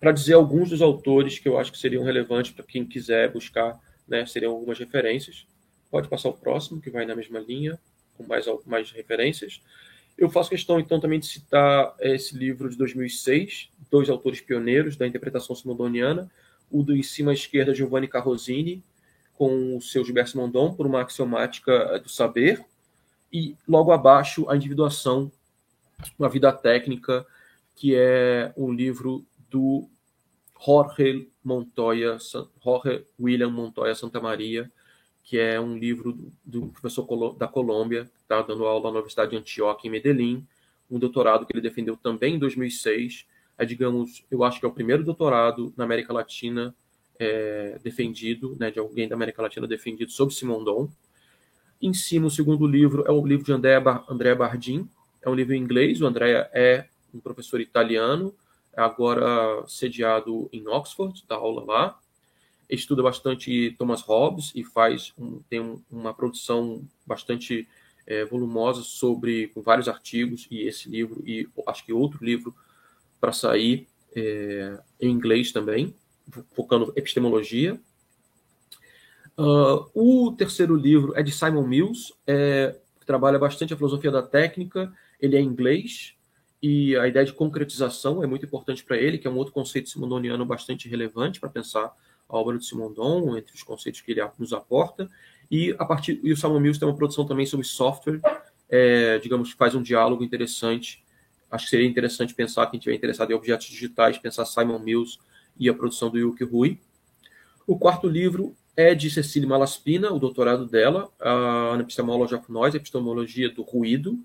para 0.00 0.12
dizer 0.12 0.34
alguns 0.34 0.70
dos 0.70 0.80
autores 0.80 1.38
que 1.38 1.48
eu 1.48 1.58
acho 1.58 1.72
que 1.72 1.78
seriam 1.78 2.04
relevantes 2.04 2.52
para 2.52 2.64
quem 2.64 2.86
quiser 2.86 3.30
buscar, 3.32 3.78
né, 4.06 4.24
seriam 4.24 4.52
algumas 4.52 4.78
referências. 4.78 5.46
Pode 5.90 6.08
passar 6.08 6.28
o 6.28 6.34
próximo, 6.34 6.80
que 6.80 6.90
vai 6.90 7.04
na 7.04 7.14
mesma 7.14 7.38
linha 7.38 7.78
com 8.16 8.24
mais, 8.24 8.46
mais 8.66 8.90
referências. 8.90 9.60
Eu 10.16 10.30
faço 10.30 10.50
questão, 10.50 10.78
então, 10.78 11.00
também 11.00 11.18
de 11.18 11.26
citar 11.26 11.94
esse 12.00 12.36
livro 12.36 12.68
de 12.68 12.76
2006, 12.76 13.70
dois 13.90 14.08
autores 14.08 14.40
pioneiros 14.40 14.96
da 14.96 15.06
interpretação 15.06 15.56
simondoniana, 15.56 16.30
o 16.70 16.82
do 16.82 16.94
em 16.94 17.02
cima 17.02 17.32
à 17.32 17.34
esquerda, 17.34 17.74
Giovanni 17.74 18.08
Carrosini, 18.08 18.82
com 19.34 19.76
o 19.76 19.82
seu 19.82 20.04
Gilberto 20.04 20.30
Simondon, 20.30 20.74
por 20.74 20.86
uma 20.86 21.02
axiomática 21.02 21.98
do 21.98 22.08
saber, 22.08 22.64
e 23.32 23.56
logo 23.66 23.90
abaixo, 23.90 24.48
A 24.48 24.54
Individuação, 24.54 25.30
uma 26.16 26.28
vida 26.28 26.52
técnica, 26.52 27.26
que 27.74 27.94
é 27.96 28.52
um 28.56 28.72
livro 28.72 29.26
do 29.50 29.88
Jorge 30.64 31.28
Montoya, 31.42 32.16
Jorge 32.64 33.04
William 33.18 33.50
Montoya 33.50 33.94
Santa 33.94 34.20
Maria, 34.20 34.70
que 35.24 35.38
é 35.38 35.58
um 35.58 35.76
livro 35.76 36.12
do, 36.12 36.32
do 36.44 36.66
professor 36.68 37.34
da 37.34 37.48
Colômbia, 37.48 38.04
que 38.04 38.20
está 38.20 38.42
dando 38.42 38.66
aula 38.66 38.84
na 38.84 38.98
Universidade 38.98 39.30
de 39.30 39.38
Antioquia, 39.38 39.88
em 39.88 39.90
Medellín, 39.90 40.46
um 40.90 40.98
doutorado 40.98 41.46
que 41.46 41.52
ele 41.54 41.62
defendeu 41.62 41.96
também 41.96 42.34
em 42.34 42.38
2006. 42.38 43.26
É, 43.56 43.64
digamos, 43.64 44.22
eu 44.30 44.44
acho 44.44 44.60
que 44.60 44.66
é 44.66 44.68
o 44.68 44.72
primeiro 44.72 45.02
doutorado 45.02 45.72
na 45.78 45.84
América 45.84 46.12
Latina 46.12 46.76
é, 47.18 47.78
defendido, 47.82 48.54
né, 48.60 48.70
de 48.70 48.78
alguém 48.78 49.08
da 49.08 49.14
América 49.14 49.40
Latina 49.40 49.66
defendido 49.66 50.12
sobre 50.12 50.34
Simondon. 50.34 50.90
Em 51.80 51.94
cima, 51.94 52.26
o 52.26 52.30
segundo 52.30 52.66
livro 52.66 53.04
é 53.06 53.10
o 53.10 53.26
livro 53.26 53.46
de 53.46 53.52
Andrea, 53.52 53.80
Bar 53.80 54.04
Andrea 54.08 54.36
Bardin, 54.36 54.88
é 55.22 55.30
um 55.30 55.34
livro 55.34 55.54
em 55.54 55.58
inglês. 55.58 56.02
O 56.02 56.06
Andrea 56.06 56.50
é 56.52 56.86
um 57.14 57.18
professor 57.18 57.62
italiano, 57.62 58.34
agora 58.76 59.64
sediado 59.68 60.50
em 60.52 60.68
Oxford, 60.68 61.24
dá 61.26 61.36
aula 61.36 61.64
lá 61.64 61.98
estuda 62.68 63.02
bastante 63.02 63.74
Thomas 63.78 64.00
Hobbes 64.02 64.52
e 64.54 64.64
faz 64.64 65.12
um, 65.18 65.40
tem 65.48 65.60
um, 65.60 65.82
uma 65.90 66.14
produção 66.14 66.86
bastante 67.06 67.68
é, 68.06 68.24
volumosa 68.24 68.82
sobre 68.82 69.48
com 69.48 69.62
vários 69.62 69.88
artigos 69.88 70.46
e 70.50 70.62
esse 70.62 70.88
livro 70.88 71.22
e 71.26 71.48
acho 71.66 71.84
que 71.84 71.92
outro 71.92 72.24
livro 72.24 72.54
para 73.20 73.32
sair 73.32 73.86
é, 74.14 74.78
em 75.00 75.10
inglês 75.10 75.52
também 75.52 75.94
focando 76.52 76.92
epistemologia. 76.96 77.78
Uh, 79.36 79.90
o 79.94 80.32
terceiro 80.32 80.76
livro 80.76 81.12
é 81.16 81.22
de 81.22 81.32
Simon 81.32 81.66
Mills 81.66 82.14
é, 82.26 82.78
que 83.00 83.06
trabalha 83.06 83.38
bastante 83.38 83.74
a 83.74 83.76
filosofia 83.76 84.10
da 84.10 84.22
técnica 84.22 84.92
ele 85.20 85.36
é 85.36 85.40
inglês 85.40 86.14
e 86.62 86.96
a 86.96 87.08
ideia 87.08 87.26
de 87.26 87.32
concretização 87.32 88.22
é 88.22 88.28
muito 88.28 88.46
importante 88.46 88.84
para 88.84 88.96
ele 88.96 89.18
que 89.18 89.26
é 89.26 89.30
um 89.30 89.36
outro 89.36 89.52
conceito 89.52 89.88
simondoniano 89.88 90.44
bastante 90.46 90.88
relevante 90.88 91.40
para 91.40 91.48
pensar 91.48 91.92
a 92.28 92.36
obra 92.36 92.58
de 92.58 92.66
Simondon, 92.66 93.36
entre 93.36 93.54
os 93.54 93.62
conceitos 93.62 94.00
que 94.00 94.12
ele 94.12 94.22
nos 94.38 94.52
aporta, 94.52 95.08
e 95.50 95.74
a 95.78 95.84
partir 95.84 96.20
e 96.22 96.32
o 96.32 96.36
Simon 96.36 96.60
Mills 96.60 96.78
tem 96.78 96.88
uma 96.88 96.96
produção 96.96 97.26
também 97.26 97.46
sobre 97.46 97.66
software, 97.66 98.20
é, 98.68 99.18
digamos 99.18 99.52
que 99.52 99.58
faz 99.58 99.74
um 99.74 99.82
diálogo 99.82 100.24
interessante. 100.24 101.04
Acho 101.50 101.64
que 101.64 101.70
seria 101.70 101.86
interessante 101.86 102.34
pensar, 102.34 102.66
quem 102.66 102.78
estiver 102.78 102.96
interessado 102.96 103.30
em 103.30 103.34
objetos 103.34 103.66
digitais, 103.66 104.18
pensar 104.18 104.44
Simon 104.44 104.78
Mills 104.78 105.18
e 105.58 105.68
a 105.68 105.74
produção 105.74 106.10
do 106.10 106.18
Yuki 106.18 106.44
Rui. 106.44 106.80
O 107.66 107.78
quarto 107.78 108.08
livro 108.08 108.56
é 108.76 108.94
de 108.94 109.08
Cecília 109.08 109.48
Malaspina, 109.48 110.12
o 110.12 110.18
doutorado 110.18 110.66
dela, 110.66 111.08
a 111.20 111.76
Epistemology 111.78 112.34
of 112.34 112.50
Noise, 112.50 112.76
Epistemologia 112.76 113.48
do 113.48 113.62
Ruído. 113.62 114.18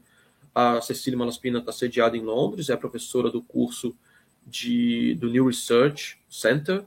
A 0.56 0.82
Cecília 0.82 1.20
Malaspina 1.20 1.60
está 1.60 1.72
sediada 1.72 2.18
em 2.18 2.22
Londres, 2.22 2.70
é 2.70 2.76
professora 2.76 3.30
do 3.30 3.44
curso 3.44 3.96
de, 4.48 5.14
do 5.16 5.30
New 5.30 5.46
Research 5.46 6.20
Center 6.28 6.84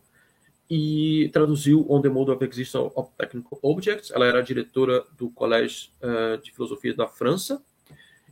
e 0.74 1.28
traduziu 1.34 1.84
On 1.86 2.00
the 2.00 2.08
Mode 2.08 2.30
of 2.30 2.42
Existence 2.42 2.90
of 2.96 3.10
Technical 3.18 3.58
Objects. 3.60 4.10
Ela 4.10 4.24
era 4.24 4.42
diretora 4.42 5.04
do 5.18 5.28
Colégio 5.28 5.90
uh, 6.00 6.42
de 6.42 6.50
Filosofia 6.50 6.94
da 6.94 7.06
França 7.06 7.62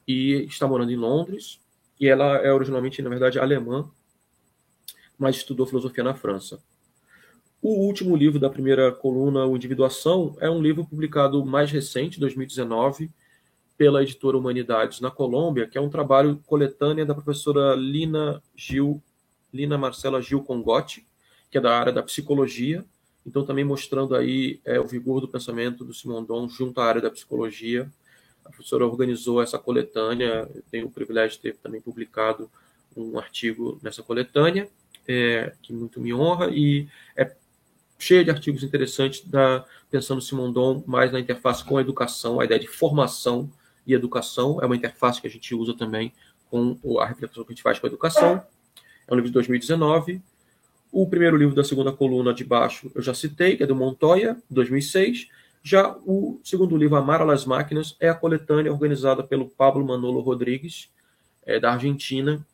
e 0.08 0.46
está 0.48 0.66
morando 0.66 0.90
em 0.90 0.96
Londres. 0.96 1.60
E 2.00 2.08
ela 2.08 2.38
é 2.38 2.50
originalmente, 2.50 3.02
na 3.02 3.10
verdade, 3.10 3.38
alemã, 3.38 3.90
mas 5.18 5.36
estudou 5.36 5.66
filosofia 5.66 6.02
na 6.02 6.14
França. 6.14 6.58
O 7.60 7.84
último 7.84 8.16
livro 8.16 8.40
da 8.40 8.48
primeira 8.48 8.90
coluna, 8.90 9.44
O 9.44 9.54
Individuação, 9.54 10.34
é 10.40 10.48
um 10.48 10.62
livro 10.62 10.86
publicado 10.86 11.44
mais 11.44 11.70
recente, 11.70 12.18
2019, 12.18 13.10
pela 13.76 14.02
editora 14.02 14.38
Humanidades 14.38 14.98
na 15.02 15.10
Colômbia, 15.10 15.68
que 15.68 15.76
é 15.76 15.80
um 15.80 15.90
trabalho 15.90 16.40
coletânea 16.46 17.04
da 17.04 17.14
professora 17.14 17.74
Lina 17.74 18.42
Gil, 18.56 19.02
Lina 19.52 19.76
Marcela 19.76 20.22
Gil 20.22 20.42
Congotti, 20.42 21.06
que 21.50 21.58
é 21.58 21.60
da 21.60 21.78
área 21.78 21.92
da 21.92 22.02
psicologia, 22.02 22.84
então 23.26 23.44
também 23.44 23.64
mostrando 23.64 24.14
aí 24.14 24.60
é, 24.64 24.78
o 24.78 24.86
vigor 24.86 25.20
do 25.20 25.28
pensamento 25.28 25.84
do 25.84 25.92
Simondon 25.92 26.48
junto 26.48 26.80
à 26.80 26.84
área 26.84 27.00
da 27.00 27.10
psicologia. 27.10 27.90
A 28.44 28.50
professora 28.50 28.86
organizou 28.86 29.42
essa 29.42 29.58
coletânea, 29.58 30.48
eu 30.54 30.62
tenho 30.70 30.86
o 30.86 30.90
privilégio 30.90 31.36
de 31.36 31.42
ter 31.42 31.56
também 31.56 31.80
publicado 31.80 32.50
um 32.96 33.18
artigo 33.18 33.78
nessa 33.82 34.02
coletânea, 34.02 34.68
é, 35.06 35.52
que 35.62 35.72
muito 35.72 36.00
me 36.00 36.14
honra, 36.14 36.48
e 36.50 36.88
é 37.16 37.34
cheia 37.98 38.24
de 38.24 38.30
artigos 38.30 38.62
interessantes 38.62 39.24
da, 39.26 39.64
pensando 39.90 40.20
Simondon 40.20 40.82
mais 40.86 41.12
na 41.12 41.20
interface 41.20 41.64
com 41.64 41.76
a 41.76 41.80
educação, 41.80 42.40
a 42.40 42.44
ideia 42.44 42.58
de 42.58 42.66
formação 42.66 43.50
e 43.86 43.92
educação, 43.92 44.60
é 44.62 44.66
uma 44.66 44.76
interface 44.76 45.20
que 45.20 45.26
a 45.26 45.30
gente 45.30 45.54
usa 45.54 45.74
também 45.74 46.12
com 46.50 46.76
a 46.98 47.06
reflexão 47.06 47.44
que 47.44 47.52
a 47.52 47.54
gente 47.54 47.62
faz 47.62 47.78
com 47.78 47.86
a 47.86 47.88
educação. 47.88 48.42
É 49.06 49.12
um 49.12 49.16
livro 49.16 49.28
de 49.28 49.34
2019, 49.34 50.20
o 50.92 51.08
primeiro 51.08 51.36
livro 51.36 51.54
da 51.54 51.62
segunda 51.62 51.92
coluna 51.92 52.34
de 52.34 52.44
baixo 52.44 52.90
eu 52.94 53.02
já 53.02 53.14
citei, 53.14 53.56
que 53.56 53.62
é 53.62 53.66
do 53.66 53.76
Montoya, 53.76 54.36
2006. 54.50 55.28
Já 55.62 55.96
o 56.06 56.40
segundo 56.42 56.76
livro, 56.76 56.96
Amar 56.96 57.20
a 57.20 57.24
las 57.24 57.44
Máquinas, 57.44 57.96
é 58.00 58.08
a 58.08 58.14
coletânea 58.14 58.72
organizada 58.72 59.22
pelo 59.22 59.48
Pablo 59.48 59.84
Manolo 59.86 60.20
Rodrigues, 60.20 60.90
é, 61.44 61.60
da 61.60 61.72
Argentina. 61.72 62.44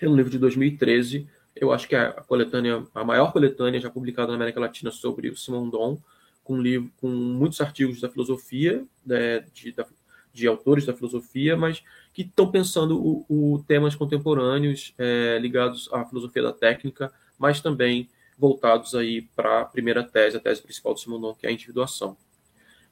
É 0.00 0.08
um 0.08 0.16
livro 0.16 0.30
de 0.30 0.38
2013. 0.38 1.28
Eu 1.54 1.72
acho 1.72 1.88
que 1.88 1.94
é 1.94 2.00
a 2.00 2.12
coletânea, 2.12 2.84
a 2.94 3.04
maior 3.04 3.32
coletânea 3.32 3.80
já 3.80 3.88
publicada 3.88 4.28
na 4.28 4.34
América 4.34 4.60
Latina 4.60 4.90
sobre 4.90 5.28
o 5.28 5.36
Simondon, 5.36 5.98
com, 6.42 6.60
livro, 6.60 6.90
com 7.00 7.08
muitos 7.08 7.60
artigos 7.60 8.00
da 8.00 8.08
filosofia, 8.08 8.84
né, 9.06 9.44
de, 9.54 9.72
da, 9.72 9.86
de 10.32 10.46
autores 10.46 10.84
da 10.84 10.92
filosofia, 10.92 11.56
mas 11.56 11.82
que 12.12 12.22
estão 12.22 12.50
pensando 12.50 13.00
o, 13.00 13.24
o 13.28 13.64
temas 13.66 13.94
contemporâneos 13.94 14.92
é, 14.98 15.38
ligados 15.40 15.88
à 15.92 16.04
filosofia 16.04 16.42
da 16.42 16.52
técnica, 16.52 17.12
mas 17.38 17.60
também 17.60 18.08
voltados 18.38 18.94
aí 18.94 19.22
para 19.22 19.60
a 19.60 19.64
primeira 19.64 20.02
tese, 20.02 20.36
a 20.36 20.40
tese 20.40 20.62
principal 20.62 20.94
do 20.94 21.00
Simondon, 21.00 21.34
que 21.34 21.46
é 21.46 21.50
a 21.50 21.52
individuação. 21.52 22.16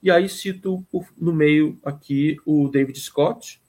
E 0.03 0.11
aí 0.11 0.28
cito 0.28 0.84
no 1.16 1.32
meio 1.32 1.78
aqui 1.84 2.36
o 2.45 2.68
David 2.68 2.99
Scott, 2.99 3.61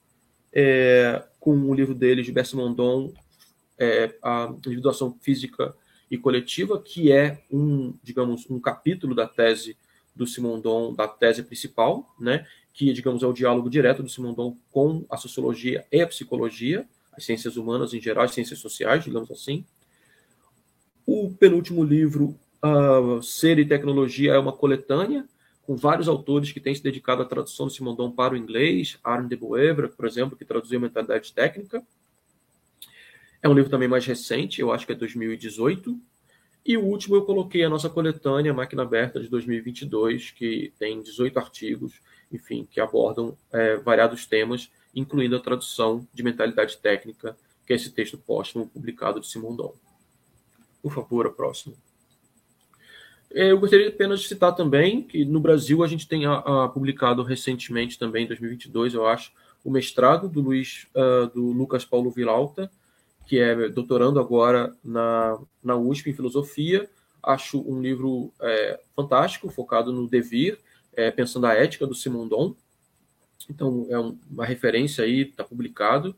é, 0.52 1.22
com 1.40 1.56
o 1.68 1.74
livro 1.74 1.94
dele, 1.94 2.22
Gilbert 2.22 2.46
Simondon, 2.46 3.12
é, 3.78 4.14
a 4.22 4.52
individuação 4.66 5.16
física 5.20 5.74
e 6.10 6.16
coletiva, 6.16 6.80
que 6.80 7.10
é 7.10 7.42
um, 7.50 7.94
digamos, 8.02 8.48
um 8.48 8.60
capítulo 8.60 9.14
da 9.14 9.26
tese 9.26 9.76
do 10.14 10.26
Simondon, 10.26 10.94
da 10.94 11.08
tese 11.08 11.42
principal, 11.42 12.14
né, 12.18 12.46
que, 12.72 12.92
digamos, 12.92 13.22
é 13.22 13.26
o 13.26 13.32
diálogo 13.32 13.68
direto 13.68 14.02
do 14.02 14.08
Simondon 14.08 14.56
com 14.70 15.04
a 15.10 15.16
sociologia 15.16 15.84
e 15.90 16.00
a 16.00 16.06
psicologia, 16.06 16.86
as 17.12 17.24
ciências 17.24 17.56
humanas 17.56 17.94
em 17.94 18.00
geral, 18.00 18.24
as 18.24 18.34
ciências 18.34 18.58
sociais, 18.58 19.04
digamos 19.04 19.30
assim. 19.30 19.64
O 21.06 21.30
penúltimo 21.30 21.84
livro, 21.84 22.38
uh, 22.64 23.22
Ser 23.22 23.58
e 23.58 23.66
Tecnologia, 23.66 24.32
é 24.32 24.38
uma 24.38 24.52
coletânea 24.52 25.26
com 25.66 25.76
vários 25.76 26.08
autores 26.08 26.52
que 26.52 26.60
têm 26.60 26.74
se 26.74 26.82
dedicado 26.82 27.22
à 27.22 27.24
tradução 27.24 27.66
do 27.66 27.72
Simondon 27.72 28.10
para 28.10 28.34
o 28.34 28.36
inglês, 28.36 28.98
Arne 29.02 29.28
de 29.28 29.36
Boevra, 29.36 29.88
por 29.88 30.06
exemplo, 30.06 30.36
que 30.36 30.44
traduziu 30.44 30.80
Mentalidade 30.80 31.32
Técnica. 31.32 31.82
É 33.42 33.48
um 33.48 33.54
livro 33.54 33.70
também 33.70 33.88
mais 33.88 34.06
recente, 34.06 34.60
eu 34.60 34.72
acho 34.72 34.86
que 34.86 34.92
é 34.92 34.94
2018. 34.94 35.98
E 36.66 36.78
o 36.78 36.84
último 36.84 37.16
eu 37.16 37.22
coloquei 37.22 37.62
a 37.62 37.68
nossa 37.68 37.90
coletânea 37.90 38.54
Máquina 38.54 38.82
Aberta 38.82 39.20
de 39.20 39.28
2022, 39.28 40.30
que 40.30 40.72
tem 40.78 41.02
18 41.02 41.38
artigos, 41.38 42.00
enfim, 42.32 42.66
que 42.70 42.80
abordam 42.80 43.36
é, 43.52 43.76
variados 43.76 44.24
temas, 44.24 44.70
incluindo 44.94 45.36
a 45.36 45.40
tradução 45.40 46.06
de 46.12 46.22
Mentalidade 46.22 46.78
Técnica, 46.78 47.36
que 47.66 47.74
é 47.74 47.76
esse 47.76 47.90
texto 47.90 48.16
póstumo 48.16 48.66
publicado 48.66 49.20
de 49.20 49.26
Simondon. 49.26 49.74
Por 50.84 50.92
favor, 50.92 51.26
a 51.26 51.30
próxima. 51.30 51.74
É, 53.32 53.52
eu 53.52 53.58
gostaria 53.58 53.88
apenas 53.88 54.20
de 54.20 54.28
citar 54.28 54.54
também 54.54 55.02
que 55.02 55.24
no 55.24 55.40
Brasil 55.40 55.82
a 55.82 55.86
gente 55.88 56.06
tem 56.06 56.26
a, 56.26 56.34
a, 56.34 56.68
publicado 56.68 57.22
recentemente 57.22 57.98
também, 57.98 58.24
em 58.24 58.28
2022, 58.28 58.92
eu 58.92 59.06
acho, 59.06 59.32
o 59.64 59.70
mestrado 59.70 60.28
do 60.28 60.42
Luiz, 60.42 60.86
uh, 60.94 61.26
do 61.34 61.52
Lucas 61.52 61.86
Paulo 61.86 62.10
Vilauta, 62.10 62.70
que 63.24 63.38
é 63.38 63.70
doutorando 63.70 64.20
agora 64.20 64.76
na, 64.84 65.38
na 65.62 65.74
USP 65.74 66.10
em 66.10 66.14
filosofia. 66.14 66.86
Acho 67.22 67.66
um 67.66 67.80
livro 67.80 68.30
é, 68.42 68.78
fantástico, 68.94 69.48
focado 69.48 69.90
no 69.90 70.06
devir, 70.06 70.58
é, 70.92 71.10
pensando 71.10 71.46
a 71.46 71.54
ética 71.54 71.86
do 71.86 71.94
Simondon. 71.94 72.54
Então 73.48 73.86
é 73.88 73.98
um, 73.98 74.18
uma 74.30 74.44
referência 74.44 75.02
aí, 75.02 75.22
está 75.22 75.44
publicado 75.44 76.14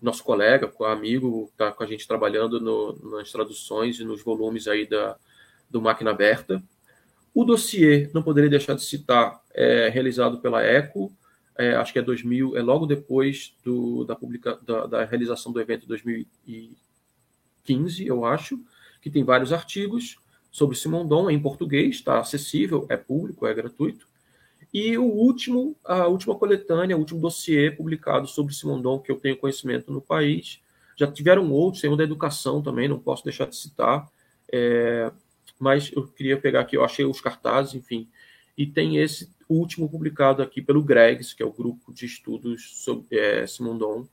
nosso 0.00 0.24
colega, 0.24 0.72
amigo, 0.86 1.48
está 1.52 1.72
com 1.72 1.82
a 1.82 1.86
gente 1.86 2.06
trabalhando 2.06 2.60
no, 2.60 3.18
nas 3.18 3.30
traduções 3.30 4.00
e 4.00 4.04
nos 4.04 4.22
volumes 4.22 4.66
aí 4.66 4.86
da, 4.86 5.16
do 5.68 5.82
Máquina 5.82 6.10
Aberta. 6.10 6.62
O 7.34 7.44
dossiê, 7.44 8.10
não 8.12 8.22
poderia 8.22 8.50
deixar 8.50 8.74
de 8.74 8.82
citar, 8.82 9.40
é 9.52 9.88
realizado 9.88 10.40
pela 10.40 10.64
ECO, 10.64 11.12
é, 11.56 11.74
acho 11.74 11.92
que 11.92 11.98
é 11.98 12.02
2000, 12.02 12.56
é 12.56 12.62
logo 12.62 12.86
depois 12.86 13.54
do, 13.62 14.04
da, 14.04 14.16
publica, 14.16 14.58
da, 14.62 14.86
da 14.86 15.04
realização 15.04 15.52
do 15.52 15.60
evento 15.60 15.86
2015, 15.86 18.06
eu 18.06 18.24
acho, 18.24 18.58
que 19.00 19.10
tem 19.10 19.22
vários 19.22 19.52
artigos 19.52 20.16
sobre 20.50 20.76
Simondon 20.76 21.30
em 21.30 21.40
português, 21.40 21.96
está 21.96 22.18
acessível, 22.18 22.86
é 22.88 22.96
público, 22.96 23.46
é 23.46 23.54
gratuito. 23.54 24.08
E 24.72 24.96
o 24.96 25.04
último, 25.04 25.76
a 25.84 26.06
última 26.06 26.34
coletânea, 26.34 26.96
o 26.96 27.00
último 27.00 27.20
dossiê 27.20 27.70
publicado 27.70 28.26
sobre 28.26 28.54
Simondon, 28.54 29.00
que 29.00 29.10
eu 29.10 29.18
tenho 29.18 29.36
conhecimento 29.36 29.92
no 29.92 30.00
país. 30.00 30.60
Já 30.96 31.10
tiveram 31.10 31.50
outros, 31.50 31.80
tem 31.80 31.90
um 31.90 31.96
da 31.96 32.04
educação 32.04 32.62
também, 32.62 32.88
não 32.88 32.98
posso 32.98 33.24
deixar 33.24 33.46
de 33.46 33.56
citar. 33.56 34.08
É, 34.52 35.10
mas 35.58 35.90
eu 35.92 36.06
queria 36.06 36.36
pegar 36.36 36.60
aqui, 36.60 36.76
eu 36.76 36.84
achei 36.84 37.04
os 37.04 37.20
cartazes, 37.20 37.74
enfim. 37.74 38.08
E 38.56 38.66
tem 38.66 38.98
esse 38.98 39.28
último 39.48 39.88
publicado 39.88 40.42
aqui 40.42 40.62
pelo 40.62 40.82
Gregs, 40.82 41.34
que 41.34 41.42
é 41.42 41.46
o 41.46 41.52
grupo 41.52 41.92
de 41.92 42.06
estudos 42.06 42.82
sobre 42.84 43.18
é, 43.18 43.46
Simondon, 43.46 44.06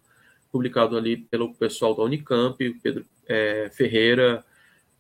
publicado 0.52 0.98
ali 0.98 1.18
pelo 1.18 1.54
pessoal 1.54 1.94
da 1.94 2.04
Unicamp, 2.04 2.58
Pedro 2.82 3.06
é, 3.28 3.70
Ferreira, 3.72 4.44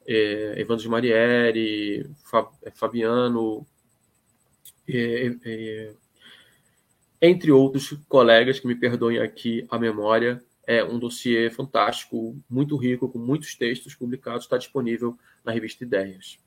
é, 0.05 0.55
Evandro 0.57 0.83
de 0.83 0.89
Marieri, 0.89 2.09
Fabiano, 2.75 3.59
é, 3.59 3.61
é, 3.61 3.76
entre 7.21 7.51
outros 7.51 7.91
colegas 8.07 8.59
que 8.59 8.67
me 8.67 8.75
perdoem 8.75 9.19
aqui 9.19 9.65
a 9.69 9.77
memória, 9.77 10.41
é 10.65 10.83
um 10.83 10.99
dossiê 10.99 11.49
fantástico, 11.49 12.37
muito 12.49 12.75
rico, 12.75 13.07
com 13.07 13.17
muitos 13.17 13.55
textos 13.55 13.95
publicados, 13.95 14.43
está 14.43 14.57
disponível 14.57 15.17
na 15.43 15.51
revista 15.51 15.83
Ideias. 15.83 16.37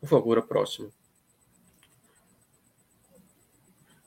Por 0.00 0.08
favor, 0.08 0.36
a 0.38 0.42
próxima. 0.42 0.90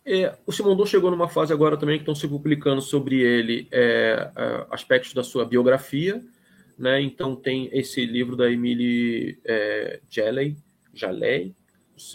É, 0.05 0.37
o 0.45 0.53
Simondon 0.53 0.85
chegou 0.85 1.11
numa 1.11 1.27
fase 1.27 1.51
agora 1.51 1.75
também 1.75 1.97
que 1.97 2.03
estão 2.03 2.15
se 2.15 2.27
publicando 2.27 2.81
sobre 2.81 3.19
ele 3.19 3.67
é, 3.71 4.31
é, 4.35 4.67
aspectos 4.69 5.13
da 5.13 5.23
sua 5.23 5.43
biografia. 5.43 6.23
Né? 6.77 7.01
Então 7.01 7.35
tem 7.35 7.69
esse 7.73 8.05
livro 8.05 8.35
da 8.35 8.49
Emily 8.49 9.37
é, 9.43 9.99
Jaley 10.07 10.55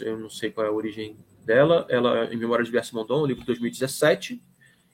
eu 0.01 0.17
não 0.17 0.29
sei 0.29 0.51
qual 0.51 0.65
é 0.65 0.69
a 0.69 0.73
origem 0.73 1.17
dela, 1.43 1.85
ela 1.89 2.33
em 2.33 2.37
Memória 2.37 2.63
de 2.63 2.71
Verso 2.71 2.95
Mondon, 2.95 3.23
um 3.23 3.25
livro 3.25 3.41
de 3.41 3.47
2017, 3.47 4.41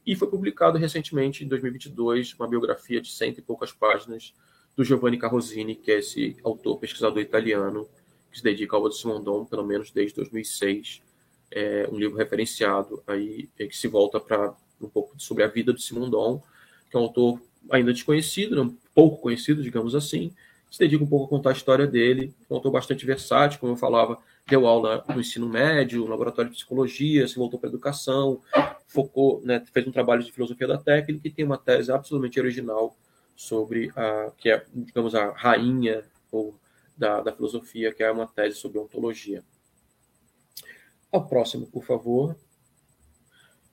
e 0.05 0.15
foi 0.15 0.27
publicado 0.27 0.77
recentemente, 0.77 1.43
em 1.43 1.47
2022, 1.47 2.33
uma 2.33 2.47
biografia 2.47 2.99
de 2.99 3.11
cento 3.11 3.37
e 3.37 3.41
poucas 3.41 3.71
páginas 3.71 4.33
do 4.75 4.83
Giovanni 4.83 5.17
Carrosini, 5.17 5.75
que 5.75 5.91
é 5.91 5.99
esse 5.99 6.37
autor, 6.43 6.79
pesquisador 6.79 7.21
italiano, 7.21 7.87
que 8.31 8.37
se 8.37 8.43
dedica 8.43 8.75
ao 8.75 8.91
Simondon, 8.91 9.45
pelo 9.45 9.65
menos 9.65 9.91
desde 9.91 10.15
2006. 10.15 11.01
É 11.51 11.87
um 11.91 11.97
livro 11.97 12.17
referenciado 12.17 13.03
aí, 13.05 13.49
é, 13.57 13.67
que 13.67 13.75
se 13.75 13.87
volta 13.87 14.19
para 14.19 14.55
um 14.81 14.87
pouco 14.87 15.13
sobre 15.17 15.43
a 15.43 15.47
vida 15.47 15.73
do 15.73 15.81
Simondon, 15.81 16.41
que 16.89 16.95
é 16.95 16.99
um 16.99 17.03
autor 17.03 17.41
ainda 17.69 17.91
desconhecido, 17.91 18.61
um 18.61 18.77
pouco 18.93 19.21
conhecido, 19.21 19.61
digamos 19.61 19.93
assim, 19.93 20.33
se 20.69 20.79
dedica 20.79 21.03
um 21.03 21.07
pouco 21.07 21.25
a 21.25 21.29
contar 21.29 21.49
a 21.49 21.53
história 21.53 21.87
dele. 21.87 22.33
Um 22.49 22.55
autor 22.55 22.71
bastante 22.71 23.05
versátil, 23.05 23.59
como 23.59 23.73
eu 23.73 23.77
falava, 23.77 24.17
deu 24.49 24.65
aula 24.67 25.03
no 25.07 25.19
ensino 25.19 25.47
médio, 25.47 26.01
no 26.01 26.09
laboratório 26.09 26.49
de 26.49 26.57
psicologia, 26.57 27.27
se 27.27 27.35
voltou 27.35 27.59
para 27.59 27.69
educação, 27.69 28.41
focou, 28.87 29.41
né, 29.43 29.63
fez 29.71 29.87
um 29.87 29.91
trabalho 29.91 30.23
de 30.23 30.31
filosofia 30.31 30.67
da 30.67 30.77
técnica 30.77 31.27
e 31.27 31.31
tem 31.31 31.45
uma 31.45 31.57
tese 31.57 31.91
absolutamente 31.91 32.39
original 32.39 32.95
sobre 33.35 33.91
a 33.95 34.31
que 34.37 34.49
é, 34.49 34.65
digamos, 34.73 35.15
a 35.15 35.31
rainha 35.31 36.03
ou 36.31 36.59
da, 36.97 37.21
da 37.21 37.31
filosofia, 37.31 37.93
que 37.93 38.03
é 38.03 38.11
uma 38.11 38.27
tese 38.27 38.57
sobre 38.57 38.79
ontologia. 38.79 39.43
Ao 41.11 41.25
próximo, 41.25 41.65
por 41.67 41.83
favor. 41.83 42.35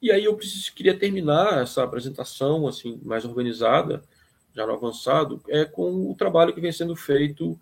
E 0.01 0.13
aí 0.13 0.25
eu 0.25 0.37
preciso, 0.37 0.73
queria 0.75 0.97
terminar 0.97 1.63
essa 1.63 1.83
apresentação 1.83 2.69
assim 2.69 3.01
mais 3.03 3.25
organizada, 3.25 4.05
já 4.55 4.67
no 4.67 4.73
avançado, 4.73 5.43
é 5.49 5.65
com 5.65 6.11
o 6.11 6.15
trabalho 6.15 6.55
que 6.55 6.61
vem 6.61 6.73
sendo 6.73 6.95
feito 6.95 7.59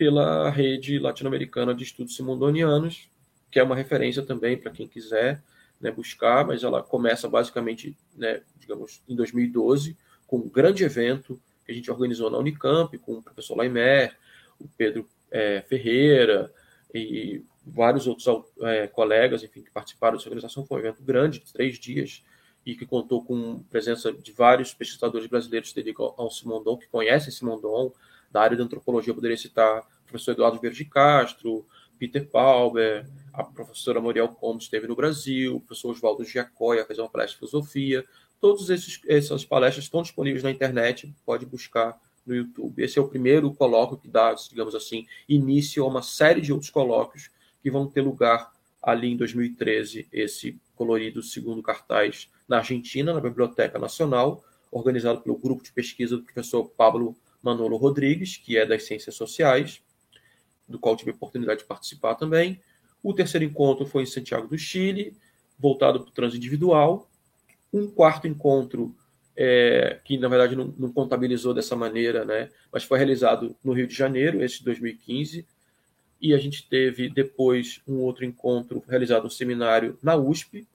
pela 0.00 0.48
rede 0.48 0.98
latino-americana 0.98 1.74
de 1.74 1.84
estudos 1.84 2.16
simondonianos, 2.16 3.10
que 3.50 3.58
é 3.58 3.62
uma 3.62 3.76
referência 3.76 4.22
também 4.22 4.56
para 4.56 4.70
quem 4.70 4.88
quiser 4.88 5.42
né, 5.78 5.90
buscar, 5.90 6.46
mas 6.46 6.64
ela 6.64 6.82
começa 6.82 7.28
basicamente, 7.28 7.94
né, 8.16 8.40
digamos, 8.58 9.02
em 9.06 9.14
2012, 9.14 9.94
com 10.26 10.38
um 10.38 10.48
grande 10.48 10.84
evento 10.84 11.38
que 11.66 11.72
a 11.72 11.74
gente 11.74 11.90
organizou 11.90 12.30
na 12.30 12.38
Unicamp, 12.38 12.96
com 12.96 13.18
o 13.18 13.22
professor 13.22 13.54
Laimer, 13.54 14.16
o 14.58 14.66
Pedro 14.68 15.06
é, 15.30 15.60
Ferreira 15.68 16.50
e 16.94 17.44
vários 17.66 18.06
outros 18.06 18.26
é, 18.62 18.86
colegas, 18.86 19.42
enfim, 19.42 19.60
que 19.60 19.70
participaram 19.70 20.16
dessa 20.16 20.30
organização. 20.30 20.64
Foi 20.64 20.78
um 20.78 20.80
evento 20.80 21.02
grande, 21.02 21.40
de 21.40 21.52
três 21.52 21.78
dias, 21.78 22.24
e 22.64 22.74
que 22.74 22.86
contou 22.86 23.22
com 23.22 23.62
presença 23.64 24.10
de 24.10 24.32
vários 24.32 24.72
pesquisadores 24.72 25.26
brasileiros 25.26 25.74
que 25.74 25.94
ao 25.98 26.30
Simondon, 26.30 26.78
que 26.78 26.88
conhecem 26.88 27.30
Simondon, 27.30 27.92
da 28.30 28.42
área 28.42 28.56
de 28.56 28.62
antropologia, 28.62 29.10
eu 29.10 29.14
poderia 29.14 29.36
citar 29.36 29.80
o 29.80 30.06
professor 30.06 30.32
Eduardo 30.32 30.60
Verde 30.60 30.84
Castro, 30.84 31.66
Peter 31.98 32.26
Pauber, 32.26 33.06
a 33.32 33.44
professora 33.44 34.00
Moriel 34.00 34.28
Combs 34.28 34.64
esteve 34.64 34.86
no 34.86 34.96
Brasil, 34.96 35.56
o 35.56 35.60
professor 35.60 35.90
Oswaldo 35.90 36.24
Giacoia 36.24 36.84
fez 36.84 36.98
uma 36.98 37.08
palestra 37.08 37.34
de 37.34 37.50
filosofia. 37.50 38.04
Todas 38.40 38.70
essas 39.06 39.44
palestras 39.44 39.84
estão 39.84 40.00
disponíveis 40.00 40.42
na 40.42 40.50
internet, 40.50 41.14
pode 41.26 41.44
buscar 41.44 42.00
no 42.26 42.34
YouTube. 42.34 42.82
Esse 42.82 42.98
é 42.98 43.02
o 43.02 43.08
primeiro 43.08 43.52
colóquio 43.52 43.98
que 43.98 44.08
dá, 44.08 44.32
digamos 44.32 44.74
assim, 44.74 45.06
início 45.28 45.84
a 45.84 45.86
uma 45.86 46.02
série 46.02 46.40
de 46.40 46.52
outros 46.52 46.70
colóquios 46.70 47.30
que 47.62 47.70
vão 47.70 47.86
ter 47.86 48.00
lugar 48.00 48.50
ali 48.82 49.12
em 49.12 49.16
2013, 49.16 50.08
esse 50.10 50.58
colorido 50.74 51.22
segundo 51.22 51.62
cartaz 51.62 52.30
na 52.48 52.58
Argentina, 52.58 53.12
na 53.12 53.20
Biblioteca 53.20 53.78
Nacional, 53.78 54.42
organizado 54.70 55.20
pelo 55.20 55.36
grupo 55.36 55.62
de 55.62 55.70
pesquisa 55.70 56.16
do 56.16 56.22
professor 56.22 56.64
Pablo 56.70 57.14
Manolo 57.42 57.76
Rodrigues, 57.76 58.36
que 58.36 58.56
é 58.56 58.66
das 58.66 58.84
Ciências 58.84 59.14
Sociais, 59.14 59.82
do 60.68 60.78
qual 60.78 60.96
tive 60.96 61.10
a 61.10 61.14
oportunidade 61.14 61.60
de 61.60 61.66
participar 61.66 62.14
também. 62.14 62.60
O 63.02 63.12
terceiro 63.14 63.44
encontro 63.44 63.86
foi 63.86 64.02
em 64.02 64.06
Santiago 64.06 64.46
do 64.46 64.58
Chile, 64.58 65.16
voltado 65.58 66.00
para 66.00 66.08
o 66.08 66.12
trânsito 66.12 66.38
individual. 66.38 67.10
Um 67.72 67.86
quarto 67.86 68.26
encontro, 68.26 68.94
é, 69.36 70.00
que 70.04 70.18
na 70.18 70.28
verdade 70.28 70.54
não, 70.54 70.74
não, 70.78 70.92
contabilizou 70.92 71.54
dessa 71.54 71.74
maneira, 71.74 72.24
né, 72.24 72.50
mas 72.72 72.84
foi 72.84 72.98
realizado 72.98 73.56
no 73.64 73.72
Rio 73.72 73.86
de 73.86 73.94
Janeiro, 73.94 74.42
esse 74.42 74.58
de 74.58 74.64
2015. 74.64 75.46
E 76.20 76.34
a 76.34 76.38
gente 76.38 76.68
teve 76.68 77.08
depois 77.08 77.80
um 77.88 77.96
outro 78.00 78.24
encontro 78.24 78.84
realizado 78.86 79.24
no 79.24 79.30
seminário 79.30 79.98
na 80.02 80.16
USP, 80.16 80.66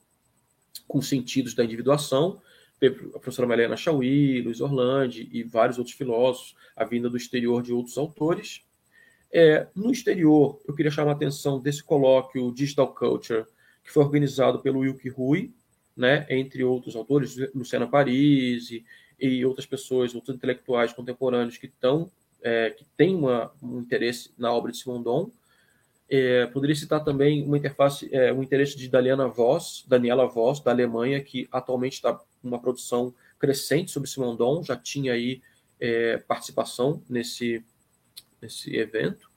com 0.87 1.01
sentidos 1.01 1.53
da 1.53 1.63
individuação, 1.63 2.41
a 2.81 3.19
professora 3.19 3.47
Melena 3.47 3.77
Chauí, 3.77 4.41
Luiz 4.41 4.61
Orlandi 4.61 5.29
e 5.31 5.43
vários 5.43 5.77
outros 5.77 5.95
filósofos, 5.95 6.55
a 6.75 6.83
vinda 6.83 7.09
do 7.09 7.17
exterior 7.17 7.61
de 7.61 7.71
outros 7.71 7.97
autores. 7.97 8.61
É, 9.31 9.67
no 9.75 9.91
exterior, 9.91 10.61
eu 10.67 10.73
queria 10.73 10.91
chamar 10.91 11.11
a 11.11 11.13
atenção 11.15 11.59
desse 11.59 11.83
colóquio 11.83 12.51
Digital 12.53 12.93
Culture, 12.93 13.45
que 13.83 13.91
foi 13.91 14.03
organizado 14.03 14.59
pelo 14.59 14.79
Wilke 14.79 15.09
Rui, 15.09 15.53
né, 15.95 16.25
entre 16.29 16.63
outros 16.63 16.95
autores, 16.95 17.35
Luciana 17.53 17.87
Paris 17.87 18.71
e, 18.71 18.85
e 19.19 19.45
outras 19.45 19.65
pessoas, 19.65 20.13
outros 20.13 20.35
intelectuais 20.35 20.91
contemporâneos 20.91 21.57
que, 21.57 21.67
estão, 21.67 22.11
é, 22.41 22.71
que 22.71 22.85
têm 22.97 23.15
uma, 23.15 23.51
um 23.61 23.79
interesse 23.79 24.31
na 24.37 24.51
obra 24.53 24.71
de 24.71 24.77
Simondon. 24.77 25.31
É, 26.07 26.45
poderia 26.47 26.75
citar 26.75 27.03
também 27.03 27.43
uma 27.43 27.57
interface, 27.57 28.07
é, 28.11 28.31
um 28.31 28.43
interesse 28.43 28.77
de 28.77 28.87
Daniela 28.87 29.27
Voss, 29.27 29.83
Daniela 29.87 30.27
Voss, 30.27 30.59
da 30.59 30.71
Alemanha, 30.71 31.21
que 31.21 31.47
atualmente 31.51 31.93
está 31.93 32.19
uma 32.47 32.59
produção 32.59 33.13
crescente 33.39 33.91
sobre 33.91 34.09
Simondon, 34.09 34.63
já 34.63 34.75
tinha 34.75 35.13
aí 35.13 35.41
é, 35.79 36.17
participação 36.17 37.01
nesse, 37.09 37.63
nesse 38.41 38.75
evento. 38.75 39.29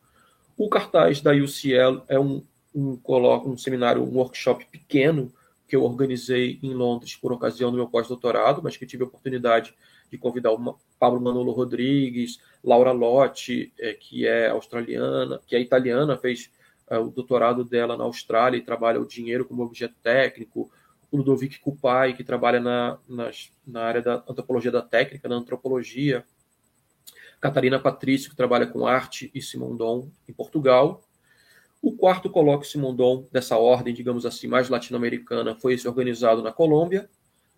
O 0.57 0.69
cartaz 0.69 1.21
da 1.21 1.33
UCL 1.33 2.03
é 2.09 2.19
um, 2.19 2.43
um, 2.75 3.01
um 3.47 3.59
seminário, 3.59 4.03
um 4.03 4.17
workshop 4.17 4.67
pequeno 4.67 5.33
que 5.69 5.77
eu 5.77 5.85
organizei 5.85 6.59
em 6.63 6.73
Londres 6.73 7.15
por 7.15 7.33
ocasião 7.33 7.71
do 7.71 7.77
meu 7.77 7.87
pós-doutorado, 7.87 8.63
mas 8.63 8.77
que 8.77 8.87
tive 8.87 9.05
a 9.05 9.07
oportunidade 9.07 9.75
de 10.11 10.17
convidar 10.17 10.53
o 10.53 10.79
Pablo 10.99 11.21
Manolo 11.21 11.53
Rodrigues, 11.53 12.41
Laura 12.65 12.93
Lotti, 12.93 13.73
é, 13.79 13.93
que 13.93 14.27
é 14.27 14.49
australiana, 14.49 15.41
que 15.47 15.55
é 15.55 15.61
italiana, 15.61 16.17
fez 16.17 16.51
é, 16.89 16.99
o 16.99 17.11
doutorado 17.11 17.65
dela 17.65 17.97
na 17.97 18.05
Austrália 18.05 18.57
e 18.57 18.63
trabalha 18.63 19.01
o 19.01 19.07
dinheiro 19.07 19.45
como 19.45 19.63
objeto 19.63 19.95
técnico, 20.03 20.71
Ludovic 21.13 21.59
Kupai, 21.59 22.15
que 22.15 22.23
trabalha 22.23 22.61
na, 22.61 22.99
nas, 23.09 23.51
na 23.67 23.83
área 23.83 24.03
da 24.03 24.25
antropologia 24.29 24.71
da 24.71 24.83
técnica, 24.83 25.29
na 25.29 25.37
antropologia, 25.37 26.25
Catarina 27.41 27.79
Patrício, 27.79 28.31
que 28.31 28.37
trabalha 28.37 28.67
com 28.67 28.87
arte 28.87 29.31
e 29.35 29.41
Simondon 29.41 30.11
em 30.29 30.33
Portugal. 30.33 31.03
O 31.81 31.93
quarto 31.93 32.29
colóquio 32.29 32.69
Simondon, 32.69 33.27
dessa 33.31 33.57
ordem, 33.57 33.95
digamos 33.95 34.27
assim, 34.27 34.49
mais 34.49 34.69
latino-americana, 34.69 35.55
foi 35.55 35.75
esse 35.75 35.87
organizado 35.87 36.43
na 36.43 36.53
Colômbia, 36.53 37.09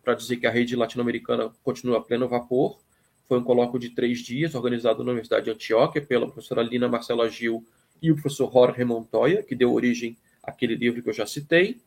para 0.03 0.15
dizer 0.15 0.37
que 0.37 0.47
a 0.47 0.51
rede 0.51 0.77
latino-americana 0.77 1.51
continua 1.63 1.99
a 1.99 2.01
pleno 2.01 2.29
vapor. 2.29 2.79
Foi 3.27 3.39
um 3.39 3.45
colóquio 3.45 3.79
de 3.79 3.91
três 3.91 4.21
dias, 4.21 4.55
organizado 4.55 5.03
na 5.03 5.11
Universidade 5.11 5.45
de 5.47 5.51
Antioquia, 5.51 6.03
pela 6.03 6.27
professora 6.27 6.63
Lina 6.63 6.89
Marcela 6.89 7.29
Gil 7.29 7.67
e 8.03 8.11
o 8.11 8.15
professor 8.15 8.53
Jorge 8.53 8.85
Montoya, 8.85 9.43
que 9.43 9.55
deu 9.55 9.73
origem 9.73 10.17
àquele 10.43 10.75
livro 10.75 11.03
que 11.03 11.09
eu 11.09 11.15
já 11.15 11.27
citei. 11.27 11.81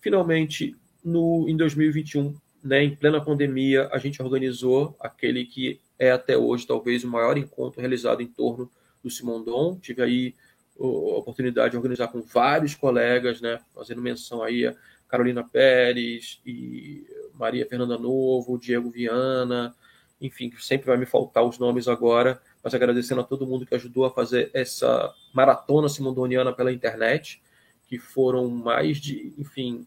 Finalmente, 0.00 0.76
no, 1.06 1.48
em 1.48 1.56
2021, 1.56 2.34
né, 2.64 2.82
em 2.82 2.96
plena 2.96 3.24
pandemia, 3.24 3.88
a 3.92 3.98
gente 3.98 4.20
organizou 4.20 4.96
aquele 4.98 5.46
que 5.46 5.80
é 5.96 6.10
até 6.10 6.36
hoje 6.36 6.66
talvez 6.66 7.04
o 7.04 7.08
maior 7.08 7.38
encontro 7.38 7.80
realizado 7.80 8.20
em 8.20 8.26
torno 8.26 8.68
do 9.02 9.08
Simondon. 9.08 9.78
Tive 9.80 10.02
aí 10.02 10.34
a 10.78 10.84
oportunidade 10.84 11.70
de 11.70 11.76
organizar 11.76 12.08
com 12.08 12.20
vários 12.20 12.74
colegas, 12.74 13.40
né, 13.40 13.60
fazendo 13.72 14.02
menção 14.02 14.42
aí 14.42 14.66
a 14.66 14.74
Carolina 15.08 15.44
Pérez 15.44 16.40
e 16.44 17.06
Maria 17.34 17.64
Fernanda 17.66 17.96
Novo, 17.96 18.58
Diego 18.58 18.90
Viana, 18.90 19.72
enfim, 20.20 20.50
sempre 20.58 20.88
vai 20.88 20.96
me 20.96 21.06
faltar 21.06 21.44
os 21.44 21.56
nomes 21.56 21.86
agora, 21.86 22.42
mas 22.64 22.74
agradecendo 22.74 23.20
a 23.20 23.24
todo 23.24 23.46
mundo 23.46 23.64
que 23.64 23.76
ajudou 23.76 24.06
a 24.06 24.10
fazer 24.10 24.50
essa 24.52 25.14
maratona 25.32 25.88
simondoniana 25.88 26.52
pela 26.52 26.72
internet, 26.72 27.40
que 27.86 27.96
foram 27.96 28.50
mais 28.50 28.96
de, 28.96 29.32
enfim, 29.38 29.86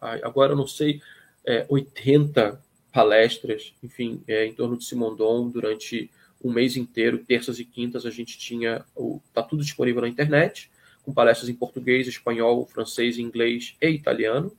agora 0.00 0.52
eu 0.52 0.56
não 0.56 0.66
sei, 0.66 1.00
é, 1.44 1.66
80 1.68 2.60
palestras, 2.92 3.74
enfim, 3.82 4.22
é, 4.26 4.46
em 4.46 4.52
torno 4.52 4.76
de 4.76 4.84
Simondon 4.84 5.48
durante 5.48 6.10
um 6.42 6.52
mês 6.52 6.76
inteiro, 6.76 7.18
terças 7.18 7.58
e 7.58 7.64
quintas 7.64 8.06
a 8.06 8.10
gente 8.10 8.38
tinha, 8.38 8.84
está 9.26 9.42
tudo 9.42 9.62
disponível 9.62 10.02
na 10.02 10.08
internet, 10.08 10.70
com 11.02 11.12
palestras 11.12 11.48
em 11.48 11.54
português, 11.54 12.08
espanhol, 12.08 12.66
francês, 12.66 13.18
inglês 13.18 13.76
e 13.80 13.88
italiano. 13.88 14.52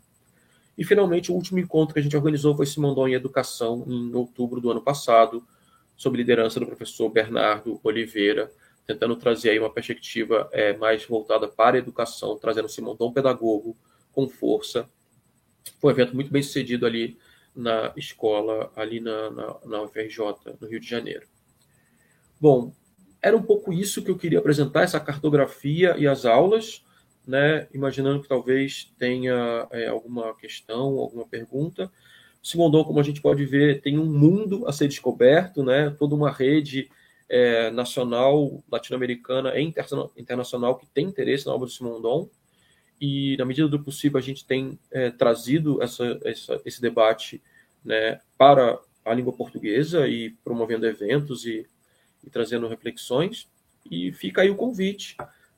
E 0.78 0.84
finalmente 0.84 1.32
o 1.32 1.36
último 1.36 1.60
encontro 1.60 1.94
que 1.94 2.00
a 2.00 2.04
gente 2.04 2.16
organizou 2.16 2.56
foi 2.56 2.66
Simondon 2.66 3.08
em 3.08 3.14
Educação, 3.14 3.84
em 3.88 4.14
outubro 4.14 4.62
do 4.62 4.72
ano 4.72 4.82
passado, 4.82 5.46
sob 5.98 6.18
liderança 6.18 6.60
do 6.60 6.66
professor 6.66 7.10
Bernardo 7.10 7.80
Oliveira, 7.84 8.52
tentando 8.88 9.16
trazer 9.16 9.52
aí 9.52 9.60
uma 9.60 9.70
perspectiva 9.70 10.50
é, 10.52 10.76
mais 10.76 11.06
voltada 11.06 11.48
para 11.48 11.78
a 11.78 11.80
educação, 11.80 12.38
trazendo 12.38 12.70
Simondon 12.70 13.12
pedagogo 13.12 13.76
com 14.12 14.28
força 14.28 14.89
foi 15.80 15.91
um 15.91 15.95
evento 15.95 16.16
muito 16.16 16.32
bem 16.32 16.41
sucedido 16.41 16.86
ali 16.86 17.18
na 17.55 17.91
escola, 17.97 18.72
ali 18.76 18.99
na, 18.99 19.30
na, 19.30 19.57
na 19.66 19.82
UFRJ, 19.84 20.20
no 20.59 20.68
Rio 20.68 20.80
de 20.80 20.88
Janeiro. 20.88 21.28
Bom, 22.39 22.74
era 23.22 23.36
um 23.36 23.41
pouco 23.41 23.72
isso 23.72 24.03
que 24.03 24.09
eu 24.09 24.18
queria 24.18 24.39
apresentar, 24.39 24.84
essa 24.84 24.99
cartografia 24.99 25.95
e 25.97 26.07
as 26.07 26.26
aulas, 26.26 26.84
né? 27.28 27.68
imaginando 27.74 28.22
que 28.22 28.28
talvez 28.28 28.91
tenha 28.97 29.68
é, 29.72 29.88
alguma 29.88 30.36
questão, 30.36 30.97
alguma 30.97 31.28
pergunta. 31.28 31.91
Simondon, 32.41 32.84
como 32.84 32.99
a 32.99 33.03
gente 33.03 33.22
pode 33.22 33.45
ver, 33.45 33.82
tem 33.82 33.99
um 33.99 34.05
mundo 34.05 34.68
a 34.68 34.72
ser 34.72 34.88
descoberto, 34.88 35.64
né? 35.64 35.91
toda 35.91 36.16
uma 36.16 36.32
rede 36.32 36.89
é, 37.30 37.70
nacional, 37.70 38.64
latino-americana 38.72 39.57
e 39.57 39.74
internacional 40.18 40.76
que 40.78 40.88
tem 40.88 41.05
interesse 41.05 41.45
na 41.45 41.53
obra 41.53 41.68
do 41.68 41.72
Simondon 41.72 42.28
e 43.02 43.36
na 43.38 43.45
medida 43.45 43.68
do 43.68 43.84
possível 43.84 44.20
a 44.20 44.22
gente 44.22 44.45
tem 44.45 44.78
é, 44.91 45.10
trazido 45.10 45.82
essa, 45.82 46.20
essa, 46.24 46.62
esse 46.64 46.80
debate 46.80 47.41
né, 47.84 48.22
para 48.38 48.80
a 49.04 49.14
língua 49.16 49.34
portuguesa 49.34 50.08
e 50.08 50.30
promovendo 50.43 50.86
eventos 50.86 51.43
e, 51.47 51.66
e 52.24 52.30
trazendo 52.30 52.68
reflexões. 52.68 53.49
E 53.89 54.12
fica 54.12 54.43
aí 54.43 54.52
o 54.52 54.56
convite 54.56 55.18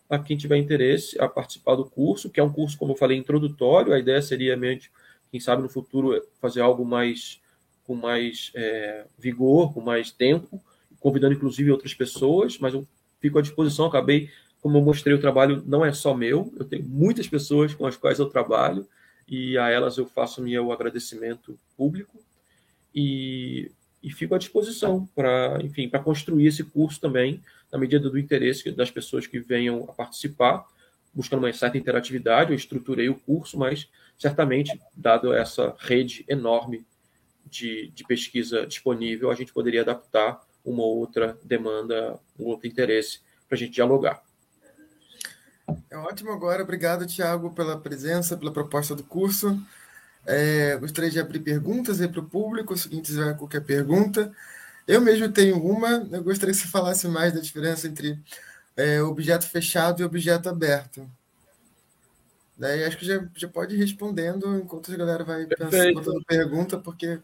a 0.09 0.17
quem 0.17 0.37
tiver 0.37 0.55
interesse 0.55 1.19
a 1.21 1.27
participar 1.27 1.75
do 1.75 1.83
curso, 1.83 2.29
que 2.29 2.39
é 2.39 2.43
um 2.43 2.51
curso, 2.51 2.77
como 2.77 2.93
eu 2.93 2.97
falei, 2.97 3.17
introdutório. 3.17 3.91
A 3.91 3.99
ideia 3.99 4.21
seria, 4.21 4.55
mesmo, 4.55 4.89
quem 5.29 5.41
sabe 5.41 5.61
no 5.61 5.67
futuro, 5.67 6.25
fazer 6.39 6.61
algo 6.61 6.85
mais 6.85 7.41
com 7.83 7.95
mais 7.95 8.51
é, 8.55 9.05
vigor, 9.19 9.73
com 9.73 9.81
mais 9.81 10.09
tempo, 10.09 10.63
convidando 11.01 11.33
inclusive 11.33 11.69
outras 11.69 11.93
pessoas, 11.93 12.57
mas 12.57 12.73
eu 12.73 12.87
fico 13.19 13.37
à 13.37 13.41
disposição. 13.41 13.87
Acabei, 13.87 14.29
como 14.63 14.77
eu 14.77 14.81
mostrei, 14.81 15.13
o 15.13 15.19
trabalho 15.19 15.61
não 15.67 15.83
é 15.83 15.91
só 15.91 16.13
meu, 16.13 16.53
eu 16.57 16.63
tenho 16.63 16.85
muitas 16.85 17.27
pessoas 17.27 17.75
com 17.75 17.85
as 17.85 17.97
quais 17.97 18.17
eu 18.17 18.27
trabalho 18.27 18.87
e 19.27 19.57
a 19.57 19.69
elas 19.69 19.97
eu 19.97 20.05
faço 20.05 20.41
meu 20.41 20.71
agradecimento 20.71 21.59
público 21.75 22.17
e, 22.95 23.69
e 24.01 24.09
fico 24.09 24.33
à 24.33 24.37
disposição 24.37 25.05
para, 25.13 25.59
enfim, 25.61 25.89
para 25.89 25.99
construir 25.99 26.47
esse 26.47 26.63
curso 26.63 27.01
também, 27.01 27.41
na 27.69 27.77
medida 27.77 28.09
do 28.09 28.17
interesse 28.17 28.71
das 28.71 28.89
pessoas 28.89 29.27
que 29.27 29.37
venham 29.37 29.83
a 29.89 29.91
participar, 29.91 30.65
buscando 31.13 31.39
uma 31.39 31.51
certa 31.51 31.77
interatividade. 31.77 32.51
Eu 32.51 32.55
estruturei 32.55 33.09
o 33.09 33.15
curso, 33.15 33.59
mas 33.59 33.89
certamente, 34.17 34.79
dado 34.95 35.33
essa 35.33 35.75
rede 35.77 36.23
enorme 36.25 36.85
de, 37.45 37.91
de 37.93 38.05
pesquisa 38.05 38.65
disponível, 38.65 39.29
a 39.29 39.35
gente 39.35 39.51
poderia 39.51 39.81
adaptar 39.81 40.41
uma 40.63 40.85
outra 40.85 41.37
demanda, 41.43 42.17
um 42.39 42.45
outro 42.45 42.65
interesse 42.65 43.19
para 43.49 43.57
a 43.57 43.59
gente 43.59 43.73
dialogar. 43.73 44.23
É 45.89 45.97
ótimo 45.97 46.31
agora. 46.31 46.63
Obrigado, 46.63 47.05
Tiago, 47.05 47.51
pela 47.51 47.79
presença, 47.79 48.37
pela 48.37 48.51
proposta 48.51 48.95
do 48.95 49.03
curso. 49.03 49.61
É, 50.25 50.77
gostaria 50.77 51.09
de 51.09 51.19
abrir 51.19 51.39
perguntas 51.39 51.99
aí 51.99 52.07
para 52.07 52.19
o 52.19 52.29
público, 52.29 52.75
se 52.77 52.87
alguém 52.87 53.01
tiver 53.01 53.35
qualquer 53.37 53.61
pergunta. 53.61 54.31
Eu 54.87 55.01
mesmo 55.01 55.29
tenho 55.31 55.57
uma, 55.63 56.07
eu 56.11 56.23
gostaria 56.23 56.53
que 56.53 56.59
você 56.59 56.67
falasse 56.67 57.07
mais 57.07 57.33
da 57.33 57.39
diferença 57.39 57.87
entre 57.87 58.19
é, 58.75 59.01
objeto 59.01 59.47
fechado 59.47 60.01
e 60.01 60.05
objeto 60.05 60.49
aberto. 60.49 61.09
Daí 62.57 62.83
acho 62.83 62.97
que 62.97 63.05
já, 63.05 63.25
já 63.35 63.47
pode 63.47 63.75
ir 63.75 63.79
respondendo 63.79 64.57
enquanto 64.57 64.93
a 64.93 64.97
galera 64.97 65.23
vai 65.23 65.45
pensando, 65.45 66.23
pergunta, 66.25 66.77
porque 66.77 67.19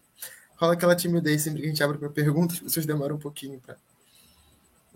rola 0.56 0.74
aquela 0.74 0.96
timidez 0.96 1.42
sempre 1.42 1.62
que 1.62 1.68
a 1.68 1.70
gente 1.70 1.84
abre 1.84 1.98
para 1.98 2.10
perguntas, 2.10 2.58
as 2.58 2.64
pessoas 2.64 2.86
demoram 2.86 3.16
um 3.16 3.20
pouquinho 3.20 3.60
para. 3.60 3.78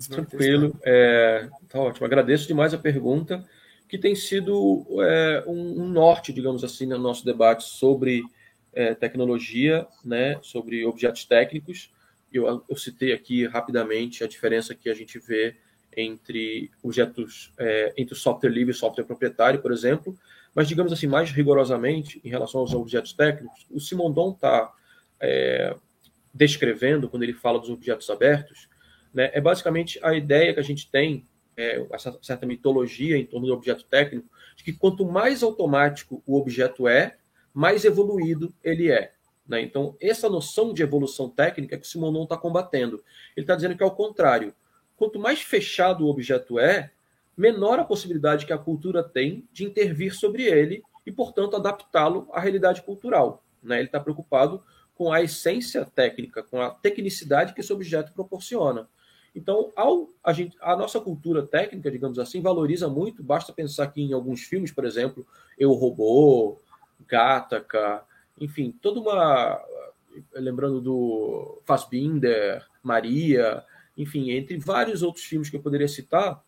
Tranquilo, 0.10 0.78
é, 0.84 1.50
tá 1.70 1.80
ótimo. 1.80 2.06
Agradeço 2.06 2.48
demais 2.48 2.74
a 2.74 2.78
pergunta, 2.78 3.44
que 3.88 3.98
tem 3.98 4.16
sido 4.16 4.86
é, 5.02 5.44
um, 5.48 5.84
um, 5.84 5.88
norte, 5.88 6.34
digamos 6.34 6.64
assim, 6.64 6.86
no 6.86 6.98
nosso 6.98 7.24
debate 7.24 7.64
sobre 7.64 8.24
é, 8.74 8.96
tecnologia, 8.96 9.86
né, 10.04 10.40
sobre 10.42 10.86
objetos 10.86 11.26
técnicos. 11.26 11.92
Eu, 12.32 12.64
eu, 12.68 12.76
citei 12.76 13.14
aqui 13.14 13.46
rapidamente 13.46 14.24
a 14.24 14.28
diferença 14.28 14.74
que 14.74 14.90
a 14.90 14.94
gente 14.96 15.20
vê 15.20 15.56
entre 15.96 16.72
objetos, 16.82 17.54
é, 17.60 17.94
entre 17.96 18.16
software 18.16 18.50
livre 18.50 18.74
e 18.74 18.78
software 18.78 19.04
proprietário, 19.04 19.62
por 19.62 19.72
exemplo, 19.72 20.18
mas 20.56 20.68
digamos 20.68 20.92
assim, 20.92 21.06
mais 21.06 21.32
rigorosamente, 21.32 22.20
em 22.24 22.30
relação 22.30 22.62
aos 22.62 22.74
objetos 22.74 23.14
técnicos, 23.14 23.68
o 23.70 23.80
Simondon 23.80 24.32
está 24.32 24.74
é, 25.20 25.76
descrevendo, 26.34 27.08
quando 27.08 27.24
ele 27.24 27.34
fala 27.34 27.60
dos 27.60 27.70
objetos 27.70 28.10
abertos, 28.10 28.68
né, 29.14 29.30
é 29.34 29.40
basicamente 29.40 30.00
a 30.02 30.14
ideia 30.14 30.54
que 30.54 30.60
a 30.60 30.64
gente 30.64 30.90
tem, 30.90 31.26
é, 31.56 31.86
essa 31.92 32.18
certa 32.22 32.46
mitologia 32.46 33.18
em 33.18 33.26
torno 33.26 33.48
do 33.48 33.54
objeto 33.54 33.86
técnico, 33.86 34.28
de 34.56 34.64
que 34.64 34.74
quanto 34.74 35.06
mais 35.06 35.44
automático 35.44 36.24
o 36.26 36.38
objeto 36.38 36.88
é, 36.88 37.18
mais 37.54 37.86
evoluído 37.86 38.54
ele 38.64 38.92
é. 38.92 39.12
Né? 39.48 39.62
Então, 39.62 39.96
essa 40.02 40.30
noção 40.30 40.74
de 40.74 40.82
evolução 40.82 41.30
técnica 41.30 41.76
é 41.76 41.78
que 41.78 41.86
o 41.86 41.90
Simonon 41.90 42.24
está 42.24 42.38
combatendo. 42.38 43.04
Ele 43.36 43.44
está 43.44 43.56
dizendo 43.56 43.76
que, 43.76 43.84
ao 43.84 43.96
contrário, 43.96 44.54
quanto 44.96 45.20
mais 45.20 45.42
fechado 45.42 46.06
o 46.06 46.10
objeto 46.10 46.58
é, 46.58 46.92
menor 47.38 47.80
a 47.80 47.84
possibilidade 47.84 48.46
que 48.46 48.54
a 48.54 48.58
cultura 48.58 49.04
tem 49.04 49.48
de 49.52 49.64
intervir 49.64 50.16
sobre 50.16 50.44
ele 50.44 50.84
e, 51.06 51.12
portanto, 51.12 51.56
adaptá-lo 51.56 52.28
à 52.32 52.40
realidade 52.40 52.82
cultural. 52.82 53.44
Né? 53.62 53.78
Ele 53.78 53.86
está 53.88 54.00
preocupado 54.00 54.64
com 54.96 55.12
a 55.12 55.22
essência 55.22 55.86
técnica, 55.86 56.44
com 56.44 56.62
a 56.62 56.70
tecnicidade 56.70 57.54
que 57.54 57.62
esse 57.62 57.74
objeto 57.74 58.14
proporciona. 58.14 58.88
Então, 59.36 59.72
ao, 59.76 60.10
a, 60.24 60.32
gente, 60.32 60.56
a 60.62 60.76
nossa 60.76 61.00
cultura 61.00 61.42
técnica, 61.42 61.90
digamos 61.90 62.20
assim, 62.20 62.42
valoriza 62.42 62.88
muito. 62.88 63.24
Basta 63.24 63.52
pensar 63.52 63.86
aqui 63.86 64.02
em 64.02 64.14
alguns 64.14 64.42
filmes, 64.42 64.72
por 64.72 64.86
exemplo, 64.86 65.26
Eu 65.58 65.74
Robô, 65.74 66.60
Gattaca, 67.08 68.04
enfim, 68.40 68.72
toda 68.82 69.00
uma. 69.00 69.62
Lembrando 70.34 70.80
do 70.80 71.60
Fassbinder, 71.66 72.64
Maria, 72.84 73.64
enfim, 73.98 74.30
entre 74.30 74.58
vários 74.58 75.02
outros 75.02 75.26
filmes 75.26 75.50
que 75.50 75.56
eu 75.56 75.62
poderia 75.62 75.88
citar, 75.88 76.44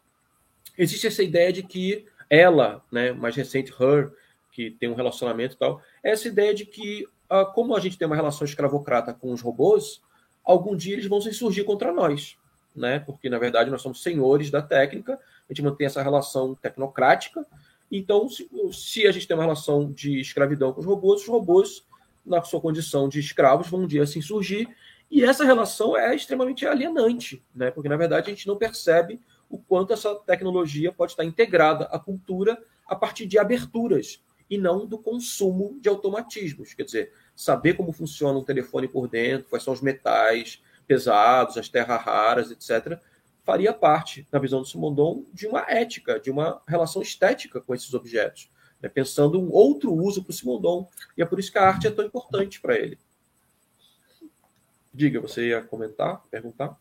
existe 0.77 1.07
essa 1.07 1.23
ideia 1.23 1.51
de 1.51 1.63
que 1.63 2.05
ela, 2.29 2.83
né, 2.91 3.11
mais 3.11 3.35
recente, 3.35 3.71
Her, 3.71 4.11
que 4.51 4.71
tem 4.71 4.89
um 4.89 4.95
relacionamento 4.95 5.55
e 5.55 5.57
tal, 5.57 5.81
é 6.03 6.11
essa 6.11 6.27
ideia 6.27 6.53
de 6.53 6.65
que, 6.65 7.07
ah, 7.29 7.45
como 7.45 7.75
a 7.75 7.79
gente 7.79 7.97
tem 7.97 8.05
uma 8.05 8.15
relação 8.15 8.45
escravocrata 8.45 9.13
com 9.13 9.31
os 9.31 9.41
robôs, 9.41 10.01
algum 10.43 10.75
dia 10.75 10.93
eles 10.93 11.07
vão 11.07 11.19
se 11.19 11.29
insurgir 11.29 11.65
contra 11.65 11.91
nós, 11.91 12.37
né? 12.75 12.99
Porque 12.99 13.29
na 13.29 13.39
verdade 13.39 13.71
nós 13.71 13.81
somos 13.81 14.01
senhores 14.01 14.51
da 14.51 14.61
técnica, 14.61 15.13
a 15.13 15.53
gente 15.53 15.61
mantém 15.61 15.87
essa 15.87 16.01
relação 16.01 16.55
tecnocrática. 16.55 17.45
Então, 17.91 18.27
se, 18.27 18.49
se 18.73 19.07
a 19.07 19.11
gente 19.11 19.27
tem 19.27 19.37
uma 19.37 19.43
relação 19.43 19.91
de 19.91 20.19
escravidão 20.19 20.73
com 20.73 20.81
os 20.81 20.85
robôs, 20.85 21.21
os 21.21 21.27
robôs, 21.27 21.85
na 22.25 22.41
sua 22.43 22.59
condição 22.59 23.07
de 23.07 23.19
escravos, 23.19 23.69
vão 23.69 23.81
um 23.81 23.87
dia 23.87 24.05
se 24.05 24.17
insurgir. 24.17 24.67
E 25.09 25.23
essa 25.23 25.45
relação 25.45 25.95
é 25.95 26.15
extremamente 26.15 26.65
alienante, 26.65 27.43
né? 27.53 27.69
Porque 27.69 27.87
na 27.87 27.95
verdade 27.95 28.27
a 28.27 28.33
gente 28.33 28.47
não 28.47 28.57
percebe 28.57 29.21
o 29.49 29.59
quanto 29.59 29.93
essa 29.93 30.15
tecnologia 30.15 30.91
pode 30.91 31.11
estar 31.11 31.23
integrada 31.23 31.85
à 31.85 31.99
cultura 31.99 32.57
a 32.87 32.95
partir 32.95 33.27
de 33.27 33.37
aberturas 33.37 34.19
e 34.49 34.57
não 34.57 34.85
do 34.85 34.97
consumo 34.97 35.77
de 35.79 35.89
automatismos. 35.89 36.73
Quer 36.73 36.83
dizer, 36.83 37.13
saber 37.35 37.73
como 37.73 37.91
funciona 37.91 38.37
um 38.37 38.43
telefone 38.43 38.87
por 38.87 39.07
dentro, 39.07 39.49
quais 39.49 39.63
são 39.63 39.73
os 39.73 39.81
metais 39.81 40.61
pesados, 40.87 41.57
as 41.57 41.69
terras 41.69 42.01
raras, 42.01 42.51
etc., 42.51 42.99
faria 43.43 43.71
parte, 43.71 44.27
na 44.31 44.39
visão 44.39 44.61
do 44.61 44.67
Simondon, 44.67 45.23
de 45.31 45.45
uma 45.45 45.61
ética, 45.69 46.19
de 46.19 46.31
uma 46.31 46.61
relação 46.67 47.01
estética 47.01 47.61
com 47.61 47.75
esses 47.75 47.93
objetos, 47.93 48.49
né? 48.81 48.89
pensando 48.89 49.39
um 49.39 49.51
outro 49.51 49.93
uso 49.93 50.23
para 50.23 50.31
o 50.31 50.33
Simondon. 50.33 50.89
E 51.15 51.21
é 51.21 51.25
por 51.25 51.39
isso 51.39 51.51
que 51.51 51.59
a 51.59 51.67
arte 51.67 51.85
é 51.85 51.91
tão 51.91 52.03
importante 52.03 52.59
para 52.59 52.75
ele. 52.75 52.97
Diga, 54.91 55.19
você 55.19 55.49
ia 55.49 55.61
comentar, 55.61 56.23
perguntar? 56.31 56.75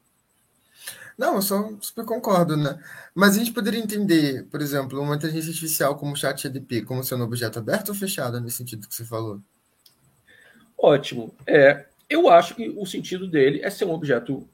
Não, 1.18 1.36
eu 1.36 1.42
só 1.42 1.72
super 1.80 2.05
concordo, 2.05 2.57
né? 2.57 2.82
Mas 3.14 3.36
a 3.36 3.38
gente 3.38 3.52
poderia 3.52 3.80
entender, 3.80 4.44
por 4.46 4.61
exemplo, 4.61 5.00
uma 5.00 5.14
inteligência 5.14 5.50
artificial 5.50 5.96
como 5.96 6.12
o 6.12 6.16
ChatGPT 6.16 6.82
como 6.82 7.05
sendo 7.05 7.22
um 7.22 7.26
objeto 7.26 7.59
aberto 7.59 7.90
ou 7.90 7.94
fechado, 7.94 8.40
nesse 8.40 8.57
sentido 8.57 8.88
que 8.88 8.94
você 8.94 9.05
falou? 9.05 9.40
Ótimo. 10.76 11.34
É, 11.46 11.86
eu 12.15 12.29
acho 12.29 12.55
que 12.55 12.69
o 12.69 12.87
sentido 12.87 13.27
dele 13.27 13.61
é 13.62 13.69
ser 13.69 13.85
um 13.85 13.93
objeto 13.93 14.49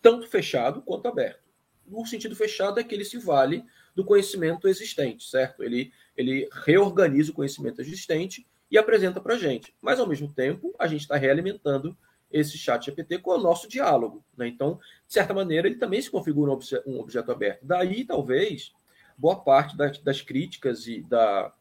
tanto 0.00 0.26
fechado 0.26 0.80
quanto 0.80 1.06
aberto. 1.06 1.40
O 1.86 2.06
sentido 2.06 2.34
fechado 2.34 2.80
é 2.80 2.84
que 2.84 2.94
ele 2.94 3.04
se 3.04 3.18
vale 3.18 3.64
do 3.94 4.04
conhecimento 4.04 4.66
existente, 4.66 5.28
certo? 5.28 5.62
Ele, 5.62 5.92
ele 6.16 6.48
reorganiza 6.64 7.32
o 7.32 7.34
conhecimento 7.34 7.80
existente 7.80 8.46
e 8.70 8.78
apresenta 8.78 9.20
para 9.20 9.34
a 9.34 9.38
gente. 9.38 9.74
Mas, 9.82 10.00
ao 10.00 10.06
mesmo 10.06 10.32
tempo, 10.32 10.74
a 10.78 10.86
gente 10.86 11.02
está 11.02 11.16
realimentando 11.16 11.96
esse 12.30 12.56
chat 12.56 12.86
GPT 12.86 13.18
com 13.18 13.32
o 13.32 13.38
nosso 13.38 13.68
diálogo. 13.68 14.24
Né? 14.36 14.48
Então, 14.48 14.78
de 15.06 15.12
certa 15.12 15.34
maneira, 15.34 15.66
ele 15.66 15.76
também 15.76 16.00
se 16.00 16.10
configura 16.10 16.50
um, 16.52 16.54
obje 16.54 16.80
objeto 16.86 17.32
aberto. 17.32 17.60
Daí, 17.62 18.04
talvez, 18.04 18.72
boa 19.18 19.36
parte 19.36 19.76
das, 19.76 19.98
das 19.98 20.22
críticas 20.22 20.86
e 20.86 21.02
da, 21.02 21.52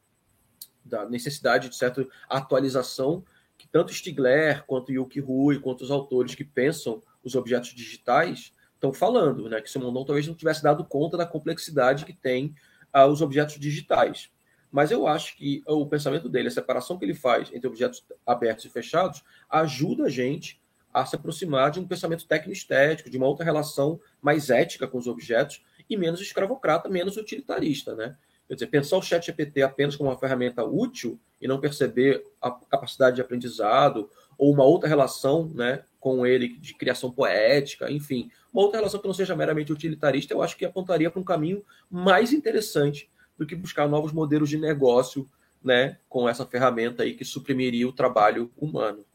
da, 0.85 1.09
necessidade 1.09 1.67
de 1.67 1.75
certa 1.75 2.07
atualização 2.29 3.25
tanto 3.71 3.93
Stigler, 3.93 4.65
quanto 4.65 4.91
Yuki 4.91 5.19
Rui, 5.19 5.59
quanto 5.59 5.81
os 5.81 5.91
autores 5.91 6.35
que 6.35 6.43
pensam 6.43 7.01
os 7.23 7.35
objetos 7.35 7.69
digitais 7.69 8.53
estão 8.73 8.93
falando, 8.93 9.49
né? 9.49 9.61
que 9.61 9.69
Simondon 9.69 10.05
talvez 10.05 10.25
não 10.27 10.33
tivesse 10.33 10.63
dado 10.63 10.85
conta 10.85 11.17
da 11.17 11.25
complexidade 11.25 12.05
que 12.05 12.13
tem 12.13 12.55
uh, 12.95 13.05
os 13.05 13.21
objetos 13.21 13.59
digitais. 13.59 14.31
Mas 14.71 14.91
eu 14.91 15.07
acho 15.07 15.35
que 15.35 15.63
o 15.67 15.85
pensamento 15.85 16.29
dele, 16.29 16.47
a 16.47 16.51
separação 16.51 16.97
que 16.97 17.03
ele 17.03 17.15
faz 17.15 17.51
entre 17.51 17.67
objetos 17.67 18.05
abertos 18.25 18.65
e 18.65 18.69
fechados, 18.69 19.23
ajuda 19.49 20.05
a 20.05 20.09
gente 20.09 20.61
a 20.93 21.05
se 21.05 21.15
aproximar 21.15 21.71
de 21.71 21.79
um 21.79 21.87
pensamento 21.87 22.27
técnico-estético, 22.27 23.09
de 23.09 23.17
uma 23.17 23.27
outra 23.27 23.43
relação 23.43 23.99
mais 24.21 24.49
ética 24.49 24.87
com 24.87 24.97
os 24.97 25.07
objetos 25.07 25.63
e 25.89 25.97
menos 25.97 26.21
escravocrata, 26.21 26.87
menos 26.87 27.17
utilitarista, 27.17 27.95
né? 27.95 28.15
Quer 28.49 28.55
dizer, 28.55 28.67
pensar 28.67 28.97
o 28.97 29.01
chat 29.01 29.27
GPT 29.27 29.61
apenas 29.61 29.95
como 29.95 30.09
uma 30.09 30.17
ferramenta 30.17 30.63
útil 30.63 31.19
e 31.39 31.47
não 31.47 31.59
perceber 31.59 32.23
a 32.41 32.49
capacidade 32.49 33.17
de 33.17 33.21
aprendizado 33.21 34.09
ou 34.39 34.51
uma 34.51 34.63
outra 34.63 34.89
relação 34.89 35.47
né, 35.53 35.83
com 35.99 36.25
ele 36.25 36.57
de 36.57 36.73
criação 36.73 37.11
poética, 37.11 37.91
enfim, 37.91 38.31
uma 38.51 38.63
outra 38.63 38.79
relação 38.79 38.99
que 38.99 39.05
não 39.05 39.13
seja 39.13 39.35
meramente 39.35 39.71
utilitarista, 39.71 40.33
eu 40.33 40.41
acho 40.41 40.57
que 40.57 40.65
apontaria 40.65 41.11
para 41.11 41.21
um 41.21 41.23
caminho 41.23 41.63
mais 41.91 42.33
interessante 42.33 43.07
do 43.37 43.45
que 43.45 43.55
buscar 43.55 43.87
novos 43.87 44.11
modelos 44.11 44.49
de 44.49 44.57
negócio 44.57 45.29
né, 45.63 45.99
com 46.09 46.27
essa 46.27 46.43
ferramenta 46.43 47.03
aí 47.03 47.13
que 47.13 47.23
suprimiria 47.23 47.87
o 47.87 47.93
trabalho 47.93 48.51
humano. 48.57 49.05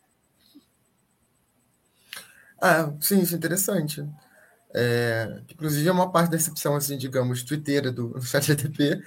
Ah, 2.62 2.95
sim, 3.01 3.20
isso 3.20 3.35
é 3.35 3.37
interessante. 3.37 4.07
É, 4.75 5.43
inclusive 5.51 5.89
é 5.89 5.93
uma 5.93 6.11
parte 6.11 6.31
da 6.31 6.37
recepção, 6.37 6.75
assim, 6.77 6.99
digamos, 6.99 7.43
twitteira 7.45 7.93
do 7.93 8.20
ChatGTP, 8.20 9.03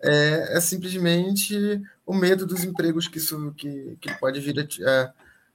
é, 0.00 0.56
é 0.56 0.60
simplesmente 0.60 1.80
o 2.06 2.14
medo 2.14 2.46
dos 2.46 2.64
empregos 2.64 3.08
que 3.08 3.18
isso 3.18 3.52
que, 3.56 3.96
que 4.00 4.14
pode 4.18 4.40
vir 4.40 4.58
a, 4.86 5.12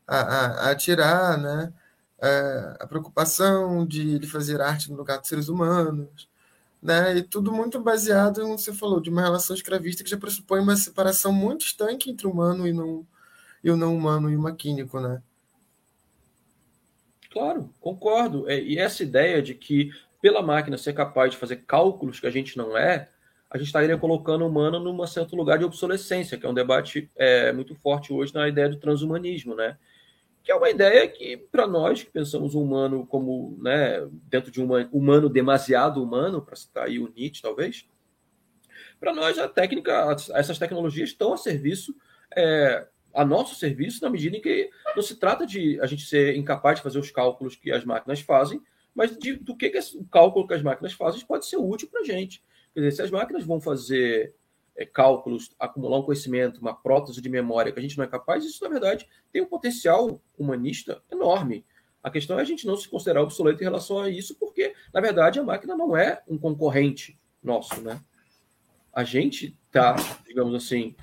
a, 0.08 0.18
a, 0.18 0.72
a 0.72 0.76
tirar, 0.76 1.38
né? 1.38 1.74
É, 2.20 2.78
a 2.80 2.88
preocupação 2.88 3.86
de, 3.86 4.20
de 4.20 4.28
fazer 4.28 4.60
arte 4.62 4.90
no 4.90 4.98
lugar 4.98 5.20
dos 5.20 5.28
seres 5.30 5.50
humanos, 5.50 6.28
né? 6.82 7.18
E 7.18 7.24
tudo 7.24 7.52
muito 7.54 7.82
baseado, 7.82 8.42
como 8.42 8.58
você 8.58 8.74
falou, 8.74 9.00
de 9.02 9.10
uma 9.10 9.22
relação 9.22 9.56
escravista 9.56 10.04
que 10.04 10.10
já 10.10 10.18
pressupõe 10.18 10.62
uma 10.62 10.76
separação 10.78 11.32
muito 11.34 11.66
estanque 11.66 12.12
entre 12.12 12.28
o 12.28 12.32
humano 12.32 12.68
e, 12.68 12.74
não, 12.74 13.06
e 13.64 13.72
o 13.72 13.78
não 13.78 13.96
humano 13.96 14.30
e 14.32 14.36
o 14.38 14.42
maquínico, 14.42 15.00
né? 15.00 15.22
Claro, 17.38 17.72
concordo. 17.80 18.50
É, 18.50 18.60
e 18.60 18.80
essa 18.80 19.04
ideia 19.04 19.42
de 19.44 19.54
que 19.54 19.92
pela 20.20 20.42
máquina 20.42 20.76
ser 20.76 20.94
capaz 20.94 21.32
de 21.32 21.38
fazer 21.38 21.58
cálculos 21.68 22.20
que 22.20 22.26
a 22.26 22.32
gente 22.32 22.58
não 22.58 22.76
é, 22.76 23.10
a 23.48 23.58
gente 23.60 23.68
estaria 23.68 23.96
colocando 23.96 24.44
o 24.44 24.48
humano 24.48 24.80
num 24.80 25.06
certo 25.06 25.36
lugar 25.36 25.60
de 25.60 25.64
obsolescência, 25.64 26.36
que 26.38 26.48
é 26.48 26.50
um 26.50 26.54
debate 26.54 27.12
é, 27.16 27.54
muito 27.54 27.76
forte 27.76 28.12
hoje 28.12 28.34
na 28.34 28.48
ideia 28.48 28.68
do 28.68 28.78
transhumanismo, 28.78 29.54
né? 29.54 29.78
Que 30.44 30.52
é 30.52 30.56
uma 30.56 30.70
ideia 30.70 31.08
que, 31.08 31.38
para 31.38 31.68
nós 31.68 32.04
que 32.04 32.10
pensamos 32.10 32.56
o 32.56 32.62
humano 32.62 33.06
como, 33.06 33.56
né, 33.62 34.08
dentro 34.24 34.52
de 34.52 34.60
um 34.60 34.68
humano 34.92 35.30
demasiado 35.30 36.02
humano, 36.02 36.42
para 36.42 36.56
citar 36.56 36.86
aí 36.86 36.98
o 36.98 37.14
Nietzsche, 37.16 37.44
talvez, 37.44 37.88
para 39.00 39.14
nós 39.14 39.38
a 39.38 39.48
técnica, 39.48 40.16
essas 40.34 40.58
tecnologias 40.58 41.10
estão 41.10 41.34
a 41.34 41.38
serviço 41.38 41.96
é, 42.36 42.88
a 43.14 43.26
nosso 43.26 43.56
serviço 43.56 44.04
na 44.04 44.10
medida 44.10 44.38
em 44.38 44.42
que 44.42 44.70
não 44.96 45.02
se 45.02 45.16
trata 45.16 45.46
de 45.46 45.80
a 45.82 45.86
gente 45.86 46.06
ser 46.06 46.36
incapaz 46.36 46.78
de 46.78 46.84
fazer 46.84 47.00
os 47.00 47.12
cálculos 47.12 47.56
que 47.56 47.72
as 47.72 47.84
máquinas 47.84 48.22
fazem, 48.22 48.62
mas 48.94 49.16
de, 49.18 49.34
do 49.34 49.56
que, 49.56 49.70
que 49.70 49.80
o 49.96 50.06
cálculo 50.06 50.48
que 50.48 50.54
as 50.54 50.62
máquinas 50.62 50.94
fazem 50.94 51.24
pode 51.26 51.46
ser 51.46 51.58
útil 51.58 51.88
para 51.90 52.02
a 52.02 52.04
gente. 52.04 52.44
Quer 52.74 52.82
dizer, 52.82 52.92
se 52.92 53.02
as 53.02 53.12
máquinas 53.12 53.44
vão 53.44 53.60
fazer 53.60 54.34
é, 54.76 54.86
cálculos, 54.86 55.56
acumular 55.60 56.00
um 56.00 56.04
conhecimento, 56.04 56.62
uma 56.62 56.74
prótese 56.74 57.22
de 57.22 57.30
memória 57.30 57.72
que 57.72 57.80
a 57.80 57.82
gente 57.82 57.98
não 57.98 58.04
é 58.04 58.08
capaz, 58.08 58.46
isso, 58.46 58.64
na 58.64 58.70
verdade, 58.70 59.08
tem 59.32 59.42
um 59.42 59.48
potencial 59.48 60.22
humanista 60.38 61.02
enorme. 61.12 61.66
A 62.04 62.10
questão 62.10 62.38
é 62.38 62.42
a 62.42 62.46
gente 62.46 62.68
não 62.68 62.78
se 62.78 62.88
considerar 62.88 63.22
obsoleto 63.22 63.62
em 63.62 63.66
relação 63.66 64.00
a 64.00 64.10
isso, 64.10 64.36
porque, 64.36 64.74
na 64.94 65.02
verdade, 65.02 65.40
a 65.40 65.44
máquina 65.44 65.76
não 65.76 65.98
é 65.98 66.22
um 66.28 66.38
concorrente 66.38 67.20
nosso, 67.44 67.82
né? 67.82 68.00
A 68.94 69.04
gente 69.04 69.58
está, 69.68 69.96
digamos 70.26 70.54
assim, 70.56 70.96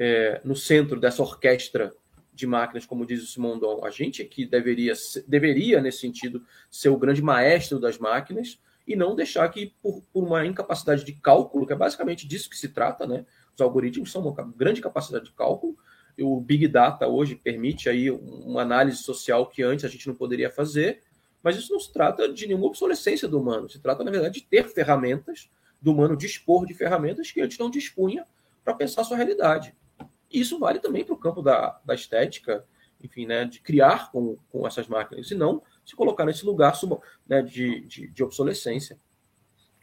é, 0.00 0.40
no 0.42 0.56
centro 0.56 0.98
dessa 0.98 1.22
orquestra 1.22 1.92
de 2.32 2.46
máquinas, 2.46 2.86
como 2.86 3.04
diz 3.04 3.22
o 3.22 3.26
Simondon. 3.26 3.84
A 3.84 3.90
gente 3.90 4.22
aqui 4.22 4.46
deveria, 4.46 4.94
deveria, 5.28 5.78
nesse 5.82 5.98
sentido, 5.98 6.42
ser 6.70 6.88
o 6.88 6.96
grande 6.96 7.20
maestro 7.20 7.78
das 7.78 7.98
máquinas 7.98 8.58
e 8.88 8.96
não 8.96 9.14
deixar 9.14 9.46
que, 9.50 9.74
por, 9.82 10.02
por, 10.10 10.24
uma 10.24 10.46
incapacidade 10.46 11.04
de 11.04 11.12
cálculo, 11.12 11.66
que 11.66 11.74
é 11.74 11.76
basicamente 11.76 12.26
disso 12.26 12.48
que 12.48 12.56
se 12.56 12.70
trata, 12.70 13.06
né? 13.06 13.26
Os 13.54 13.60
algoritmos 13.60 14.10
são 14.10 14.22
uma 14.22 14.52
grande 14.56 14.80
capacidade 14.80 15.26
de 15.26 15.32
cálculo. 15.32 15.76
O 16.18 16.40
Big 16.40 16.66
Data 16.66 17.06
hoje 17.06 17.34
permite 17.34 17.90
aí 17.90 18.10
uma 18.10 18.62
análise 18.62 19.02
social 19.02 19.46
que 19.46 19.62
antes 19.62 19.84
a 19.84 19.88
gente 19.88 20.08
não 20.08 20.14
poderia 20.14 20.48
fazer, 20.48 21.02
mas 21.42 21.56
isso 21.56 21.72
não 21.72 21.78
se 21.78 21.92
trata 21.92 22.32
de 22.32 22.46
nenhuma 22.46 22.66
obsolescência 22.66 23.28
do 23.28 23.38
humano. 23.38 23.68
Se 23.68 23.78
trata, 23.78 24.02
na 24.02 24.10
verdade, 24.10 24.40
de 24.40 24.46
ter 24.46 24.66
ferramentas, 24.66 25.50
do 25.80 25.92
humano 25.92 26.16
dispor 26.16 26.64
de 26.64 26.72
ferramentas 26.72 27.30
que 27.30 27.40
antes 27.42 27.58
não 27.58 27.70
dispunha 27.70 28.26
para 28.64 28.74
pensar 28.74 29.02
a 29.02 29.04
sua 29.04 29.16
realidade. 29.18 29.74
Isso 30.30 30.58
vale 30.58 30.78
também 30.78 31.04
para 31.04 31.14
o 31.14 31.18
campo 31.18 31.42
da, 31.42 31.80
da 31.84 31.94
estética, 31.94 32.64
enfim, 33.02 33.26
né, 33.26 33.44
de 33.44 33.60
criar 33.60 34.10
com, 34.12 34.36
com 34.50 34.66
essas 34.66 34.86
máquinas, 34.86 35.30
e 35.30 35.34
não 35.34 35.62
se 35.84 35.96
colocar 35.96 36.24
nesse 36.24 36.44
lugar 36.44 36.78
né, 37.26 37.42
de, 37.42 37.80
de, 37.86 38.08
de, 38.08 38.22
obsolescência. 38.22 38.98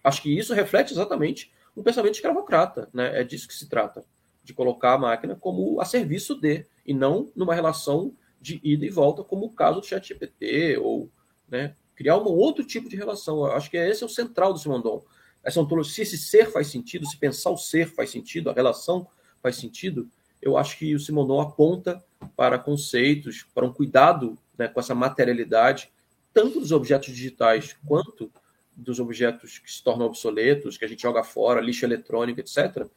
Acho 0.04 0.22
que 0.22 0.38
isso 0.38 0.54
reflete 0.54 0.94
exatamente 0.94 1.52
um 1.76 1.84
pensamento 1.84 2.16
escravocrata, 2.16 2.90
né? 2.94 3.20
é 3.20 3.24
disso 3.24 3.48
que 3.48 3.54
se 3.54 3.68
trata, 3.68 4.06
de 4.44 4.54
colocar 4.54 4.94
a 4.94 4.98
máquina 4.98 5.36
como 5.36 5.82
a 5.82 5.86
serviço 5.86 6.36
de, 6.36 6.66
e 6.86 6.94
não 6.94 7.30
numa 7.36 7.54
relação 7.54 8.16
de 8.40 8.62
ida 8.64 8.86
e 8.86 8.90
volta, 8.90 9.24
como 9.24 9.48
o 9.48 9.52
caso 9.52 9.82
do 9.82 9.86
ChatGPT, 9.86 10.78
ou 10.78 11.12
né, 11.50 11.76
criar 11.96 12.18
um 12.18 12.26
outro 12.28 12.64
tipo 12.64 12.88
de 12.88 12.96
relação. 12.96 13.46
Acho 13.46 13.70
que 13.70 13.78
esse 13.78 14.04
é 14.04 14.06
o 14.06 14.10
central 14.10 14.54
do 14.54 14.60
Simondon. 14.60 15.04
Essa 15.44 15.60
ontologia, 15.60 15.94
se 15.94 16.02
esse 16.04 16.18
ser 16.18 16.52
faz 16.52 16.68
sentido, 16.68 17.06
se 17.06 17.18
pensar 17.18 17.50
o 17.50 17.58
ser 17.58 17.88
faz 17.88 18.10
sentido, 18.10 18.50
a 18.50 18.54
relação 18.54 19.08
faz 19.42 19.56
sentido, 19.56 20.10
eu 20.48 20.58
acho 20.58 20.78
que 20.78 20.96
o 20.96 21.00
Simonon 21.00 21.42
aponta 21.42 22.04
para 22.36 22.58
conceitos, 22.58 23.46
para 23.54 23.66
um 23.66 23.74
cuidado 23.74 24.38
né, 24.58 24.68
com 24.68 24.80
essa 24.80 24.96
materialidade, 24.96 25.92
tanto 26.34 26.60
dos 26.60 26.72
objetos 26.72 27.14
digitais 27.14 27.76
quanto 27.86 28.32
dos 28.76 29.00
objetos 29.00 29.58
que 29.58 29.72
se 29.72 29.84
tornam 29.84 30.06
obsoletos, 30.06 30.78
que 30.78 30.86
a 30.86 30.88
gente 30.88 31.02
joga 31.02 31.24
fora, 31.24 31.60
lixo 31.60 31.86
eletrônico, 31.86 32.40
etc., 32.40 32.88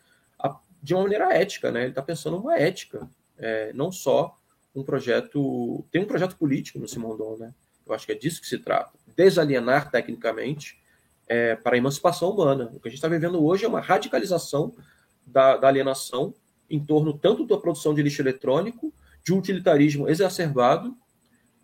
de 0.83 0.95
uma 0.95 1.03
maneira 1.03 1.35
ética. 1.35 1.71
Né? 1.71 1.83
Ele 1.83 1.89
está 1.91 2.03
pensando 2.03 2.39
uma 2.39 2.57
ética, 2.57 3.09
é, 3.39 3.73
não 3.75 3.93
só 3.93 4.37
um 4.75 4.83
projeto. 4.83 5.85
Tem 5.91 6.03
um 6.03 6.07
projeto 6.07 6.37
político 6.37 6.79
no 6.79 6.89
Simondon, 6.89 7.37
né? 7.39 7.55
Eu 7.87 7.95
acho 7.95 8.07
que 8.07 8.13
é 8.13 8.15
disso 8.15 8.41
que 8.41 8.47
se 8.47 8.59
trata. 8.59 8.93
Desalienar 9.17 9.91
tecnicamente 9.91 10.81
é, 11.27 11.57
para 11.57 11.75
a 11.75 11.79
emancipação 11.79 12.31
humana. 12.31 12.71
O 12.73 12.81
que 12.81 12.89
a 12.89 12.91
gente 12.91 12.99
está 12.99 13.09
vivendo 13.09 13.45
hoje 13.45 13.65
é 13.65 13.69
uma 13.69 13.81
radicalização 13.81 14.73
da, 15.27 15.57
da 15.57 15.69
alienação 15.69 16.35
em 16.71 16.79
torno 16.79 17.13
tanto 17.13 17.45
da 17.45 17.59
produção 17.59 17.93
de 17.93 18.03
lixo 18.03 18.23
eletrônico, 18.23 18.95
de 19.25 19.35
utilitarismo 19.35 20.09
exacerbado 20.09 20.97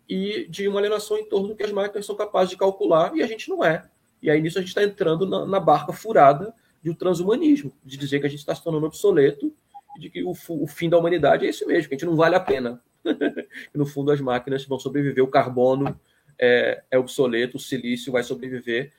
e 0.07 0.45
de 0.49 0.67
uma 0.67 0.79
alienação 0.79 1.17
em 1.17 1.27
torno 1.27 1.49
do 1.49 1.55
que 1.55 1.63
as 1.63 1.71
máquinas 1.71 2.05
são 2.05 2.15
capazes 2.15 2.49
de 2.49 2.57
calcular 2.57 3.15
e 3.15 3.23
a 3.23 3.27
gente 3.27 3.49
não 3.49 3.63
é. 3.63 3.89
E 4.21 4.29
aí 4.29 4.41
nisso 4.41 4.57
a 4.57 4.61
gente 4.61 4.69
está 4.69 4.83
entrando 4.83 5.25
na, 5.25 5.45
na, 5.45 5.59
barca 5.59 5.93
furada 5.93 6.53
de 6.81 6.89
um 6.89 6.93
transhumanismo, 6.93 7.71
de 7.83 7.97
dizer 7.97 8.19
que 8.19 8.25
a 8.25 8.29
gente 8.29 8.39
está 8.39 8.53
se 8.53 8.63
tornando 8.63 8.85
obsoleto 8.85 9.53
e 9.95 9.99
de 10.01 10.09
que 10.09 10.23
o, 10.23 10.31
o, 10.31 10.67
fim 10.67 10.89
da 10.89 10.97
humanidade 10.97 11.45
é 11.45 11.49
esse 11.49 11.65
mesmo, 11.65 11.89
que 11.89 11.95
a 11.95 11.97
gente 11.97 12.07
não 12.07 12.15
vale 12.15 12.35
a 12.35 12.39
pena. 12.39 12.81
no 13.73 13.85
fundo 13.85 14.11
as 14.11 14.19
máquinas 14.19 14.65
vão 14.65 14.79
sobreviver, 14.79 15.23
o 15.23 15.29
carbono 15.29 15.97
é, 16.37 16.83
é 16.91 16.97
obsoleto, 16.97 17.57
o 17.57 17.59
silício 17.59 18.11
vai 18.11 18.23
sobreviver 18.23 18.93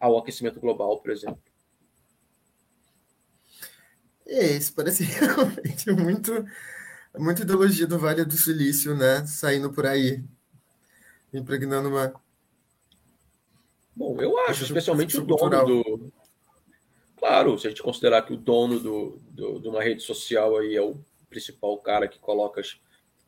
ao 0.00 0.18
aquecimento 0.18 0.58
global, 0.58 0.98
por 0.98 1.10
exemplo. 1.10 1.51
É, 4.26 4.56
isso 4.56 4.74
parece 4.74 5.04
realmente 5.04 5.90
muito, 5.90 6.44
muita 7.18 7.42
ideologia 7.42 7.86
do 7.86 7.98
Vale 7.98 8.24
do 8.24 8.36
Silício, 8.36 8.96
né? 8.96 9.26
Saindo 9.26 9.72
por 9.72 9.86
aí, 9.86 10.22
impregnando 11.32 11.88
uma. 11.88 12.14
Bom, 13.94 14.20
eu 14.20 14.38
acho, 14.46 14.64
especialmente 14.64 15.18
o 15.18 15.24
dono 15.24 15.64
do. 15.66 16.12
Claro, 17.16 17.58
se 17.58 17.66
a 17.66 17.70
gente 17.70 17.82
considerar 17.82 18.22
que 18.22 18.32
o 18.32 18.36
dono 18.36 18.80
do, 18.80 19.18
do, 19.30 19.60
de 19.60 19.68
uma 19.68 19.82
rede 19.82 20.02
social 20.02 20.56
aí 20.56 20.74
é 20.74 20.82
o 20.82 20.98
principal 21.28 21.78
cara 21.78 22.08
que 22.08 22.18
coloca 22.18 22.60
as 22.60 22.80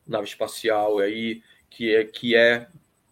nave 0.05 0.27
espacial 0.27 0.99
aí, 0.99 1.41
que 1.69 1.93
é, 1.93 2.03
que 2.03 2.35
é 2.35 2.67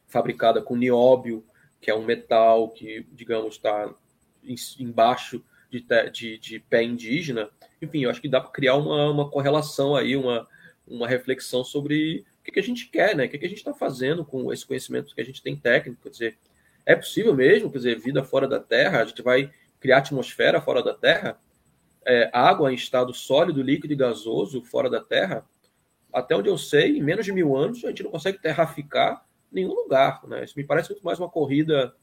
fabricada 0.07 0.61
com 0.61 0.75
nióbio, 0.75 1.43
que 1.81 1.89
é 1.89 1.95
um 1.95 2.03
metal 2.03 2.69
que, 2.69 3.05
digamos, 3.11 3.55
está 3.55 3.93
embaixo 4.79 5.43
de, 5.81 6.11
de, 6.11 6.37
de 6.37 6.59
pé 6.59 6.83
indígena, 6.83 7.49
enfim, 7.81 8.03
eu 8.03 8.09
acho 8.09 8.21
que 8.21 8.29
dá 8.29 8.39
para 8.39 8.51
criar 8.51 8.75
uma, 8.75 9.09
uma 9.09 9.29
correlação 9.29 9.95
aí, 9.95 10.15
uma, 10.15 10.47
uma 10.87 11.07
reflexão 11.07 11.63
sobre 11.63 12.25
o 12.39 12.43
que, 12.43 12.51
que 12.51 12.59
a 12.59 12.63
gente 12.63 12.89
quer, 12.89 13.15
né? 13.15 13.25
O 13.25 13.29
que, 13.29 13.37
que 13.37 13.45
a 13.45 13.49
gente 13.49 13.57
está 13.59 13.73
fazendo 13.73 14.23
com 14.23 14.51
esse 14.51 14.65
conhecimento 14.65 15.15
que 15.15 15.21
a 15.21 15.25
gente 15.25 15.41
tem 15.41 15.55
técnico. 15.55 16.01
Quer 16.03 16.09
dizer, 16.09 16.37
é 16.85 16.95
possível 16.95 17.33
mesmo, 17.33 17.71
quer 17.71 17.77
dizer, 17.77 17.99
vida 17.99 18.23
fora 18.23 18.47
da 18.47 18.59
Terra, 18.59 19.01
a 19.01 19.05
gente 19.05 19.21
vai 19.21 19.49
criar 19.79 19.97
atmosfera 19.97 20.61
fora 20.61 20.83
da 20.83 20.93
Terra, 20.93 21.39
é, 22.05 22.29
água 22.33 22.71
em 22.71 22.75
estado 22.75 23.13
sólido, 23.13 23.61
líquido 23.61 23.93
e 23.93 23.97
gasoso 23.97 24.61
fora 24.61 24.89
da 24.89 25.01
Terra. 25.01 25.45
Até 26.11 26.35
onde 26.35 26.49
eu 26.49 26.57
sei, 26.57 26.97
em 26.97 27.01
menos 27.01 27.25
de 27.25 27.31
mil 27.31 27.55
anos, 27.55 27.83
a 27.83 27.87
gente 27.87 28.03
não 28.03 28.11
consegue 28.11 28.39
terraficar 28.39 29.25
nenhum 29.51 29.73
lugar. 29.73 30.21
Né? 30.27 30.43
Isso 30.43 30.53
me 30.57 30.63
parece 30.63 30.91
muito 30.91 31.03
mais 31.03 31.19
uma 31.19 31.29
corrida 31.29 31.95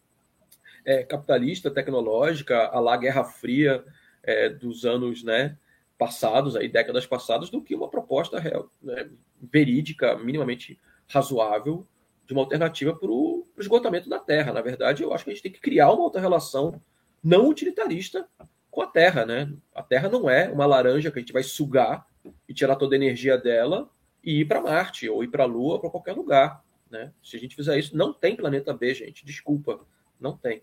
é, 0.90 1.04
capitalista, 1.04 1.70
tecnológica, 1.70 2.66
a 2.66 2.80
lá 2.80 2.96
Guerra 2.96 3.22
Fria 3.22 3.84
é, 4.24 4.48
dos 4.48 4.84
anos 4.84 5.22
né, 5.22 5.56
passados, 5.96 6.56
aí, 6.56 6.68
décadas 6.68 7.06
passadas, 7.06 7.48
do 7.48 7.62
que 7.62 7.76
uma 7.76 7.88
proposta 7.88 8.40
real, 8.40 8.68
né, 8.82 9.08
verídica, 9.40 10.18
minimamente 10.18 10.80
razoável, 11.06 11.86
de 12.26 12.32
uma 12.32 12.42
alternativa 12.42 12.92
para 12.92 13.08
o 13.08 13.46
esgotamento 13.56 14.08
da 14.08 14.18
terra. 14.18 14.52
Na 14.52 14.60
verdade, 14.60 15.04
eu 15.04 15.14
acho 15.14 15.22
que 15.22 15.30
a 15.30 15.32
gente 15.32 15.42
tem 15.44 15.52
que 15.52 15.60
criar 15.60 15.92
uma 15.92 16.02
outra 16.02 16.20
relação 16.20 16.80
não 17.22 17.48
utilitarista 17.48 18.28
com 18.68 18.82
a 18.82 18.86
terra. 18.86 19.24
Né? 19.24 19.52
A 19.72 19.84
terra 19.84 20.08
não 20.08 20.28
é 20.28 20.48
uma 20.48 20.66
laranja 20.66 21.10
que 21.10 21.18
a 21.18 21.22
gente 21.22 21.32
vai 21.32 21.44
sugar 21.44 22.04
e 22.48 22.54
tirar 22.54 22.74
toda 22.74 22.96
a 22.96 22.98
energia 22.98 23.38
dela 23.38 23.88
e 24.24 24.40
ir 24.40 24.44
para 24.44 24.60
Marte, 24.60 25.08
ou 25.08 25.22
ir 25.22 25.28
para 25.28 25.44
a 25.44 25.46
Lua, 25.46 25.80
para 25.80 25.90
qualquer 25.90 26.14
lugar. 26.14 26.64
Né? 26.90 27.12
Se 27.22 27.36
a 27.36 27.38
gente 27.38 27.54
fizer 27.54 27.78
isso, 27.78 27.96
não 27.96 28.12
tem 28.12 28.34
planeta 28.34 28.72
B, 28.72 28.92
gente. 28.92 29.24
Desculpa, 29.24 29.80
não 30.20 30.36
tem. 30.36 30.62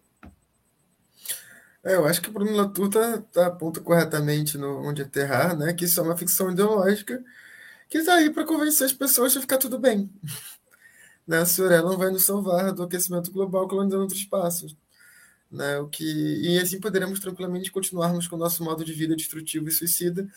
É, 1.87 1.95
eu 1.95 2.05
acho 2.05 2.21
que 2.21 2.29
o 2.29 2.33
Bruno 2.33 2.51
Latour 2.51 2.89
tá, 2.89 3.21
tá 3.31 3.47
aponta 3.47 3.79
corretamente 3.79 4.57
no 4.57 4.85
onde 4.85 5.01
aterrar, 5.01 5.57
né? 5.57 5.73
Que 5.73 5.85
isso 5.85 5.97
é 6.01 6.03
uma 6.03 6.17
ficção 6.17 6.51
ideológica 6.51 7.23
que 7.89 7.99
está 7.99 8.15
aí 8.15 8.29
para 8.29 8.45
convencer 8.45 8.85
as 8.85 8.91
pessoas 8.91 9.31
de 9.31 9.39
ficar 9.39 9.57
tudo 9.57 9.79
bem. 9.79 10.11
né? 11.25 11.39
A 11.39 11.45
Senhora 11.45 11.81
não 11.81 11.97
vai 11.97 12.11
nos 12.11 12.25
salvar 12.25 12.73
do 12.73 12.83
aquecimento 12.83 13.31
global 13.31 13.69
colonizando 13.69 14.01
outros 14.01 14.19
espaços. 14.19 14.75
Né? 15.49 15.79
O 15.79 15.87
que, 15.87 16.03
e 16.03 16.59
assim 16.59 16.77
poderemos 16.77 17.21
tranquilamente 17.21 17.71
continuarmos 17.71 18.27
com 18.27 18.35
o 18.35 18.39
nosso 18.39 18.63
modo 18.65 18.83
de 18.83 18.91
vida 18.91 19.15
destrutivo 19.15 19.69
e 19.69 19.71
suicida, 19.71 20.29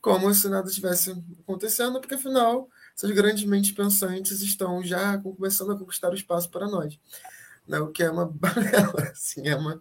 como 0.00 0.34
se 0.34 0.48
nada 0.48 0.68
estivesse 0.68 1.12
acontecendo, 1.40 2.00
porque 2.00 2.16
afinal 2.16 2.68
essas 2.96 3.12
grandes 3.12 3.44
mentes 3.44 3.70
pensantes 3.70 4.40
estão 4.42 4.82
já 4.82 5.18
começando 5.18 5.70
a 5.70 5.78
conquistar 5.78 6.10
o 6.10 6.16
espaço 6.16 6.50
para 6.50 6.66
nós. 6.66 6.98
Né? 7.64 7.78
O 7.78 7.92
que 7.92 8.02
é 8.02 8.10
uma 8.10 8.26
balela, 8.34 9.10
assim, 9.12 9.46
é 9.46 9.54
uma 9.54 9.80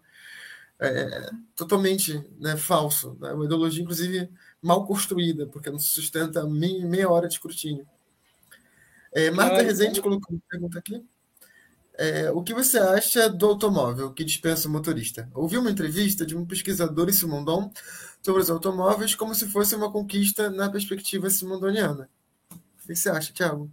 é, 0.80 1.30
totalmente 1.56 2.24
né, 2.40 2.58
falso. 2.58 3.18
Né? 3.20 3.32
Uma 3.34 3.46
ideologia, 3.46 3.82
inclusive, 3.82 4.30
mal 4.62 4.86
construída, 4.86 5.48
porque 5.48 5.70
não 5.70 5.80
sustenta 5.80 6.46
meia, 6.46 6.86
meia 6.86 7.10
hora 7.10 7.28
de 7.28 7.36
escrutínio. 7.36 7.88
É, 9.14 9.32
Marta 9.32 9.62
Rezende 9.62 10.02
colocou 10.02 10.36
uma 10.36 10.42
pergunta 10.50 10.80
aqui. 10.80 11.04
É, 11.98 12.30
o 12.32 12.44
que 12.44 12.54
você 12.54 12.78
acha 12.78 13.30
do 13.30 13.46
automóvel 13.46 14.12
que 14.12 14.26
dispensa 14.26 14.68
o 14.68 14.72
motorista? 14.72 15.30
Ouvi 15.34 15.58
uma 15.58 15.72
entrevista 15.72 16.26
de 16.26 16.36
um 16.36 16.46
pesquisador 16.46 17.08
em 17.08 17.14
Simondon 17.14 17.72
sobre 18.22 18.42
os 18.42 18.50
automóveis 18.50 19.16
como 19.16 19.34
se 19.34 19.48
fosse 19.48 19.76
uma 19.76 19.90
conquista 19.90 20.50
na 20.50 20.70
perspectiva 20.70 21.30
simondoniana. 21.30 22.10
O 22.52 22.88
que 22.88 22.94
você 22.94 23.10
acha, 23.10 23.32
Thiago? 23.32 23.72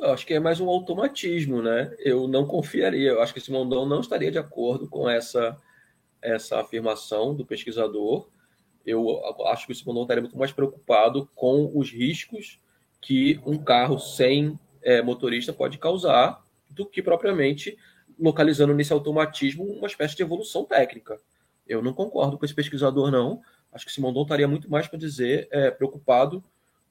Eu 0.00 0.12
acho 0.12 0.24
que 0.24 0.34
é 0.34 0.38
mais 0.38 0.60
um 0.60 0.68
automatismo, 0.68 1.60
né? 1.60 1.92
Eu 1.98 2.28
não 2.28 2.46
confiaria. 2.46 3.10
Eu 3.10 3.20
acho 3.20 3.34
que 3.34 3.40
Simondon 3.40 3.84
não 3.84 4.00
estaria 4.00 4.30
de 4.30 4.38
acordo 4.38 4.88
com 4.88 5.10
essa, 5.10 5.56
essa 6.22 6.60
afirmação 6.60 7.34
do 7.34 7.44
pesquisador. 7.44 8.28
Eu 8.86 9.20
acho 9.46 9.66
que 9.66 9.72
o 9.72 9.74
Simondon 9.74 10.02
estaria 10.02 10.22
muito 10.22 10.38
mais 10.38 10.52
preocupado 10.52 11.28
com 11.34 11.72
os 11.74 11.90
riscos 11.90 12.60
que 13.00 13.40
um 13.44 13.58
carro 13.58 13.98
sem 13.98 14.58
é, 14.82 15.02
motorista 15.02 15.52
pode 15.52 15.78
causar 15.78 16.44
do 16.70 16.86
que 16.86 17.02
propriamente 17.02 17.76
localizando 18.18 18.74
nesse 18.74 18.92
automatismo 18.92 19.64
uma 19.64 19.88
espécie 19.88 20.14
de 20.14 20.22
evolução 20.22 20.64
técnica. 20.64 21.18
Eu 21.66 21.82
não 21.82 21.92
concordo 21.92 22.38
com 22.38 22.44
esse 22.44 22.54
pesquisador, 22.54 23.10
não. 23.10 23.42
Acho 23.72 23.84
que 23.84 23.92
Simondon 23.92 24.22
estaria 24.22 24.46
muito 24.46 24.70
mais 24.70 24.86
para 24.86 24.98
dizer 24.98 25.48
é, 25.50 25.72
preocupado 25.72 26.42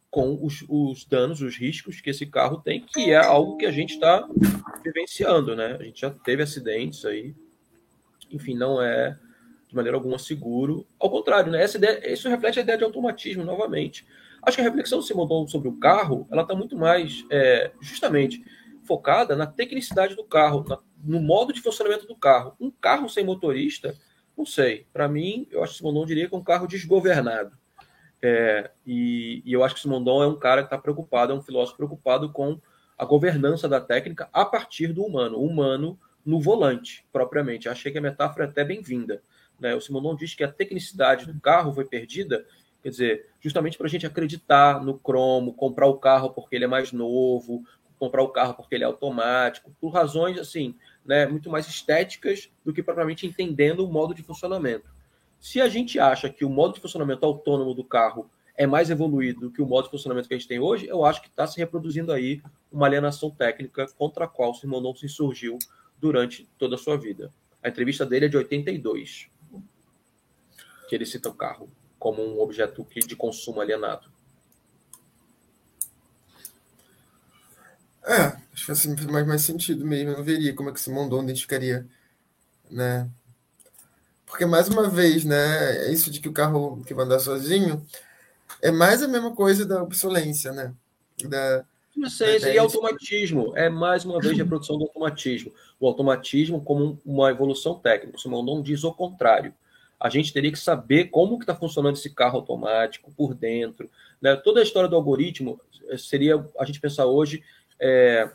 com 0.10 0.38
os, 0.44 0.64
os, 0.68 1.06
danos, 1.06 1.42
os 1.42 1.58
riscos 1.58 2.02
que 2.02 2.10
esse 2.10 2.26
carro 2.26 2.62
tem, 2.62 2.82
que 2.82 3.12
é 3.12 3.18
algo 3.18 3.58
que 3.58 3.66
a 3.66 3.72
gente 3.72 3.94
está 3.94 4.28
vivenciando, 4.84 5.56
né? 5.56 5.78
A 5.80 5.84
gente 5.84 6.02
já 6.02 6.10
teve 6.10 6.44
acidentes 6.44 7.06
aí, 7.06 7.36
enfim, 8.32 8.56
não 8.56 8.82
é 8.82 9.18
de 9.68 9.76
maneira 9.76 9.98
alguma 9.98 10.18
seguro. 10.18 10.88
Ao 11.00 11.10
contrário, 11.10 11.52
né? 11.52 11.62
Essa 11.62 11.78
ideia, 11.78 12.14
isso 12.14 12.30
reflete 12.30 12.60
a 12.60 12.62
ideia 12.62 12.78
de 12.78 12.84
automatismo 12.84 13.44
novamente. 13.44 14.06
Acho 14.42 14.58
que 14.58 14.62
a 14.62 14.66
reflexão 14.66 15.00
do 15.00 15.04
Simondon 15.04 15.48
sobre 15.48 15.68
o 15.68 15.78
carro, 15.78 16.28
ela 16.32 16.44
está 16.44 16.56
muito 16.56 16.78
mais, 16.78 17.26
é, 17.30 17.72
justamente, 17.82 18.44
focada 18.86 19.36
na 19.36 19.46
tecnicidade 19.46 20.16
do 20.16 20.24
carro, 20.24 20.64
na, 20.68 20.80
no 21.04 21.20
modo 21.20 21.52
de 21.52 21.62
funcionamento 21.62 22.08
do 22.08 22.16
carro. 22.16 22.56
Um 22.60 22.72
carro 22.72 23.10
sem 23.10 23.26
motorista, 23.26 23.98
não 24.38 24.46
sei. 24.46 24.88
Para 24.94 25.10
mim, 25.10 25.48
eu 25.52 25.62
acho 25.62 25.74
que 25.74 25.80
Simondon 25.80 26.06
diria 26.06 26.30
que 26.30 26.36
é 26.36 26.38
um 26.38 26.44
carro 26.44 26.68
desgovernado. 26.68 27.58
É, 28.22 28.72
e, 28.86 29.42
e, 29.46 29.54
eu 29.54 29.64
acho 29.64 29.76
que 29.76 29.82
Simondon 29.82 30.24
é 30.24 30.28
um 30.28 30.36
cara 30.36 30.62
que 30.62 30.68
está 30.68 30.78
preocupado, 30.78 31.32
é 31.32 31.36
um 31.36 31.42
filósofo 31.42 31.78
preocupado 31.78 32.32
com 32.32 32.60
a 32.98 33.06
governança 33.06 33.70
da 33.70 33.80
técnica 33.80 34.28
a 34.34 34.44
partir 34.44 34.92
do 34.92 35.04
humano, 35.04 35.38
o 35.38 35.46
humano 35.46 36.00
no 36.26 36.42
volante, 36.42 37.06
propriamente. 37.12 37.70
Achei 37.70 37.92
que 37.92 37.98
a 37.98 38.02
metáfora 38.02 38.46
é 38.46 38.48
até 38.48 38.64
bem-vinda. 38.64 39.22
Né? 39.60 39.76
O 39.76 39.82
Simondon 39.82 40.16
diz 40.16 40.34
que 40.34 40.44
a 40.44 40.52
tecnicidade 40.52 41.26
do 41.26 41.40
carro 41.40 41.74
foi 41.74 41.86
perdida 41.86 42.46
Quer 42.88 42.92
dizer, 42.92 43.30
justamente 43.42 43.78
para 43.78 43.88
a 43.88 43.90
gente 43.90 44.06
acreditar 44.06 44.82
no 44.82 44.98
cromo, 44.98 45.54
comprar 45.54 45.88
o 45.88 45.98
carro 45.98 46.30
porque 46.30 46.56
ele 46.56 46.66
é 46.66 46.68
mais 46.70 46.92
novo, 46.94 47.66
comprar 48.00 48.22
o 48.22 48.30
carro 48.30 48.54
porque 48.54 48.76
ele 48.76 48.84
é 48.84 48.88
automático, 48.88 49.76
por 49.82 49.90
razões 49.90 50.38
assim, 50.38 50.76
né, 51.06 51.26
muito 51.26 51.50
mais 51.50 51.68
estéticas 51.68 52.50
do 52.64 52.72
que 52.72 52.84
propriamente 52.84 53.26
entendendo 53.26 53.86
o 53.86 53.92
modo 53.92 54.14
de 54.14 54.24
funcionamento. 54.24 54.90
Se 55.40 55.62
a 55.62 55.70
gente 55.70 56.00
acha 56.00 56.30
que 56.30 56.44
o 56.44 56.50
modo 56.50 56.74
de 56.74 56.82
funcionamento 56.82 57.26
autônomo 57.26 57.74
do 57.74 57.84
carro 57.84 58.30
é 58.56 58.66
mais 58.66 58.90
evoluído 58.90 59.42
do 59.42 59.52
que 59.52 59.62
o 59.62 59.66
modo 59.66 59.86
de 59.86 59.92
funcionamento 59.92 60.28
que 60.28 60.34
a 60.34 60.38
gente 60.38 60.48
tem 60.48 60.60
hoje, 60.60 60.88
eu 60.88 61.06
acho 61.06 61.22
que 61.22 61.28
está 61.28 61.46
se 61.46 61.58
reproduzindo 61.58 62.12
aí 62.12 62.42
uma 62.72 62.88
alienação 62.88 63.30
técnica 63.30 63.86
contra 63.98 64.26
a 64.26 64.28
qual 64.28 64.54
Simondon 64.54 64.96
se 64.96 65.06
insurgiu 65.06 65.60
durante 66.00 66.50
toda 66.58 66.76
a 66.76 66.78
sua 66.78 66.98
vida. 66.98 67.32
A 67.64 67.70
entrevista 67.70 68.06
dele 68.06 68.26
é 68.26 68.30
de 68.30 68.38
82, 68.38 69.30
que 70.90 70.96
ele 70.96 71.06
cita 71.06 71.30
o 71.30 71.34
carro 71.34 71.70
como 72.00 72.24
um 72.24 72.40
objeto 72.40 72.86
de 72.96 73.16
consumo 73.16 73.62
alienado. 73.62 74.10
É, 78.06 78.38
acho 78.54 78.66
que 78.66 78.66
faz 78.66 79.26
mais, 79.28 79.42
sentido 79.42 79.86
mesmo. 79.86 80.12
Eu 80.12 80.18
não 80.18 80.24
veria 80.24 80.54
como 80.54 80.70
é 80.70 80.74
que 80.74 80.80
esse 80.80 80.90
Mondon 80.90 81.24
identificaria, 81.24 81.86
né? 82.72 83.10
Porque, 84.28 84.46
mais 84.46 84.70
uma 84.70 84.88
vez, 84.88 85.26
né, 85.26 85.92
isso 85.92 86.12
de 86.12 86.20
que 86.20 86.30
o 86.30 86.34
carro 86.34 86.84
que 86.86 86.94
vai 86.94 87.06
andar 87.06 87.20
sozinho 87.20 87.84
é 88.62 88.70
mais 88.70 89.02
a 89.02 89.08
mesma 89.08 89.34
coisa 89.34 89.66
da 89.66 89.82
obsolência, 89.82 90.52
né? 90.52 90.72
Da, 91.24 91.60
da 91.60 92.54
e 92.54 92.58
automatismo. 92.60 93.58
É 93.58 93.70
mais 93.70 94.06
uma 94.06 94.20
vez 94.20 94.34
a 94.34 94.38
reprodução 94.44 94.78
do 94.78 94.84
automatismo. 94.84 95.52
O 95.80 95.88
automatismo 95.88 96.62
como 96.62 97.00
uma 97.04 97.32
evolução 97.32 97.80
técnica. 97.80 98.20
O 98.24 98.30
Mondon 98.30 98.62
diz 98.62 98.84
o 98.84 98.94
contrário 98.94 99.52
a 100.00 100.10
gente 100.10 100.32
teria 100.32 100.52
que 100.52 100.60
saber 100.60 101.06
como 101.06 101.38
que 101.38 101.44
está 101.44 101.56
funcionando 101.56 101.96
esse 101.96 102.10
carro 102.10 102.38
automático 102.38 103.12
por 103.12 103.34
dentro. 103.34 103.90
Né? 104.22 104.36
Toda 104.36 104.60
a 104.60 104.64
história 104.64 104.88
do 104.88 104.96
algoritmo 104.96 105.60
eh, 105.90 105.98
seria 105.98 106.46
a 106.60 106.66
gente 106.66 106.80
pensar 106.80 107.06
hoje 107.06 107.44
é, 107.80 108.30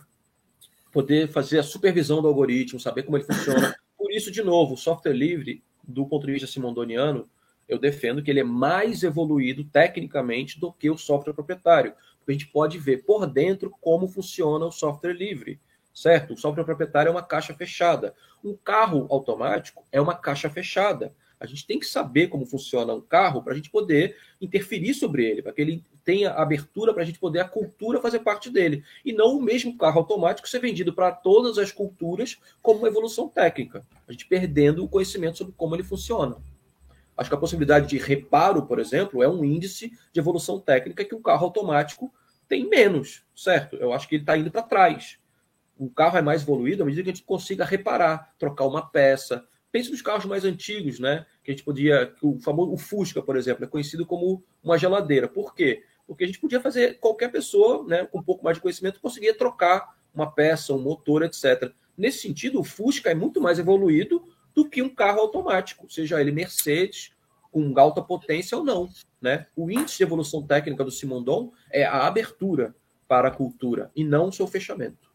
poder 0.92 1.28
fazer 1.28 1.60
a 1.60 1.62
supervisão 1.62 2.20
do 2.20 2.28
algoritmo, 2.28 2.80
saber 2.80 3.04
como 3.04 3.16
ele 3.16 3.24
funciona. 3.24 3.76
Por 3.96 4.10
isso, 4.10 4.30
de 4.30 4.42
novo, 4.42 4.74
o 4.74 4.76
software 4.76 5.12
livre, 5.12 5.62
do 5.82 6.06
ponto 6.06 6.26
de 6.26 6.32
vista 6.32 6.46
simondoniano, 6.46 7.28
eu 7.68 7.78
defendo 7.78 8.22
que 8.22 8.30
ele 8.30 8.40
é 8.40 8.44
mais 8.44 9.02
evoluído 9.02 9.64
tecnicamente 9.64 10.60
do 10.60 10.72
que 10.72 10.90
o 10.90 10.98
software 10.98 11.32
proprietário. 11.32 11.94
A 12.26 12.32
gente 12.32 12.46
pode 12.46 12.78
ver 12.78 13.04
por 13.04 13.26
dentro 13.26 13.70
como 13.80 14.06
funciona 14.06 14.66
o 14.66 14.72
software 14.72 15.12
livre 15.12 15.60
certo? 15.94 16.34
O 16.34 16.36
software 16.36 16.64
proprietário 16.64 17.08
é 17.08 17.12
uma 17.12 17.22
caixa 17.22 17.54
fechada. 17.54 18.14
Um 18.42 18.56
carro 18.56 19.06
automático 19.10 19.84
é 19.92 20.00
uma 20.00 20.14
caixa 20.14 20.48
fechada. 20.48 21.14
A 21.42 21.46
gente 21.46 21.66
tem 21.66 21.76
que 21.76 21.86
saber 21.86 22.28
como 22.28 22.46
funciona 22.46 22.94
um 22.94 23.00
carro 23.00 23.42
para 23.42 23.52
a 23.52 23.56
gente 23.56 23.68
poder 23.68 24.16
interferir 24.40 24.94
sobre 24.94 25.28
ele, 25.28 25.42
para 25.42 25.52
que 25.52 25.60
ele 25.60 25.84
tenha 26.04 26.30
abertura 26.30 26.94
para 26.94 27.02
a 27.02 27.04
gente 27.04 27.18
poder 27.18 27.40
a 27.40 27.48
cultura 27.48 28.00
fazer 28.00 28.20
parte 28.20 28.48
dele. 28.48 28.84
E 29.04 29.12
não 29.12 29.36
o 29.36 29.42
mesmo 29.42 29.76
carro 29.76 29.98
automático 29.98 30.48
ser 30.48 30.60
vendido 30.60 30.92
para 30.92 31.10
todas 31.10 31.58
as 31.58 31.72
culturas 31.72 32.38
como 32.62 32.78
uma 32.78 32.86
evolução 32.86 33.28
técnica. 33.28 33.84
A 34.06 34.12
gente 34.12 34.24
perdendo 34.26 34.84
o 34.84 34.88
conhecimento 34.88 35.38
sobre 35.38 35.52
como 35.56 35.74
ele 35.74 35.82
funciona. 35.82 36.36
Acho 37.16 37.28
que 37.28 37.34
a 37.34 37.40
possibilidade 37.40 37.88
de 37.88 37.98
reparo, 37.98 38.64
por 38.64 38.78
exemplo, 38.78 39.20
é 39.20 39.28
um 39.28 39.44
índice 39.44 39.90
de 40.12 40.20
evolução 40.20 40.60
técnica 40.60 41.04
que 41.04 41.14
um 41.14 41.20
carro 41.20 41.46
automático 41.46 42.14
tem 42.48 42.68
menos, 42.68 43.24
certo? 43.34 43.74
Eu 43.74 43.92
acho 43.92 44.06
que 44.06 44.14
ele 44.14 44.22
está 44.22 44.38
indo 44.38 44.50
para 44.50 44.62
trás. 44.62 45.18
O 45.76 45.90
carro 45.90 46.18
é 46.18 46.22
mais 46.22 46.42
evoluído 46.42 46.84
à 46.84 46.86
medida 46.86 47.02
que 47.02 47.10
a 47.10 47.12
gente 47.12 47.24
consiga 47.24 47.64
reparar, 47.64 48.32
trocar 48.38 48.64
uma 48.64 48.86
peça, 48.88 49.44
Pense 49.72 49.90
nos 49.90 50.02
carros 50.02 50.26
mais 50.26 50.44
antigos, 50.44 51.00
né? 51.00 51.24
Que 51.42 51.50
a 51.50 51.54
gente 51.54 51.64
podia. 51.64 52.14
O 52.22 52.38
famoso 52.38 52.72
o 52.72 52.76
Fusca, 52.76 53.22
por 53.22 53.36
exemplo, 53.36 53.64
é 53.64 53.66
conhecido 53.66 54.04
como 54.04 54.44
uma 54.62 54.78
geladeira. 54.78 55.26
Por 55.26 55.54
quê? 55.54 55.82
Porque 56.06 56.24
a 56.24 56.26
gente 56.26 56.38
podia 56.38 56.60
fazer, 56.60 56.98
qualquer 56.98 57.32
pessoa, 57.32 57.84
né, 57.88 58.04
com 58.04 58.18
um 58.18 58.22
pouco 58.22 58.44
mais 58.44 58.58
de 58.58 58.60
conhecimento, 58.60 59.00
conseguia 59.00 59.34
trocar 59.34 59.96
uma 60.14 60.30
peça, 60.30 60.74
um 60.74 60.78
motor, 60.78 61.22
etc. 61.22 61.72
Nesse 61.96 62.18
sentido, 62.18 62.60
o 62.60 62.64
Fusca 62.64 63.10
é 63.10 63.14
muito 63.14 63.40
mais 63.40 63.58
evoluído 63.58 64.22
do 64.54 64.68
que 64.68 64.82
um 64.82 64.94
carro 64.94 65.20
automático, 65.20 65.90
seja 65.90 66.20
ele 66.20 66.32
Mercedes, 66.32 67.12
com 67.50 67.72
alta 67.78 68.02
potência 68.02 68.58
ou 68.58 68.64
não. 68.64 68.90
Né? 69.20 69.46
O 69.56 69.70
índice 69.70 69.98
de 69.98 70.02
evolução 70.02 70.46
técnica 70.46 70.84
do 70.84 70.90
Simondon 70.90 71.52
é 71.70 71.84
a 71.84 72.06
abertura 72.06 72.74
para 73.06 73.28
a 73.28 73.30
cultura 73.30 73.90
e 73.94 74.04
não 74.04 74.28
o 74.28 74.32
seu 74.32 74.46
fechamento. 74.46 75.11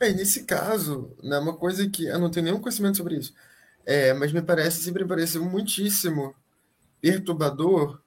É, 0.00 0.12
nesse 0.12 0.44
caso, 0.44 1.16
né, 1.22 1.38
uma 1.38 1.56
coisa 1.56 1.88
que 1.88 2.06
eu 2.06 2.18
não 2.18 2.30
tenho 2.30 2.44
nenhum 2.44 2.60
conhecimento 2.60 2.96
sobre 2.96 3.16
isso, 3.16 3.34
é, 3.84 4.12
mas 4.14 4.32
me 4.32 4.42
parece, 4.42 4.82
sempre 4.82 5.02
me 5.02 5.08
pareceu 5.08 5.44
muitíssimo 5.44 6.34
perturbador, 7.00 8.00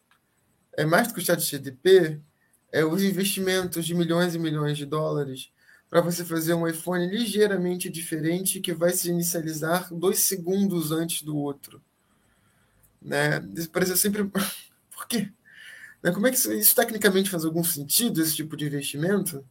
é 0.74 0.86
mais 0.86 1.08
do 1.08 1.14
que 1.14 1.20
o 1.20 1.24
chat 1.24 1.42
GDP, 1.42 2.22
é 2.72 2.86
os 2.86 3.04
investimentos 3.04 3.86
de 3.86 3.94
milhões 3.94 4.34
e 4.36 4.40
milhões 4.40 4.78
de 4.78 4.86
dólares 4.86 5.52
para 5.90 6.00
você 6.00 6.24
fazer 6.24 6.54
um 6.54 6.66
iPhone 6.66 7.06
ligeiramente 7.06 7.90
diferente 7.90 8.62
que 8.62 8.74
vai 8.74 8.92
se 8.94 9.10
inicializar 9.10 9.94
dois 9.94 10.20
segundos 10.20 10.92
antes 10.92 11.22
do 11.22 11.36
outro. 11.36 11.84
Né? 13.02 13.46
Isso 13.54 13.70
parece 13.70 13.98
sempre. 13.98 14.24
Por 14.90 15.08
quê? 15.08 15.30
Né? 16.02 16.12
Como 16.14 16.26
é 16.28 16.32
que 16.32 16.38
isso, 16.38 16.54
isso 16.54 16.74
tecnicamente 16.74 17.30
faz 17.30 17.44
algum 17.44 17.64
sentido, 17.64 18.22
esse 18.22 18.36
tipo 18.36 18.56
de 18.56 18.66
investimento? 18.68 19.46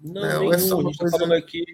Não, 0.00 0.22
não 0.22 0.40
nenhum. 0.40 0.52
É 0.52 0.56
a 0.56 0.58
gente 0.58 0.90
está 0.90 1.10
falando 1.10 1.32
aqui 1.32 1.64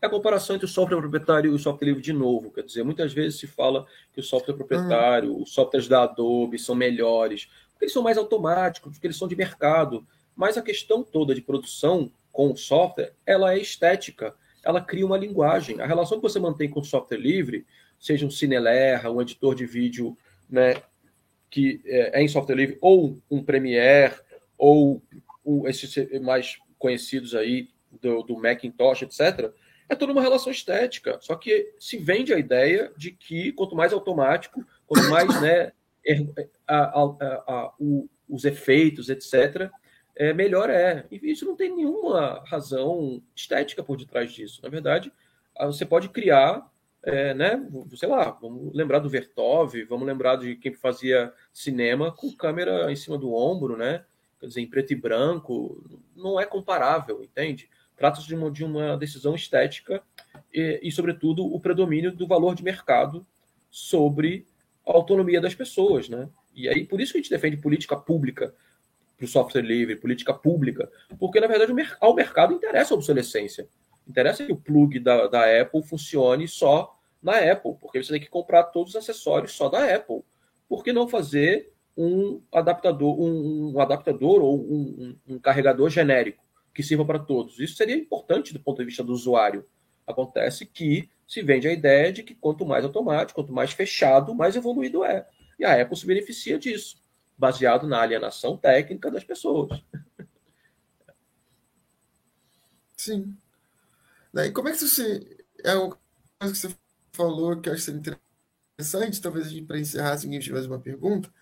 é 0.00 0.06
a 0.06 0.10
comparação 0.10 0.56
entre 0.56 0.66
o 0.66 0.68
software 0.68 0.98
proprietário 0.98 1.50
e 1.50 1.54
o 1.54 1.58
software 1.58 1.88
livre 1.88 2.02
de 2.02 2.12
novo. 2.12 2.50
Quer 2.50 2.62
dizer, 2.62 2.84
muitas 2.84 3.12
vezes 3.12 3.40
se 3.40 3.46
fala 3.46 3.86
que 4.12 4.20
o 4.20 4.22
software 4.22 4.54
proprietário, 4.54 5.32
uhum. 5.32 5.42
os 5.42 5.52
softwares 5.52 5.88
da 5.88 6.02
Adobe 6.02 6.58
são 6.58 6.74
melhores, 6.74 7.48
porque 7.70 7.86
eles 7.86 7.92
são 7.92 8.02
mais 8.02 8.18
automáticos, 8.18 8.92
porque 8.92 9.06
eles 9.06 9.16
são 9.16 9.28
de 9.28 9.36
mercado. 9.36 10.06
Mas 10.34 10.58
a 10.58 10.62
questão 10.62 11.02
toda 11.02 11.34
de 11.34 11.40
produção 11.40 12.10
com 12.30 12.52
o 12.52 12.56
software, 12.56 13.14
ela 13.24 13.54
é 13.54 13.58
estética. 13.58 14.34
ela 14.62 14.80
cria 14.80 15.06
uma 15.06 15.16
linguagem. 15.16 15.80
A 15.80 15.86
relação 15.86 16.18
que 16.18 16.22
você 16.22 16.38
mantém 16.38 16.68
com 16.68 16.80
o 16.80 16.84
software 16.84 17.18
livre, 17.18 17.66
seja 17.98 18.26
um 18.26 18.30
Cinelerra, 18.30 19.10
um 19.10 19.22
editor 19.22 19.54
de 19.54 19.64
vídeo 19.64 20.16
né, 20.50 20.82
que 21.48 21.80
é, 21.86 22.20
é 22.20 22.22
em 22.22 22.28
software 22.28 22.56
livre, 22.56 22.78
ou 22.82 23.16
um 23.30 23.42
Premiere, 23.42 24.14
ou 24.58 25.02
um, 25.44 25.66
esses 25.66 26.20
mais 26.20 26.58
conhecidos 26.86 27.34
aí 27.34 27.68
do, 28.00 28.22
do 28.22 28.38
Macintosh, 28.38 29.02
etc., 29.02 29.52
é 29.88 29.94
toda 29.96 30.12
uma 30.12 30.22
relação 30.22 30.52
estética. 30.52 31.18
Só 31.20 31.34
que 31.34 31.74
se 31.80 31.96
vende 31.98 32.32
a 32.32 32.38
ideia 32.38 32.92
de 32.96 33.10
que 33.10 33.52
quanto 33.52 33.74
mais 33.74 33.92
automático, 33.92 34.64
quanto 34.86 35.10
mais 35.10 35.40
né, 35.40 35.72
er, 36.04 36.24
a, 36.66 36.76
a, 36.76 37.02
a, 37.46 37.74
o, 37.78 38.08
os 38.28 38.44
efeitos, 38.44 39.08
etc., 39.08 39.68
é, 40.14 40.32
melhor 40.32 40.70
é. 40.70 41.04
E 41.10 41.30
isso 41.30 41.44
não 41.44 41.56
tem 41.56 41.74
nenhuma 41.74 42.42
razão 42.46 43.20
estética 43.34 43.82
por 43.82 43.96
detrás 43.96 44.32
disso. 44.32 44.60
Na 44.62 44.68
verdade, 44.68 45.12
você 45.60 45.84
pode 45.84 46.08
criar, 46.08 46.70
é, 47.02 47.34
né? 47.34 47.68
Sei 47.96 48.08
lá, 48.08 48.30
vamos 48.30 48.74
lembrar 48.74 49.00
do 49.00 49.10
Vertov, 49.10 49.74
vamos 49.88 50.06
lembrar 50.06 50.36
de 50.36 50.54
quem 50.56 50.72
fazia 50.72 51.32
cinema 51.52 52.12
com 52.12 52.32
câmera 52.32 52.90
em 52.90 52.96
cima 52.96 53.18
do 53.18 53.34
ombro, 53.34 53.76
né? 53.76 54.04
Quer 54.38 54.46
dizer, 54.46 54.60
em 54.60 54.66
preto 54.66 54.92
e 54.92 54.96
branco, 54.96 55.82
não 56.14 56.38
é 56.38 56.44
comparável, 56.44 57.22
entende? 57.22 57.68
Trata-se 57.96 58.26
de 58.26 58.34
uma, 58.34 58.50
de 58.50 58.64
uma 58.64 58.96
decisão 58.96 59.34
estética 59.34 60.02
e, 60.52 60.80
e, 60.82 60.92
sobretudo, 60.92 61.44
o 61.44 61.58
predomínio 61.58 62.14
do 62.14 62.26
valor 62.26 62.54
de 62.54 62.62
mercado 62.62 63.26
sobre 63.70 64.46
a 64.86 64.92
autonomia 64.92 65.40
das 65.40 65.54
pessoas, 65.54 66.08
né? 66.08 66.28
E 66.54 66.68
aí, 66.68 66.84
por 66.84 67.00
isso 67.00 67.12
que 67.12 67.18
a 67.18 67.22
gente 67.22 67.30
defende 67.30 67.56
política 67.56 67.96
pública 67.96 68.54
para 69.16 69.24
o 69.24 69.28
software 69.28 69.62
livre, 69.62 69.96
política 69.96 70.32
pública, 70.34 70.90
porque 71.18 71.40
na 71.40 71.46
verdade 71.46 71.72
ao 72.00 72.14
mercado 72.14 72.52
interessa 72.52 72.92
a 72.92 72.96
obsolescência. 72.96 73.66
Interessa 74.06 74.44
que 74.44 74.52
o 74.52 74.56
plug 74.56 75.00
da, 75.00 75.26
da 75.26 75.60
Apple 75.60 75.82
funcione 75.82 76.46
só 76.46 76.96
na 77.22 77.38
Apple, 77.38 77.74
porque 77.80 78.02
você 78.02 78.12
tem 78.12 78.20
que 78.20 78.28
comprar 78.28 78.64
todos 78.64 78.94
os 78.94 78.96
acessórios 78.96 79.52
só 79.52 79.68
da 79.68 79.94
Apple. 79.94 80.22
Por 80.68 80.84
que 80.84 80.92
não 80.92 81.08
fazer 81.08 81.72
um 81.96 82.42
adaptador, 82.52 83.18
um, 83.18 83.72
um 83.74 83.80
adaptador 83.80 84.42
ou 84.42 84.60
um, 84.60 85.16
um, 85.26 85.34
um 85.34 85.38
carregador 85.38 85.88
genérico 85.88 86.44
que 86.74 86.82
sirva 86.82 87.04
para 87.04 87.18
todos? 87.18 87.58
Isso 87.58 87.76
seria 87.76 87.96
importante 87.96 88.52
do 88.52 88.60
ponto 88.60 88.78
de 88.78 88.84
vista 88.84 89.02
do 89.02 89.12
usuário. 89.12 89.64
Acontece 90.06 90.66
que 90.66 91.08
se 91.26 91.42
vende 91.42 91.66
a 91.66 91.72
ideia 91.72 92.12
de 92.12 92.22
que 92.22 92.34
quanto 92.34 92.66
mais 92.66 92.84
automático, 92.84 93.40
quanto 93.40 93.52
mais 93.52 93.72
fechado, 93.72 94.34
mais 94.34 94.54
evoluído 94.54 95.04
é. 95.04 95.26
E 95.58 95.64
a 95.64 95.80
Apple 95.80 95.96
se 95.96 96.06
beneficia 96.06 96.58
disso 96.58 97.00
baseado 97.36 97.86
na 97.86 98.00
alienação 98.00 98.56
técnica 98.56 99.10
das 99.10 99.24
pessoas. 99.24 99.82
Sim. 102.96 103.36
E 104.34 104.50
como 104.50 104.68
é 104.68 104.72
que 104.72 104.78
você. 104.78 105.44
É 105.64 105.74
uma 105.74 105.96
coisa 106.38 106.54
que 106.54 106.58
você 106.58 106.76
falou 107.12 107.60
que 107.60 107.68
eu 107.68 107.72
acho 107.72 107.90
interessante, 107.90 109.20
talvez 109.20 109.60
para 109.60 109.78
encerrar, 109.78 110.16
se 110.18 110.26
alguém 110.26 110.40
tivesse 110.40 110.66
uma 110.66 110.78
pergunta, 110.78 111.32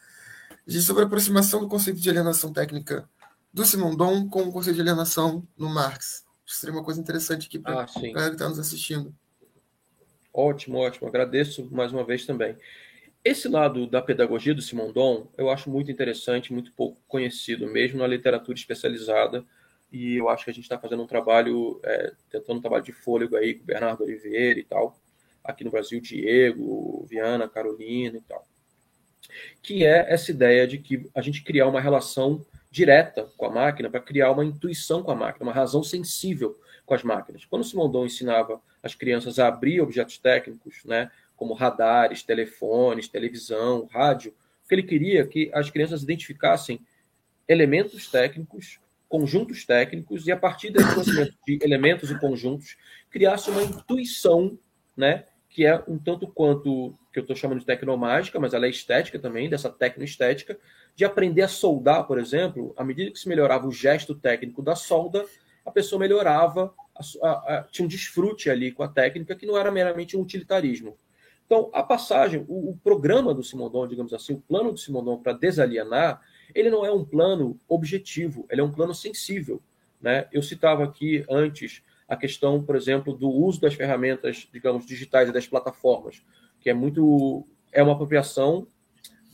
de 0.67 0.81
sobre 0.81 1.03
a 1.03 1.07
aproximação 1.07 1.61
do 1.61 1.69
conceito 1.69 2.01
de 2.01 2.09
alienação 2.09 2.53
técnica 2.53 3.09
do 3.53 3.65
Simondon 3.65 4.29
com 4.29 4.43
o 4.43 4.53
conceito 4.53 4.77
de 4.77 4.83
alienação 4.83 5.47
no 5.57 5.69
Marx. 5.69 6.25
Que 6.45 6.55
seria 6.55 6.75
uma 6.75 6.85
coisa 6.85 7.01
interessante 7.01 7.47
aqui 7.47 7.59
para 7.59 7.83
ah, 7.83 7.85
a 7.85 8.01
galera 8.01 8.31
que 8.31 8.35
está 8.37 8.49
nos 8.49 8.59
assistindo. 8.59 9.15
Ótimo, 10.33 10.79
ótimo. 10.79 11.09
Agradeço 11.09 11.69
mais 11.71 11.93
uma 11.93 12.05
vez 12.05 12.27
também. 12.27 12.57
Esse 13.25 13.49
lado 13.49 13.87
da 13.87 14.03
pedagogia 14.03 14.55
do 14.55 14.61
Simondon 14.61 15.29
eu 15.39 15.49
acho 15.49 15.71
muito 15.71 15.91
interessante, 15.91 16.53
muito 16.53 16.73
pouco 16.73 17.01
conhecido, 17.07 17.67
mesmo 17.67 17.99
na 17.99 18.07
literatura 18.07 18.59
especializada. 18.59 19.45
E 19.93 20.17
eu 20.17 20.29
acho 20.29 20.45
que 20.45 20.51
a 20.51 20.55
gente 20.55 20.65
está 20.65 20.79
fazendo 20.79 21.03
um 21.03 21.07
trabalho, 21.07 21.81
é, 21.85 22.12
tentando 22.29 22.59
um 22.59 22.61
trabalho 22.61 22.83
de 22.83 22.93
fôlego 22.93 23.37
aí 23.37 23.55
com 23.55 23.62
o 23.62 23.67
Bernardo 23.67 24.03
Oliveira 24.03 24.59
e 24.59 24.65
tal. 24.65 24.99
Aqui 25.43 25.62
no 25.62 25.71
Brasil, 25.71 26.01
Diego, 26.01 27.07
Viana, 27.09 27.49
Carolina 27.49 28.19
e 28.19 28.23
tal. 28.23 28.45
Que 29.62 29.85
é 29.85 30.12
essa 30.12 30.31
ideia 30.31 30.66
de 30.66 30.79
que 30.79 31.09
a 31.14 31.20
gente 31.20 31.43
criar 31.43 31.66
uma 31.66 31.81
relação 31.81 32.45
direta 32.70 33.29
com 33.37 33.47
a 33.47 33.51
máquina 33.51 33.89
para 33.89 34.01
criar 34.01 34.33
uma 34.33 34.45
intuição 34.45 35.03
com 35.03 35.12
a 35.12 35.14
máquina, 35.14 35.47
uma 35.47 35.53
razão 35.53 35.83
sensível 35.83 36.59
com 36.85 36.95
as 36.95 37.03
máquinas. 37.03 37.45
Quando 37.45 37.64
Simondon 37.64 38.07
ensinava 38.07 38.61
as 38.83 38.95
crianças 38.95 39.39
a 39.39 39.47
abrir 39.47 39.81
objetos 39.81 40.18
técnicos, 40.18 40.85
né, 40.85 41.11
como 41.37 41.55
radares, 41.55 42.22
telefones, 42.22 43.09
televisão, 43.09 43.89
rádio, 43.93 44.35
ele 44.70 44.83
queria 44.83 45.25
que 45.27 45.51
as 45.55 45.70
crianças 45.70 46.03
identificassem 46.03 46.81
elementos 47.47 48.11
técnicos, 48.11 48.81
conjuntos 49.09 49.64
técnicos, 49.64 50.27
e 50.27 50.33
a 50.33 50.37
partir 50.37 50.70
desse 50.70 50.93
conhecimento 50.93 51.35
de 51.47 51.59
elementos 51.62 52.11
e 52.11 52.18
conjuntos, 52.18 52.77
criasse 53.09 53.51
uma 53.51 53.62
intuição, 53.62 54.59
né, 54.97 55.25
que 55.55 55.65
é 55.65 55.81
um 55.87 55.97
tanto 55.97 56.27
quanto, 56.27 56.99
que 57.13 57.21
eu 57.21 57.23
estou 57.23 57.37
chamando 57.37 57.61
de 57.61 57.65
tecnomágica, 57.65 58.41
mas 58.41 58.53
ela 58.53 58.67
é 58.67 58.69
estética 58.69 59.21
também, 59.21 59.49
dessa 59.49 59.71
tecnoestética, 59.71 60.59
de 60.97 61.05
aprender 61.05 61.43
a 61.43 61.49
soldar, 61.49 62.09
por 62.09 62.19
exemplo, 62.19 62.75
à 62.77 62.83
medida 62.83 63.13
que 63.13 63.21
se 63.21 63.29
melhorava 63.29 63.69
o 63.69 63.71
gesto 63.71 64.17
técnico 64.17 64.61
da 64.61 64.75
solda, 64.75 65.25
a 65.65 65.71
pessoa 65.71 66.01
melhorava, 66.01 66.75
a, 67.23 67.29
a, 67.29 67.59
a, 67.59 67.63
tinha 67.71 67.87
um 67.87 67.89
desfrute 67.89 68.51
ali 68.51 68.73
com 68.73 68.83
a 68.83 68.89
técnica 68.89 69.37
que 69.37 69.47
não 69.47 69.57
era 69.57 69.71
meramente 69.71 70.17
um 70.17 70.23
utilitarismo. 70.23 70.99
Então, 71.47 71.71
a 71.73 71.85
passagem, 71.85 72.45
o, 72.49 72.71
o 72.71 72.77
programa 72.83 73.33
do 73.33 73.45
Simondon, 73.45 73.87
digamos 73.87 74.13
assim, 74.13 74.35
o 74.35 74.41
plano 74.41 74.73
do 74.73 74.79
Simondon 74.81 75.19
para 75.19 75.35
desalienar, 75.35 76.21
ele 76.53 76.69
não 76.69 76.85
é 76.85 76.91
um 76.91 77.05
plano 77.05 77.57
objetivo, 77.69 78.45
ele 78.51 78.61
é 78.61 78.65
um 78.65 78.73
plano 78.73 78.93
sensível. 78.93 79.63
Né? 80.03 80.27
Eu 80.33 80.43
citava 80.43 80.83
aqui 80.83 81.25
antes 81.31 81.81
a 82.09 82.17
questão, 82.17 82.63
por 82.63 82.77
exemplo, 82.77 83.13
do 83.13 83.29
uso 83.29 83.61
das 83.61 83.75
ferramentas, 83.75 84.49
digamos, 84.53 84.87
digitais 84.87 85.29
e 85.29 85.33
das 85.33 85.47
plataformas, 85.47 86.23
que 86.61 86.71
é 86.71 86.75
muito 86.75 87.45
é 87.73 87.83
uma 87.83 87.93
apropriação 87.93 88.67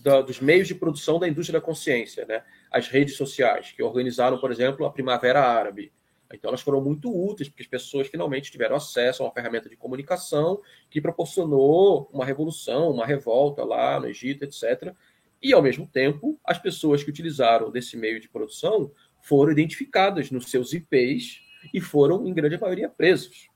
da, 0.02 0.22
dos 0.22 0.40
meios 0.40 0.66
de 0.66 0.74
produção 0.74 1.18
da 1.18 1.28
indústria 1.28 1.60
da 1.60 1.64
consciência, 1.64 2.24
né? 2.24 2.42
As 2.70 2.88
redes 2.88 3.16
sociais 3.16 3.72
que 3.72 3.82
organizaram, 3.82 4.38
por 4.38 4.50
exemplo, 4.50 4.86
a 4.86 4.90
Primavera 4.90 5.40
Árabe, 5.40 5.92
então, 6.32 6.48
elas 6.48 6.60
foram 6.60 6.80
muito 6.80 7.10
úteis, 7.10 7.48
porque 7.48 7.62
as 7.62 7.68
pessoas 7.68 8.06
finalmente 8.06 8.52
tiveram 8.52 8.76
acesso 8.76 9.22
a 9.22 9.26
uma 9.26 9.32
ferramenta 9.32 9.68
de 9.68 9.76
comunicação 9.76 10.60
que 10.88 11.00
proporcionou 11.00 12.08
uma 12.12 12.24
revolução, 12.24 12.92
uma 12.92 13.04
revolta 13.04 13.64
lá 13.64 13.98
no 13.98 14.06
Egito, 14.06 14.44
etc. 14.44 14.94
E, 15.42 15.52
ao 15.52 15.62
mesmo 15.62 15.86
tempo, 15.86 16.38
as 16.44 16.58
pessoas 16.58 17.02
que 17.02 17.10
utilizaram 17.10 17.70
desse 17.70 17.96
meio 17.96 18.20
de 18.20 18.28
produção 18.28 18.92
foram 19.20 19.50
identificadas 19.50 20.30
nos 20.30 20.50
seus 20.50 20.72
IPs 20.72 21.40
e 21.72 21.80
foram, 21.80 22.26
em 22.26 22.32
grande 22.32 22.58
maioria, 22.58 22.88
presos. 22.88 23.48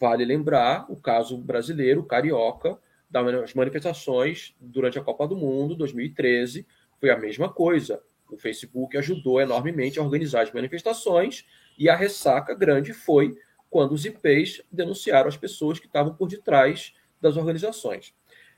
Vale 0.00 0.24
lembrar 0.24 0.86
o 0.90 0.96
caso 0.96 1.36
brasileiro, 1.36 2.04
carioca, 2.04 2.78
das 3.10 3.54
manifestações 3.54 4.54
durante 4.60 4.98
a 4.98 5.02
Copa 5.02 5.26
do 5.26 5.34
Mundo 5.34 5.74
2013, 5.74 6.66
foi 7.00 7.10
a 7.10 7.16
mesma 7.16 7.48
coisa. 7.48 8.02
O 8.30 8.36
Facebook 8.36 8.96
ajudou 8.98 9.40
enormemente 9.40 9.98
a 9.98 10.02
organizar 10.02 10.42
as 10.42 10.52
manifestações 10.52 11.46
e 11.78 11.88
a 11.88 11.96
ressaca 11.96 12.54
grande 12.54 12.92
foi 12.92 13.36
quando 13.70 13.92
os 13.92 14.04
IPs 14.04 14.62
denunciaram 14.70 15.28
as 15.28 15.36
pessoas 15.36 15.78
que 15.78 15.86
estavam 15.86 16.14
por 16.14 16.28
detrás 16.28 16.94
das 17.20 17.36
organizações. 17.36 18.14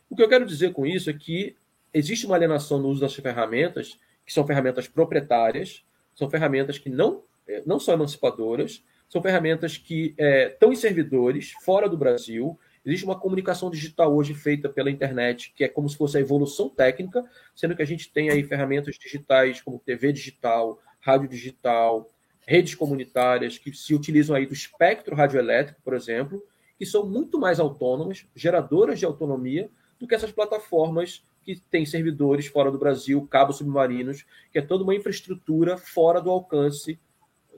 O 0.09 0.16
que 0.16 0.23
eu 0.23 0.28
quero 0.28 0.44
dizer 0.44 0.73
com 0.73 0.85
isso 0.85 1.09
é 1.09 1.12
que 1.12 1.57
existe 1.94 2.27
uma 2.27 2.35
alienação 2.35 2.78
no 2.78 2.89
uso 2.89 3.01
das 3.01 3.15
ferramentas, 3.15 3.98
que 4.27 4.32
são 4.32 4.47
ferramentas 4.47 4.89
proprietárias, 4.89 5.85
são 6.15 6.28
ferramentas 6.28 6.78
que 6.78 6.90
não, 6.90 7.23
não 7.66 7.81
são 7.81 7.94
emancipadoras, 7.94 8.82
são 9.09 9.20
ferramentas 9.20 9.77
que 9.77 10.14
é, 10.16 10.48
estão 10.48 10.72
em 10.72 10.77
servidores 10.77 11.52
fora 11.64 11.89
do 11.89 11.97
Brasil. 11.97 12.59
Existe 12.85 13.05
uma 13.05 13.18
comunicação 13.18 13.68
digital 13.68 14.14
hoje 14.14 14.35
feita 14.35 14.68
pela 14.68 14.90
internet, 14.90 15.52
que 15.55 15.64
é 15.64 15.68
como 15.68 15.89
se 15.89 15.97
fosse 15.97 16.16
a 16.16 16.20
evolução 16.20 16.68
técnica, 16.68 17.24
sendo 17.55 17.74
que 17.74 17.82
a 17.82 17.86
gente 17.86 18.10
tem 18.12 18.31
aí 18.31 18.44
ferramentas 18.44 18.97
digitais 18.97 19.60
como 19.60 19.81
TV 19.81 20.12
digital, 20.12 20.81
rádio 21.01 21.28
digital, 21.28 22.09
redes 22.47 22.74
comunitárias 22.74 23.59
que 23.59 23.72
se 23.72 23.94
utilizam 23.94 24.36
aí 24.36 24.47
do 24.47 24.55
espectro 24.55 25.16
radioelétrico, 25.16 25.81
por 25.82 25.94
exemplo, 25.94 26.43
que 26.78 26.86
são 26.86 27.05
muito 27.05 27.39
mais 27.39 27.59
autônomas, 27.59 28.27
geradoras 28.35 28.98
de 28.98 29.05
autonomia, 29.05 29.68
do 29.98 30.06
que 30.06 30.14
essas 30.14 30.32
plataformas 30.32 31.22
que 31.43 31.56
têm 31.70 31.85
servidores 31.85 32.47
fora 32.47 32.70
do 32.70 32.78
Brasil, 32.78 33.27
cabos 33.28 33.56
submarinos, 33.56 34.24
que 34.52 34.59
é 34.59 34.62
toda 34.62 34.85
uma 34.85 34.94
infraestrutura 34.94 35.77
fora 35.77 36.20
do 36.20 36.31
alcance 36.31 36.98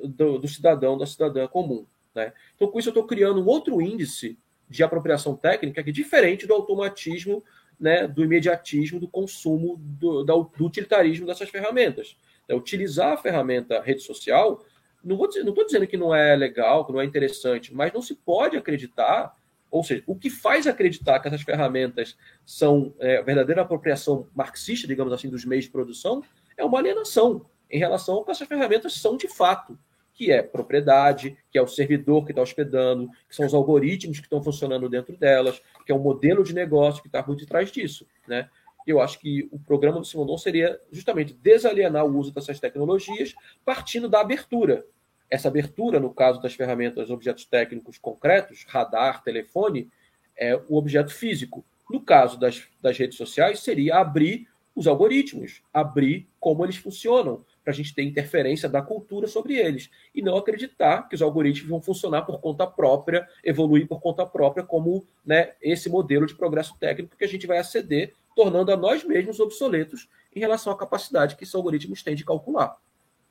do, 0.02 0.38
do 0.38 0.48
cidadão, 0.48 0.98
da 0.98 1.06
cidadã 1.06 1.46
comum. 1.46 1.86
Né? 2.14 2.32
Então, 2.54 2.68
com 2.68 2.78
isso, 2.78 2.88
eu 2.88 2.92
estou 2.92 3.06
criando 3.06 3.40
um 3.42 3.46
outro 3.46 3.80
índice 3.80 4.38
de 4.68 4.82
apropriação 4.82 5.36
técnica 5.36 5.82
que 5.82 5.90
é 5.90 5.92
diferente 5.92 6.46
do 6.46 6.54
automatismo, 6.54 7.44
né, 7.78 8.06
do 8.06 8.24
imediatismo, 8.24 9.00
do 9.00 9.08
consumo, 9.08 9.76
do, 9.78 10.24
do 10.24 10.50
utilitarismo 10.60 11.26
dessas 11.26 11.48
ferramentas. 11.48 12.16
É 12.48 12.54
utilizar 12.54 13.12
a 13.12 13.16
ferramenta 13.16 13.80
rede 13.80 14.02
social 14.02 14.64
não 15.04 15.24
estou 15.24 15.66
dizendo 15.66 15.86
que 15.86 15.96
não 15.96 16.14
é 16.14 16.36
legal, 16.36 16.86
que 16.86 16.92
não 16.92 17.00
é 17.00 17.04
interessante, 17.04 17.74
mas 17.74 17.92
não 17.92 18.00
se 18.00 18.14
pode 18.14 18.56
acreditar, 18.56 19.34
ou 19.70 19.82
seja, 19.82 20.02
o 20.06 20.14
que 20.14 20.30
faz 20.30 20.66
acreditar 20.66 21.18
que 21.18 21.28
essas 21.28 21.42
ferramentas 21.42 22.16
são 22.46 22.94
é, 23.00 23.22
verdadeira 23.22 23.62
apropriação 23.62 24.28
marxista, 24.34 24.86
digamos 24.86 25.12
assim, 25.12 25.28
dos 25.28 25.44
meios 25.44 25.64
de 25.64 25.70
produção, 25.70 26.22
é 26.56 26.64
uma 26.64 26.78
alienação 26.78 27.46
em 27.70 27.78
relação 27.78 28.16
ao 28.16 28.24
que 28.24 28.30
essas 28.30 28.46
ferramentas 28.46 28.94
são 28.94 29.16
de 29.16 29.26
fato, 29.26 29.76
que 30.14 30.30
é 30.30 30.42
propriedade, 30.42 31.36
que 31.50 31.58
é 31.58 31.62
o 31.62 31.66
servidor 31.66 32.24
que 32.24 32.32
está 32.32 32.42
hospedando, 32.42 33.08
que 33.28 33.34
são 33.34 33.46
os 33.46 33.54
algoritmos 33.54 34.18
que 34.18 34.26
estão 34.26 34.42
funcionando 34.42 34.88
dentro 34.88 35.16
delas, 35.16 35.62
que 35.84 35.92
é 35.92 35.94
o 35.94 35.98
modelo 35.98 36.44
de 36.44 36.54
negócio 36.54 37.02
que 37.02 37.08
está 37.08 37.22
por 37.22 37.36
detrás 37.36 37.70
disso. 37.70 38.06
Né? 38.26 38.48
Eu 38.86 39.00
acho 39.00 39.18
que 39.18 39.48
o 39.50 39.58
programa 39.58 39.98
do 39.98 40.04
Simondon 40.04 40.36
seria 40.36 40.78
justamente 40.90 41.32
desalienar 41.32 42.04
o 42.04 42.16
uso 42.16 42.32
dessas 42.32 42.58
tecnologias 42.58 43.34
partindo 43.64 44.08
da 44.08 44.20
abertura. 44.20 44.84
Essa 45.30 45.48
abertura, 45.48 45.98
no 45.98 46.12
caso 46.12 46.42
das 46.42 46.54
ferramentas 46.54 47.08
objetos 47.08 47.44
técnicos 47.44 47.96
concretos, 47.96 48.64
radar, 48.68 49.22
telefone, 49.22 49.90
é 50.36 50.54
o 50.68 50.76
objeto 50.76 51.12
físico. 51.12 51.64
No 51.88 52.00
caso 52.00 52.38
das, 52.38 52.62
das 52.82 52.98
redes 52.98 53.16
sociais, 53.16 53.60
seria 53.60 53.96
abrir 53.96 54.48
os 54.74 54.86
algoritmos, 54.86 55.62
abrir 55.72 56.26
como 56.40 56.64
eles 56.64 56.76
funcionam, 56.76 57.44
para 57.62 57.72
a 57.72 57.74
gente 57.74 57.94
ter 57.94 58.02
interferência 58.02 58.68
da 58.68 58.82
cultura 58.82 59.26
sobre 59.26 59.56
eles. 59.56 59.90
E 60.14 60.20
não 60.20 60.36
acreditar 60.36 61.08
que 61.08 61.14
os 61.14 61.22
algoritmos 61.22 61.70
vão 61.70 61.80
funcionar 61.80 62.22
por 62.22 62.40
conta 62.40 62.66
própria, 62.66 63.28
evoluir 63.42 63.86
por 63.86 64.00
conta 64.00 64.26
própria, 64.26 64.64
como 64.64 65.06
né, 65.24 65.52
esse 65.60 65.88
modelo 65.88 66.26
de 66.26 66.34
progresso 66.34 66.76
técnico 66.78 67.16
que 67.16 67.24
a 67.24 67.28
gente 67.28 67.46
vai 67.46 67.58
aceder, 67.58 68.14
tornando 68.34 68.72
a 68.72 68.76
nós 68.76 69.04
mesmos 69.04 69.40
obsoletos 69.40 70.08
em 70.34 70.40
relação 70.40 70.72
à 70.72 70.76
capacidade 70.76 71.36
que 71.36 71.44
esses 71.44 71.54
algoritmos 71.54 72.02
têm 72.02 72.14
de 72.14 72.24
calcular. 72.24 72.76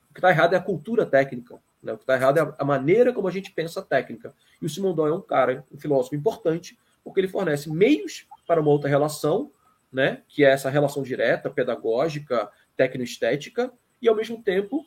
O 0.09 0.13
que 0.13 0.19
está 0.19 0.29
errado 0.29 0.53
é 0.53 0.57
a 0.57 0.61
cultura 0.61 1.05
técnica. 1.05 1.59
Né? 1.81 1.93
O 1.93 1.97
que 1.97 2.03
está 2.03 2.15
errado 2.15 2.37
é 2.37 2.53
a 2.57 2.65
maneira 2.65 3.11
como 3.13 3.27
a 3.27 3.31
gente 3.31 3.51
pensa 3.51 3.79
a 3.79 3.83
técnica. 3.83 4.33
E 4.61 4.65
o 4.65 4.69
Simondon 4.69 5.07
é 5.07 5.13
um 5.13 5.21
cara, 5.21 5.65
um 5.71 5.79
filósofo 5.79 6.15
importante, 6.15 6.77
porque 7.03 7.19
ele 7.19 7.27
fornece 7.27 7.69
meios 7.69 8.27
para 8.45 8.61
uma 8.61 8.69
outra 8.69 8.89
relação, 8.89 9.51
né? 9.91 10.21
que 10.27 10.43
é 10.43 10.51
essa 10.51 10.69
relação 10.69 11.01
direta, 11.01 11.49
pedagógica, 11.49 12.49
tecnoestética, 12.77 13.71
e 14.01 14.09
ao 14.09 14.15
mesmo 14.15 14.41
tempo 14.41 14.85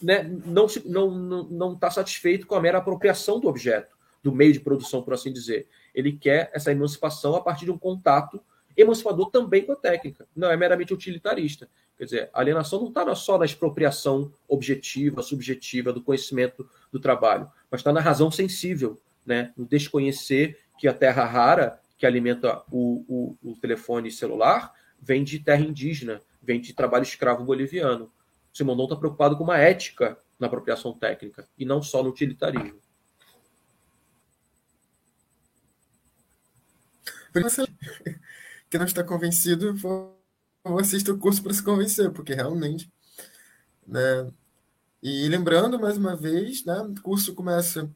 né, 0.00 0.22
não 0.44 0.66
está 0.66 0.80
não, 0.84 1.10
não, 1.10 1.44
não 1.44 1.76
tá 1.76 1.90
satisfeito 1.90 2.46
com 2.46 2.54
a 2.54 2.60
mera 2.60 2.78
apropriação 2.78 3.40
do 3.40 3.48
objeto, 3.48 3.96
do 4.22 4.32
meio 4.32 4.52
de 4.52 4.60
produção, 4.60 5.02
por 5.02 5.14
assim 5.14 5.32
dizer. 5.32 5.68
Ele 5.94 6.12
quer 6.12 6.50
essa 6.52 6.70
emancipação 6.70 7.34
a 7.34 7.40
partir 7.40 7.64
de 7.64 7.70
um 7.70 7.78
contato 7.78 8.40
emancipador 8.76 9.30
também 9.30 9.64
com 9.64 9.72
a 9.72 9.76
técnica, 9.76 10.28
não 10.36 10.50
é 10.50 10.56
meramente 10.56 10.92
utilitarista. 10.92 11.68
Quer 11.96 12.04
dizer, 12.04 12.30
a 12.32 12.40
alienação 12.40 12.78
não 12.80 12.88
está 12.88 13.14
só 13.14 13.38
na 13.38 13.46
expropriação 13.46 14.30
objetiva, 14.46 15.22
subjetiva 15.22 15.92
do 15.92 16.02
conhecimento 16.02 16.68
do 16.92 17.00
trabalho, 17.00 17.50
mas 17.70 17.80
está 17.80 17.90
na 17.90 18.00
razão 18.00 18.30
sensível, 18.30 19.00
né? 19.24 19.52
no 19.56 19.64
desconhecer 19.64 20.58
que 20.78 20.86
a 20.86 20.92
terra 20.92 21.24
rara 21.24 21.80
que 21.96 22.04
alimenta 22.04 22.62
o, 22.70 23.36
o, 23.42 23.52
o 23.52 23.56
telefone 23.56 24.10
celular 24.10 24.74
vem 25.00 25.24
de 25.24 25.38
terra 25.38 25.62
indígena, 25.62 26.20
vem 26.42 26.60
de 26.60 26.74
trabalho 26.74 27.02
escravo 27.04 27.44
boliviano. 27.44 28.12
Simondon 28.56 28.84
está 28.84 28.96
preocupado 28.96 29.36
com 29.36 29.44
uma 29.44 29.58
ética 29.58 30.18
na 30.38 30.46
apropriação 30.46 30.96
técnica 30.96 31.46
e 31.58 31.64
não 31.66 31.82
só 31.82 32.02
no 32.02 32.08
utilitarismo. 32.08 32.80
Que 38.70 38.78
não 38.78 38.86
está 38.86 39.04
convencido, 39.04 39.74
assista 40.80 41.12
o 41.12 41.18
curso 41.18 41.42
para 41.42 41.52
se 41.52 41.62
convencer, 41.62 42.10
porque 42.10 42.32
realmente. 42.32 42.90
Né? 43.86 44.32
E 45.02 45.28
lembrando, 45.28 45.78
mais 45.78 45.98
uma 45.98 46.16
vez, 46.16 46.64
né, 46.64 46.80
o 46.80 47.00
curso 47.02 47.34
começa 47.34 47.88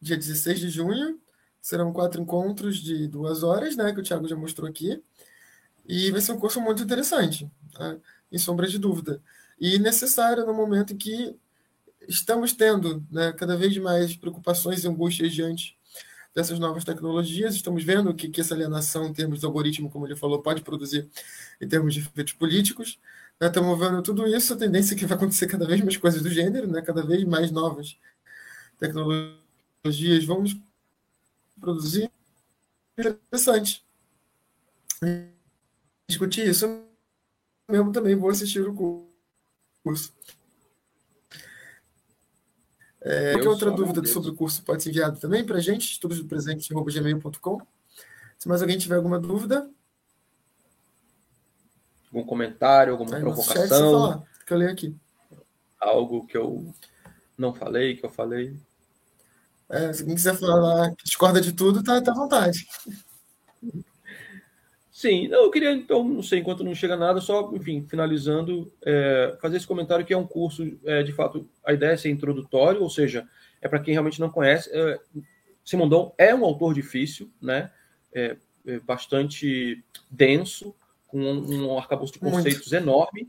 dia 0.00 0.16
16 0.16 0.58
de 0.58 0.70
junho, 0.70 1.20
serão 1.60 1.92
quatro 1.92 2.20
encontros 2.22 2.78
de 2.78 3.06
duas 3.06 3.42
horas, 3.42 3.76
né, 3.76 3.92
que 3.92 4.00
o 4.00 4.02
Thiago 4.02 4.26
já 4.26 4.34
mostrou 4.34 4.68
aqui, 4.68 5.02
e 5.84 6.10
vai 6.10 6.20
ser 6.20 6.32
um 6.32 6.40
curso 6.40 6.60
muito 6.60 6.82
interessante, 6.82 7.48
né, 7.78 8.00
em 8.32 8.38
sombra 8.38 8.66
de 8.66 8.78
dúvida 8.78 9.22
e 9.58 9.78
necessária 9.78 10.44
no 10.44 10.54
momento 10.54 10.92
em 10.92 10.96
que 10.96 11.34
estamos 12.08 12.52
tendo 12.52 13.04
né, 13.10 13.32
cada 13.32 13.56
vez 13.56 13.76
mais 13.78 14.14
preocupações 14.16 14.84
e 14.84 14.88
angústias 14.88 15.32
diante 15.32 15.76
dessas 16.34 16.58
novas 16.58 16.84
tecnologias. 16.84 17.54
Estamos 17.54 17.82
vendo 17.82 18.14
que, 18.14 18.28
que 18.28 18.40
essa 18.40 18.54
alienação, 18.54 19.06
em 19.06 19.12
termos 19.12 19.40
de 19.40 19.46
algoritmo, 19.46 19.90
como 19.90 20.06
ele 20.06 20.16
falou, 20.16 20.42
pode 20.42 20.62
produzir 20.62 21.08
em 21.60 21.66
termos 21.66 21.94
de 21.94 22.00
efeitos 22.00 22.34
políticos. 22.34 22.98
Né, 23.40 23.48
estamos 23.48 23.78
vendo 23.78 24.02
tudo 24.02 24.26
isso, 24.26 24.52
a 24.52 24.56
tendência 24.56 24.94
é 24.94 24.98
que 24.98 25.06
vai 25.06 25.16
acontecer 25.16 25.46
cada 25.46 25.66
vez 25.66 25.80
mais 25.80 25.96
coisas 25.96 26.22
do 26.22 26.30
gênero, 26.30 26.66
né, 26.66 26.82
cada 26.82 27.02
vez 27.02 27.24
mais 27.24 27.50
novas 27.50 27.96
tecnologias 28.78 30.24
vão 30.24 30.44
produzir. 31.60 32.10
Interessante. 32.98 33.84
Discutir 36.08 36.48
isso 36.48 36.66
mesmo 37.68 37.92
também 37.92 38.14
vou 38.14 38.30
assistir 38.30 38.60
o 38.60 38.74
curso 38.74 39.05
curso. 39.86 40.12
É, 43.00 43.34
qualquer 43.34 43.48
outra 43.48 43.70
dúvida 43.70 44.04
sobre 44.06 44.30
o 44.30 44.34
curso 44.34 44.64
pode 44.64 44.82
ser 44.82 44.90
enviado 44.90 45.20
também 45.20 45.46
para 45.46 45.58
a 45.58 45.60
gente, 45.60 45.92
estudosdopresente.gmail.com. 45.92 47.60
Se 48.36 48.48
mais 48.48 48.60
alguém 48.60 48.76
tiver 48.76 48.96
alguma 48.96 49.20
dúvida. 49.20 49.70
Algum 52.12 52.26
comentário, 52.26 52.94
alguma 52.94 53.14
Aí, 53.14 53.22
provocação. 53.22 53.92
Falar, 53.92 54.24
que 54.44 54.52
eu 54.52 54.58
leio 54.58 54.72
aqui. 54.72 54.96
Algo 55.78 56.26
que 56.26 56.36
eu 56.36 56.74
não 57.38 57.54
falei, 57.54 57.96
que 57.96 58.04
eu 58.04 58.10
falei. 58.10 58.56
É, 59.68 59.92
se 59.92 60.00
alguém 60.00 60.16
quiser 60.16 60.36
falar 60.36 60.92
discorda 61.04 61.40
de 61.40 61.52
tudo, 61.52 61.82
tá, 61.82 62.02
tá 62.02 62.10
à 62.10 62.14
vontade. 62.14 62.66
Sim, 64.96 65.26
eu 65.26 65.50
queria, 65.50 65.72
então, 65.72 66.02
não 66.02 66.22
sei, 66.22 66.38
enquanto 66.38 66.64
não 66.64 66.74
chega 66.74 66.96
nada, 66.96 67.20
só, 67.20 67.52
enfim, 67.52 67.84
finalizando, 67.86 68.72
é, 68.82 69.36
fazer 69.42 69.58
esse 69.58 69.66
comentário 69.66 70.06
que 70.06 70.14
é 70.14 70.16
um 70.16 70.26
curso, 70.26 70.66
é, 70.86 71.02
de 71.02 71.12
fato, 71.12 71.46
a 71.62 71.74
ideia 71.74 71.90
é 71.90 71.96
ser 71.98 72.08
introdutório, 72.08 72.82
ou 72.82 72.88
seja, 72.88 73.28
é 73.60 73.68
para 73.68 73.78
quem 73.78 73.92
realmente 73.92 74.18
não 74.18 74.30
conhece. 74.30 74.70
É, 74.72 74.98
Simondon 75.62 76.14
é 76.16 76.34
um 76.34 76.46
autor 76.46 76.72
difícil, 76.72 77.30
né? 77.42 77.70
É, 78.10 78.38
é 78.66 78.80
bastante 78.80 79.84
denso, 80.10 80.74
com 81.06 81.20
um, 81.20 81.66
um 81.66 81.78
arcabouço 81.78 82.14
de 82.14 82.18
conceitos 82.18 82.72
Muito. 82.72 82.74
enorme. 82.74 83.28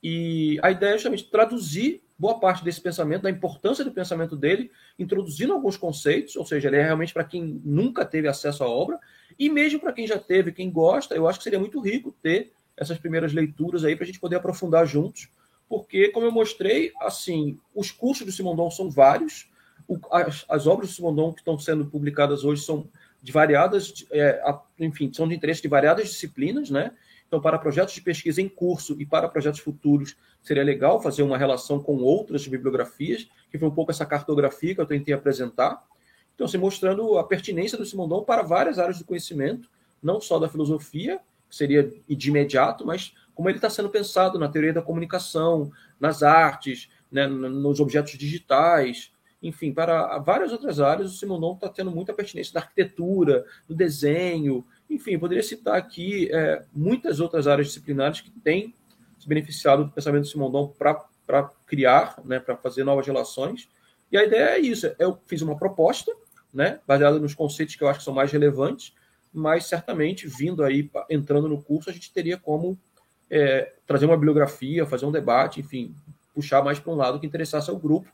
E 0.00 0.60
a 0.62 0.70
ideia 0.70 0.90
é 0.90 0.98
justamente 0.98 1.24
traduzir 1.24 2.04
boa 2.16 2.38
parte 2.38 2.62
desse 2.62 2.80
pensamento, 2.80 3.22
da 3.22 3.30
importância 3.30 3.84
do 3.84 3.90
pensamento 3.90 4.36
dele, 4.36 4.70
introduzindo 4.96 5.52
alguns 5.52 5.76
conceitos, 5.76 6.36
ou 6.36 6.46
seja, 6.46 6.68
ele 6.68 6.76
é 6.76 6.84
realmente 6.84 7.12
para 7.12 7.24
quem 7.24 7.60
nunca 7.64 8.04
teve 8.04 8.28
acesso 8.28 8.62
à 8.62 8.68
obra, 8.68 9.00
e 9.38 9.48
mesmo 9.48 9.78
para 9.78 9.92
quem 9.92 10.06
já 10.06 10.18
teve, 10.18 10.52
quem 10.52 10.70
gosta, 10.70 11.14
eu 11.14 11.28
acho 11.28 11.38
que 11.38 11.44
seria 11.44 11.60
muito 11.60 11.80
rico 11.80 12.14
ter 12.22 12.52
essas 12.76 12.98
primeiras 12.98 13.32
leituras 13.32 13.84
aí 13.84 13.94
para 13.94 14.04
a 14.04 14.06
gente 14.06 14.20
poder 14.20 14.36
aprofundar 14.36 14.86
juntos, 14.86 15.28
porque, 15.68 16.08
como 16.08 16.26
eu 16.26 16.32
mostrei, 16.32 16.92
assim, 17.00 17.58
os 17.74 17.90
cursos 17.90 18.24
do 18.24 18.32
Simondon 18.32 18.70
são 18.70 18.88
vários, 18.88 19.50
o, 19.86 19.98
as, 20.10 20.44
as, 20.48 20.66
obras 20.66 20.88
do 20.88 20.94
Simondon 20.94 21.32
que 21.32 21.40
estão 21.40 21.58
sendo 21.58 21.86
publicadas 21.86 22.44
hoje 22.44 22.62
são 22.62 22.88
de 23.22 23.32
variadas, 23.32 24.06
é, 24.10 24.40
enfim, 24.78 25.12
são 25.12 25.28
de 25.28 25.34
interesse 25.34 25.60
de 25.60 25.68
variadas 25.68 26.08
disciplinas, 26.08 26.70
né? 26.70 26.92
Então, 27.26 27.40
para 27.40 27.58
projetos 27.58 27.94
de 27.94 28.00
pesquisa 28.00 28.40
em 28.40 28.48
curso 28.48 28.96
e 28.98 29.04
para 29.04 29.28
projetos 29.28 29.60
futuros, 29.60 30.16
seria 30.42 30.64
legal 30.64 31.02
fazer 31.02 31.22
uma 31.22 31.36
relação 31.36 31.78
com 31.78 31.96
outras 31.96 32.46
bibliografias, 32.46 33.28
que 33.50 33.58
foi 33.58 33.68
um 33.68 33.74
pouco 33.74 33.90
essa 33.90 34.06
cartografia 34.06 34.74
que 34.74 34.80
eu 34.80 34.86
tentei 34.86 35.12
apresentar. 35.12 35.84
Então, 36.38 36.46
se 36.46 36.56
assim, 36.56 36.62
mostrando 36.62 37.18
a 37.18 37.24
pertinência 37.24 37.76
do 37.76 37.84
Simondon 37.84 38.22
para 38.22 38.42
várias 38.42 38.78
áreas 38.78 38.96
do 39.00 39.04
conhecimento, 39.04 39.68
não 40.00 40.20
só 40.20 40.38
da 40.38 40.48
filosofia, 40.48 41.18
que 41.50 41.56
seria 41.56 41.92
de 42.08 42.28
imediato, 42.28 42.86
mas 42.86 43.12
como 43.34 43.48
ele 43.48 43.58
está 43.58 43.68
sendo 43.68 43.88
pensado 43.88 44.38
na 44.38 44.48
teoria 44.48 44.72
da 44.72 44.80
comunicação, 44.80 45.72
nas 45.98 46.22
artes, 46.22 46.88
né, 47.10 47.26
nos 47.26 47.80
objetos 47.80 48.12
digitais, 48.12 49.10
enfim, 49.42 49.72
para 49.72 50.16
várias 50.18 50.52
outras 50.52 50.78
áreas, 50.78 51.12
o 51.12 51.16
Simondon 51.16 51.54
está 51.54 51.68
tendo 51.68 51.90
muita 51.90 52.14
pertinência 52.14 52.54
da 52.54 52.60
arquitetura, 52.60 53.44
do 53.66 53.74
desenho, 53.74 54.64
enfim, 54.88 55.18
poderia 55.18 55.42
citar 55.42 55.74
aqui 55.74 56.28
é, 56.32 56.64
muitas 56.72 57.18
outras 57.18 57.48
áreas 57.48 57.66
disciplinares 57.66 58.20
que 58.20 58.30
têm 58.30 58.72
se 59.18 59.26
beneficiado 59.26 59.86
do 59.86 59.90
pensamento 59.90 60.22
do 60.22 60.28
Simondon 60.28 60.72
para 60.78 61.50
criar, 61.66 62.20
né, 62.24 62.38
para 62.38 62.56
fazer 62.56 62.84
novas 62.84 63.04
relações. 63.04 63.68
E 64.12 64.16
a 64.16 64.22
ideia 64.22 64.50
é 64.50 64.60
isso: 64.60 64.94
eu 65.00 65.18
fiz 65.26 65.42
uma 65.42 65.56
proposta, 65.56 66.12
né, 66.58 66.80
baseada 66.84 67.20
nos 67.20 67.36
conceitos 67.36 67.76
que 67.76 67.84
eu 67.84 67.86
acho 67.86 68.00
que 68.00 68.04
são 68.04 68.12
mais 68.12 68.32
relevantes, 68.32 68.92
mas 69.32 69.66
certamente 69.66 70.26
vindo 70.26 70.64
aí, 70.64 70.90
entrando 71.08 71.48
no 71.48 71.62
curso, 71.62 71.88
a 71.88 71.92
gente 71.92 72.12
teria 72.12 72.36
como 72.36 72.76
é, 73.30 73.74
trazer 73.86 74.06
uma 74.06 74.16
bibliografia, 74.16 74.84
fazer 74.84 75.06
um 75.06 75.12
debate, 75.12 75.60
enfim, 75.60 75.94
puxar 76.34 76.60
mais 76.64 76.80
para 76.80 76.92
um 76.92 76.96
lado 76.96 77.20
que 77.20 77.26
interessasse 77.28 77.70
ao 77.70 77.76
grupo, 77.76 78.12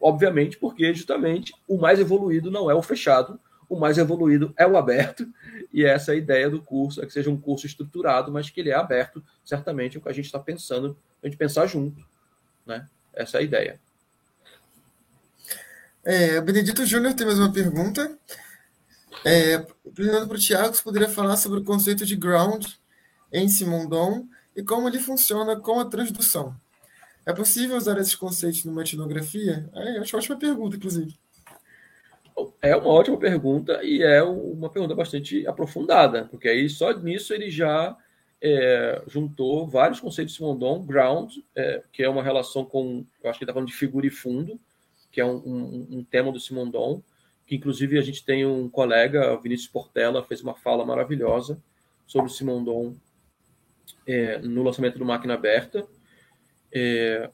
obviamente, 0.00 0.56
porque 0.56 0.94
justamente 0.94 1.52
o 1.68 1.76
mais 1.76 2.00
evoluído 2.00 2.50
não 2.50 2.70
é 2.70 2.74
o 2.74 2.80
fechado, 2.80 3.38
o 3.68 3.78
mais 3.78 3.98
evoluído 3.98 4.54
é 4.56 4.66
o 4.66 4.78
aberto, 4.78 5.28
e 5.70 5.84
essa 5.84 6.12
é 6.12 6.14
a 6.14 6.18
ideia 6.18 6.48
do 6.48 6.62
curso, 6.62 7.02
é 7.02 7.06
que 7.06 7.12
seja 7.12 7.28
um 7.28 7.36
curso 7.36 7.66
estruturado, 7.66 8.32
mas 8.32 8.48
que 8.48 8.58
ele 8.58 8.70
é 8.70 8.74
aberto, 8.74 9.22
certamente, 9.44 9.98
é 9.98 10.00
o 10.00 10.02
que 10.02 10.08
a 10.08 10.14
gente 10.14 10.24
está 10.24 10.38
pensando, 10.38 10.96
a 11.22 11.26
gente 11.26 11.36
pensar 11.36 11.66
junto, 11.66 12.02
né? 12.64 12.88
Essa 13.12 13.36
é 13.36 13.40
a 13.40 13.44
ideia. 13.44 13.85
É, 16.08 16.40
Benedito 16.40 16.86
Júnior 16.86 17.14
tem 17.14 17.26
mais 17.26 17.36
uma 17.36 17.52
pergunta. 17.52 18.16
É, 19.24 19.58
perguntando 19.92 20.28
para 20.28 20.36
o 20.36 20.40
Tiago 20.40 20.72
se 20.72 20.80
poderia 20.80 21.08
falar 21.08 21.36
sobre 21.36 21.58
o 21.58 21.64
conceito 21.64 22.06
de 22.06 22.14
ground 22.14 22.64
em 23.32 23.48
Simondon 23.48 24.24
e 24.54 24.62
como 24.62 24.88
ele 24.88 25.00
funciona 25.00 25.56
com 25.56 25.80
a 25.80 25.84
transdução. 25.84 26.54
É 27.26 27.32
possível 27.32 27.76
usar 27.76 27.98
esses 27.98 28.14
conceitos 28.14 28.64
numa 28.64 28.82
etnografia? 28.82 29.68
É, 29.74 29.98
acho 29.98 30.14
uma 30.14 30.20
ótima 30.20 30.36
pergunta, 30.36 30.76
inclusive. 30.76 31.12
É 32.62 32.76
uma 32.76 32.86
ótima 32.86 33.18
pergunta 33.18 33.82
e 33.82 34.00
é 34.00 34.22
uma 34.22 34.70
pergunta 34.70 34.94
bastante 34.94 35.44
aprofundada, 35.44 36.26
porque 36.26 36.48
aí 36.48 36.70
só 36.70 36.92
nisso 36.92 37.34
ele 37.34 37.50
já 37.50 37.96
é, 38.40 39.02
juntou 39.08 39.66
vários 39.66 39.98
conceitos 39.98 40.34
de 40.34 40.38
Simondon, 40.38 40.86
ground, 40.86 41.32
é, 41.56 41.82
que 41.92 42.04
é 42.04 42.08
uma 42.08 42.22
relação 42.22 42.64
com, 42.64 43.04
eu 43.24 43.28
acho 43.28 43.40
que 43.40 43.44
ele 43.44 43.50
está 43.50 43.54
falando 43.54 43.68
de 43.68 43.74
figura 43.74 44.06
e 44.06 44.10
fundo, 44.10 44.60
que 45.16 45.20
é 45.22 45.24
um, 45.24 45.36
um, 45.36 45.86
um, 45.92 46.04
tema 46.04 46.30
do 46.30 46.38
Simondon, 46.38 47.02
que 47.46 47.56
inclusive 47.56 47.98
a 47.98 48.02
gente 48.02 48.22
tem 48.22 48.44
um 48.44 48.68
colega, 48.68 49.34
Vinícius 49.40 49.70
Portela, 49.70 50.22
fez 50.22 50.42
uma 50.42 50.54
fala 50.54 50.84
maravilhosa 50.84 51.58
sobre 52.06 52.30
o 52.30 52.34
Simondon 52.34 52.94
é, 54.06 54.36
no 54.40 54.62
lançamento 54.62 54.98
do 54.98 55.06
Máquina 55.06 55.32
Aberta. 55.32 55.88
É, 56.70 57.30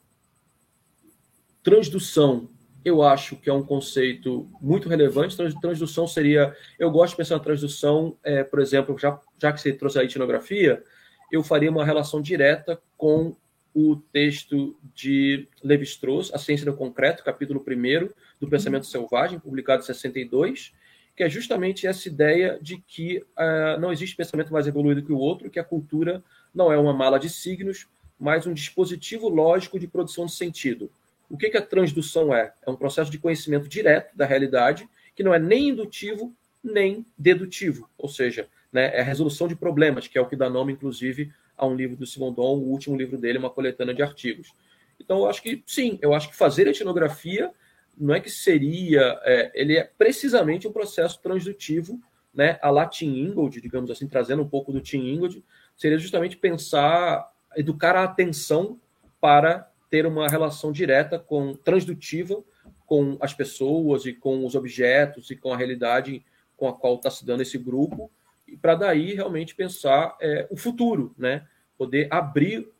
transdução, 1.61 2.47
eu 2.85 3.03
acho 3.03 3.35
que 3.35 3.49
é 3.49 3.53
um 3.53 3.65
conceito 3.65 4.49
muito 4.61 4.87
relevante. 4.87 5.35
Transdução 5.35 6.07
seria. 6.07 6.55
Eu 6.79 6.89
gosto 6.89 7.11
de 7.11 7.17
pensar 7.17 7.35
na 7.35 7.43
transdução, 7.43 8.17
é, 8.23 8.45
por 8.45 8.61
exemplo, 8.61 8.97
já, 8.97 9.19
já 9.37 9.51
que 9.51 9.59
você 9.59 9.73
trouxe 9.73 9.99
a 9.99 10.05
etnografia, 10.05 10.81
eu 11.29 11.43
faria 11.43 11.69
uma 11.69 11.83
relação 11.83 12.21
direta 12.21 12.81
com 12.95 13.35
o 13.73 13.95
texto 13.95 14.77
de 14.93 15.47
Levi-Strauss, 15.63 16.31
A 16.33 16.37
Ciência 16.37 16.65
do 16.65 16.75
Concreto, 16.75 17.23
capítulo 17.23 17.63
1 17.67 18.09
do 18.39 18.47
Pensamento 18.47 18.85
Selvagem, 18.85 19.39
publicado 19.39 19.81
em 19.81 19.85
62, 19.85 20.73
que 21.15 21.23
é 21.23 21.29
justamente 21.29 21.87
essa 21.87 22.07
ideia 22.07 22.59
de 22.61 22.77
que 22.77 23.17
uh, 23.17 23.79
não 23.79 23.91
existe 23.91 24.15
pensamento 24.15 24.53
mais 24.53 24.67
evoluído 24.67 25.03
que 25.03 25.11
o 25.11 25.17
outro, 25.17 25.49
que 25.49 25.59
a 25.59 25.63
cultura 25.63 26.23
não 26.53 26.71
é 26.71 26.77
uma 26.77 26.93
mala 26.93 27.19
de 27.19 27.29
signos, 27.29 27.87
mas 28.19 28.45
um 28.45 28.53
dispositivo 28.53 29.27
lógico 29.27 29.79
de 29.79 29.87
produção 29.87 30.25
de 30.25 30.33
sentido. 30.33 30.91
O 31.29 31.37
que, 31.37 31.49
que 31.49 31.57
a 31.57 31.61
transdução 31.61 32.33
é? 32.33 32.53
É 32.65 32.69
um 32.69 32.75
processo 32.75 33.09
de 33.09 33.17
conhecimento 33.17 33.67
direto 33.67 34.15
da 34.15 34.25
realidade, 34.25 34.87
que 35.15 35.23
não 35.23 35.33
é 35.33 35.39
nem 35.39 35.69
indutivo 35.69 36.33
nem 36.63 37.05
dedutivo, 37.17 37.89
ou 37.97 38.07
seja, 38.07 38.47
né, 38.71 38.95
é 38.95 39.01
a 39.01 39.03
resolução 39.03 39.47
de 39.47 39.55
problemas, 39.55 40.07
que 40.07 40.17
é 40.17 40.21
o 40.21 40.25
que 40.25 40.35
dá 40.35 40.49
nome, 40.49 40.71
inclusive, 40.71 41.31
a 41.63 41.67
um 41.67 41.75
livro 41.75 41.95
do 41.95 42.05
Simondon, 42.05 42.57
o 42.57 42.69
último 42.69 42.95
livro 42.95 43.17
dele, 43.17 43.37
uma 43.37 43.49
coletânea 43.49 43.93
de 43.93 44.03
artigos. 44.03 44.53
Então, 44.99 45.19
eu 45.19 45.27
acho 45.27 45.41
que 45.41 45.63
sim, 45.65 45.97
eu 46.01 46.13
acho 46.13 46.29
que 46.29 46.35
fazer 46.35 46.67
etnografia 46.67 47.51
não 47.97 48.13
é 48.13 48.19
que 48.19 48.29
seria, 48.29 49.19
é, 49.23 49.51
ele 49.53 49.77
é 49.77 49.83
precisamente 49.97 50.67
um 50.67 50.71
processo 50.71 51.21
transdutivo, 51.21 51.99
né, 52.33 52.57
a 52.61 52.71
la 52.71 52.87
Tim 52.87 53.15
Ingold, 53.19 53.61
digamos 53.61 53.91
assim, 53.91 54.07
trazendo 54.07 54.41
um 54.41 54.49
pouco 54.49 54.71
do 54.71 54.81
Tim 54.81 54.97
Ingold, 54.97 55.43
seria 55.75 55.99
justamente 55.99 56.35
pensar, 56.35 57.31
educar 57.55 57.95
a 57.95 58.03
atenção 58.03 58.79
para 59.21 59.71
ter 59.89 60.07
uma 60.07 60.27
relação 60.27 60.71
direta 60.71 61.19
com 61.19 61.53
transdutiva 61.53 62.43
com 62.85 63.17
as 63.21 63.33
pessoas 63.33 64.05
e 64.05 64.13
com 64.13 64.45
os 64.45 64.55
objetos 64.55 65.29
e 65.29 65.35
com 65.35 65.53
a 65.53 65.57
realidade 65.57 66.25
com 66.57 66.67
a 66.67 66.73
qual 66.73 66.95
está 66.95 67.09
se 67.09 67.25
dando 67.25 67.41
esse 67.41 67.57
grupo 67.57 68.11
e 68.47 68.57
para 68.57 68.75
daí 68.75 69.13
realmente 69.13 69.55
pensar 69.55 70.15
é, 70.21 70.47
o 70.49 70.57
futuro, 70.57 71.13
né? 71.17 71.47
Poder 71.83 72.07
abrir, 72.09 72.71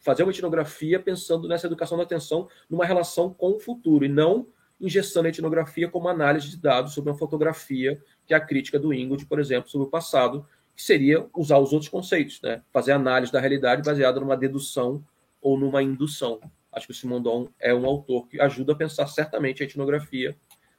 fazer 0.00 0.22
uma 0.22 0.32
etnografia 0.32 0.98
pensando 0.98 1.46
nessa 1.46 1.66
educação 1.66 1.98
da 1.98 2.04
atenção 2.04 2.48
numa 2.70 2.86
relação 2.86 3.34
com 3.34 3.50
o 3.50 3.60
futuro 3.60 4.02
e 4.02 4.08
não 4.08 4.46
ingestando 4.80 5.26
a 5.26 5.28
etnografia 5.28 5.90
como 5.90 6.08
análise 6.08 6.48
de 6.48 6.56
dados 6.56 6.94
sobre 6.94 7.10
uma 7.10 7.18
fotografia, 7.18 8.02
que 8.26 8.32
é 8.32 8.36
a 8.36 8.40
crítica 8.40 8.78
do 8.78 8.94
Ingold, 8.94 9.26
por 9.26 9.38
exemplo, 9.38 9.68
sobre 9.68 9.88
o 9.88 9.90
passado, 9.90 10.46
que 10.74 10.82
seria 10.82 11.26
usar 11.36 11.58
os 11.58 11.74
outros 11.74 11.90
conceitos, 11.90 12.40
né? 12.40 12.62
fazer 12.72 12.92
análise 12.92 13.30
da 13.30 13.40
realidade 13.40 13.82
baseada 13.82 14.20
numa 14.20 14.38
dedução 14.38 15.04
ou 15.42 15.58
numa 15.58 15.82
indução. 15.82 16.40
Acho 16.72 16.86
que 16.86 16.92
o 16.92 16.96
Simondon 16.96 17.50
é 17.60 17.74
um 17.74 17.84
autor 17.84 18.26
que 18.26 18.40
ajuda 18.40 18.72
a 18.72 18.76
pensar 18.76 19.06
certamente 19.08 19.62
a 19.62 19.66
etnografia 19.66 20.34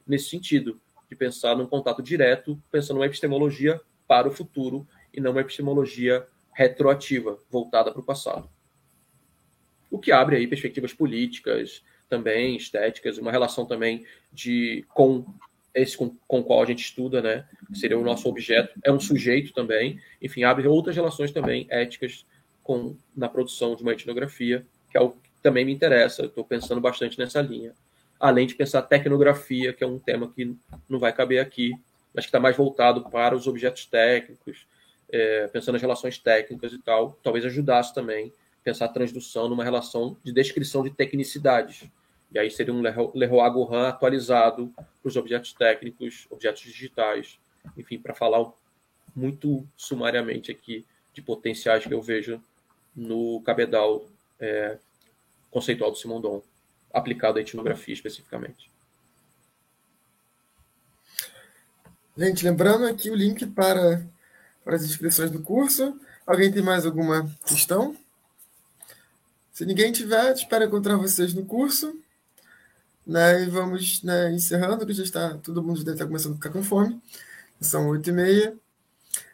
nesse 0.08 0.30
sentido, 0.30 0.82
de 1.08 1.16
pensar 1.16 1.56
num 1.56 1.68
contato 1.68 2.02
direto, 2.02 2.60
pensando 2.72 2.96
numa 2.98 3.06
epistemologia 3.06 3.80
para 4.08 4.28
o 4.28 4.32
futuro 4.32 4.88
e 5.14 5.22
não 5.22 5.30
uma 5.30 5.42
epistemologia 5.42 6.26
retroativa, 6.58 7.38
voltada 7.52 7.92
para 7.92 8.02
o 8.02 8.04
passado. 8.04 8.50
O 9.92 10.00
que 10.00 10.12
abre 10.12 10.38
aí 10.38 10.48
perspectivas 10.48 10.92
políticas, 10.92 11.84
também 12.10 12.56
estéticas, 12.56 13.20
uma 13.20 13.32
relação 13.32 13.64
também 13.64 14.08
de 14.34 14.84
com 14.90 15.24
esse 15.72 15.96
com, 15.96 16.18
com 16.28 16.40
o 16.40 16.44
qual 16.44 16.64
a 16.64 16.66
gente 16.66 16.84
estuda, 16.84 17.22
né? 17.22 17.48
Seria 17.76 18.00
o 18.00 18.04
nosso 18.04 18.28
objeto, 18.28 18.74
é 18.84 18.92
um 18.92 19.00
sujeito 19.00 19.54
também. 19.54 20.02
Enfim, 20.20 20.44
abre 20.46 20.68
outras 20.68 20.96
relações 20.96 21.32
também 21.32 21.68
éticas 21.70 22.26
com 22.64 22.98
na 23.16 23.30
produção 23.30 23.76
de 23.76 23.84
uma 23.84 23.94
etnografia, 23.94 24.66
que 24.90 24.98
é 24.98 25.02
o 25.02 25.12
que 25.12 25.30
também 25.44 25.64
me 25.64 25.72
interessa. 25.72 26.26
Estou 26.26 26.44
pensando 26.44 26.82
bastante 26.82 27.20
nessa 27.20 27.40
linha. 27.40 27.74
Além 28.20 28.48
de 28.48 28.56
pensar 28.56 28.82
tecnografia, 28.82 29.74
que 29.74 29.84
é 29.84 29.88
um 29.88 30.00
tema 30.00 30.28
que 30.34 30.58
não 30.90 30.98
vai 30.98 31.14
caber 31.14 31.40
aqui, 31.40 31.72
mas 32.16 32.26
que 32.26 32.30
está 32.30 32.40
mais 32.40 32.58
voltado 32.58 33.08
para 33.12 33.36
os 33.36 33.46
objetos 33.46 33.86
técnicos, 33.86 34.66
é, 35.10 35.48
pensando 35.48 35.74
nas 35.74 35.82
relações 35.82 36.18
técnicas 36.18 36.74
e 36.74 36.80
tal. 36.80 37.18
Talvez 37.24 37.46
ajudasse 37.46 37.94
também 37.94 38.34
pensar 38.64 38.86
a 38.86 38.90
transdução 38.90 39.48
numa 39.48 39.64
relação 39.64 40.18
de 40.24 40.32
descrição 40.32 40.84
de 40.84 40.90
tecnicidades. 40.90 41.90
E 42.32 42.38
aí 42.38 42.52
seria 42.52 42.74
um 42.74 42.82
Leroy 42.82 43.50
Gohan 43.52 43.88
atualizado 43.88 44.74
para 44.76 44.86
os 45.04 45.16
objetos 45.16 45.54
técnicos, 45.54 46.28
objetos 46.30 46.62
digitais, 46.62 47.40
enfim, 47.78 47.98
para 47.98 48.14
falar 48.14 48.52
muito 49.16 49.66
sumariamente 49.76 50.52
aqui 50.52 50.86
de 51.14 51.22
potenciais 51.22 51.86
que 51.86 51.94
eu 51.94 52.02
vejo 52.02 52.42
no 52.96 53.42
cabedal 53.42 54.06
é, 54.40 54.78
conceitual 55.50 55.90
do 55.90 55.98
Simondon, 55.98 56.44
aplicado 56.94 57.38
à 57.38 57.42
etnografia 57.42 57.94
especificamente. 57.94 58.70
Gente, 62.18 62.44
lembrando 62.44 62.86
aqui 62.88 63.10
o 63.10 63.16
link 63.16 63.46
para, 63.46 64.06
para 64.68 64.76
as 64.76 64.84
inscrições 64.84 65.32
do 65.32 65.40
curso. 65.40 65.98
Alguém 66.26 66.52
tem 66.52 66.62
mais 66.62 66.86
alguma 66.86 67.26
questão? 67.46 67.96
Se 69.54 69.66
ninguém 69.66 69.94
tiver, 69.94 70.34
espero 70.34 70.66
encontrar 70.66 70.98
vocês 70.98 71.34
no 71.34 71.46
curso. 71.46 71.98
Né, 73.06 73.44
e 73.44 73.50
vamos 73.50 74.04
né, 74.04 74.34
encerrando, 74.34 74.86
que 74.86 74.92
já 74.92 75.04
está, 75.04 75.38
todo 75.38 75.64
mundo 75.64 75.80
deve 75.80 75.94
estar 75.94 76.06
começando 76.06 76.34
a 76.34 76.36
ficar 76.36 76.50
com 76.50 76.62
fome. 76.62 77.02
São 77.62 77.88
oito 77.88 78.10
e 78.10 78.12
meia. 78.12 78.58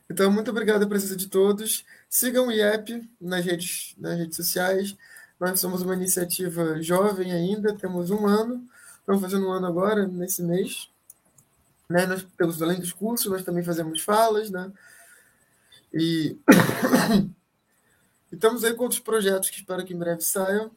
Então, 0.07 0.31
muito 0.31 0.51
obrigado 0.51 0.77
pela 0.81 0.89
presença 0.89 1.15
de 1.15 1.25
todos. 1.25 1.83
Sigam 2.07 2.49
o 2.49 2.51
IEP 2.51 3.09
nas 3.19 3.43
redes, 3.43 3.95
nas 3.97 4.19
redes 4.19 4.37
sociais. 4.37 4.95
Nós 5.39 5.59
somos 5.59 5.81
uma 5.81 5.95
iniciativa 5.95 6.79
jovem 6.79 7.31
ainda, 7.31 7.73
temos 7.73 8.11
um 8.11 8.27
ano. 8.27 8.63
Estamos 8.99 9.19
fazendo 9.19 9.47
um 9.47 9.51
ano 9.51 9.65
agora, 9.65 10.05
nesse 10.05 10.43
mês. 10.43 10.87
Né, 11.89 12.05
nós, 12.05 12.21
pelos, 12.37 12.61
além 12.61 12.79
dos 12.79 12.93
cursos, 12.93 13.31
nós 13.31 13.43
também 13.43 13.63
fazemos 13.63 13.99
falas. 13.99 14.51
Né? 14.51 14.71
E 18.31 18.35
estamos 18.35 18.63
aí 18.63 18.73
com 18.73 18.83
outros 18.83 18.99
projetos 18.99 19.51
que 19.51 19.57
espero 19.57 19.85
que 19.85 19.93
em 19.93 19.97
breve 19.97 20.21
saiam. 20.21 20.71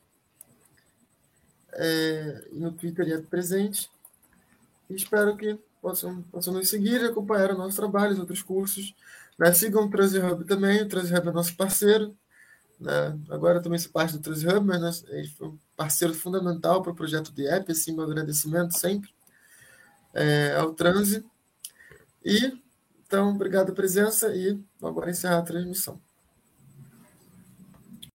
É, 1.73 2.49
no 2.53 2.71
Twitter 2.71 3.11
é 3.11 3.19
presente. 3.19 3.91
E 4.91 4.95
espero 4.95 5.35
que 5.37 5.59
possam, 5.81 6.23
possam 6.25 6.53
nos 6.53 6.69
seguir 6.69 7.01
e 7.01 7.07
acompanhar 7.07 7.53
o 7.53 7.57
nosso 7.57 7.77
trabalho, 7.77 8.13
os 8.13 8.19
outros 8.19 8.43
cursos. 8.43 8.95
Né? 9.39 9.53
Sigam 9.55 9.87
o 9.87 9.91
Trans 9.91 10.13
Hub 10.13 10.45
também, 10.45 10.83
o 10.83 10.89
Trans 10.89 11.11
Hub 11.11 11.29
é 11.29 11.33
nosso 11.33 11.57
parceiro. 11.57 12.15
Né? 12.79 13.19
Agora 13.31 13.63
também 13.63 13.79
sou 13.79 13.91
parte 13.91 14.13
do 14.13 14.21
Trans 14.21 14.45
Hub, 14.45 14.67
mas 14.67 15.03
ele 15.09 15.29
foi 15.29 15.49
um 15.49 15.59
parceiro 15.75 16.13
fundamental 16.13 16.83
para 16.83 16.93
o 16.93 16.95
projeto 16.95 17.33
de 17.33 17.49
app, 17.49 17.73
assim, 17.73 17.95
meu 17.95 18.05
agradecimento 18.05 18.77
sempre 18.77 19.17
é, 20.17 20.55
ao 20.57 20.73
Transe. 20.73 21.25
E, 22.25 22.59
então, 23.07 23.31
obrigado 23.35 23.67
pela 23.67 23.77
presença 23.77 24.35
e 24.35 24.61
agora 24.83 25.11
encerrar 25.11 25.39
a 25.39 25.43
transmissão. 25.43 26.01